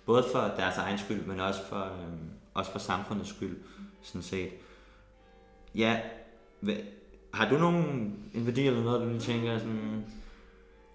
både 0.07 0.25
for 0.33 0.41
deres 0.41 0.77
egen 0.77 0.99
skyld, 0.99 1.25
men 1.25 1.41
også 1.41 1.61
for, 1.69 1.83
øhm, 1.83 2.31
også 2.55 2.73
for 2.73 2.79
samfundets 2.79 3.29
skyld, 3.29 3.57
sådan 4.03 4.23
set. 4.23 4.51
Ja, 5.75 6.01
har 7.35 7.49
du 7.49 7.59
nogen 7.59 8.15
en 8.35 8.47
værdi 8.47 8.67
eller 8.67 8.83
noget, 8.83 9.15
du 9.15 9.21
tænker 9.21 9.59
sådan... 9.59 10.05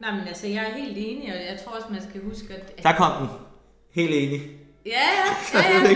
Nej, 0.01 0.11
men 0.11 0.27
altså, 0.27 0.47
jeg 0.47 0.69
er 0.69 0.73
helt 0.77 0.97
enig, 0.97 1.33
og 1.33 1.39
jeg 1.39 1.59
tror 1.63 1.71
også, 1.75 1.87
man 1.91 2.01
skal 2.01 2.23
huske, 2.23 2.53
at... 2.53 2.83
Der 2.83 2.91
kom 2.91 3.27
den. 3.27 3.37
Helt 3.91 4.13
enig. 4.13 4.41
Ja, 4.85 4.91
ja, 4.91 5.59
ja, 5.59 5.89
ja. 5.89 5.91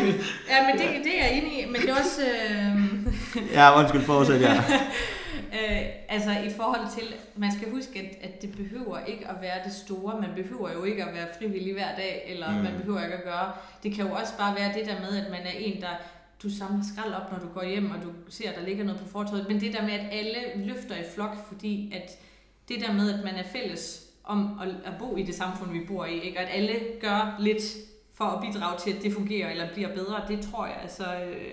ja 0.50 0.68
men 0.68 0.80
det, 0.80 1.04
det 1.04 1.22
er 1.22 1.26
jeg 1.26 1.38
enig 1.38 1.64
i, 1.64 1.66
men 1.66 1.82
det 1.82 1.90
er 1.90 1.96
også... 1.96 2.22
Øh... 2.22 3.54
Ja, 3.54 3.80
undskyld, 3.80 4.02
fortsæt, 4.02 4.42
ja. 4.42 4.64
øh, 5.56 5.86
altså 6.10 6.32
i 6.32 6.50
forhold 6.50 6.88
til, 6.98 7.16
man 7.36 7.52
skal 7.52 7.72
huske, 7.72 8.00
at, 8.00 8.30
at 8.30 8.42
det 8.42 8.52
behøver 8.52 9.00
ikke 9.06 9.28
at 9.28 9.36
være 9.42 9.64
det 9.66 9.74
store. 9.74 10.22
Man 10.22 10.30
behøver 10.36 10.74
jo 10.74 10.84
ikke 10.84 11.04
at 11.04 11.14
være 11.14 11.28
frivillig 11.40 11.74
hver 11.74 11.96
dag, 11.96 12.24
eller 12.28 12.52
mm. 12.52 12.64
man 12.64 12.74
behøver 12.78 13.04
ikke 13.04 13.16
at 13.16 13.24
gøre. 13.24 13.52
Det 13.84 13.94
kan 13.94 14.08
jo 14.08 14.14
også 14.14 14.38
bare 14.38 14.56
være 14.56 14.74
det 14.74 14.86
der 14.86 15.00
med, 15.00 15.26
at 15.26 15.32
man 15.32 15.42
er 15.42 15.58
en, 15.58 15.82
der 15.82 15.96
du 16.44 16.50
samler 16.50 16.84
skrald 16.94 17.14
op, 17.14 17.32
når 17.32 17.40
du 17.40 17.48
går 17.54 17.64
hjem, 17.64 17.92
og 17.92 17.98
du 18.04 18.12
ser, 18.30 18.50
at 18.50 18.56
der 18.56 18.66
ligger 18.66 18.84
noget 18.84 19.02
på 19.02 19.08
fortovet. 19.08 19.48
Men 19.48 19.62
det 19.62 19.74
der 19.74 19.82
med, 19.82 19.92
at 19.92 20.06
alle 20.12 20.40
løfter 20.56 20.96
i 20.96 21.04
flok, 21.16 21.48
fordi 21.48 21.94
at 21.96 22.12
det 22.70 22.82
der 22.82 22.94
med, 22.94 23.14
at 23.14 23.24
man 23.24 23.36
er 23.36 23.44
fælles 23.44 24.06
om 24.24 24.60
at, 24.62 24.68
at 24.68 24.94
bo 25.00 25.18
i 25.18 25.24
det 25.24 25.36
samfund, 25.36 25.72
vi 25.72 25.86
bor 25.88 26.06
i, 26.06 26.20
ikke? 26.20 26.38
og 26.38 26.44
at 26.44 26.50
alle 26.60 26.80
gør 27.02 27.36
lidt 27.40 27.64
for 28.18 28.26
at 28.26 28.42
bidrage 28.42 28.80
til, 28.80 28.92
at 28.92 29.04
det 29.04 29.14
fungerer 29.14 29.52
eller 29.52 29.74
bliver 29.74 29.94
bedre, 29.94 30.22
det 30.28 30.42
tror 30.42 30.66
jeg, 30.66 30.78
altså, 30.82 31.06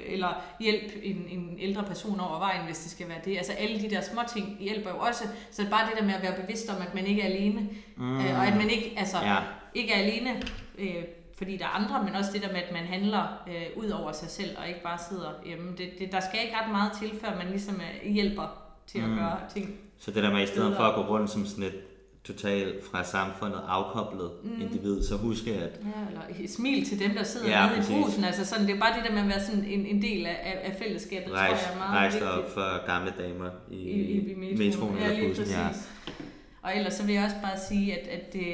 eller 0.06 0.42
hjælp 0.60 0.92
en, 1.02 1.16
en 1.30 1.56
ældre 1.60 1.82
person 1.82 2.20
over 2.20 2.38
vejen, 2.38 2.64
hvis 2.64 2.78
det 2.78 2.90
skal 2.90 3.08
være 3.08 3.18
det. 3.24 3.36
Altså 3.36 3.52
alle 3.52 3.80
de 3.80 3.90
der 3.90 4.00
små 4.00 4.20
ting 4.34 4.56
hjælper 4.60 4.90
jo 4.90 4.98
også, 4.98 5.24
så 5.50 5.62
bare 5.70 5.90
det 5.90 5.98
der 5.98 6.04
med 6.04 6.14
at 6.14 6.22
være 6.22 6.40
bevidst 6.40 6.70
om, 6.70 6.82
at 6.82 6.94
man 6.94 7.06
ikke 7.06 7.22
er 7.22 7.26
alene, 7.26 7.68
mm. 7.96 8.20
øh, 8.20 8.38
og 8.38 8.46
at 8.46 8.56
man 8.56 8.70
ikke, 8.70 8.94
altså, 8.96 9.16
ja. 9.18 9.36
ikke 9.74 9.92
er 9.92 9.98
alene, 9.98 10.42
øh, 10.78 11.04
fordi 11.38 11.56
der 11.56 11.64
er 11.64 11.68
andre, 11.68 12.04
men 12.04 12.14
også 12.14 12.32
det 12.32 12.42
der 12.42 12.52
med, 12.52 12.62
at 12.62 12.72
man 12.72 12.84
handler 12.84 13.42
øh, 13.48 13.84
ud 13.84 13.90
over 13.90 14.12
sig 14.12 14.30
selv, 14.30 14.56
og 14.58 14.68
ikke 14.68 14.82
bare 14.82 14.98
sidder 15.08 15.30
hjemme. 15.46 15.72
Det, 15.78 15.90
det, 15.98 16.12
der 16.12 16.20
skal 16.20 16.40
ikke 16.44 16.56
ret 16.56 16.70
meget 16.70 16.92
til, 17.00 17.10
før 17.20 17.36
man 17.36 17.46
ligesom 17.50 17.74
øh, 17.74 18.12
hjælper 18.12 18.46
til 18.86 18.98
at 18.98 19.08
mm. 19.08 19.16
gøre 19.16 19.38
ting. 19.54 19.74
Så 19.98 20.10
det 20.10 20.22
der 20.22 20.32
med, 20.32 20.42
i 20.42 20.46
stedet 20.46 20.76
for 20.76 20.82
at 20.82 20.94
gå 20.94 21.00
rundt 21.00 21.30
som 21.30 21.46
sådan 21.46 21.64
et 21.64 21.91
totalt 22.24 22.84
fra 22.84 23.04
samfundet 23.04 23.60
afkoblet 23.68 24.30
mm. 24.44 24.60
individ, 24.60 25.02
så 25.04 25.16
husk 25.16 25.46
at... 25.46 25.52
Ja, 25.52 25.66
eller 26.08 26.48
smil 26.48 26.84
til 26.86 26.98
dem, 26.98 27.10
der 27.10 27.22
sidder 27.22 27.48
ja, 27.48 27.68
nede 27.68 27.78
i 27.78 28.02
brusen. 28.02 28.24
Altså 28.24 28.44
sådan, 28.44 28.66
det 28.66 28.74
er 28.74 28.80
bare 28.80 28.96
det 28.96 29.04
der 29.04 29.12
med 29.12 29.22
at 29.22 29.28
være 29.28 29.40
sådan 29.40 29.64
en, 29.64 29.86
en 29.86 30.02
del 30.02 30.26
af, 30.26 30.60
af 30.64 30.76
fællesskabet, 30.78 31.32
rejs, 31.32 31.50
tror 31.50 31.68
jeg 31.68 31.74
er 31.74 31.78
meget 31.78 31.90
rejs 31.90 32.14
vigtigt. 32.14 32.30
op 32.30 32.50
for 32.50 32.86
gamle 32.86 33.14
damer 33.18 33.50
i, 33.70 33.76
I, 33.76 33.90
i, 33.90 34.32
i 34.32 34.34
metroen, 34.34 34.58
metroen 34.58 34.98
ja, 34.98 35.12
eller 35.12 35.28
bussen. 35.28 35.46
Ja. 35.46 35.68
Og 36.62 36.76
ellers 36.76 36.94
så 36.94 37.06
vil 37.06 37.14
jeg 37.14 37.24
også 37.24 37.36
bare 37.42 37.58
sige, 37.68 38.00
at, 38.00 38.08
at 38.08 38.32
det, 38.32 38.44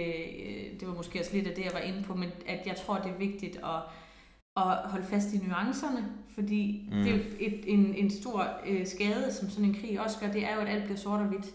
det 0.81 0.89
var 0.89 0.95
måske 0.95 1.21
også 1.21 1.31
lidt 1.35 1.47
af 1.47 1.55
det, 1.55 1.65
jeg 1.65 1.73
var 1.73 1.81
inde 1.81 2.03
på, 2.03 2.15
men 2.15 2.29
at 2.47 2.67
jeg 2.67 2.77
tror, 2.77 2.97
det 2.97 3.11
er 3.11 3.19
vigtigt 3.19 3.57
at, 3.57 3.81
at 4.57 4.91
holde 4.91 5.07
fast 5.07 5.33
i 5.35 5.39
nuancerne, 5.49 6.05
fordi 6.35 6.89
mm. 6.93 7.03
det 7.03 7.15
er 7.15 7.19
et, 7.41 7.61
en, 7.67 7.95
en 7.95 8.11
stor 8.11 8.47
øh, 8.67 8.87
skade, 8.87 9.33
som 9.33 9.51
sådan 9.51 9.65
en 9.65 9.77
krig 9.81 10.01
også 10.01 10.19
gør, 10.21 10.33
det 10.33 10.45
er 10.45 10.55
jo, 10.55 10.61
at 10.61 10.69
alt 10.69 10.85
bliver 10.85 10.99
sort 10.99 11.21
og 11.21 11.27
hvidt. 11.27 11.47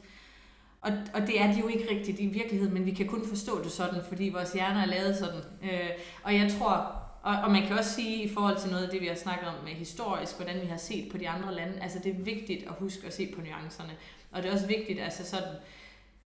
Og, 0.84 0.92
og 1.14 1.22
det 1.22 1.42
er 1.42 1.54
de 1.54 1.60
jo 1.60 1.68
ikke 1.68 1.88
rigtigt 1.92 2.20
i 2.20 2.26
virkeligheden, 2.26 2.74
men 2.74 2.86
vi 2.86 2.92
kan 2.92 3.08
kun 3.08 3.28
forstå 3.28 3.64
det 3.64 3.72
sådan, 3.72 4.02
fordi 4.08 4.30
vores 4.30 4.52
hjerner 4.52 4.82
er 4.82 4.86
lavet 4.86 5.18
sådan. 5.18 5.42
Øh, 5.64 5.90
og 6.24 6.34
jeg 6.34 6.52
tror, 6.58 7.04
og, 7.24 7.36
og 7.44 7.52
man 7.52 7.68
kan 7.68 7.78
også 7.78 7.92
sige 7.92 8.24
i 8.24 8.34
forhold 8.34 8.58
til 8.58 8.72
noget 8.72 8.84
af 8.84 8.90
det, 8.90 9.02
vi 9.02 9.08
har 9.08 9.16
snakket 9.16 9.48
om 9.48 9.56
med 9.64 9.72
historisk, 9.72 10.36
hvordan 10.36 10.62
vi 10.62 10.66
har 10.66 10.78
set 10.78 11.12
på 11.12 11.18
de 11.18 11.30
andre 11.30 11.54
lande, 11.54 11.74
altså 11.82 12.00
det 12.04 12.12
er 12.12 12.24
vigtigt 12.24 12.64
at 12.68 12.74
huske 12.80 13.08
at 13.08 13.16
se 13.16 13.34
på 13.36 13.42
nuancerne. 13.42 13.94
Og 14.32 14.44
det 14.44 14.50
er 14.50 14.54
også 14.54 14.68
vigtigt, 14.68 15.02
altså 15.02 15.26
sådan, 15.26 15.54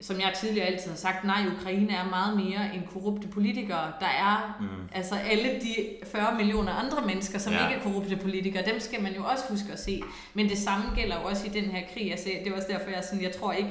som 0.01 0.21
jeg 0.21 0.33
tidligere 0.41 0.67
altid 0.67 0.91
har 0.91 0.97
sagt, 0.97 1.25
nej, 1.25 1.45
Ukraine 1.61 1.93
er 1.93 2.09
meget 2.09 2.37
mere 2.37 2.75
end 2.75 2.83
korrupte 2.93 3.29
politikere. 3.29 3.93
Der 4.01 4.07
er 4.07 4.59
mm. 4.61 4.89
altså 4.93 5.15
alle 5.15 5.49
de 5.49 5.75
40 6.07 6.35
millioner 6.35 6.73
andre 6.73 7.07
mennesker, 7.07 7.39
som 7.39 7.53
ja. 7.53 7.69
ikke 7.69 7.81
er 7.81 7.83
korrupte 7.83 8.17
politikere, 8.17 8.67
dem 8.67 8.81
skal 8.81 9.03
man 9.03 9.15
jo 9.15 9.25
også 9.25 9.45
huske 9.51 9.73
at 9.73 9.81
se. 9.81 10.03
Men 10.35 10.49
det 10.49 10.59
samme 10.59 10.85
gælder 10.95 11.21
jo 11.21 11.27
også 11.27 11.47
i 11.47 11.49
den 11.49 11.65
her 11.65 11.83
krig. 11.95 12.11
Altså, 12.11 12.31
det 12.45 12.53
er 12.53 12.57
også 12.57 12.69
derfor, 12.71 12.91
jeg, 12.91 13.05
sådan, 13.05 13.23
jeg 13.23 13.33
tror 13.33 13.53
ikke, 13.53 13.71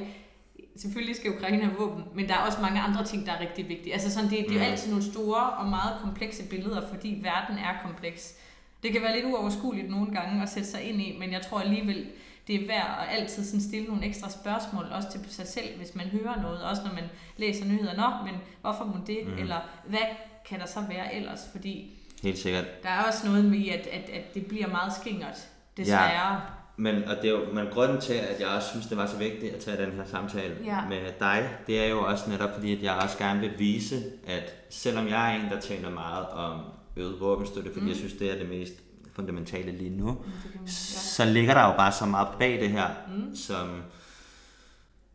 selvfølgelig 0.78 1.16
skal 1.16 1.30
Ukraine 1.36 1.64
have 1.64 1.76
våben, 1.78 2.04
men 2.14 2.28
der 2.28 2.34
er 2.34 2.38
også 2.38 2.60
mange 2.60 2.80
andre 2.80 3.04
ting, 3.04 3.26
der 3.26 3.32
er 3.32 3.40
rigtig 3.40 3.68
vigtige. 3.68 3.92
Altså 3.92 4.10
sådan, 4.10 4.30
det, 4.30 4.38
det 4.48 4.56
er 4.56 4.64
jo 4.64 4.70
altid 4.70 4.90
nogle 4.90 5.04
store 5.04 5.50
og 5.50 5.68
meget 5.68 5.96
komplekse 6.00 6.48
billeder, 6.48 6.88
fordi 6.88 7.20
verden 7.22 7.58
er 7.58 7.82
kompleks. 7.86 8.34
Det 8.82 8.92
kan 8.92 9.02
være 9.02 9.14
lidt 9.14 9.26
uoverskueligt 9.26 9.90
nogle 9.90 10.12
gange 10.12 10.42
at 10.42 10.48
sætte 10.48 10.68
sig 10.68 10.82
ind 10.82 11.02
i, 11.02 11.16
men 11.18 11.32
jeg 11.32 11.42
tror 11.42 11.60
alligevel, 11.60 12.06
det 12.46 12.62
er 12.62 12.66
værd 12.66 13.08
at 13.08 13.20
altid 13.20 13.44
sådan 13.44 13.60
stille 13.60 13.86
nogle 13.86 14.06
ekstra 14.06 14.30
spørgsmål, 14.30 14.84
også 14.92 15.10
til 15.10 15.20
sig 15.28 15.46
selv, 15.46 15.76
hvis 15.76 15.94
man 15.94 16.06
hører 16.06 16.42
noget, 16.42 16.62
også 16.62 16.82
når 16.84 16.92
man 16.92 17.04
læser 17.36 17.64
nyheder. 17.64 17.96
Nå, 17.96 18.24
men 18.24 18.40
hvorfor 18.60 18.84
må 18.84 18.94
det? 19.06 19.18
Mm. 19.26 19.38
Eller 19.38 19.56
hvad 19.86 20.06
kan 20.48 20.60
der 20.60 20.66
så 20.66 20.80
være 20.88 21.14
ellers? 21.14 21.40
Fordi 21.52 21.98
Helt 22.22 22.38
sikkert. 22.38 22.82
der 22.82 22.88
er 22.88 23.02
også 23.02 23.26
noget 23.26 23.44
med, 23.44 23.68
at, 23.68 23.86
at, 23.86 24.10
at 24.10 24.34
det 24.34 24.46
bliver 24.46 24.66
meget 24.66 24.92
skingert 25.00 25.48
desværre. 25.76 26.32
Ja. 26.32 26.38
Men, 26.80 27.04
og 27.04 27.16
det 27.16 27.24
er 27.24 27.30
jo, 27.30 27.40
men 27.52 27.66
grunden 27.72 28.00
til, 28.00 28.12
at 28.12 28.40
jeg 28.40 28.48
også 28.48 28.68
synes, 28.70 28.86
det 28.86 28.96
var 28.96 29.06
så 29.06 29.16
vigtigt 29.16 29.54
at 29.54 29.60
tage 29.60 29.84
den 29.84 29.92
her 29.92 30.04
samtale 30.06 30.54
Ja. 30.64 30.80
med 30.88 31.00
dig, 31.20 31.48
det 31.66 31.84
er 31.84 31.88
jo 31.88 32.00
også 32.04 32.30
netop 32.30 32.54
fordi, 32.54 32.76
at 32.76 32.82
jeg 32.82 32.94
også 32.94 33.18
gerne 33.18 33.40
vil 33.40 33.50
vise, 33.58 34.02
at 34.26 34.54
selvom 34.70 35.08
jeg 35.08 35.32
er 35.36 35.40
en, 35.44 35.50
der 35.50 35.60
taler 35.60 35.90
meget 35.90 36.26
om 36.26 36.60
øget 36.96 37.20
våbenstøtte, 37.20 37.70
fordi 37.72 37.82
mm. 37.84 37.88
jeg 37.88 37.96
synes, 37.96 38.12
det 38.12 38.30
er 38.32 38.38
det 38.38 38.48
mest 38.48 38.72
fundamentale 39.12 39.72
lige 39.72 39.90
nu, 39.90 40.10
Mm, 40.10 40.18
man, 40.54 40.66
ja. 40.66 40.70
så 41.16 41.24
ligger 41.24 41.54
der 41.54 41.66
jo 41.66 41.72
bare 41.76 41.92
så 41.92 42.06
meget 42.06 42.28
bag 42.38 42.60
det 42.60 42.68
her, 42.70 42.86
mm. 43.16 43.36
som 43.36 43.82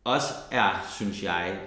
også 0.04 0.34
er, 0.50 0.86
synes 0.90 1.22
jeg, 1.22 1.58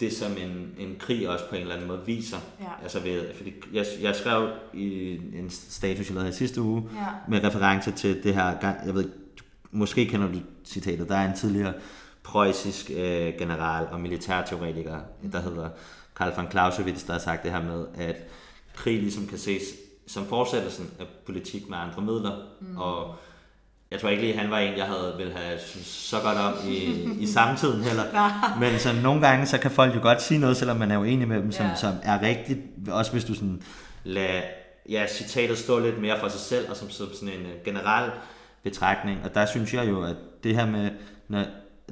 det 0.00 0.12
som 0.12 0.32
en, 0.32 0.74
en 0.78 0.96
krig 0.98 1.28
også 1.28 1.44
på 1.48 1.54
en 1.54 1.60
eller 1.60 1.74
anden 1.74 1.88
måde 1.88 2.00
viser. 2.06 2.36
Ja. 2.60 2.64
Altså 2.82 3.00
ved, 3.00 3.34
fordi 3.36 3.52
jeg, 3.72 3.86
jeg 4.00 4.16
skrev 4.16 4.48
i 4.74 5.12
en 5.34 5.50
status, 5.50 6.06
jeg 6.08 6.14
lavede 6.14 6.30
i 6.30 6.32
sidste 6.32 6.62
uge, 6.62 6.82
Ja. 6.94 7.06
med 7.28 7.44
reference 7.44 7.90
til 7.92 8.22
det 8.22 8.34
her, 8.34 8.56
jeg 8.86 8.94
ved 8.94 9.10
måske 9.70 10.06
kender 10.06 10.28
du 10.32 10.38
citatet, 10.64 11.08
der 11.08 11.16
er 11.16 11.30
en 11.30 11.36
tidligere 11.36 11.72
preussisk 12.22 12.90
øh, 12.90 13.32
general 13.38 13.86
og 13.90 14.00
militærteoretiker, 14.00 15.00
der 15.32 15.40
hedder 15.40 15.68
Karl 16.16 16.32
von 16.36 16.50
Clausewitz, 16.50 17.06
der 17.06 17.12
har 17.12 17.20
sagt 17.20 17.42
det 17.42 17.50
her 17.52 17.62
med, 17.62 17.86
at 17.94 18.16
krig 18.74 19.00
ligesom 19.00 19.26
kan 19.26 19.38
ses 19.38 19.62
som 20.06 20.26
fortsættelsen 20.26 20.90
af 21.00 21.04
politik 21.26 21.68
med 21.70 21.78
andre 21.78 22.02
midler, 22.02 22.36
mm. 22.60 22.76
og 22.76 23.14
jeg 23.90 24.00
tror 24.00 24.08
ikke 24.08 24.22
lige, 24.22 24.36
han 24.38 24.50
var 24.50 24.58
en, 24.58 24.76
jeg 24.78 24.86
havde 24.86 25.14
vil 25.18 25.32
have 25.36 25.58
så 25.84 26.16
godt 26.20 26.38
om 26.38 26.54
i, 26.68 26.74
i 27.20 27.26
samtiden 27.36 27.82
heller. 27.82 28.04
Men 28.60 28.78
så 28.78 28.88
nogle 29.02 29.26
gange, 29.26 29.46
så 29.46 29.58
kan 29.58 29.70
folk 29.70 29.94
jo 29.94 30.00
godt 30.02 30.22
sige 30.22 30.40
noget, 30.40 30.56
selvom 30.56 30.76
man 30.76 30.90
er 30.90 30.98
uenig 30.98 31.28
med 31.28 31.36
dem, 31.42 31.52
som, 31.52 31.66
Ja. 31.66 31.74
som 31.74 31.94
er 32.02 32.22
rigtigt. 32.22 32.58
Også 32.90 33.12
hvis 33.12 33.24
du 33.24 33.34
sådan 33.34 33.62
lader 34.04 34.40
ja, 34.88 35.06
citatet 35.06 35.58
stå 35.58 35.78
lidt 35.78 36.00
mere 36.00 36.18
for 36.20 36.28
sig 36.28 36.40
selv, 36.40 36.70
og 36.70 36.76
som, 36.76 36.90
som 36.90 37.06
sådan 37.14 37.28
en 37.28 37.46
øh, 37.46 37.52
generel 37.64 38.10
betragtning. 38.62 39.18
Og 39.24 39.34
der 39.34 39.46
synes 39.46 39.74
jeg 39.74 39.88
jo, 39.88 40.02
at 40.02 40.16
det 40.44 40.54
her 40.54 40.66
med, 40.66 40.90
når, 41.28 41.38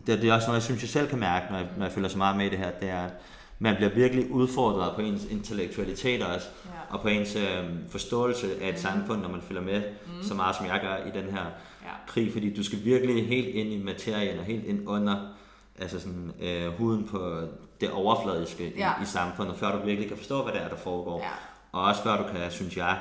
det, 0.06 0.22
det 0.22 0.24
er 0.30 0.34
også 0.34 0.46
noget, 0.46 0.58
jeg 0.60 0.62
synes, 0.64 0.82
jeg 0.82 0.88
selv 0.88 1.08
kan 1.08 1.18
mærke, 1.18 1.46
når 1.50 1.58
jeg, 1.58 1.66
når 1.76 1.84
jeg 1.84 1.92
følger 1.92 2.08
så 2.08 2.18
meget 2.18 2.36
med 2.36 2.46
i 2.46 2.48
det 2.48 2.58
her, 2.58 2.70
det 2.80 2.90
er, 2.90 3.04
at 3.04 3.10
man 3.58 3.76
bliver 3.76 3.90
virkelig 3.90 4.30
udfordret 4.30 4.92
på 4.94 5.00
ens 5.00 5.22
intellektualitet 5.30 6.22
også, 6.22 6.46
Ja. 6.64 6.70
og 6.96 7.00
på 7.00 7.08
ens 7.08 7.36
øh, 7.36 7.64
forståelse 7.90 8.46
af 8.62 8.68
et 8.68 8.78
samfund, 8.80 9.20
når 9.22 9.28
man 9.28 9.40
følger 9.48 9.62
med 9.62 9.82
mm. 10.06 10.22
så 10.22 10.34
meget, 10.34 10.56
som 10.56 10.66
jeg 10.66 10.80
gør 10.82 10.96
i 10.96 11.20
den 11.22 11.32
her. 11.34 11.42
Krig, 12.06 12.32
fordi 12.32 12.54
du 12.54 12.62
skal 12.62 12.84
virkelig 12.84 13.28
helt 13.28 13.48
ind 13.48 13.72
i 13.72 13.82
materien 13.82 14.38
og 14.38 14.44
helt 14.44 14.64
ind 14.64 14.88
under 14.88 15.16
altså 15.78 16.00
sådan, 16.00 16.32
øh, 16.40 16.72
huden 16.72 17.04
på 17.04 17.40
det 17.80 17.90
overfladiske 17.90 18.72
Ja. 18.76 18.90
i, 19.00 19.02
i 19.02 19.06
samfundet, 19.06 19.56
før 19.56 19.78
du 19.78 19.86
virkelig 19.86 20.08
kan 20.08 20.16
forstå, 20.16 20.42
hvad 20.42 20.52
det 20.52 20.62
er, 20.62 20.68
der 20.68 20.76
foregår. 20.76 21.20
Ja. 21.20 21.30
Og 21.72 21.82
også 21.82 22.02
før 22.02 22.16
du 22.16 22.32
kan, 22.32 22.50
synes 22.50 22.76
jeg, 22.76 22.98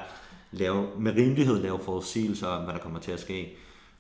lave, 0.51 0.87
med 0.99 1.15
rimelighed 1.15 1.61
lave 1.61 1.79
forudsigelser 1.79 2.47
om, 2.47 2.63
hvad 2.63 2.73
der 2.73 2.79
kommer 2.79 2.99
til 2.99 3.11
at 3.11 3.19
ske. 3.19 3.57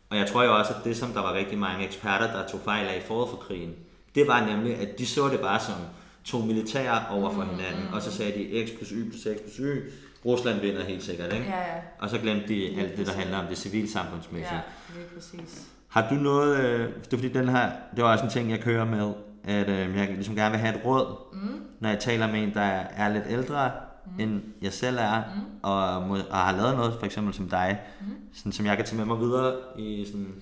Og 0.09 0.17
jeg 0.17 0.27
tror 0.27 0.43
jo 0.43 0.57
også, 0.57 0.73
at 0.73 0.83
det, 0.83 0.97
som 0.97 1.09
der 1.11 1.21
var 1.21 1.33
rigtig 1.33 1.57
mange 1.57 1.85
eksperter, 1.85 2.31
der 2.31 2.47
tog 2.47 2.59
fejl 2.65 2.87
af 2.87 3.03
forud 3.07 3.29
for 3.29 3.37
krigen, 3.37 3.73
det 4.15 4.27
var 4.27 4.45
nemlig, 4.45 4.75
at 4.75 4.99
de 4.99 5.05
så 5.05 5.29
det 5.29 5.39
bare 5.39 5.59
som 5.59 5.75
to 6.23 6.39
militære 6.39 7.03
over 7.09 7.33
for 7.33 7.41
hinanden, 7.41 7.93
og 7.93 8.01
så 8.01 8.11
sagde 8.11 8.31
de 8.39 8.67
x 8.67 8.71
plus 8.77 8.89
y 8.89 9.09
plus 9.09 9.21
x 9.21 9.41
plus 9.41 9.57
y, 9.57 9.89
Rusland 10.25 10.59
vinder 10.59 10.83
helt 10.83 11.03
sikkert, 11.03 11.33
ikke? 11.33 11.45
Ja, 11.45 11.57
ja. 11.57 11.81
Og 11.99 12.09
så 12.09 12.17
glemte 12.17 12.47
de 12.47 12.81
alt 12.81 12.97
det, 12.97 13.07
der 13.07 13.13
handler 13.13 13.37
om 13.37 13.45
det 13.45 13.57
civilsamfundsmæssige. 13.57 14.55
Ja, 14.55 14.61
lige 14.95 15.07
præcis. 15.15 15.67
Har 15.87 16.09
du 16.09 16.15
noget, 16.15 16.59
øh, 16.59 16.79
det 16.79 17.13
er 17.13 17.17
fordi 17.17 17.33
den 17.33 17.49
her, 17.49 17.71
det 17.95 18.03
var 18.03 18.11
også 18.11 18.25
en 18.25 18.31
ting, 18.31 18.51
jeg 18.51 18.59
kører 18.59 18.85
med, 18.85 19.13
at 19.43 19.69
øh, 19.69 19.97
jeg 19.97 20.07
ligesom 20.07 20.35
gerne 20.35 20.51
vil 20.51 20.59
have 20.59 20.75
et 20.75 20.85
råd, 20.85 21.33
mm. 21.33 21.61
når 21.79 21.89
jeg 21.89 21.99
taler 21.99 22.27
med 22.31 22.43
en, 22.43 22.53
der 22.53 22.61
er 22.95 23.09
lidt 23.09 23.23
ældre, 23.29 23.71
mm. 24.05 24.23
end 24.23 24.41
jeg 24.61 24.73
selv 24.73 24.97
er, 24.97 25.23
mm. 25.35 25.41
og, 25.61 25.99
og 26.29 26.37
har 26.37 26.57
lavet 26.57 26.75
noget, 26.75 26.93
for 26.99 27.05
eksempel 27.05 27.33
som 27.33 27.49
dig, 27.49 27.79
mm. 28.01 28.07
sådan, 28.33 28.51
som 28.51 28.65
jeg 28.65 28.77
kan 28.77 28.85
tage 28.85 28.97
med 28.97 29.05
mig 29.05 29.19
videre 29.19 29.55
i 29.77 30.05
sådan, 30.05 30.35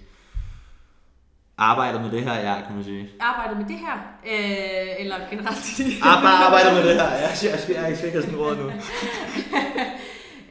arbejdet 1.71 2.01
med 2.01 2.11
det 2.11 2.23
her, 2.23 2.35
ja, 2.47 2.55
kan 2.65 2.75
man 2.75 2.83
sige. 2.83 3.09
Arbejde 3.19 3.55
med 3.59 3.65
det 3.65 3.79
her, 3.85 3.95
øh, 4.25 5.01
eller 5.01 5.17
generelt 5.29 5.65
Ah, 6.07 6.23
bare 6.23 6.37
arbejder 6.45 6.73
med 6.73 6.83
det 6.89 6.95
her, 7.01 7.09
jeg, 7.11 7.31
jeg, 7.43 7.51
jeg, 7.51 7.75
jeg 7.75 7.83
er 7.83 8.05
ikke 8.05 8.21
sådan 8.21 8.39
råd 8.39 8.55
nu. 8.55 8.67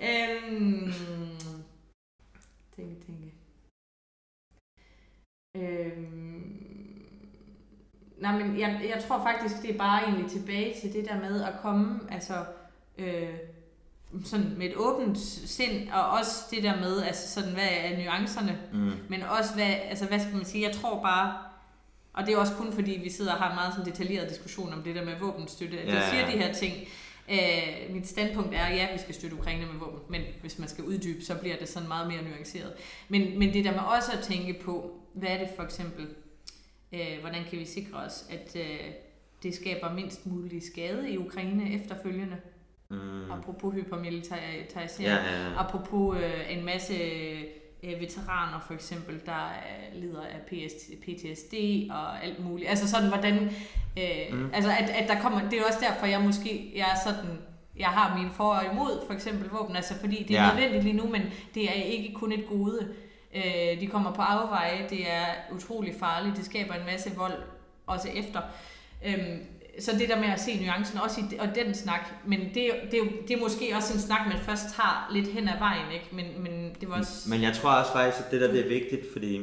øhm, 0.09 0.93
tænke, 2.77 3.07
tænke. 3.07 3.29
Øhm, 5.57 6.23
nej, 8.19 8.33
men 8.39 8.61
jeg, 8.61 8.81
jeg 8.95 9.05
tror 9.09 9.23
faktisk, 9.23 9.63
det 9.63 9.75
er 9.75 9.79
bare 9.79 10.03
egentlig 10.03 10.31
tilbage 10.31 10.75
til 10.81 10.93
det 10.93 11.09
der 11.09 11.21
med 11.21 11.45
at 11.45 11.53
komme, 11.63 12.01
altså, 12.11 12.35
øh, 12.99 13.39
sådan 14.25 14.55
med 14.59 14.67
et 14.67 14.77
åbent 14.77 15.19
sind, 15.19 15.89
og 15.91 16.03
også 16.11 16.45
det 16.51 16.63
der 16.63 16.81
med, 16.81 17.03
altså 17.03 17.29
sådan, 17.29 17.53
hvad 17.53 17.69
er 17.71 18.05
nuancerne, 18.05 18.59
Mm. 18.73 18.93
men 19.09 19.23
også, 19.23 19.55
hvad, 19.55 19.75
altså, 19.89 20.05
hvad 20.07 20.21
skal 20.21 20.35
man 20.37 20.45
sige, 20.45 20.69
jeg 20.69 20.77
tror 20.77 21.03
bare, 21.03 21.35
og 22.13 22.27
det 22.27 22.35
er 22.35 22.39
også 22.39 22.53
kun 22.55 22.73
fordi, 22.73 23.01
vi 23.05 23.11
sidder 23.11 23.33
og 23.33 23.39
har 23.39 23.49
en 23.51 23.55
meget 23.55 23.75
sådan 23.75 23.93
detaljeret 23.93 24.29
diskussion 24.31 24.73
om 24.73 24.83
det 24.83 24.95
der 24.95 25.05
med 25.05 25.15
våbenstøtte, 25.21 25.79
at 25.81 25.89
Ja, 25.89 25.95
jeg 25.95 26.03
ja. 26.03 26.11
siger 26.11 26.27
de 26.31 26.45
her 26.45 26.53
ting. 26.53 26.75
Øh, 27.31 27.95
mit 27.95 28.09
standpunkt 28.09 28.55
er, 28.55 28.69
ja, 28.69 28.93
vi 28.93 28.99
skal 28.99 29.15
støtte 29.15 29.37
Ukraine 29.37 29.67
med 29.67 29.75
våben, 29.81 29.99
men 30.09 30.21
hvis 30.41 30.59
man 30.59 30.69
skal 30.69 30.85
uddybe, 30.85 31.25
så 31.25 31.35
bliver 31.35 31.57
det 31.57 31.69
sådan 31.69 31.89
meget 31.89 32.09
mere 32.09 32.23
nuanceret. 32.23 32.73
Men, 33.09 33.39
men 33.39 33.53
det 33.55 33.65
der 33.65 33.71
med 33.73 33.81
også 33.81 34.13
at 34.13 34.19
tænke 34.19 34.61
på, 34.65 34.91
hvad 35.15 35.29
er 35.29 35.39
det 35.39 35.49
for 35.57 35.63
eksempel, 35.63 36.07
øh, 36.93 37.21
hvordan 37.21 37.45
kan 37.51 37.59
vi 37.59 37.65
sikre 37.65 37.99
os, 37.99 38.25
at 38.31 38.57
øh, 38.61 38.79
det 39.43 39.55
skaber 39.55 39.93
mindst 39.93 40.27
mulig 40.27 40.63
skade 40.63 41.11
i 41.11 41.19
Ukraine 41.19 41.75
efterfølgende, 41.75 42.37
Mm. 42.93 43.31
apropos 43.33 43.75
hypermilitarisering. 43.75 45.01
Ja, 45.01 45.15
ja, 45.15 45.43
ja. 45.49 45.61
Apropos 45.61 46.17
øh, 46.19 46.57
en 46.59 46.65
masse 46.65 46.95
øh, 47.83 48.01
veteraner 48.01 48.61
for 48.67 48.75
eksempel, 48.75 49.21
der 49.27 49.47
øh, 49.47 50.03
lider 50.03 50.23
af 50.23 50.41
PS, 50.47 50.73
PTSD 51.03 51.55
og 51.91 52.25
alt 52.25 52.45
muligt. 52.45 52.71
Altså 52.71 52.89
sådan, 52.91 53.09
hvordan... 53.09 53.35
Øh, 53.99 54.33
mm. 54.39 54.51
Altså, 54.55 54.71
at, 54.71 54.91
at 54.91 55.09
der 55.09 55.21
kommer... 55.21 55.49
Det 55.49 55.59
er 55.59 55.65
også 55.67 55.79
derfor, 55.91 56.07
jeg 56.07 56.21
måske... 56.21 56.73
Jeg 56.75 56.87
er 56.95 56.99
sådan... 57.05 57.39
Jeg 57.79 57.89
har 57.89 58.17
mine 58.19 58.31
for 58.31 58.45
og 58.55 58.65
imod, 58.73 59.07
for 59.07 59.15
eksempel 59.15 59.49
våben, 59.51 59.77
altså 59.77 59.95
fordi 60.01 60.23
det 60.29 60.37
er 60.37 60.43
Ja. 60.45 60.55
nødvendigt 60.55 60.85
lige 60.85 60.97
nu, 60.97 61.07
men 61.09 61.23
det 61.55 61.69
er 61.69 61.73
ikke 61.73 62.15
kun 62.15 62.33
et 62.33 62.47
gode. 62.49 62.89
Øh, 63.35 63.81
de 63.81 63.87
kommer 63.87 64.13
på 64.15 64.23
afveje, 64.23 64.87
det 64.91 65.11
er 65.13 65.25
utrolig 65.55 65.95
farligt, 66.01 66.37
det 66.37 66.45
skaber 66.45 66.75
en 66.75 66.87
masse 66.87 67.17
vold 67.17 67.43
også 67.87 68.09
efter. 68.15 68.41
Øhm, 69.07 69.39
så 69.81 69.93
det 69.99 70.09
der 70.09 70.21
med 70.21 70.29
at 70.29 70.41
se 70.41 70.65
nuancen 70.65 70.99
også 70.99 71.21
i 71.21 71.39
og 71.39 71.49
den 71.55 71.75
snak, 71.75 72.01
men 72.27 72.41
det, 72.55 72.67
er 72.67 72.73
det, 72.91 72.95
er 72.95 72.99
jo, 72.99 73.11
det 73.29 73.37
er 73.37 73.41
måske 73.41 73.73
også 73.77 73.95
en 73.95 74.01
snak, 74.01 74.21
man 74.27 74.39
først 74.39 74.63
tager 74.77 75.11
lidt 75.13 75.29
hen 75.29 75.49
ad 75.49 75.59
vejen, 75.59 75.93
ikke? 75.93 76.09
Men, 76.13 76.43
men 76.43 76.77
det 76.81 76.89
var 76.89 76.99
også... 76.99 77.31
Men 77.31 77.43
jeg 77.43 77.53
tror 77.55 77.71
også 77.71 77.93
faktisk, 77.93 78.25
at 78.27 78.31
det 78.31 78.41
der 78.41 78.53
det 78.53 78.65
er 78.65 78.69
vigtigt, 78.69 79.13
fordi 79.13 79.41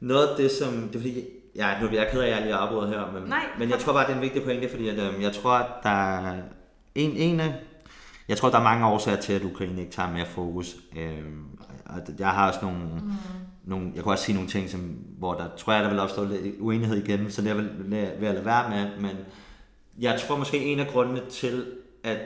noget 0.00 0.26
af 0.26 0.36
det, 0.36 0.50
som... 0.50 0.72
Det 0.72 0.94
er 0.94 0.98
fordi, 0.98 1.24
ja, 1.56 1.80
nu 1.80 1.86
er 1.86 1.92
jeg 1.92 2.08
ked 2.12 2.20
af, 2.20 2.26
at 2.26 2.32
jeg 2.32 2.42
lige 2.42 2.54
afbrudt 2.54 2.88
her, 2.88 3.12
men, 3.12 3.22
Nej, 3.22 3.44
men 3.58 3.70
jeg 3.70 3.78
tror 3.78 3.92
bare, 3.92 4.06
det 4.06 4.12
er 4.12 4.16
en 4.16 4.22
vigtig 4.22 4.42
pointe, 4.42 4.68
fordi 4.68 4.88
at, 4.88 4.98
øhm, 4.98 5.22
jeg 5.22 5.32
tror, 5.32 5.52
at 5.52 5.66
der 5.82 6.16
er 6.18 6.42
en, 6.94 7.10
en 7.10 7.40
af... 7.40 7.54
Jeg 8.28 8.36
tror, 8.36 8.50
der 8.50 8.58
er 8.58 8.62
mange 8.62 8.86
årsager 8.86 9.20
til, 9.20 9.32
at 9.32 9.44
Ukraine 9.44 9.80
ikke 9.80 9.92
tager 9.92 10.12
mere 10.12 10.26
fokus. 10.26 10.76
Øhm, 10.96 11.44
og 11.86 12.00
jeg 12.18 12.28
har 12.28 12.48
også 12.48 12.58
nogle, 12.62 12.78
mm. 12.78 13.12
Nogle... 13.64 13.92
Jeg 13.94 14.02
kunne 14.02 14.14
også 14.14 14.24
sige 14.24 14.34
nogle 14.34 14.50
ting, 14.50 14.70
som, 14.70 14.80
hvor 15.18 15.34
der 15.34 15.48
tror 15.56 15.72
jeg, 15.72 15.84
der 15.84 15.90
vil 15.90 15.98
opstå 15.98 16.24
lidt 16.24 16.56
uenighed 16.60 16.96
igen, 16.96 17.30
så 17.30 17.42
det 17.42 17.50
er 17.50 17.54
jeg 17.54 17.64
vel 17.64 17.90
ved 18.20 18.28
at 18.28 18.34
lade 18.34 18.44
være 18.44 18.70
med, 18.70 19.00
men 19.00 19.16
jeg 19.98 20.20
tror 20.20 20.36
måske 20.36 20.58
en 20.58 20.80
af 20.80 20.88
grundene 20.88 21.22
til, 21.30 21.66
at 22.04 22.18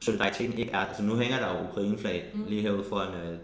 solidariteten 0.00 0.58
ikke 0.58 0.72
er... 0.72 0.78
Altså 0.78 1.02
nu 1.02 1.16
hænger 1.16 1.38
der 1.38 1.58
jo 1.58 1.68
Ukraine-flag 1.70 2.24
mm. 2.34 2.44
lige 2.48 2.62
herude 2.62 2.84
foran 2.88 3.14
øh, 3.14 3.38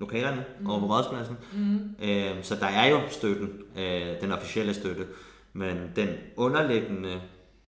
lokalerne 0.00 0.44
mm. 0.60 0.70
over 0.70 0.80
på 0.80 0.86
Rådspladsen. 0.86 1.36
Mm. 1.52 2.04
Øh, 2.04 2.42
så 2.42 2.54
der 2.54 2.66
er 2.66 2.88
jo 2.88 3.00
støtten, 3.10 3.48
øh, 3.78 4.20
den 4.20 4.32
officielle 4.32 4.74
støtte, 4.74 5.06
men 5.52 5.76
den 5.96 6.08
underliggende 6.36 7.20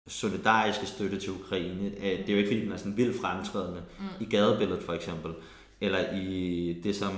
solidariske 0.07 0.87
støtte 0.87 1.21
til 1.21 1.33
Ukraine, 1.33 1.87
øh, 1.87 2.19
det 2.19 2.29
er 2.29 2.33
jo 2.33 2.39
ikke 2.39 2.49
fordi, 2.49 2.61
den 2.61 2.73
er 2.73 2.77
sådan 2.77 2.97
vildt 2.97 3.21
fremtrædende 3.21 3.83
mm. 3.99 4.05
i 4.21 4.25
gadebilledet 4.25 4.83
for 4.83 4.93
eksempel, 4.93 5.33
eller 5.81 5.99
i 6.13 6.81
det, 6.85 6.97
som 6.97 7.13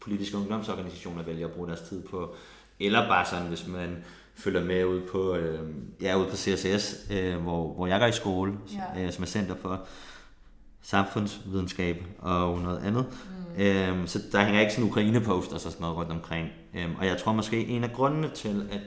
politiske 0.00 0.36
ungdomsorganisationer 0.36 1.22
vælger 1.22 1.46
at 1.46 1.52
bruge 1.52 1.68
deres 1.68 1.80
tid 1.80 2.02
på, 2.02 2.34
eller 2.80 3.08
bare 3.08 3.26
sådan, 3.26 3.46
hvis 3.46 3.66
man 3.66 4.04
følger 4.34 4.64
med 4.64 4.84
ud 4.84 5.00
på, 5.12 5.34
øh, 5.34 5.68
ja, 6.00 6.16
ud 6.16 6.26
på 6.26 6.36
CSS, 6.36 6.96
øh, 7.10 7.36
hvor, 7.36 7.74
hvor 7.74 7.86
jeg 7.86 8.00
går 8.00 8.06
i 8.06 8.12
skole, 8.12 8.52
Ja. 8.96 9.02
øh, 9.04 9.12
som 9.12 9.22
er 9.22 9.26
Center 9.26 9.54
for 9.62 9.80
Samfundsvidenskab 10.82 12.04
og 12.18 12.58
noget 12.60 12.78
andet. 12.84 13.06
Mm. 13.56 13.62
Øhm, 13.62 14.06
så 14.06 14.18
der 14.32 14.44
hænger 14.44 14.60
ikke 14.60 14.72
sådan 14.72 14.90
Ukraine-poster 14.90 15.54
og 15.54 15.60
sådan 15.60 15.80
noget 15.80 15.96
rundt 15.96 16.10
omkring. 16.12 16.48
Øhm, 16.74 16.94
og 16.98 17.06
jeg 17.06 17.18
tror 17.18 17.32
måske, 17.32 17.66
en 17.66 17.84
af 17.84 17.92
grundene 17.92 18.30
til, 18.34 18.68
at 18.72 18.80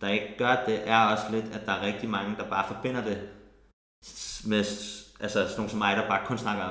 der 0.00 0.08
ikke 0.08 0.34
gør 0.38 0.56
det, 0.66 0.80
er 0.88 0.98
også 0.98 1.24
lidt, 1.30 1.44
at 1.52 1.66
der 1.66 1.72
er 1.72 1.86
rigtig 1.86 2.10
mange, 2.10 2.36
der 2.36 2.48
bare 2.50 2.64
forbinder 2.68 3.04
det 3.04 3.18
med 4.46 4.58
altså 5.20 5.42
sådan 5.42 5.48
nogle 5.56 5.70
som 5.70 5.78
mig, 5.78 5.96
der 5.96 6.08
bare 6.08 6.26
kun 6.26 6.38
snakker 6.38 6.64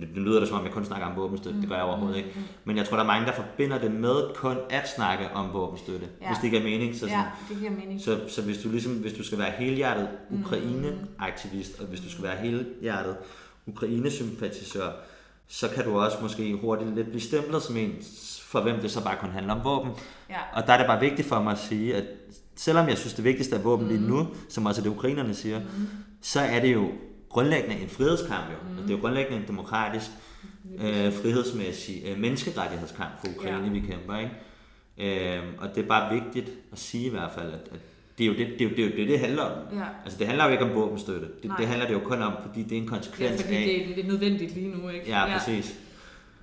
det 0.00 0.22
lyder 0.22 0.40
det 0.40 0.48
som 0.48 0.58
om, 0.58 0.64
jeg 0.64 0.72
kun 0.72 0.84
snakker 0.84 1.06
om 1.06 1.16
våbenstøtte, 1.16 1.60
det 1.60 1.68
gør 1.68 1.76
jeg 1.76 1.84
overhovedet 1.84 2.16
ikke. 2.16 2.30
Men 2.64 2.76
jeg 2.76 2.86
tror, 2.88 2.96
der 2.96 3.02
er 3.02 3.06
mange, 3.06 3.26
der 3.26 3.32
forbinder 3.32 3.78
det 3.78 3.90
med 3.90 4.34
kun 4.34 4.56
at 4.70 4.88
snakke 4.96 5.30
om 5.34 5.52
våbenstøtte, 5.52 6.06
ja. 6.20 6.26
Hvis 6.26 6.38
det 6.38 6.44
ikke 6.44 6.58
er 6.58 6.62
mening. 6.62 6.94
Så, 6.94 7.00
sådan, 7.00 7.14
Ja, 7.14 7.24
det 7.48 7.58
giver 7.58 7.70
mening. 7.70 8.00
så, 8.00 8.20
så 8.28 8.42
hvis 8.42 8.58
du 8.58 8.68
ligesom, 8.68 8.92
hvis 8.92 9.12
du 9.12 9.24
skal 9.24 9.38
være 9.38 9.50
helhjertet 9.50 10.08
Ukraine-aktivist, 10.30 11.80
og 11.80 11.86
hvis 11.86 12.00
du 12.00 12.10
skal 12.10 12.24
være 12.24 12.36
helhjertet 12.36 13.16
Ukraine-sympatisør, 13.66 14.90
så 15.48 15.68
kan 15.68 15.84
du 15.84 15.98
også 15.98 16.16
måske 16.22 16.54
hurtigt 16.54 16.94
lidt 16.94 17.08
blive 17.08 17.20
stemplet 17.20 17.62
som 17.62 17.76
en, 17.76 17.92
for 18.42 18.60
hvem 18.60 18.80
det 18.80 18.90
så 18.90 19.04
bare 19.04 19.16
kun 19.20 19.30
handler 19.30 19.54
om 19.54 19.64
våben. 19.64 19.90
Ja. 20.30 20.38
Og 20.52 20.66
der 20.66 20.72
er 20.72 20.78
det 20.78 20.86
bare 20.86 21.00
vigtigt 21.00 21.28
for 21.28 21.42
mig 21.42 21.52
at 21.52 21.58
sige, 21.58 21.94
at 21.94 22.04
selvom 22.56 22.88
jeg 22.88 22.98
synes, 22.98 23.14
det 23.14 23.24
vigtigste 23.24 23.56
er 23.56 23.60
våben 23.60 23.86
mm. 23.86 23.92
lige 23.92 24.08
nu, 24.08 24.26
som 24.48 24.66
også 24.66 24.82
det 24.82 24.88
ukrainerne 24.88 25.34
siger, 25.34 25.60
mm. 25.60 25.88
så 26.22 26.40
er 26.40 26.60
det 26.60 26.72
jo 26.72 26.90
grundlæggende 27.28 27.76
en 27.82 27.88
frihedskamp 27.88 28.44
jo. 28.50 28.70
Mm. 28.70 28.76
Det 28.82 28.86
er 28.90 28.94
jo 28.96 29.00
grundlæggende 29.00 29.38
en 29.38 29.46
demokratisk, 29.48 30.06
øh, 30.80 31.12
frihedsmæssig 31.12 32.02
øh, 32.06 32.18
menneskerettighedskamp 32.18 33.10
for 33.20 33.26
Ukraine, 33.36 33.66
ja. 33.66 33.72
vi 33.72 33.80
kæmper. 33.80 34.18
Ikke? 34.18 34.32
Øh, 35.36 35.42
og 35.58 35.74
det 35.74 35.84
er 35.84 35.88
bare 35.88 36.14
vigtigt 36.14 36.50
at 36.72 36.78
sige 36.78 37.06
i 37.06 37.10
hvert 37.10 37.30
fald, 37.38 37.52
at, 37.52 37.60
at 37.72 37.80
det 38.18 38.24
er 38.24 38.28
jo 38.28 38.32
det, 38.34 38.46
det, 38.58 38.60
er 38.60 38.64
jo, 38.64 38.70
det, 38.76 38.78
er 38.84 38.90
jo 38.90 38.96
det, 38.96 39.08
det 39.08 39.20
handler 39.20 39.42
om. 39.42 39.76
Ja. 39.78 39.84
Altså 40.04 40.18
det 40.18 40.26
handler 40.26 40.44
jo 40.44 40.50
ikke 40.52 40.64
om 40.64 40.74
våbenstøtte. 40.74 41.26
Det, 41.42 41.44
Nej. 41.44 41.56
det 41.56 41.66
handler 41.66 41.86
det 41.86 41.94
jo 41.94 41.98
kun 41.98 42.22
om, 42.22 42.32
fordi 42.46 42.62
det 42.62 42.72
er 42.72 42.76
en 42.76 42.84
Ja, 42.84 42.88
konsekvens 42.90 43.42
fordi 43.42 43.56
af... 43.56 43.62
det 43.64 43.90
er 43.90 43.96
lidt 43.96 44.06
nødvendigt 44.06 44.54
lige 44.54 44.68
nu, 44.68 44.88
ikke? 44.88 45.08
Ja, 45.08 45.38
præcis. 45.38 45.74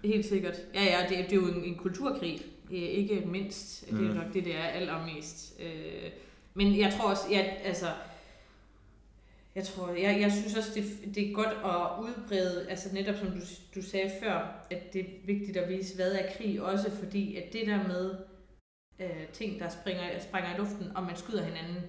Helt 0.03 0.25
sikkert. 0.25 0.53
Ja, 0.73 0.83
ja, 0.83 0.97
det, 1.09 1.19
er- 1.19 1.23
det 1.23 1.31
er 1.31 1.35
jo 1.35 1.47
en, 1.47 1.63
en 1.63 1.75
kulturkrig, 1.75 2.41
øh, 2.71 2.77
ikke 2.77 3.23
mindst. 3.25 3.85
Det 3.89 3.93
er 3.93 4.01
Mm. 4.01 4.03
nok 4.15 4.33
det, 4.33 4.45
det 4.45 4.55
er 4.55 4.63
allermest. 4.63 5.53
Øh, 5.59 6.09
men 6.53 6.79
jeg 6.79 6.93
tror 6.99 7.09
også, 7.09 7.21
ja, 7.31 7.43
altså, 7.63 7.85
jeg 9.55 9.63
tror, 9.63 9.89
jeg, 9.89 10.17
jeg 10.21 10.31
synes 10.31 10.55
også, 10.57 10.71
det, 10.75 11.15
det 11.15 11.29
er 11.29 11.33
godt 11.33 11.47
at 11.65 12.03
udbrede, 12.03 12.65
altså 12.69 12.89
netop 12.93 13.15
som 13.15 13.27
du, 13.27 13.39
du 13.75 13.81
sagde 13.81 14.11
før, 14.23 14.65
at 14.71 14.93
det 14.93 15.01
er 15.01 15.05
vigtigt 15.25 15.57
at 15.57 15.69
vise, 15.69 15.95
hvad 15.95 16.11
er 16.13 16.31
krig, 16.37 16.61
også 16.61 16.91
fordi, 16.91 17.35
at 17.35 17.53
det 17.53 17.67
der 17.67 17.87
med 17.87 18.15
øh, 18.99 19.27
ting, 19.33 19.59
der 19.59 19.69
springer, 19.69 20.03
springer 20.21 20.55
i 20.55 20.57
luften, 20.57 20.91
og 20.95 21.03
man 21.03 21.15
skyder 21.15 21.43
hinanden, 21.43 21.83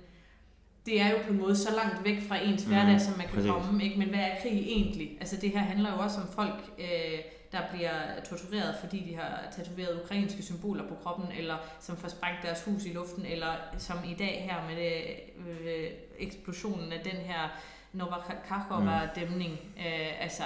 det 0.87 1.01
er 1.01 1.11
jo 1.11 1.17
på 1.27 1.33
en 1.33 1.39
måde 1.39 1.57
så 1.57 1.69
langt 1.77 2.05
væk 2.05 2.23
fra 2.29 2.37
ens 2.45 2.67
Mhm, 2.67 2.75
hverdag, 2.75 3.01
som 3.01 3.13
man 3.17 3.27
kan 3.27 3.35
præcis. 3.35 3.51
komme. 3.51 3.85
Ikke? 3.85 3.99
Men 3.99 4.09
hvad 4.09 4.19
er 4.19 4.41
krig 4.43 4.53
egentlig? 4.67 5.17
Altså 5.21 5.37
det 5.37 5.51
her 5.51 5.59
handler 5.59 5.93
jo 5.93 5.99
også 5.99 6.21
om 6.21 6.29
folk, 6.35 6.65
øh, 6.79 7.19
der 7.55 7.63
bliver 7.73 8.21
tortureret, 8.25 8.77
fordi 8.81 9.11
de 9.11 9.17
har 9.17 9.41
tatoveret 9.57 10.03
ukrainske 10.05 10.43
symboler 10.43 10.89
på 10.89 10.95
kroppen, 10.95 11.33
eller 11.39 11.57
som 11.81 11.97
får 11.97 12.09
sprængt 12.09 12.43
deres 12.43 12.65
hus 12.65 12.85
i 12.85 12.93
luften, 12.93 13.27
eller 13.27 13.55
som 13.79 13.99
i 14.07 14.15
dag 14.15 14.51
her 14.51 14.69
med 14.69 14.77
det, 14.77 15.03
øh, 15.49 15.91
eksplosionen 16.19 16.93
af 16.93 17.01
den 17.05 17.17
her 17.17 17.49
Novakakova-dæmning. 17.93 19.59
Øh, 19.79 20.23
altså, 20.23 20.43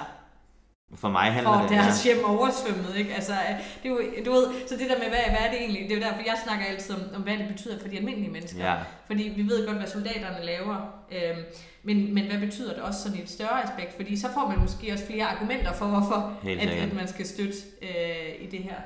For 0.94 1.09
mig 1.09 1.32
handler 1.32 1.52
får 1.52 1.60
det... 1.60 1.70
deres 1.70 2.05
hjem 2.05 2.24
oversvømmet, 2.24 2.97
ikke? 2.97 3.15
Altså, 3.15 3.32
det 3.82 3.89
er 3.89 3.93
jo, 3.94 4.01
du 4.24 4.32
ved, 4.32 4.47
så 4.69 4.77
det 4.77 4.90
der 4.90 4.98
med, 4.98 5.09
hvad, 5.09 5.19
hvad 5.28 5.47
er 5.47 5.51
det 5.51 5.60
egentlig? 5.60 5.82
Det 5.82 5.93
er 5.93 5.97
jo 5.97 6.02
derfor, 6.02 6.23
jeg 6.27 6.36
snakker 6.44 6.66
altid 6.66 6.94
om, 6.94 7.01
om, 7.15 7.23
hvad 7.23 7.39
det 7.39 7.48
betyder 7.48 7.78
for 7.81 7.89
de 7.89 7.97
almindelige 7.97 8.31
mennesker. 8.31 8.65
Ja, 8.65 8.77
Fordi 9.06 9.32
vi 9.36 9.43
ved 9.43 9.66
godt, 9.66 9.77
hvad 9.78 9.86
soldaterne 9.86 10.44
laver, 10.44 10.77
øhm, 11.12 11.44
men, 11.82 12.15
men 12.15 12.27
hvad 12.27 12.39
betyder 12.39 12.74
det 12.74 12.82
også 12.82 13.02
sådan 13.02 13.19
i 13.19 13.23
et 13.23 13.31
større 13.31 13.65
aspekt? 13.65 13.97
Fordi 13.97 14.16
så 14.16 14.28
får 14.35 14.48
man 14.48 14.59
måske 14.60 14.93
også 14.93 15.06
flere 15.06 15.24
argumenter 15.24 15.73
for, 15.73 15.86
hvorfor 15.86 16.39
at, 16.47 16.69
at 16.69 16.93
man 16.93 17.09
skal 17.09 17.27
støtte 17.27 17.59
øh, 17.82 18.44
i 18.44 18.47
det 18.47 18.60
her. 18.60 18.77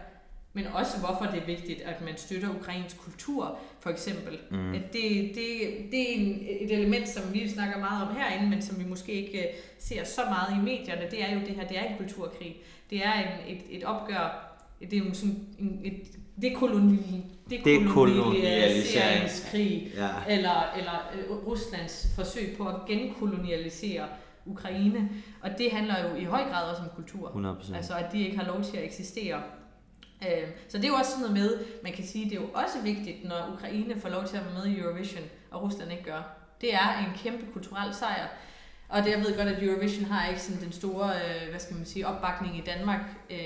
Men 0.55 0.67
også 0.67 0.99
hvorfor 0.99 1.25
det 1.25 1.43
er 1.43 1.47
vigtigt, 1.47 1.81
at 1.81 2.01
man 2.01 2.17
støtter 2.17 2.49
ukrainsk 2.61 2.99
kultur, 2.99 3.59
for 3.81 3.91
eksempel. 3.91 4.39
Mm. 4.51 4.75
At 4.75 4.93
det, 4.93 5.33
det, 5.35 5.47
det 5.91 6.01
er 6.01 6.15
en, 6.15 6.47
et 6.61 6.73
element, 6.73 7.09
som 7.09 7.35
vi 7.35 7.49
snakker 7.49 7.79
meget 7.79 8.09
om 8.09 8.17
herinde, 8.17 8.51
men 8.51 8.63
som 8.63 8.79
vi 8.79 8.85
måske 8.85 9.13
ikke 9.13 9.39
øh, 9.39 9.45
ser 9.79 10.05
så 10.05 10.21
meget 10.29 10.59
i 10.59 10.61
medierne. 10.65 11.11
Det 11.11 11.23
er 11.23 11.35
jo 11.35 11.41
det 11.41 11.49
her, 11.49 11.69
det 11.69 11.79
er 11.79 11.83
en 11.83 11.97
kulturkrig. 11.97 12.57
Det 12.91 13.05
er 13.05 13.13
en, 13.13 13.57
et, 13.57 13.63
et 13.71 13.85
opgør, 13.85 14.49
det 14.81 14.93
er 14.93 14.99
jo 14.99 15.15
sådan 15.15 15.47
en, 15.59 15.81
et 15.85 16.19
dekoloni, 16.43 17.25
dekolonialiseringskrig, 17.51 19.93
ja. 19.97 20.09
eller, 20.29 20.73
eller 20.77 21.11
øh, 21.15 21.31
Ruslands 21.47 22.13
forsøg 22.17 22.55
på 22.57 22.69
at 22.69 22.77
genkolonialisere 22.89 24.05
Ukraine. 24.47 25.11
Og 25.41 25.51
det 25.59 25.73
handler 25.73 26.09
jo 26.09 26.15
i 26.17 26.25
høj 26.25 26.43
grad 26.51 26.71
også 26.71 26.83
om 26.83 26.89
kultur. 26.97 27.57
100%. 27.63 27.77
Altså 27.77 27.95
at 27.95 28.13
de 28.13 28.25
ikke 28.25 28.39
har 28.39 28.47
lov 28.47 28.63
til 28.63 28.77
at 28.77 28.85
eksistere. 28.85 29.43
Øh, 30.29 30.49
Så 30.69 30.77
det 30.79 30.85
er 30.85 30.89
jo 30.89 30.95
også 30.95 31.11
sådan 31.11 31.27
noget 31.27 31.39
med, 31.43 31.59
man 31.83 31.93
kan 31.93 32.07
sige, 32.07 32.25
det 32.25 32.33
er 32.33 32.41
jo 32.41 32.49
også 32.55 32.81
vigtigt, 32.85 33.25
når 33.25 33.51
Ukraine 33.55 34.01
får 34.01 34.09
lov 34.09 34.25
til 34.29 34.37
at 34.37 34.45
være 34.45 34.55
med 34.55 34.67
i 34.73 34.79
Eurovision, 34.81 35.25
og 35.51 35.63
Rusland 35.63 35.93
ikke 35.93 36.05
gør. 36.05 36.23
Det 36.61 36.75
er 36.75 36.99
en 36.99 37.19
kæmpe 37.23 37.47
kulturel 37.53 37.95
sejr. 37.95 38.27
Og 38.89 39.03
det, 39.05 39.11
jeg 39.11 39.19
ved 39.21 39.37
godt, 39.37 39.49
at 39.49 39.63
Eurovision 39.63 40.05
har 40.05 40.29
ikke 40.29 40.41
sådan 40.41 40.61
den 40.63 40.73
store, 40.73 41.11
øh, 41.15 41.51
hvad 41.51 41.61
skal 41.61 41.77
man 41.77 41.87
sige, 41.87 42.07
opbakning 42.07 42.59
i 42.59 42.63
Danmark. 42.67 43.01
Øh, 43.31 43.37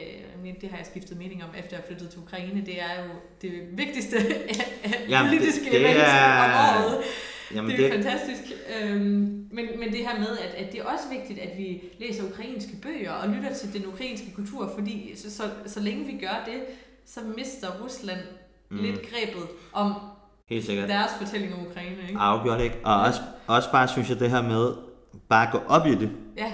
det 0.61 0.70
har 0.70 0.77
jeg 0.77 0.86
skiftet 0.86 1.16
mening 1.19 1.44
om, 1.44 1.51
efter 1.59 1.77
jeg 1.77 1.85
flyttede 1.86 2.11
til 2.11 2.19
Ukraine. 2.20 2.66
Det 2.66 2.81
er 2.81 2.94
jo 3.05 3.11
det 3.43 3.78
vigtigste 3.78 4.16
det- 5.28 5.28
politiske 5.28 5.65
det 5.70 5.81
event 5.81 5.98
er- 5.98 6.44
om 6.44 6.85
året. 6.85 7.03
Jamen, 7.55 7.70
det 7.70 7.86
er 7.86 7.97
det, 7.97 8.05
fantastisk. 8.05 8.43
Øhm, 8.82 9.48
men, 9.52 9.66
men 9.78 9.93
det 9.93 9.98
her 9.98 10.18
med, 10.18 10.39
at, 10.39 10.55
at 10.66 10.73
det 10.73 10.81
er 10.81 10.85
også 10.85 11.05
vigtigt, 11.18 11.39
at 11.39 11.59
vi 11.59 11.82
læser 12.01 12.24
ukrainske 12.31 12.73
bøger 12.82 13.12
og 13.12 13.28
lytter 13.28 13.55
til 13.55 13.73
den 13.73 13.86
ukrainske 13.86 14.32
kultur, 14.35 14.70
fordi 14.74 15.12
så, 15.16 15.31
så, 15.36 15.43
så 15.66 15.81
længe 15.81 16.06
vi 16.06 16.12
gør 16.12 16.43
det, 16.47 16.60
så 17.06 17.20
mister 17.36 17.68
Rusland 17.85 18.20
mm. 18.70 18.77
Lidt 18.78 19.01
grebet 19.02 19.43
om 19.73 19.93
helt 20.48 20.66
sikkert. 20.66 20.89
deres 20.89 21.10
fortælling 21.18 21.55
om 21.55 21.66
Ukraine. 21.66 21.97
Ikke? 22.09 22.18
Afgjort 22.20 22.60
ikke. 22.60 22.77
Og 22.85 23.01
også, 23.01 23.20
også 23.47 23.70
bare 23.70 23.89
synes 23.89 24.10
jeg 24.10 24.20
det 24.20 24.31
her 24.31 24.43
med, 24.43 24.73
bare 25.28 25.48
gå 25.52 25.59
op 25.68 25.86
i 25.86 25.94
det. 25.94 26.10
Ja, 26.36 26.52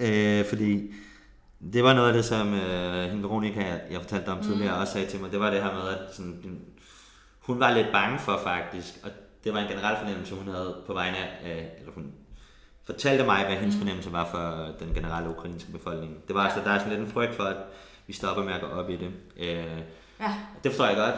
Øh, 0.00 0.44
fordi 0.44 0.92
det 1.72 1.84
var 1.84 1.94
noget 1.94 2.08
af 2.08 2.14
det, 2.14 2.24
som 2.24 2.54
øh, 2.54 3.04
hende 3.10 3.22
Veronica, 3.22 3.60
jeg, 3.60 3.80
jeg 3.90 4.00
fortalte 4.00 4.28
om 4.28 4.42
tidligere, 4.42 4.74
Mm. 4.74 4.80
også 4.80 4.92
sagde 4.92 5.06
til 5.06 5.20
mig. 5.20 5.30
Det 5.32 5.40
var 5.40 5.50
det 5.50 5.62
her 5.62 5.74
med, 5.74 5.88
at 5.88 6.14
sådan, 6.14 6.58
hun 7.40 7.60
var 7.60 7.74
lidt 7.74 7.86
bange 7.92 8.18
for 8.18 8.40
faktisk, 8.44 8.94
og 9.02 9.10
det 9.46 9.54
var 9.54 9.60
en 9.60 9.68
generel 9.68 9.96
fornemmelse, 9.98 10.34
hun 10.34 10.48
havde 10.54 10.76
på 10.86 10.92
vegne 10.92 11.16
af, 11.44 11.72
eller 11.78 11.92
hun 11.92 12.12
fortalte 12.84 13.24
mig, 13.24 13.44
hvad 13.46 13.56
hendes 13.56 13.74
Mm. 13.74 13.80
fornemmelse 13.80 14.12
var 14.12 14.28
for 14.30 14.68
den 14.84 14.94
generelle 14.94 15.30
ukrainske 15.30 15.72
befolkning. 15.72 16.16
Det 16.28 16.34
var 16.34 16.40
altså, 16.44 16.60
der 16.64 16.70
er 16.70 16.78
sådan 16.78 16.92
lidt 16.92 17.00
en 17.08 17.12
frygt 17.12 17.34
for, 17.34 17.42
at 17.44 17.56
vi 18.06 18.12
stopper 18.12 18.44
med 18.44 18.52
at 18.52 18.60
gå 18.60 18.66
op 18.66 18.90
i 18.90 18.96
det. 18.96 19.10
Øh, 19.36 19.80
ja, 20.20 20.34
det 20.64 20.70
forstår 20.72 20.86
jeg 20.86 20.96
godt. 20.96 21.14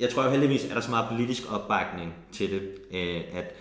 Jeg 0.00 0.10
tror 0.10 0.24
jo 0.24 0.30
heldigvis, 0.30 0.64
at 0.64 0.70
der 0.70 0.76
er 0.76 0.80
så 0.80 0.90
meget 0.90 1.08
politisk 1.08 1.52
opbakning 1.52 2.14
til 2.32 2.50
det, 2.50 2.62
øh, 2.92 3.22
at 3.38 3.54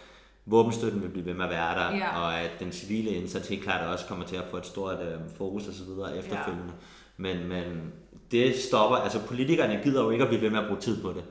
våbenstøtten 0.46 1.02
vil 1.02 1.10
blive 1.10 1.26
ved 1.26 1.34
med 1.34 1.46
at 1.46 1.52
være 1.52 1.76
der, 1.80 1.96
Ja. 1.98 2.20
og 2.22 2.40
at 2.40 2.52
den 2.60 2.72
civile 2.72 3.10
indsats 3.10 3.48
helt 3.48 3.64
klart 3.64 3.88
også 3.88 4.06
kommer 4.06 4.26
til 4.26 4.36
at 4.36 4.44
få 4.52 4.58
et 4.58 4.66
stort 4.66 5.00
øh, 5.02 5.20
fokus 5.38 5.68
osv. 5.68 6.18
efterfølgende. 6.20 6.74
Men, 7.18 7.48
men 7.48 7.92
det 8.32 8.56
stopper, 8.56 8.98
altså 8.98 9.20
politikerne 9.28 9.80
gider 9.84 10.04
jo 10.04 10.10
ikke 10.10 10.24
at 10.24 10.28
blive 10.30 10.42
ved 10.42 10.50
med 10.50 10.60
at 10.60 10.66
bruge 10.68 10.80
tid 10.80 11.02
på 11.02 11.10
det. 11.10 11.24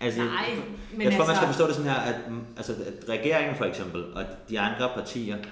Altså, 0.00 0.20
nej, 0.24 0.44
jeg, 0.48 0.58
men 0.92 1.02
jeg 1.02 1.12
tror, 1.12 1.18
altså, 1.20 1.26
man 1.26 1.36
skal 1.36 1.46
forstå 1.46 1.66
det 1.66 1.74
sådan 1.74 1.90
her, 1.90 1.98
at, 2.00 2.14
altså, 2.56 2.72
at 2.72 3.08
regeringen 3.08 3.56
for 3.56 3.64
eksempel, 3.64 4.12
og 4.14 4.24
de 4.48 4.60
andre 4.60 4.90
partier, 4.94 5.36
Mm. 5.36 5.42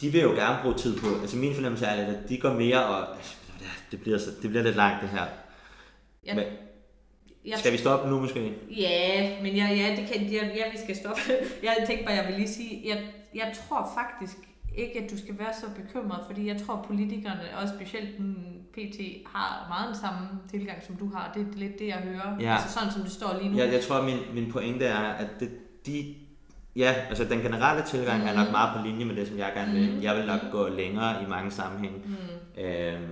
de 0.00 0.08
vil 0.08 0.20
jo 0.20 0.30
gerne 0.30 0.58
bruge 0.62 0.74
tid 0.76 0.98
på, 1.00 1.06
altså 1.20 1.36
min 1.36 1.54
fornemmelse 1.54 1.86
er 1.86 1.96
lidt, 2.06 2.16
at 2.16 2.28
de 2.28 2.38
går 2.38 2.52
mere 2.52 2.84
og, 2.86 3.16
altså, 3.16 3.34
det 3.90 4.00
bliver, 4.00 4.18
så, 4.18 4.30
det 4.42 4.50
bliver 4.50 4.62
lidt 4.62 4.76
langt 4.76 5.02
det 5.02 5.08
her. 5.10 5.24
jeg, 6.26 6.36
Men- 6.36 6.44
jeg, 7.44 7.58
Skal 7.58 7.72
vi 7.72 7.76
stoppe 7.78 8.10
nu 8.10 8.20
måske? 8.20 8.54
Ja, 8.76 9.36
men 9.42 9.56
jeg, 9.56 9.68
ja, 9.76 10.00
det 10.02 10.08
kan, 10.12 10.26
ja, 10.26 10.46
ja, 10.46 10.70
vi 10.72 10.78
skal 10.84 10.96
stoppe. 10.96 11.20
Jeg 11.62 11.84
tænkte 11.86 12.04
bare, 12.06 12.14
jeg 12.14 12.26
vil 12.26 12.34
lige 12.34 12.48
sige, 12.48 12.82
jeg, 12.88 13.04
jeg 13.34 13.54
tror 13.68 13.90
faktisk 13.94 14.36
ikke, 14.76 15.00
at 15.04 15.10
du 15.10 15.18
skal 15.18 15.38
være 15.38 15.52
så 15.60 15.66
bekymret, 15.82 16.20
fordi 16.26 16.46
jeg 16.48 16.62
tror, 16.66 16.84
politikerne, 16.86 17.40
og 17.62 17.68
specielt 17.68 18.20
mm, 18.20 18.34
PT, 18.72 18.98
har 19.26 19.66
meget 19.68 19.88
den 19.88 19.96
samme 20.00 20.28
tilgang, 20.50 20.78
som 20.86 20.96
du 20.96 21.10
har. 21.14 21.30
Det 21.34 21.42
er 21.42 21.58
lidt 21.58 21.78
det, 21.78 21.86
jeg 21.86 21.96
hører. 21.96 22.36
Ja. 22.40 22.52
Altså 22.54 22.72
sådan, 22.78 22.92
som 22.92 23.02
det 23.02 23.12
står 23.12 23.38
lige 23.40 23.50
nu. 23.50 23.56
Jeg, 23.58 23.72
jeg 23.72 23.82
tror, 23.82 23.96
at 23.96 24.04
min, 24.04 24.18
min 24.34 24.52
pointe 24.52 24.84
er, 24.84 24.98
at 24.98 25.28
det, 25.40 25.50
de... 25.86 26.14
Ja, 26.76 26.94
altså 27.08 27.24
den 27.24 27.40
generelle 27.40 27.82
tilgang 27.86 28.22
mm. 28.22 28.28
er 28.28 28.34
nok 28.34 28.44
Mhm. 28.46 28.52
meget 28.52 28.76
på 28.76 28.86
linje 28.86 29.04
med 29.04 29.16
det, 29.16 29.28
som 29.28 29.38
jeg 29.38 29.52
gerne 29.54 29.72
vil. 29.72 29.92
Mhm. 29.92 30.02
Jeg 30.02 30.16
vil 30.16 30.26
nok 30.26 30.40
gå 30.52 30.68
længere 30.68 31.22
i 31.22 31.26
mange 31.28 31.50
sammenhænge. 31.50 31.98
Mm. 32.04 32.62
Øhm, 32.64 33.08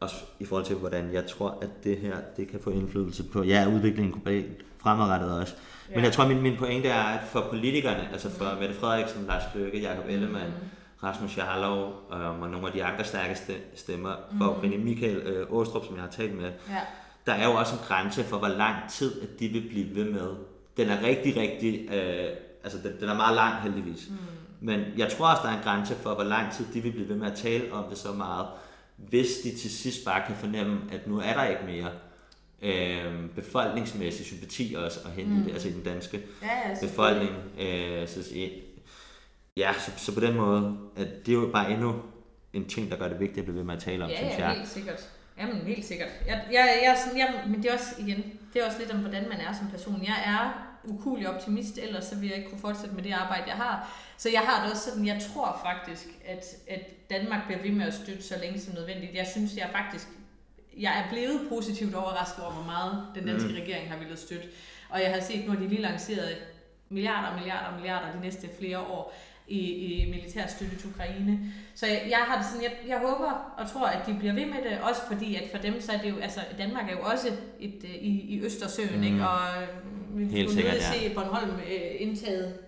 også 0.00 0.16
i 0.40 0.44
forhold 0.44 0.64
til, 0.66 0.76
hvordan 0.76 1.12
jeg 1.12 1.26
tror, 1.26 1.58
at 1.62 1.84
det 1.84 1.98
her 1.98 2.16
det 2.36 2.48
kan 2.48 2.60
få 2.60 2.70
indflydelse 2.70 3.24
på 3.24 3.42
ja, 3.42 3.66
udviklingen 3.68 4.12
globalt 4.12 4.64
fremadrettet 4.78 5.38
også. 5.40 5.54
Ja. 5.90 5.94
Men 5.94 6.04
jeg 6.04 6.12
tror, 6.12 6.28
min, 6.28 6.42
min 6.42 6.56
pointe 6.56 6.88
er, 6.88 7.02
at 7.02 7.20
for 7.28 7.46
politikerne, 7.50 8.08
altså 8.12 8.30
for. 8.30 8.56
Mette 8.60 8.74
Frederiksen, 8.74 9.24
Lars 9.26 9.42
Løkke, 9.54 9.80
Jakob 9.80 10.04
Ellemann, 10.08 10.46
Mm. 10.46 10.68
Rasmus 11.04 11.36
Jarlov 11.38 11.92
øhm, 12.12 12.42
og 12.42 12.50
nogle 12.50 12.66
af 12.66 12.72
de 12.72 12.84
andre 12.84 13.04
stærke 13.04 13.32
ste- 13.34 13.76
stemmer 13.76 14.14
for 14.38 14.44
Mhm. 14.44 14.56
Ukraine, 14.56 14.76
Michael 14.84 15.16
øh, 15.16 15.46
Åstrup, 15.50 15.84
som 15.86 15.94
jeg 15.94 16.02
har 16.04 16.10
talt 16.10 16.34
med, 16.36 16.44
Ja. 16.70 16.80
der 17.26 17.32
er 17.32 17.44
jo 17.48 17.54
også 17.54 17.74
en 17.74 17.80
grænse 17.88 18.24
for, 18.24 18.38
hvor 18.38 18.48
lang 18.48 18.76
tid 18.90 19.22
at 19.22 19.28
de 19.40 19.48
vil 19.48 19.68
blive 19.68 19.94
ved 19.94 20.10
med. 20.10 20.28
Den 20.76 20.88
er 20.88 21.02
rigtig, 21.02 21.36
rigtig... 21.36 21.90
Øh, 21.94 22.28
altså, 22.64 22.78
den, 22.82 22.92
den 23.00 23.08
er 23.08 23.14
meget 23.14 23.34
lang 23.36 23.62
heldigvis. 23.62 24.08
Mm. 24.10 24.16
Men 24.60 24.80
jeg 24.96 25.08
tror 25.12 25.26
også, 25.26 25.42
der 25.42 25.48
er 25.48 25.56
en 25.56 25.62
grænse 25.64 25.94
for, 25.94 26.14
hvor 26.14 26.24
lang 26.24 26.52
tid 26.52 26.64
de 26.74 26.80
vil 26.80 26.92
blive 26.92 27.08
ved 27.08 27.16
med 27.16 27.26
at 27.30 27.36
tale 27.38 27.72
om 27.72 27.84
det 27.90 27.98
så 27.98 28.12
meget, 28.12 28.46
hvis 28.96 29.28
de 29.44 29.50
til 29.56 29.70
sidst 29.70 30.04
bare 30.04 30.22
kan 30.26 30.34
fornemme, 30.36 30.80
at 30.92 31.06
nu 31.06 31.18
er 31.18 31.32
der 31.32 31.44
ikke 31.44 31.62
mere 31.66 31.88
øh, 32.62 33.30
befolkningsmæssig 33.34 34.26
sympati 34.26 34.74
også 34.78 35.00
at 35.04 35.10
hente 35.10 35.30
mm. 35.30 35.36
i 35.36 35.38
Mm. 35.40 35.44
det, 35.44 35.52
altså 35.52 35.68
i 35.68 35.72
den 35.72 35.82
danske 35.82 36.22
Ja, 36.42 36.48
ja, 36.68 36.86
befolkning. 36.86 37.32
Øh, 37.60 38.08
så, 38.08 38.22
ja, 39.56 39.72
så, 39.72 39.90
så 39.96 40.14
på 40.14 40.20
den 40.20 40.36
måde, 40.36 40.78
at 40.96 41.26
det 41.26 41.32
er 41.32 41.36
jo 41.36 41.50
bare 41.52 41.70
endnu 41.72 42.02
en 42.52 42.68
ting, 42.68 42.90
der 42.90 42.96
gør 42.96 43.08
det 43.08 43.20
vigtigt 43.20 43.38
at 43.38 43.44
blive 43.44 43.56
ved 43.56 43.64
med 43.64 43.74
at 43.74 43.82
tale 43.82 44.04
om, 44.04 44.10
Ja, 44.10 44.16
synes 44.16 44.38
ja, 44.38 44.48
jeg. 44.48 44.56
helt 44.56 44.68
sikkert. 44.68 45.10
Jamen, 45.38 45.56
helt 45.56 45.84
sikkert. 45.84 46.08
Jeg, 46.26 46.44
jeg, 46.52 46.80
jeg, 46.84 46.96
sådan, 47.04 47.18
jeg, 47.18 47.44
men 47.46 47.62
det 47.62 47.70
er 47.70 47.74
også, 47.74 47.94
igen, 47.98 48.38
det 48.52 48.62
er 48.62 48.66
også 48.66 48.78
lidt 48.78 48.90
om, 48.90 48.98
hvordan 48.98 49.28
man 49.28 49.40
er 49.40 49.52
som 49.52 49.70
person. 49.70 50.02
Jeg 50.02 50.22
er 50.26 50.70
ukulig 50.84 51.28
optimist, 51.28 51.78
ellers 51.78 52.04
så 52.04 52.16
vil 52.16 52.28
jeg 52.28 52.38
ikke 52.38 52.50
kunne 52.50 52.60
fortsætte 52.60 52.94
med 52.94 53.02
det 53.02 53.12
arbejde, 53.12 53.44
jeg 53.46 53.56
har. 53.56 54.00
Så 54.16 54.28
jeg 54.30 54.40
har 54.40 54.62
det 54.62 54.72
også 54.72 54.90
sådan, 54.90 55.06
jeg 55.06 55.22
tror 55.30 55.60
faktisk, 55.64 56.06
at, 56.24 56.44
at 56.68 57.10
Danmark 57.10 57.46
bliver 57.46 57.62
ved 57.62 57.70
med 57.70 57.86
at 57.86 57.94
støtte 57.94 58.22
så 58.22 58.34
længe 58.40 58.60
som 58.60 58.74
nødvendigt. 58.74 59.14
Jeg 59.14 59.26
synes, 59.26 59.56
jeg 59.56 59.68
faktisk, 59.72 60.08
jeg 60.78 60.98
er 60.98 61.08
blevet 61.10 61.40
positivt 61.48 61.94
overrasket 61.94 62.44
over, 62.44 62.52
hvor 62.52 62.64
meget 62.64 63.06
den 63.14 63.26
danske 63.26 63.48
mm. 63.48 63.54
regering 63.54 63.90
har 63.90 63.98
ville 63.98 64.16
støtte. 64.16 64.46
Og 64.88 65.00
jeg 65.02 65.12
har 65.14 65.20
set, 65.20 65.44
nu 65.44 65.52
har 65.52 65.60
de 65.60 65.68
lige 65.68 65.82
lanceret 65.82 66.36
milliarder 66.88 67.28
og 67.28 67.34
milliarder 67.34 67.66
og 67.68 67.74
milliarder 67.74 68.12
de 68.12 68.20
næste 68.20 68.48
flere 68.58 68.78
år 68.78 69.14
i, 69.48 69.58
i 69.58 70.10
militær 70.10 70.46
støtte 70.46 70.76
til 70.76 70.88
Ukraine. 70.88 71.52
Så 71.74 71.86
jeg, 71.86 72.06
jeg 72.10 72.18
har 72.18 72.36
det 72.36 72.46
sådan, 72.46 72.62
jeg, 72.62 72.72
jeg 72.88 72.98
håber 72.98 73.54
og 73.58 73.70
tror, 73.70 73.86
at 73.86 74.06
de 74.06 74.14
bliver 74.18 74.34
ved 74.34 74.46
med 74.46 74.70
det, 74.70 74.78
også 74.82 75.00
fordi, 75.12 75.34
at 75.34 75.44
for 75.50 75.58
dem, 75.58 75.80
så 75.80 75.92
er 75.92 75.98
det 75.98 76.10
jo, 76.10 76.16
altså 76.18 76.40
Danmark 76.58 76.88
er 76.88 76.92
jo 76.92 77.02
også 77.02 77.28
et, 77.60 77.84
øh, 77.84 77.90
i, 77.90 78.20
i 78.34 78.40
Østersøen, 78.40 78.96
mm. 78.96 79.02
ikke? 79.02 79.28
og 79.28 79.62
øh, 79.62 80.18
vi 80.18 80.24
Helt 80.24 80.50
sikkert, 80.50 80.74
ja. 80.74 80.92
se 80.92 81.14
Bornholm 81.14 81.50
øh, 81.50 81.90
indtaget 81.98 82.58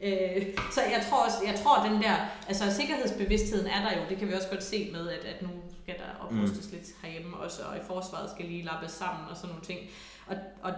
Øh, 0.00 0.46
så 0.72 0.80
jeg 0.80 1.06
tror 1.10 1.24
også, 1.24 1.38
jeg 1.46 1.54
tror 1.62 1.86
den 1.88 2.02
der, 2.02 2.16
altså 2.48 2.64
sikkerhedsbevidstheden 2.74 3.66
er 3.66 3.88
der 3.88 3.96
jo, 3.96 4.02
det 4.08 4.18
kan 4.18 4.28
vi 4.28 4.32
også 4.32 4.48
godt 4.48 4.64
se 4.64 4.88
med, 4.92 5.08
at, 5.08 5.24
at 5.24 5.42
nu 5.42 5.48
skal 5.82 5.94
der 5.98 6.24
oprustes 6.24 6.66
mm. 6.66 6.78
lidt 6.78 6.88
herhjemme 7.02 7.36
også, 7.36 7.62
og 7.62 7.76
i 7.76 7.80
forsvaret 7.86 8.30
skal 8.30 8.44
lige 8.44 8.64
lappes 8.64 8.92
sammen 8.92 9.28
og 9.30 9.36
sådan 9.36 9.48
nogle 9.48 9.64
ting. 9.64 9.80
Og, 10.26 10.36
og 10.62 10.72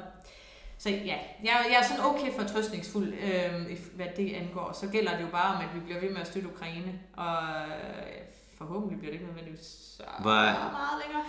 så 0.79 0.91
ja, 0.91 1.17
jeg, 1.45 1.67
jeg 1.71 1.79
er 1.83 1.87
sådan 1.89 2.05
okay 2.05 2.33
fortrøstningsfuld, 2.39 3.09
øh, 3.09 3.79
hvad 3.95 4.07
det 4.17 4.33
angår. 4.33 4.79
Så 4.81 4.89
gælder 4.89 5.17
det 5.17 5.23
jo 5.23 5.31
bare 5.33 5.55
om, 5.55 5.61
at 5.61 5.75
vi 5.75 5.81
bliver 5.81 6.01
ved 6.01 6.11
med 6.11 6.21
at 6.21 6.27
støtte 6.27 6.49
Ukraine, 6.49 6.93
og 7.17 7.37
øh, 7.67 8.17
forhåbentlig 8.59 8.99
bliver 8.99 9.13
det 9.13 9.21
ikke 9.21 9.27
nødvendigvis 9.27 9.67
så 9.97 10.03
Hvor... 10.21 10.31
meget 10.31 11.03
længere. 11.05 11.25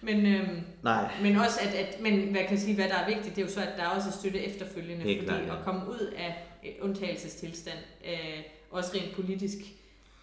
Men, 0.00 0.26
øhm, 0.26 0.62
Nej. 0.82 1.10
men 1.22 1.36
også 1.36 1.60
at, 1.62 1.74
at, 1.74 2.00
men 2.00 2.30
hvad 2.30 2.40
kan 2.40 2.50
jeg 2.50 2.58
sige, 2.58 2.74
hvad 2.74 2.88
der 2.88 2.94
er 2.94 3.06
vigtigt, 3.06 3.36
det 3.36 3.42
er 3.42 3.46
jo 3.46 3.52
så, 3.52 3.60
at 3.60 3.72
der 3.76 3.82
er 3.82 3.88
også 3.88 4.08
er 4.08 4.12
støtte 4.12 4.40
efterfølgende, 4.40 5.04
Helt 5.04 5.18
fordi 5.18 5.42
klar, 5.42 5.54
ja. 5.54 5.58
at 5.58 5.64
komme 5.64 5.80
ud 5.88 6.14
af 6.16 6.44
øh, 6.64 6.70
undtagelsestilstand, 6.80 7.78
øh, 8.06 8.42
også 8.70 8.90
rent 8.94 9.14
politisk, 9.16 9.56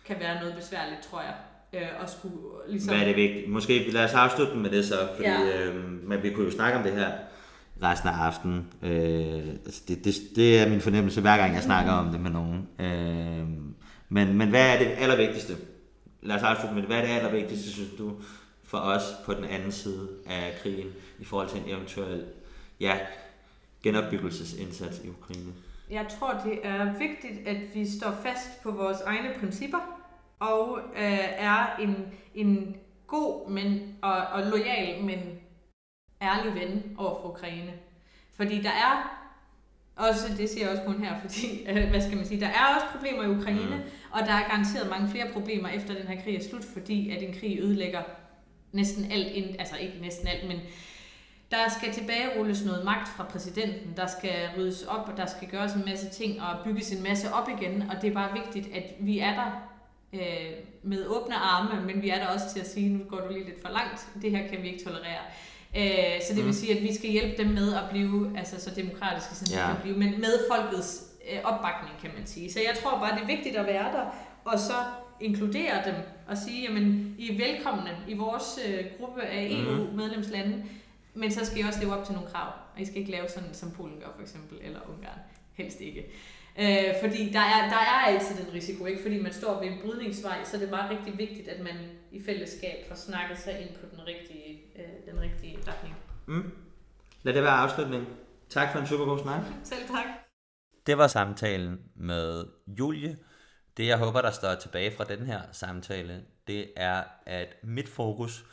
kan 0.05 0.15
være 0.19 0.39
noget 0.39 0.55
besværligt, 0.55 1.01
tror 1.11 1.21
jeg. 1.21 1.33
Øh, 1.73 2.01
og 2.01 2.09
skulle, 2.09 2.37
ligesom... 2.67 2.93
Hvad 2.93 3.01
er 3.01 3.07
det 3.07 3.15
vigtigt? 3.15 3.49
Måske 3.49 3.91
lad 3.91 4.03
os 4.03 4.13
afslutte 4.13 4.55
med 4.55 4.69
det 4.69 4.85
så, 4.85 5.07
fordi 5.15 5.29
ja. 5.29 5.67
øh, 5.67 5.83
men 6.09 6.23
vi 6.23 6.29
kunne 6.29 6.45
jo 6.45 6.51
snakke 6.51 6.77
om 6.77 6.83
det 6.83 6.93
her 6.93 7.11
resten 7.83 8.09
af 8.09 8.13
aftenen. 8.13 8.67
Øh, 8.81 9.47
altså 9.65 9.81
det, 9.87 10.05
det, 10.05 10.15
det 10.35 10.59
er 10.59 10.69
min 10.69 10.81
fornemmelse, 10.81 11.21
hver 11.21 11.37
gang 11.37 11.53
jeg 11.53 11.63
snakker 11.63 11.91
om 11.91 12.11
det 12.11 12.19
med 12.19 12.31
nogen. 12.31 12.67
Øh, 12.79 13.47
men, 14.09 14.37
men 14.37 14.49
hvad 14.49 14.75
er 14.75 14.79
det 14.79 14.91
allervigtigste? 14.97 15.57
Lad 16.21 16.35
os 16.35 16.43
afslutte 16.43 16.75
med. 16.75 16.83
Hvad 16.83 16.97
er 16.97 17.01
det 17.01 17.09
allervigtigste, 17.09 17.71
synes 17.71 17.91
du, 17.97 18.13
for 18.63 18.77
os 18.77 19.03
på 19.25 19.33
den 19.33 19.43
anden 19.43 19.71
side 19.71 20.09
af 20.25 20.53
krigen, 20.63 20.87
i 21.19 21.25
forhold 21.25 21.49
til 21.49 21.59
en 21.59 21.69
eventuel 21.69 22.25
ja, 22.79 22.97
genopbyggelsesindsats 23.83 25.01
i 25.03 25.09
Ukraine? 25.09 25.51
Jeg 25.89 26.05
tror, 26.19 26.41
det 26.45 26.59
er 26.63 26.93
vigtigt, 26.99 27.47
at 27.47 27.57
vi 27.73 27.89
står 27.89 28.11
fast 28.23 28.63
på 28.63 28.71
vores 28.71 28.97
egne 29.05 29.29
principper, 29.39 30.01
og 30.39 30.79
øh, 30.95 31.19
er 31.37 31.75
en, 31.79 31.95
en 32.35 32.75
god 33.07 33.49
men, 33.49 33.95
og, 34.01 34.17
og 34.17 34.43
lojal, 34.43 35.03
men 35.03 35.19
ærlig 36.21 36.55
ven 36.55 36.95
over 36.97 37.21
for 37.21 37.29
Ukraine. 37.29 37.73
Fordi 38.33 38.61
der 38.61 38.69
er 38.69 39.21
også, 39.95 40.27
det 40.37 40.49
siger 40.49 40.61
jeg 40.61 40.71
også 40.71 40.83
kun 40.83 41.03
her, 41.03 41.19
fordi, 41.21 41.47
øh, 41.69 41.89
hvad 41.89 42.01
skal 42.01 42.17
man 42.17 42.25
sige, 42.25 42.39
der 42.39 42.47
er 42.47 42.75
også 42.75 42.87
problemer 42.95 43.23
i 43.23 43.29
Ukraine, 43.29 43.75
mm. 43.75 43.81
og 44.11 44.19
der 44.19 44.33
er 44.33 44.49
garanteret 44.49 44.89
mange 44.89 45.09
flere 45.09 45.31
problemer 45.33 45.69
efter 45.69 45.93
den 45.93 46.07
her 46.07 46.21
krig 46.23 46.35
er 46.35 46.43
slut, 46.49 46.63
fordi 46.73 47.09
at 47.09 47.23
en 47.23 47.33
krig 47.39 47.59
ødelægger 47.61 48.01
næsten 48.71 49.11
alt, 49.11 49.27
ind, 49.27 49.55
altså 49.59 49.75
ikke 49.77 49.97
næsten 50.01 50.27
alt, 50.27 50.47
men 50.47 50.59
der 51.51 51.69
skal 51.79 51.93
tilbagerulles 51.93 52.65
noget 52.65 52.85
magt 52.85 53.07
fra 53.07 53.23
præsidenten, 53.23 53.93
der 53.97 54.07
skal 54.07 54.49
ryddes 54.57 54.83
op, 54.83 55.07
og 55.07 55.17
der 55.17 55.25
skal 55.25 55.47
gøres 55.47 55.73
en 55.73 55.85
masse 55.85 56.09
ting 56.09 56.41
og 56.41 56.63
bygges 56.65 56.91
en 56.91 57.03
masse 57.03 57.33
op 57.33 57.49
igen, 57.49 57.81
og 57.89 58.01
det 58.01 58.09
er 58.09 58.13
bare 58.13 58.39
vigtigt, 58.43 58.75
at 58.75 58.83
vi 58.99 59.19
er 59.19 59.33
der 59.33 59.67
øh, 60.13 60.51
med 60.83 61.05
åbne 61.07 61.35
arme, 61.35 61.85
men 61.85 62.01
vi 62.01 62.09
er 62.09 62.15
der 62.15 62.27
også 62.27 62.45
til 62.53 62.59
at 62.59 62.69
sige, 62.69 62.89
nu 62.89 63.03
går 63.09 63.19
du 63.19 63.33
lige 63.33 63.45
lidt 63.45 63.61
for 63.61 63.69
langt, 63.69 64.07
det 64.21 64.31
her 64.31 64.47
kan 64.47 64.61
vi 64.61 64.67
ikke 64.67 64.83
tolerere. 64.83 65.23
Øh, 65.77 66.21
så 66.27 66.29
det 66.29 66.37
vil 66.37 66.45
mm. 66.45 66.53
sige, 66.53 66.77
at 66.77 66.83
vi 66.83 66.95
skal 66.95 67.09
hjælpe 67.09 67.43
dem 67.43 67.47
med 67.47 67.73
at 67.73 67.83
blive 67.91 68.37
altså, 68.37 68.61
så 68.61 68.75
demokratiske, 68.75 69.35
som 69.35 69.47
ja. 69.57 69.61
de 69.61 69.67
kan 69.67 69.81
blive, 69.81 69.97
men 69.97 70.21
med 70.21 70.33
folkets 70.51 71.03
øh, 71.31 71.39
opbakning, 71.43 71.95
kan 72.01 72.11
man 72.17 72.27
sige. 72.27 72.51
Så 72.51 72.59
jeg 72.59 72.77
tror 72.83 72.99
bare, 72.99 73.15
det 73.15 73.23
er 73.23 73.27
vigtigt 73.27 73.55
at 73.55 73.65
være 73.65 73.91
der, 73.93 74.05
og 74.45 74.59
så 74.59 74.73
inkludere 75.21 75.85
dem 75.85 75.95
og 76.27 76.37
sige, 76.37 76.61
jamen, 76.61 77.15
I 77.17 77.31
er 77.31 77.37
velkomne 77.47 77.97
i 78.07 78.13
vores 78.13 78.59
øh, 78.67 78.85
gruppe 78.99 79.21
af 79.21 79.47
EU-medlemslande, 79.51 80.55
mm. 80.55 80.63
men 81.13 81.31
så 81.31 81.45
skal 81.45 81.59
I 81.59 81.63
også 81.67 81.79
leve 81.79 81.95
op 81.95 82.05
til 82.05 82.13
nogle 82.13 82.29
krav. 82.29 82.51
Og 82.75 82.81
I 82.81 82.85
skal 82.85 82.97
ikke 82.97 83.11
lave 83.11 83.29
sådan, 83.29 83.53
som 83.53 83.71
Polen 83.71 83.99
gør 83.99 84.11
for 84.15 84.21
eksempel, 84.21 84.57
eller 84.61 84.79
Ungarn. 84.89 85.19
Helst 85.53 85.81
ikke. 85.81 86.05
Øh, 86.59 86.93
fordi 87.01 87.29
der 87.29 87.39
er, 87.39 87.69
der 87.69 87.81
er 87.91 87.99
altid 88.07 88.45
den 88.45 88.53
risiko, 88.53 88.85
ikke? 88.85 89.01
fordi 89.01 89.21
man 89.21 89.33
står 89.33 89.59
ved 89.59 89.71
en 89.71 89.79
brydningsvej, 89.83 90.37
så 90.43 90.57
er 90.57 90.61
det 90.61 90.69
bare 90.69 90.89
rigtig 90.89 91.17
vigtigt, 91.17 91.47
at 91.47 91.63
man 91.63 91.75
i 92.11 92.21
fællesskab 92.25 92.85
får 92.87 92.95
snakket 92.95 93.39
sig 93.39 93.59
ind 93.61 93.69
på 93.69 93.85
den 93.95 94.07
rigtige, 94.07 94.50
den 95.11 95.21
rigtige 95.21 95.57
retning. 95.67 95.95
Mm. 96.25 96.51
Lad 97.23 97.33
det 97.33 97.43
være 97.43 97.51
afslutning. 97.51 98.07
Tak 98.49 98.71
for 98.71 98.79
en 98.79 98.87
super 98.87 99.05
god 99.05 99.19
snak. 99.19 99.41
Selv 99.63 99.87
tak. 99.87 100.05
Det 100.85 100.97
var 100.97 101.07
samtalen 101.07 101.79
med 101.95 102.45
Julie. 102.67 103.17
Det 103.77 103.87
jeg 103.87 103.97
håber, 103.97 104.21
der 104.21 104.31
står 104.31 104.55
tilbage 104.55 104.95
fra 104.97 105.03
den 105.03 105.25
her 105.25 105.41
samtale, 105.51 106.25
det 106.47 106.71
er, 106.75 107.03
at 107.25 107.55
mit 107.63 107.89
fokus, 107.89 108.45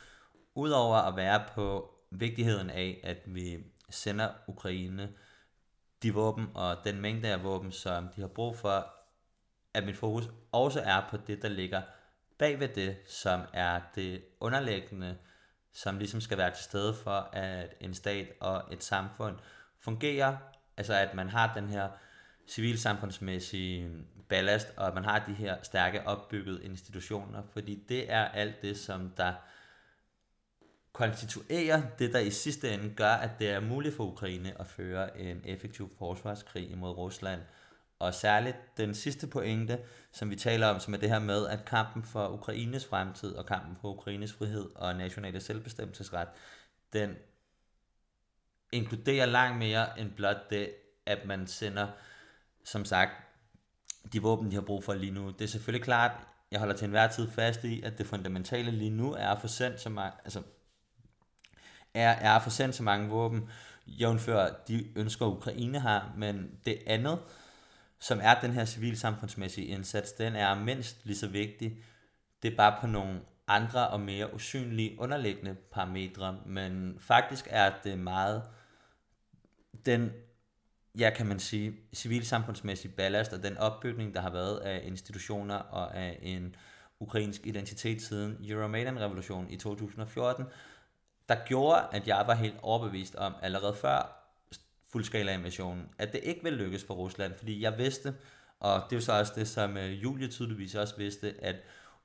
udover 0.55 0.97
at 0.97 1.15
være 1.15 1.43
på 1.55 1.95
vigtigheden 2.11 2.69
af, 2.69 3.01
at 3.03 3.17
vi 3.25 3.57
sender 3.89 4.29
Ukraine 4.47 5.09
de 6.03 6.13
våben 6.13 6.47
og 6.53 6.77
den 6.83 7.01
mængde 7.01 7.27
af 7.27 7.43
våben, 7.43 7.71
som 7.71 8.07
de 8.15 8.21
har 8.21 8.27
brug 8.27 8.57
for, 8.57 8.93
at 9.73 9.85
mit 9.85 9.97
fokus 9.97 10.29
også 10.51 10.81
er 10.81 11.07
på 11.09 11.17
det, 11.17 11.41
der 11.41 11.49
ligger 11.49 11.81
bag 12.37 12.59
ved 12.59 12.67
det, 12.67 12.97
som 13.07 13.41
er 13.53 13.81
det 13.95 14.23
underliggende, 14.39 15.17
som 15.73 15.97
ligesom 15.97 16.21
skal 16.21 16.37
være 16.37 16.53
til 16.55 16.63
stede 16.63 16.93
for, 16.93 17.29
at 17.33 17.75
en 17.79 17.93
stat 17.93 18.27
og 18.39 18.63
et 18.71 18.83
samfund 18.83 19.35
fungerer. 19.79 20.37
Altså 20.77 20.93
at 20.93 21.13
man 21.13 21.29
har 21.29 21.53
den 21.53 21.69
her 21.69 21.89
civilsamfundsmæssige 22.47 23.91
ballast, 24.29 24.67
og 24.77 24.87
at 24.87 24.93
man 24.93 25.03
har 25.03 25.25
de 25.25 25.33
her 25.33 25.57
stærke 25.63 26.07
opbyggede 26.07 26.63
institutioner, 26.63 27.43
fordi 27.53 27.83
det 27.89 28.11
er 28.11 28.25
alt 28.25 28.61
det, 28.61 28.77
som 28.77 29.09
der 29.17 29.33
konstituerer 30.93 31.81
det, 31.99 32.13
der 32.13 32.19
i 32.19 32.31
sidste 32.31 32.73
ende 32.73 32.93
gør, 32.95 33.11
at 33.11 33.31
det 33.39 33.49
er 33.49 33.59
muligt 33.59 33.95
for 33.95 34.03
Ukraine 34.03 34.59
at 34.59 34.67
føre 34.67 35.19
en 35.19 35.41
effektiv 35.45 35.91
forsvarskrig 35.97 36.71
imod 36.71 36.97
Rusland. 36.97 37.41
Og 37.99 38.13
særligt 38.13 38.77
den 38.77 38.95
sidste 38.95 39.27
pointe, 39.27 39.79
som 40.11 40.29
vi 40.29 40.35
taler 40.35 40.67
om, 40.67 40.79
som 40.79 40.93
er 40.93 40.97
det 40.97 41.09
her 41.09 41.19
med, 41.19 41.47
at 41.47 41.65
kampen 41.65 42.03
for 42.03 42.29
Ukraines 42.29 42.85
fremtid 42.85 43.35
og 43.35 43.45
kampen 43.45 43.77
for 43.81 43.89
Ukraines 43.89 44.33
frihed 44.33 44.69
og 44.75 44.95
nationale 44.95 45.39
selvbestemmelsesret, 45.39 46.27
den 46.93 47.15
inkluderer 48.71 49.25
langt 49.25 49.57
mere 49.59 49.99
end 49.99 50.11
blot 50.11 50.49
det, 50.49 50.71
at 51.05 51.25
man 51.25 51.47
sender, 51.47 51.87
som 52.65 52.85
sagt, 52.85 53.11
de 54.13 54.21
våben, 54.21 54.51
de 54.51 54.55
har 54.55 54.61
brug 54.61 54.83
for 54.83 54.93
lige 54.93 55.11
nu. 55.11 55.29
Det 55.29 55.41
er 55.41 55.47
selvfølgelig 55.47 55.83
klart, 55.83 56.11
jeg 56.51 56.59
holder 56.59 56.75
til 56.75 56.85
enhver 56.85 57.07
tid 57.07 57.31
fast 57.31 57.63
i, 57.63 57.81
at 57.81 57.97
det 57.97 58.07
fundamentale 58.07 58.71
lige 58.71 58.89
nu 58.89 59.13
er 59.13 59.27
at 59.27 59.41
få 59.41 59.47
sendt 59.47 59.81
så 59.81 59.89
mange, 59.89 60.17
altså 60.23 60.43
er, 61.93 62.09
er 62.09 62.31
at 62.31 62.43
få 62.43 62.49
sendt 62.49 62.75
så 62.75 62.83
mange 62.83 63.09
våben, 63.09 63.49
jævnfør 63.87 64.49
de 64.67 64.87
ønsker 64.95 65.25
Ukraine 65.25 65.79
har, 65.79 66.13
men 66.17 66.51
det 66.65 66.83
andet, 66.87 67.19
som 67.99 68.19
er 68.21 68.41
den 68.41 68.51
her 68.51 68.65
civilsamfundsmæssige 68.65 69.67
indsats, 69.67 70.11
den 70.11 70.35
er 70.35 70.55
mindst 70.55 71.05
lige 71.05 71.17
så 71.17 71.27
vigtig. 71.27 71.77
Det 72.43 72.51
er 72.51 72.57
bare 72.57 72.77
på 72.81 72.87
nogle 72.87 73.21
andre 73.47 73.87
og 73.87 73.99
mere 73.99 74.33
usynlige 74.33 74.99
underliggende 74.99 75.55
parametre, 75.71 76.39
men 76.45 76.97
faktisk 76.99 77.47
er 77.49 77.71
det 77.83 77.99
meget 77.99 78.43
den, 79.85 80.11
ja 80.97 81.09
kan 81.09 81.25
man 81.25 81.39
sige, 81.39 81.75
civilsamfundsmæssige 81.93 82.91
ballast 82.91 83.33
og 83.33 83.43
den 83.43 83.57
opbygning, 83.57 84.13
der 84.13 84.21
har 84.21 84.29
været 84.29 84.57
af 84.57 84.81
institutioner 84.83 85.55
og 85.55 85.95
af 85.97 86.19
en 86.21 86.55
ukrainsk 86.99 87.45
identitet 87.45 88.01
siden 88.01 88.37
Euromaidan-revolutionen 88.49 89.49
i 89.49 89.57
2014, 89.57 90.45
der 91.29 91.35
gjorde, 91.45 91.81
at 91.91 92.07
jeg 92.07 92.23
var 92.27 92.33
helt 92.33 92.57
overbevist 92.61 93.15
om, 93.15 93.35
allerede 93.41 93.75
før 93.75 94.18
fuldskala 94.91 95.33
invasionen, 95.33 95.89
at 95.97 96.13
det 96.13 96.19
ikke 96.23 96.43
vil 96.43 96.53
lykkes 96.53 96.83
for 96.83 96.93
Rusland, 96.93 97.33
fordi 97.37 97.61
jeg 97.61 97.77
vidste, 97.77 98.13
og 98.59 98.83
det 98.89 98.95
er 98.95 98.99
jo 98.99 99.05
så 99.05 99.19
også 99.19 99.33
det, 99.35 99.47
som 99.47 99.77
øh, 99.77 100.03
Julie 100.03 100.27
tydeligvis 100.27 100.75
også 100.75 100.97
vidste, 100.97 101.35
at 101.41 101.55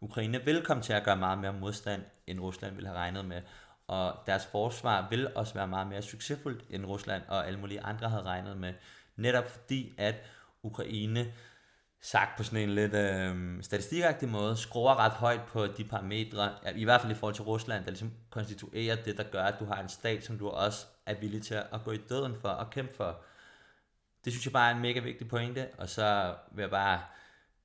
Ukraine 0.00 0.44
vil 0.44 0.62
komme 0.62 0.82
til 0.82 0.92
at 0.92 1.04
gøre 1.04 1.16
meget 1.16 1.38
mere 1.38 1.52
modstand, 1.52 2.02
end 2.26 2.40
Rusland 2.40 2.74
ville 2.74 2.88
have 2.88 2.98
regnet 2.98 3.24
med, 3.24 3.42
og 3.86 4.14
deres 4.26 4.46
forsvar 4.46 5.06
vil 5.10 5.28
også 5.34 5.54
være 5.54 5.68
meget 5.68 5.86
mere 5.86 6.02
succesfuldt, 6.02 6.64
end 6.70 6.86
Rusland 6.86 7.22
og 7.28 7.46
alle 7.46 7.60
mulige 7.60 7.80
andre 7.80 8.08
havde 8.08 8.22
regnet 8.22 8.56
med, 8.56 8.74
netop 9.16 9.50
fordi, 9.50 9.94
at 9.98 10.14
Ukraine 10.62 11.32
sagt 12.00 12.36
på 12.36 12.42
sådan 12.42 12.68
en 12.68 12.74
lidt 12.74 12.94
øh, 12.94 13.62
statistikagtig 13.62 14.28
måde, 14.28 14.56
skruer 14.56 14.98
ret 14.98 15.12
højt 15.12 15.42
på 15.48 15.66
de 15.66 15.84
parametre, 15.84 16.52
i 16.76 16.84
hvert 16.84 17.00
fald 17.00 17.12
i 17.12 17.14
forhold 17.14 17.34
til 17.34 17.44
Rusland, 17.44 17.84
der 17.84 17.90
ligesom 17.90 18.12
konstituerer 18.30 18.96
det, 18.96 19.16
der 19.16 19.22
gør, 19.22 19.42
at 19.42 19.60
du 19.60 19.64
har 19.64 19.82
en 19.82 19.88
stat, 19.88 20.24
som 20.24 20.38
du 20.38 20.48
også 20.48 20.86
er 21.06 21.14
villig 21.14 21.42
til 21.42 21.54
at 21.54 21.80
gå 21.84 21.90
i 21.90 21.96
døden 21.96 22.36
for 22.40 22.48
og 22.48 22.70
kæmpe 22.70 22.94
for. 22.94 23.20
det 24.24 24.32
synes 24.32 24.46
jeg 24.46 24.52
bare 24.52 24.70
er 24.70 24.74
en 24.74 24.82
mega 24.82 25.00
vigtig 25.00 25.28
pointe, 25.28 25.68
og 25.78 25.88
så 25.88 26.34
vil 26.52 26.62
jeg 26.62 26.70
bare 26.70 27.00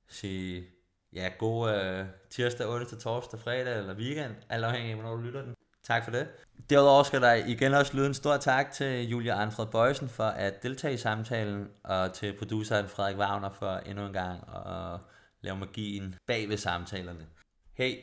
sige, 0.08 0.66
ja, 1.12 1.30
god 1.38 1.70
øh, 1.70 2.06
tirsdag, 2.30 2.68
onsdag, 2.68 2.98
torsdag, 2.98 3.40
fredag 3.40 3.78
eller 3.78 3.94
weekend, 3.94 4.34
alt 4.48 4.64
afhængig 4.64 4.90
af, 4.90 4.96
hvornår 4.96 5.16
du 5.16 5.22
lytter 5.22 5.42
den. 5.42 5.54
Tak 5.82 6.04
for 6.04 6.10
det. 6.10 6.28
Derudover 6.70 7.02
skal 7.02 7.20
der 7.20 7.32
igen 7.32 7.74
også 7.74 7.96
lyde 7.96 8.06
en 8.06 8.14
stor 8.14 8.36
tak 8.36 8.72
til 8.72 9.08
Julia 9.08 9.42
Anfred 9.42 9.66
Bøjsen 9.66 10.08
for 10.08 10.24
at 10.24 10.62
deltage 10.62 10.94
i 10.94 10.96
samtalen, 10.96 11.68
og 11.84 12.12
til 12.12 12.38
produceren 12.38 12.88
Frederik 12.88 13.16
Wagner 13.16 13.50
for 13.50 13.76
endnu 13.76 14.06
en 14.06 14.12
gang 14.12 14.40
at 14.66 15.00
lave 15.40 15.56
magien 15.56 16.14
bag 16.26 16.48
ved 16.48 16.56
samtalerne. 16.56 17.26
Hey, 17.74 17.94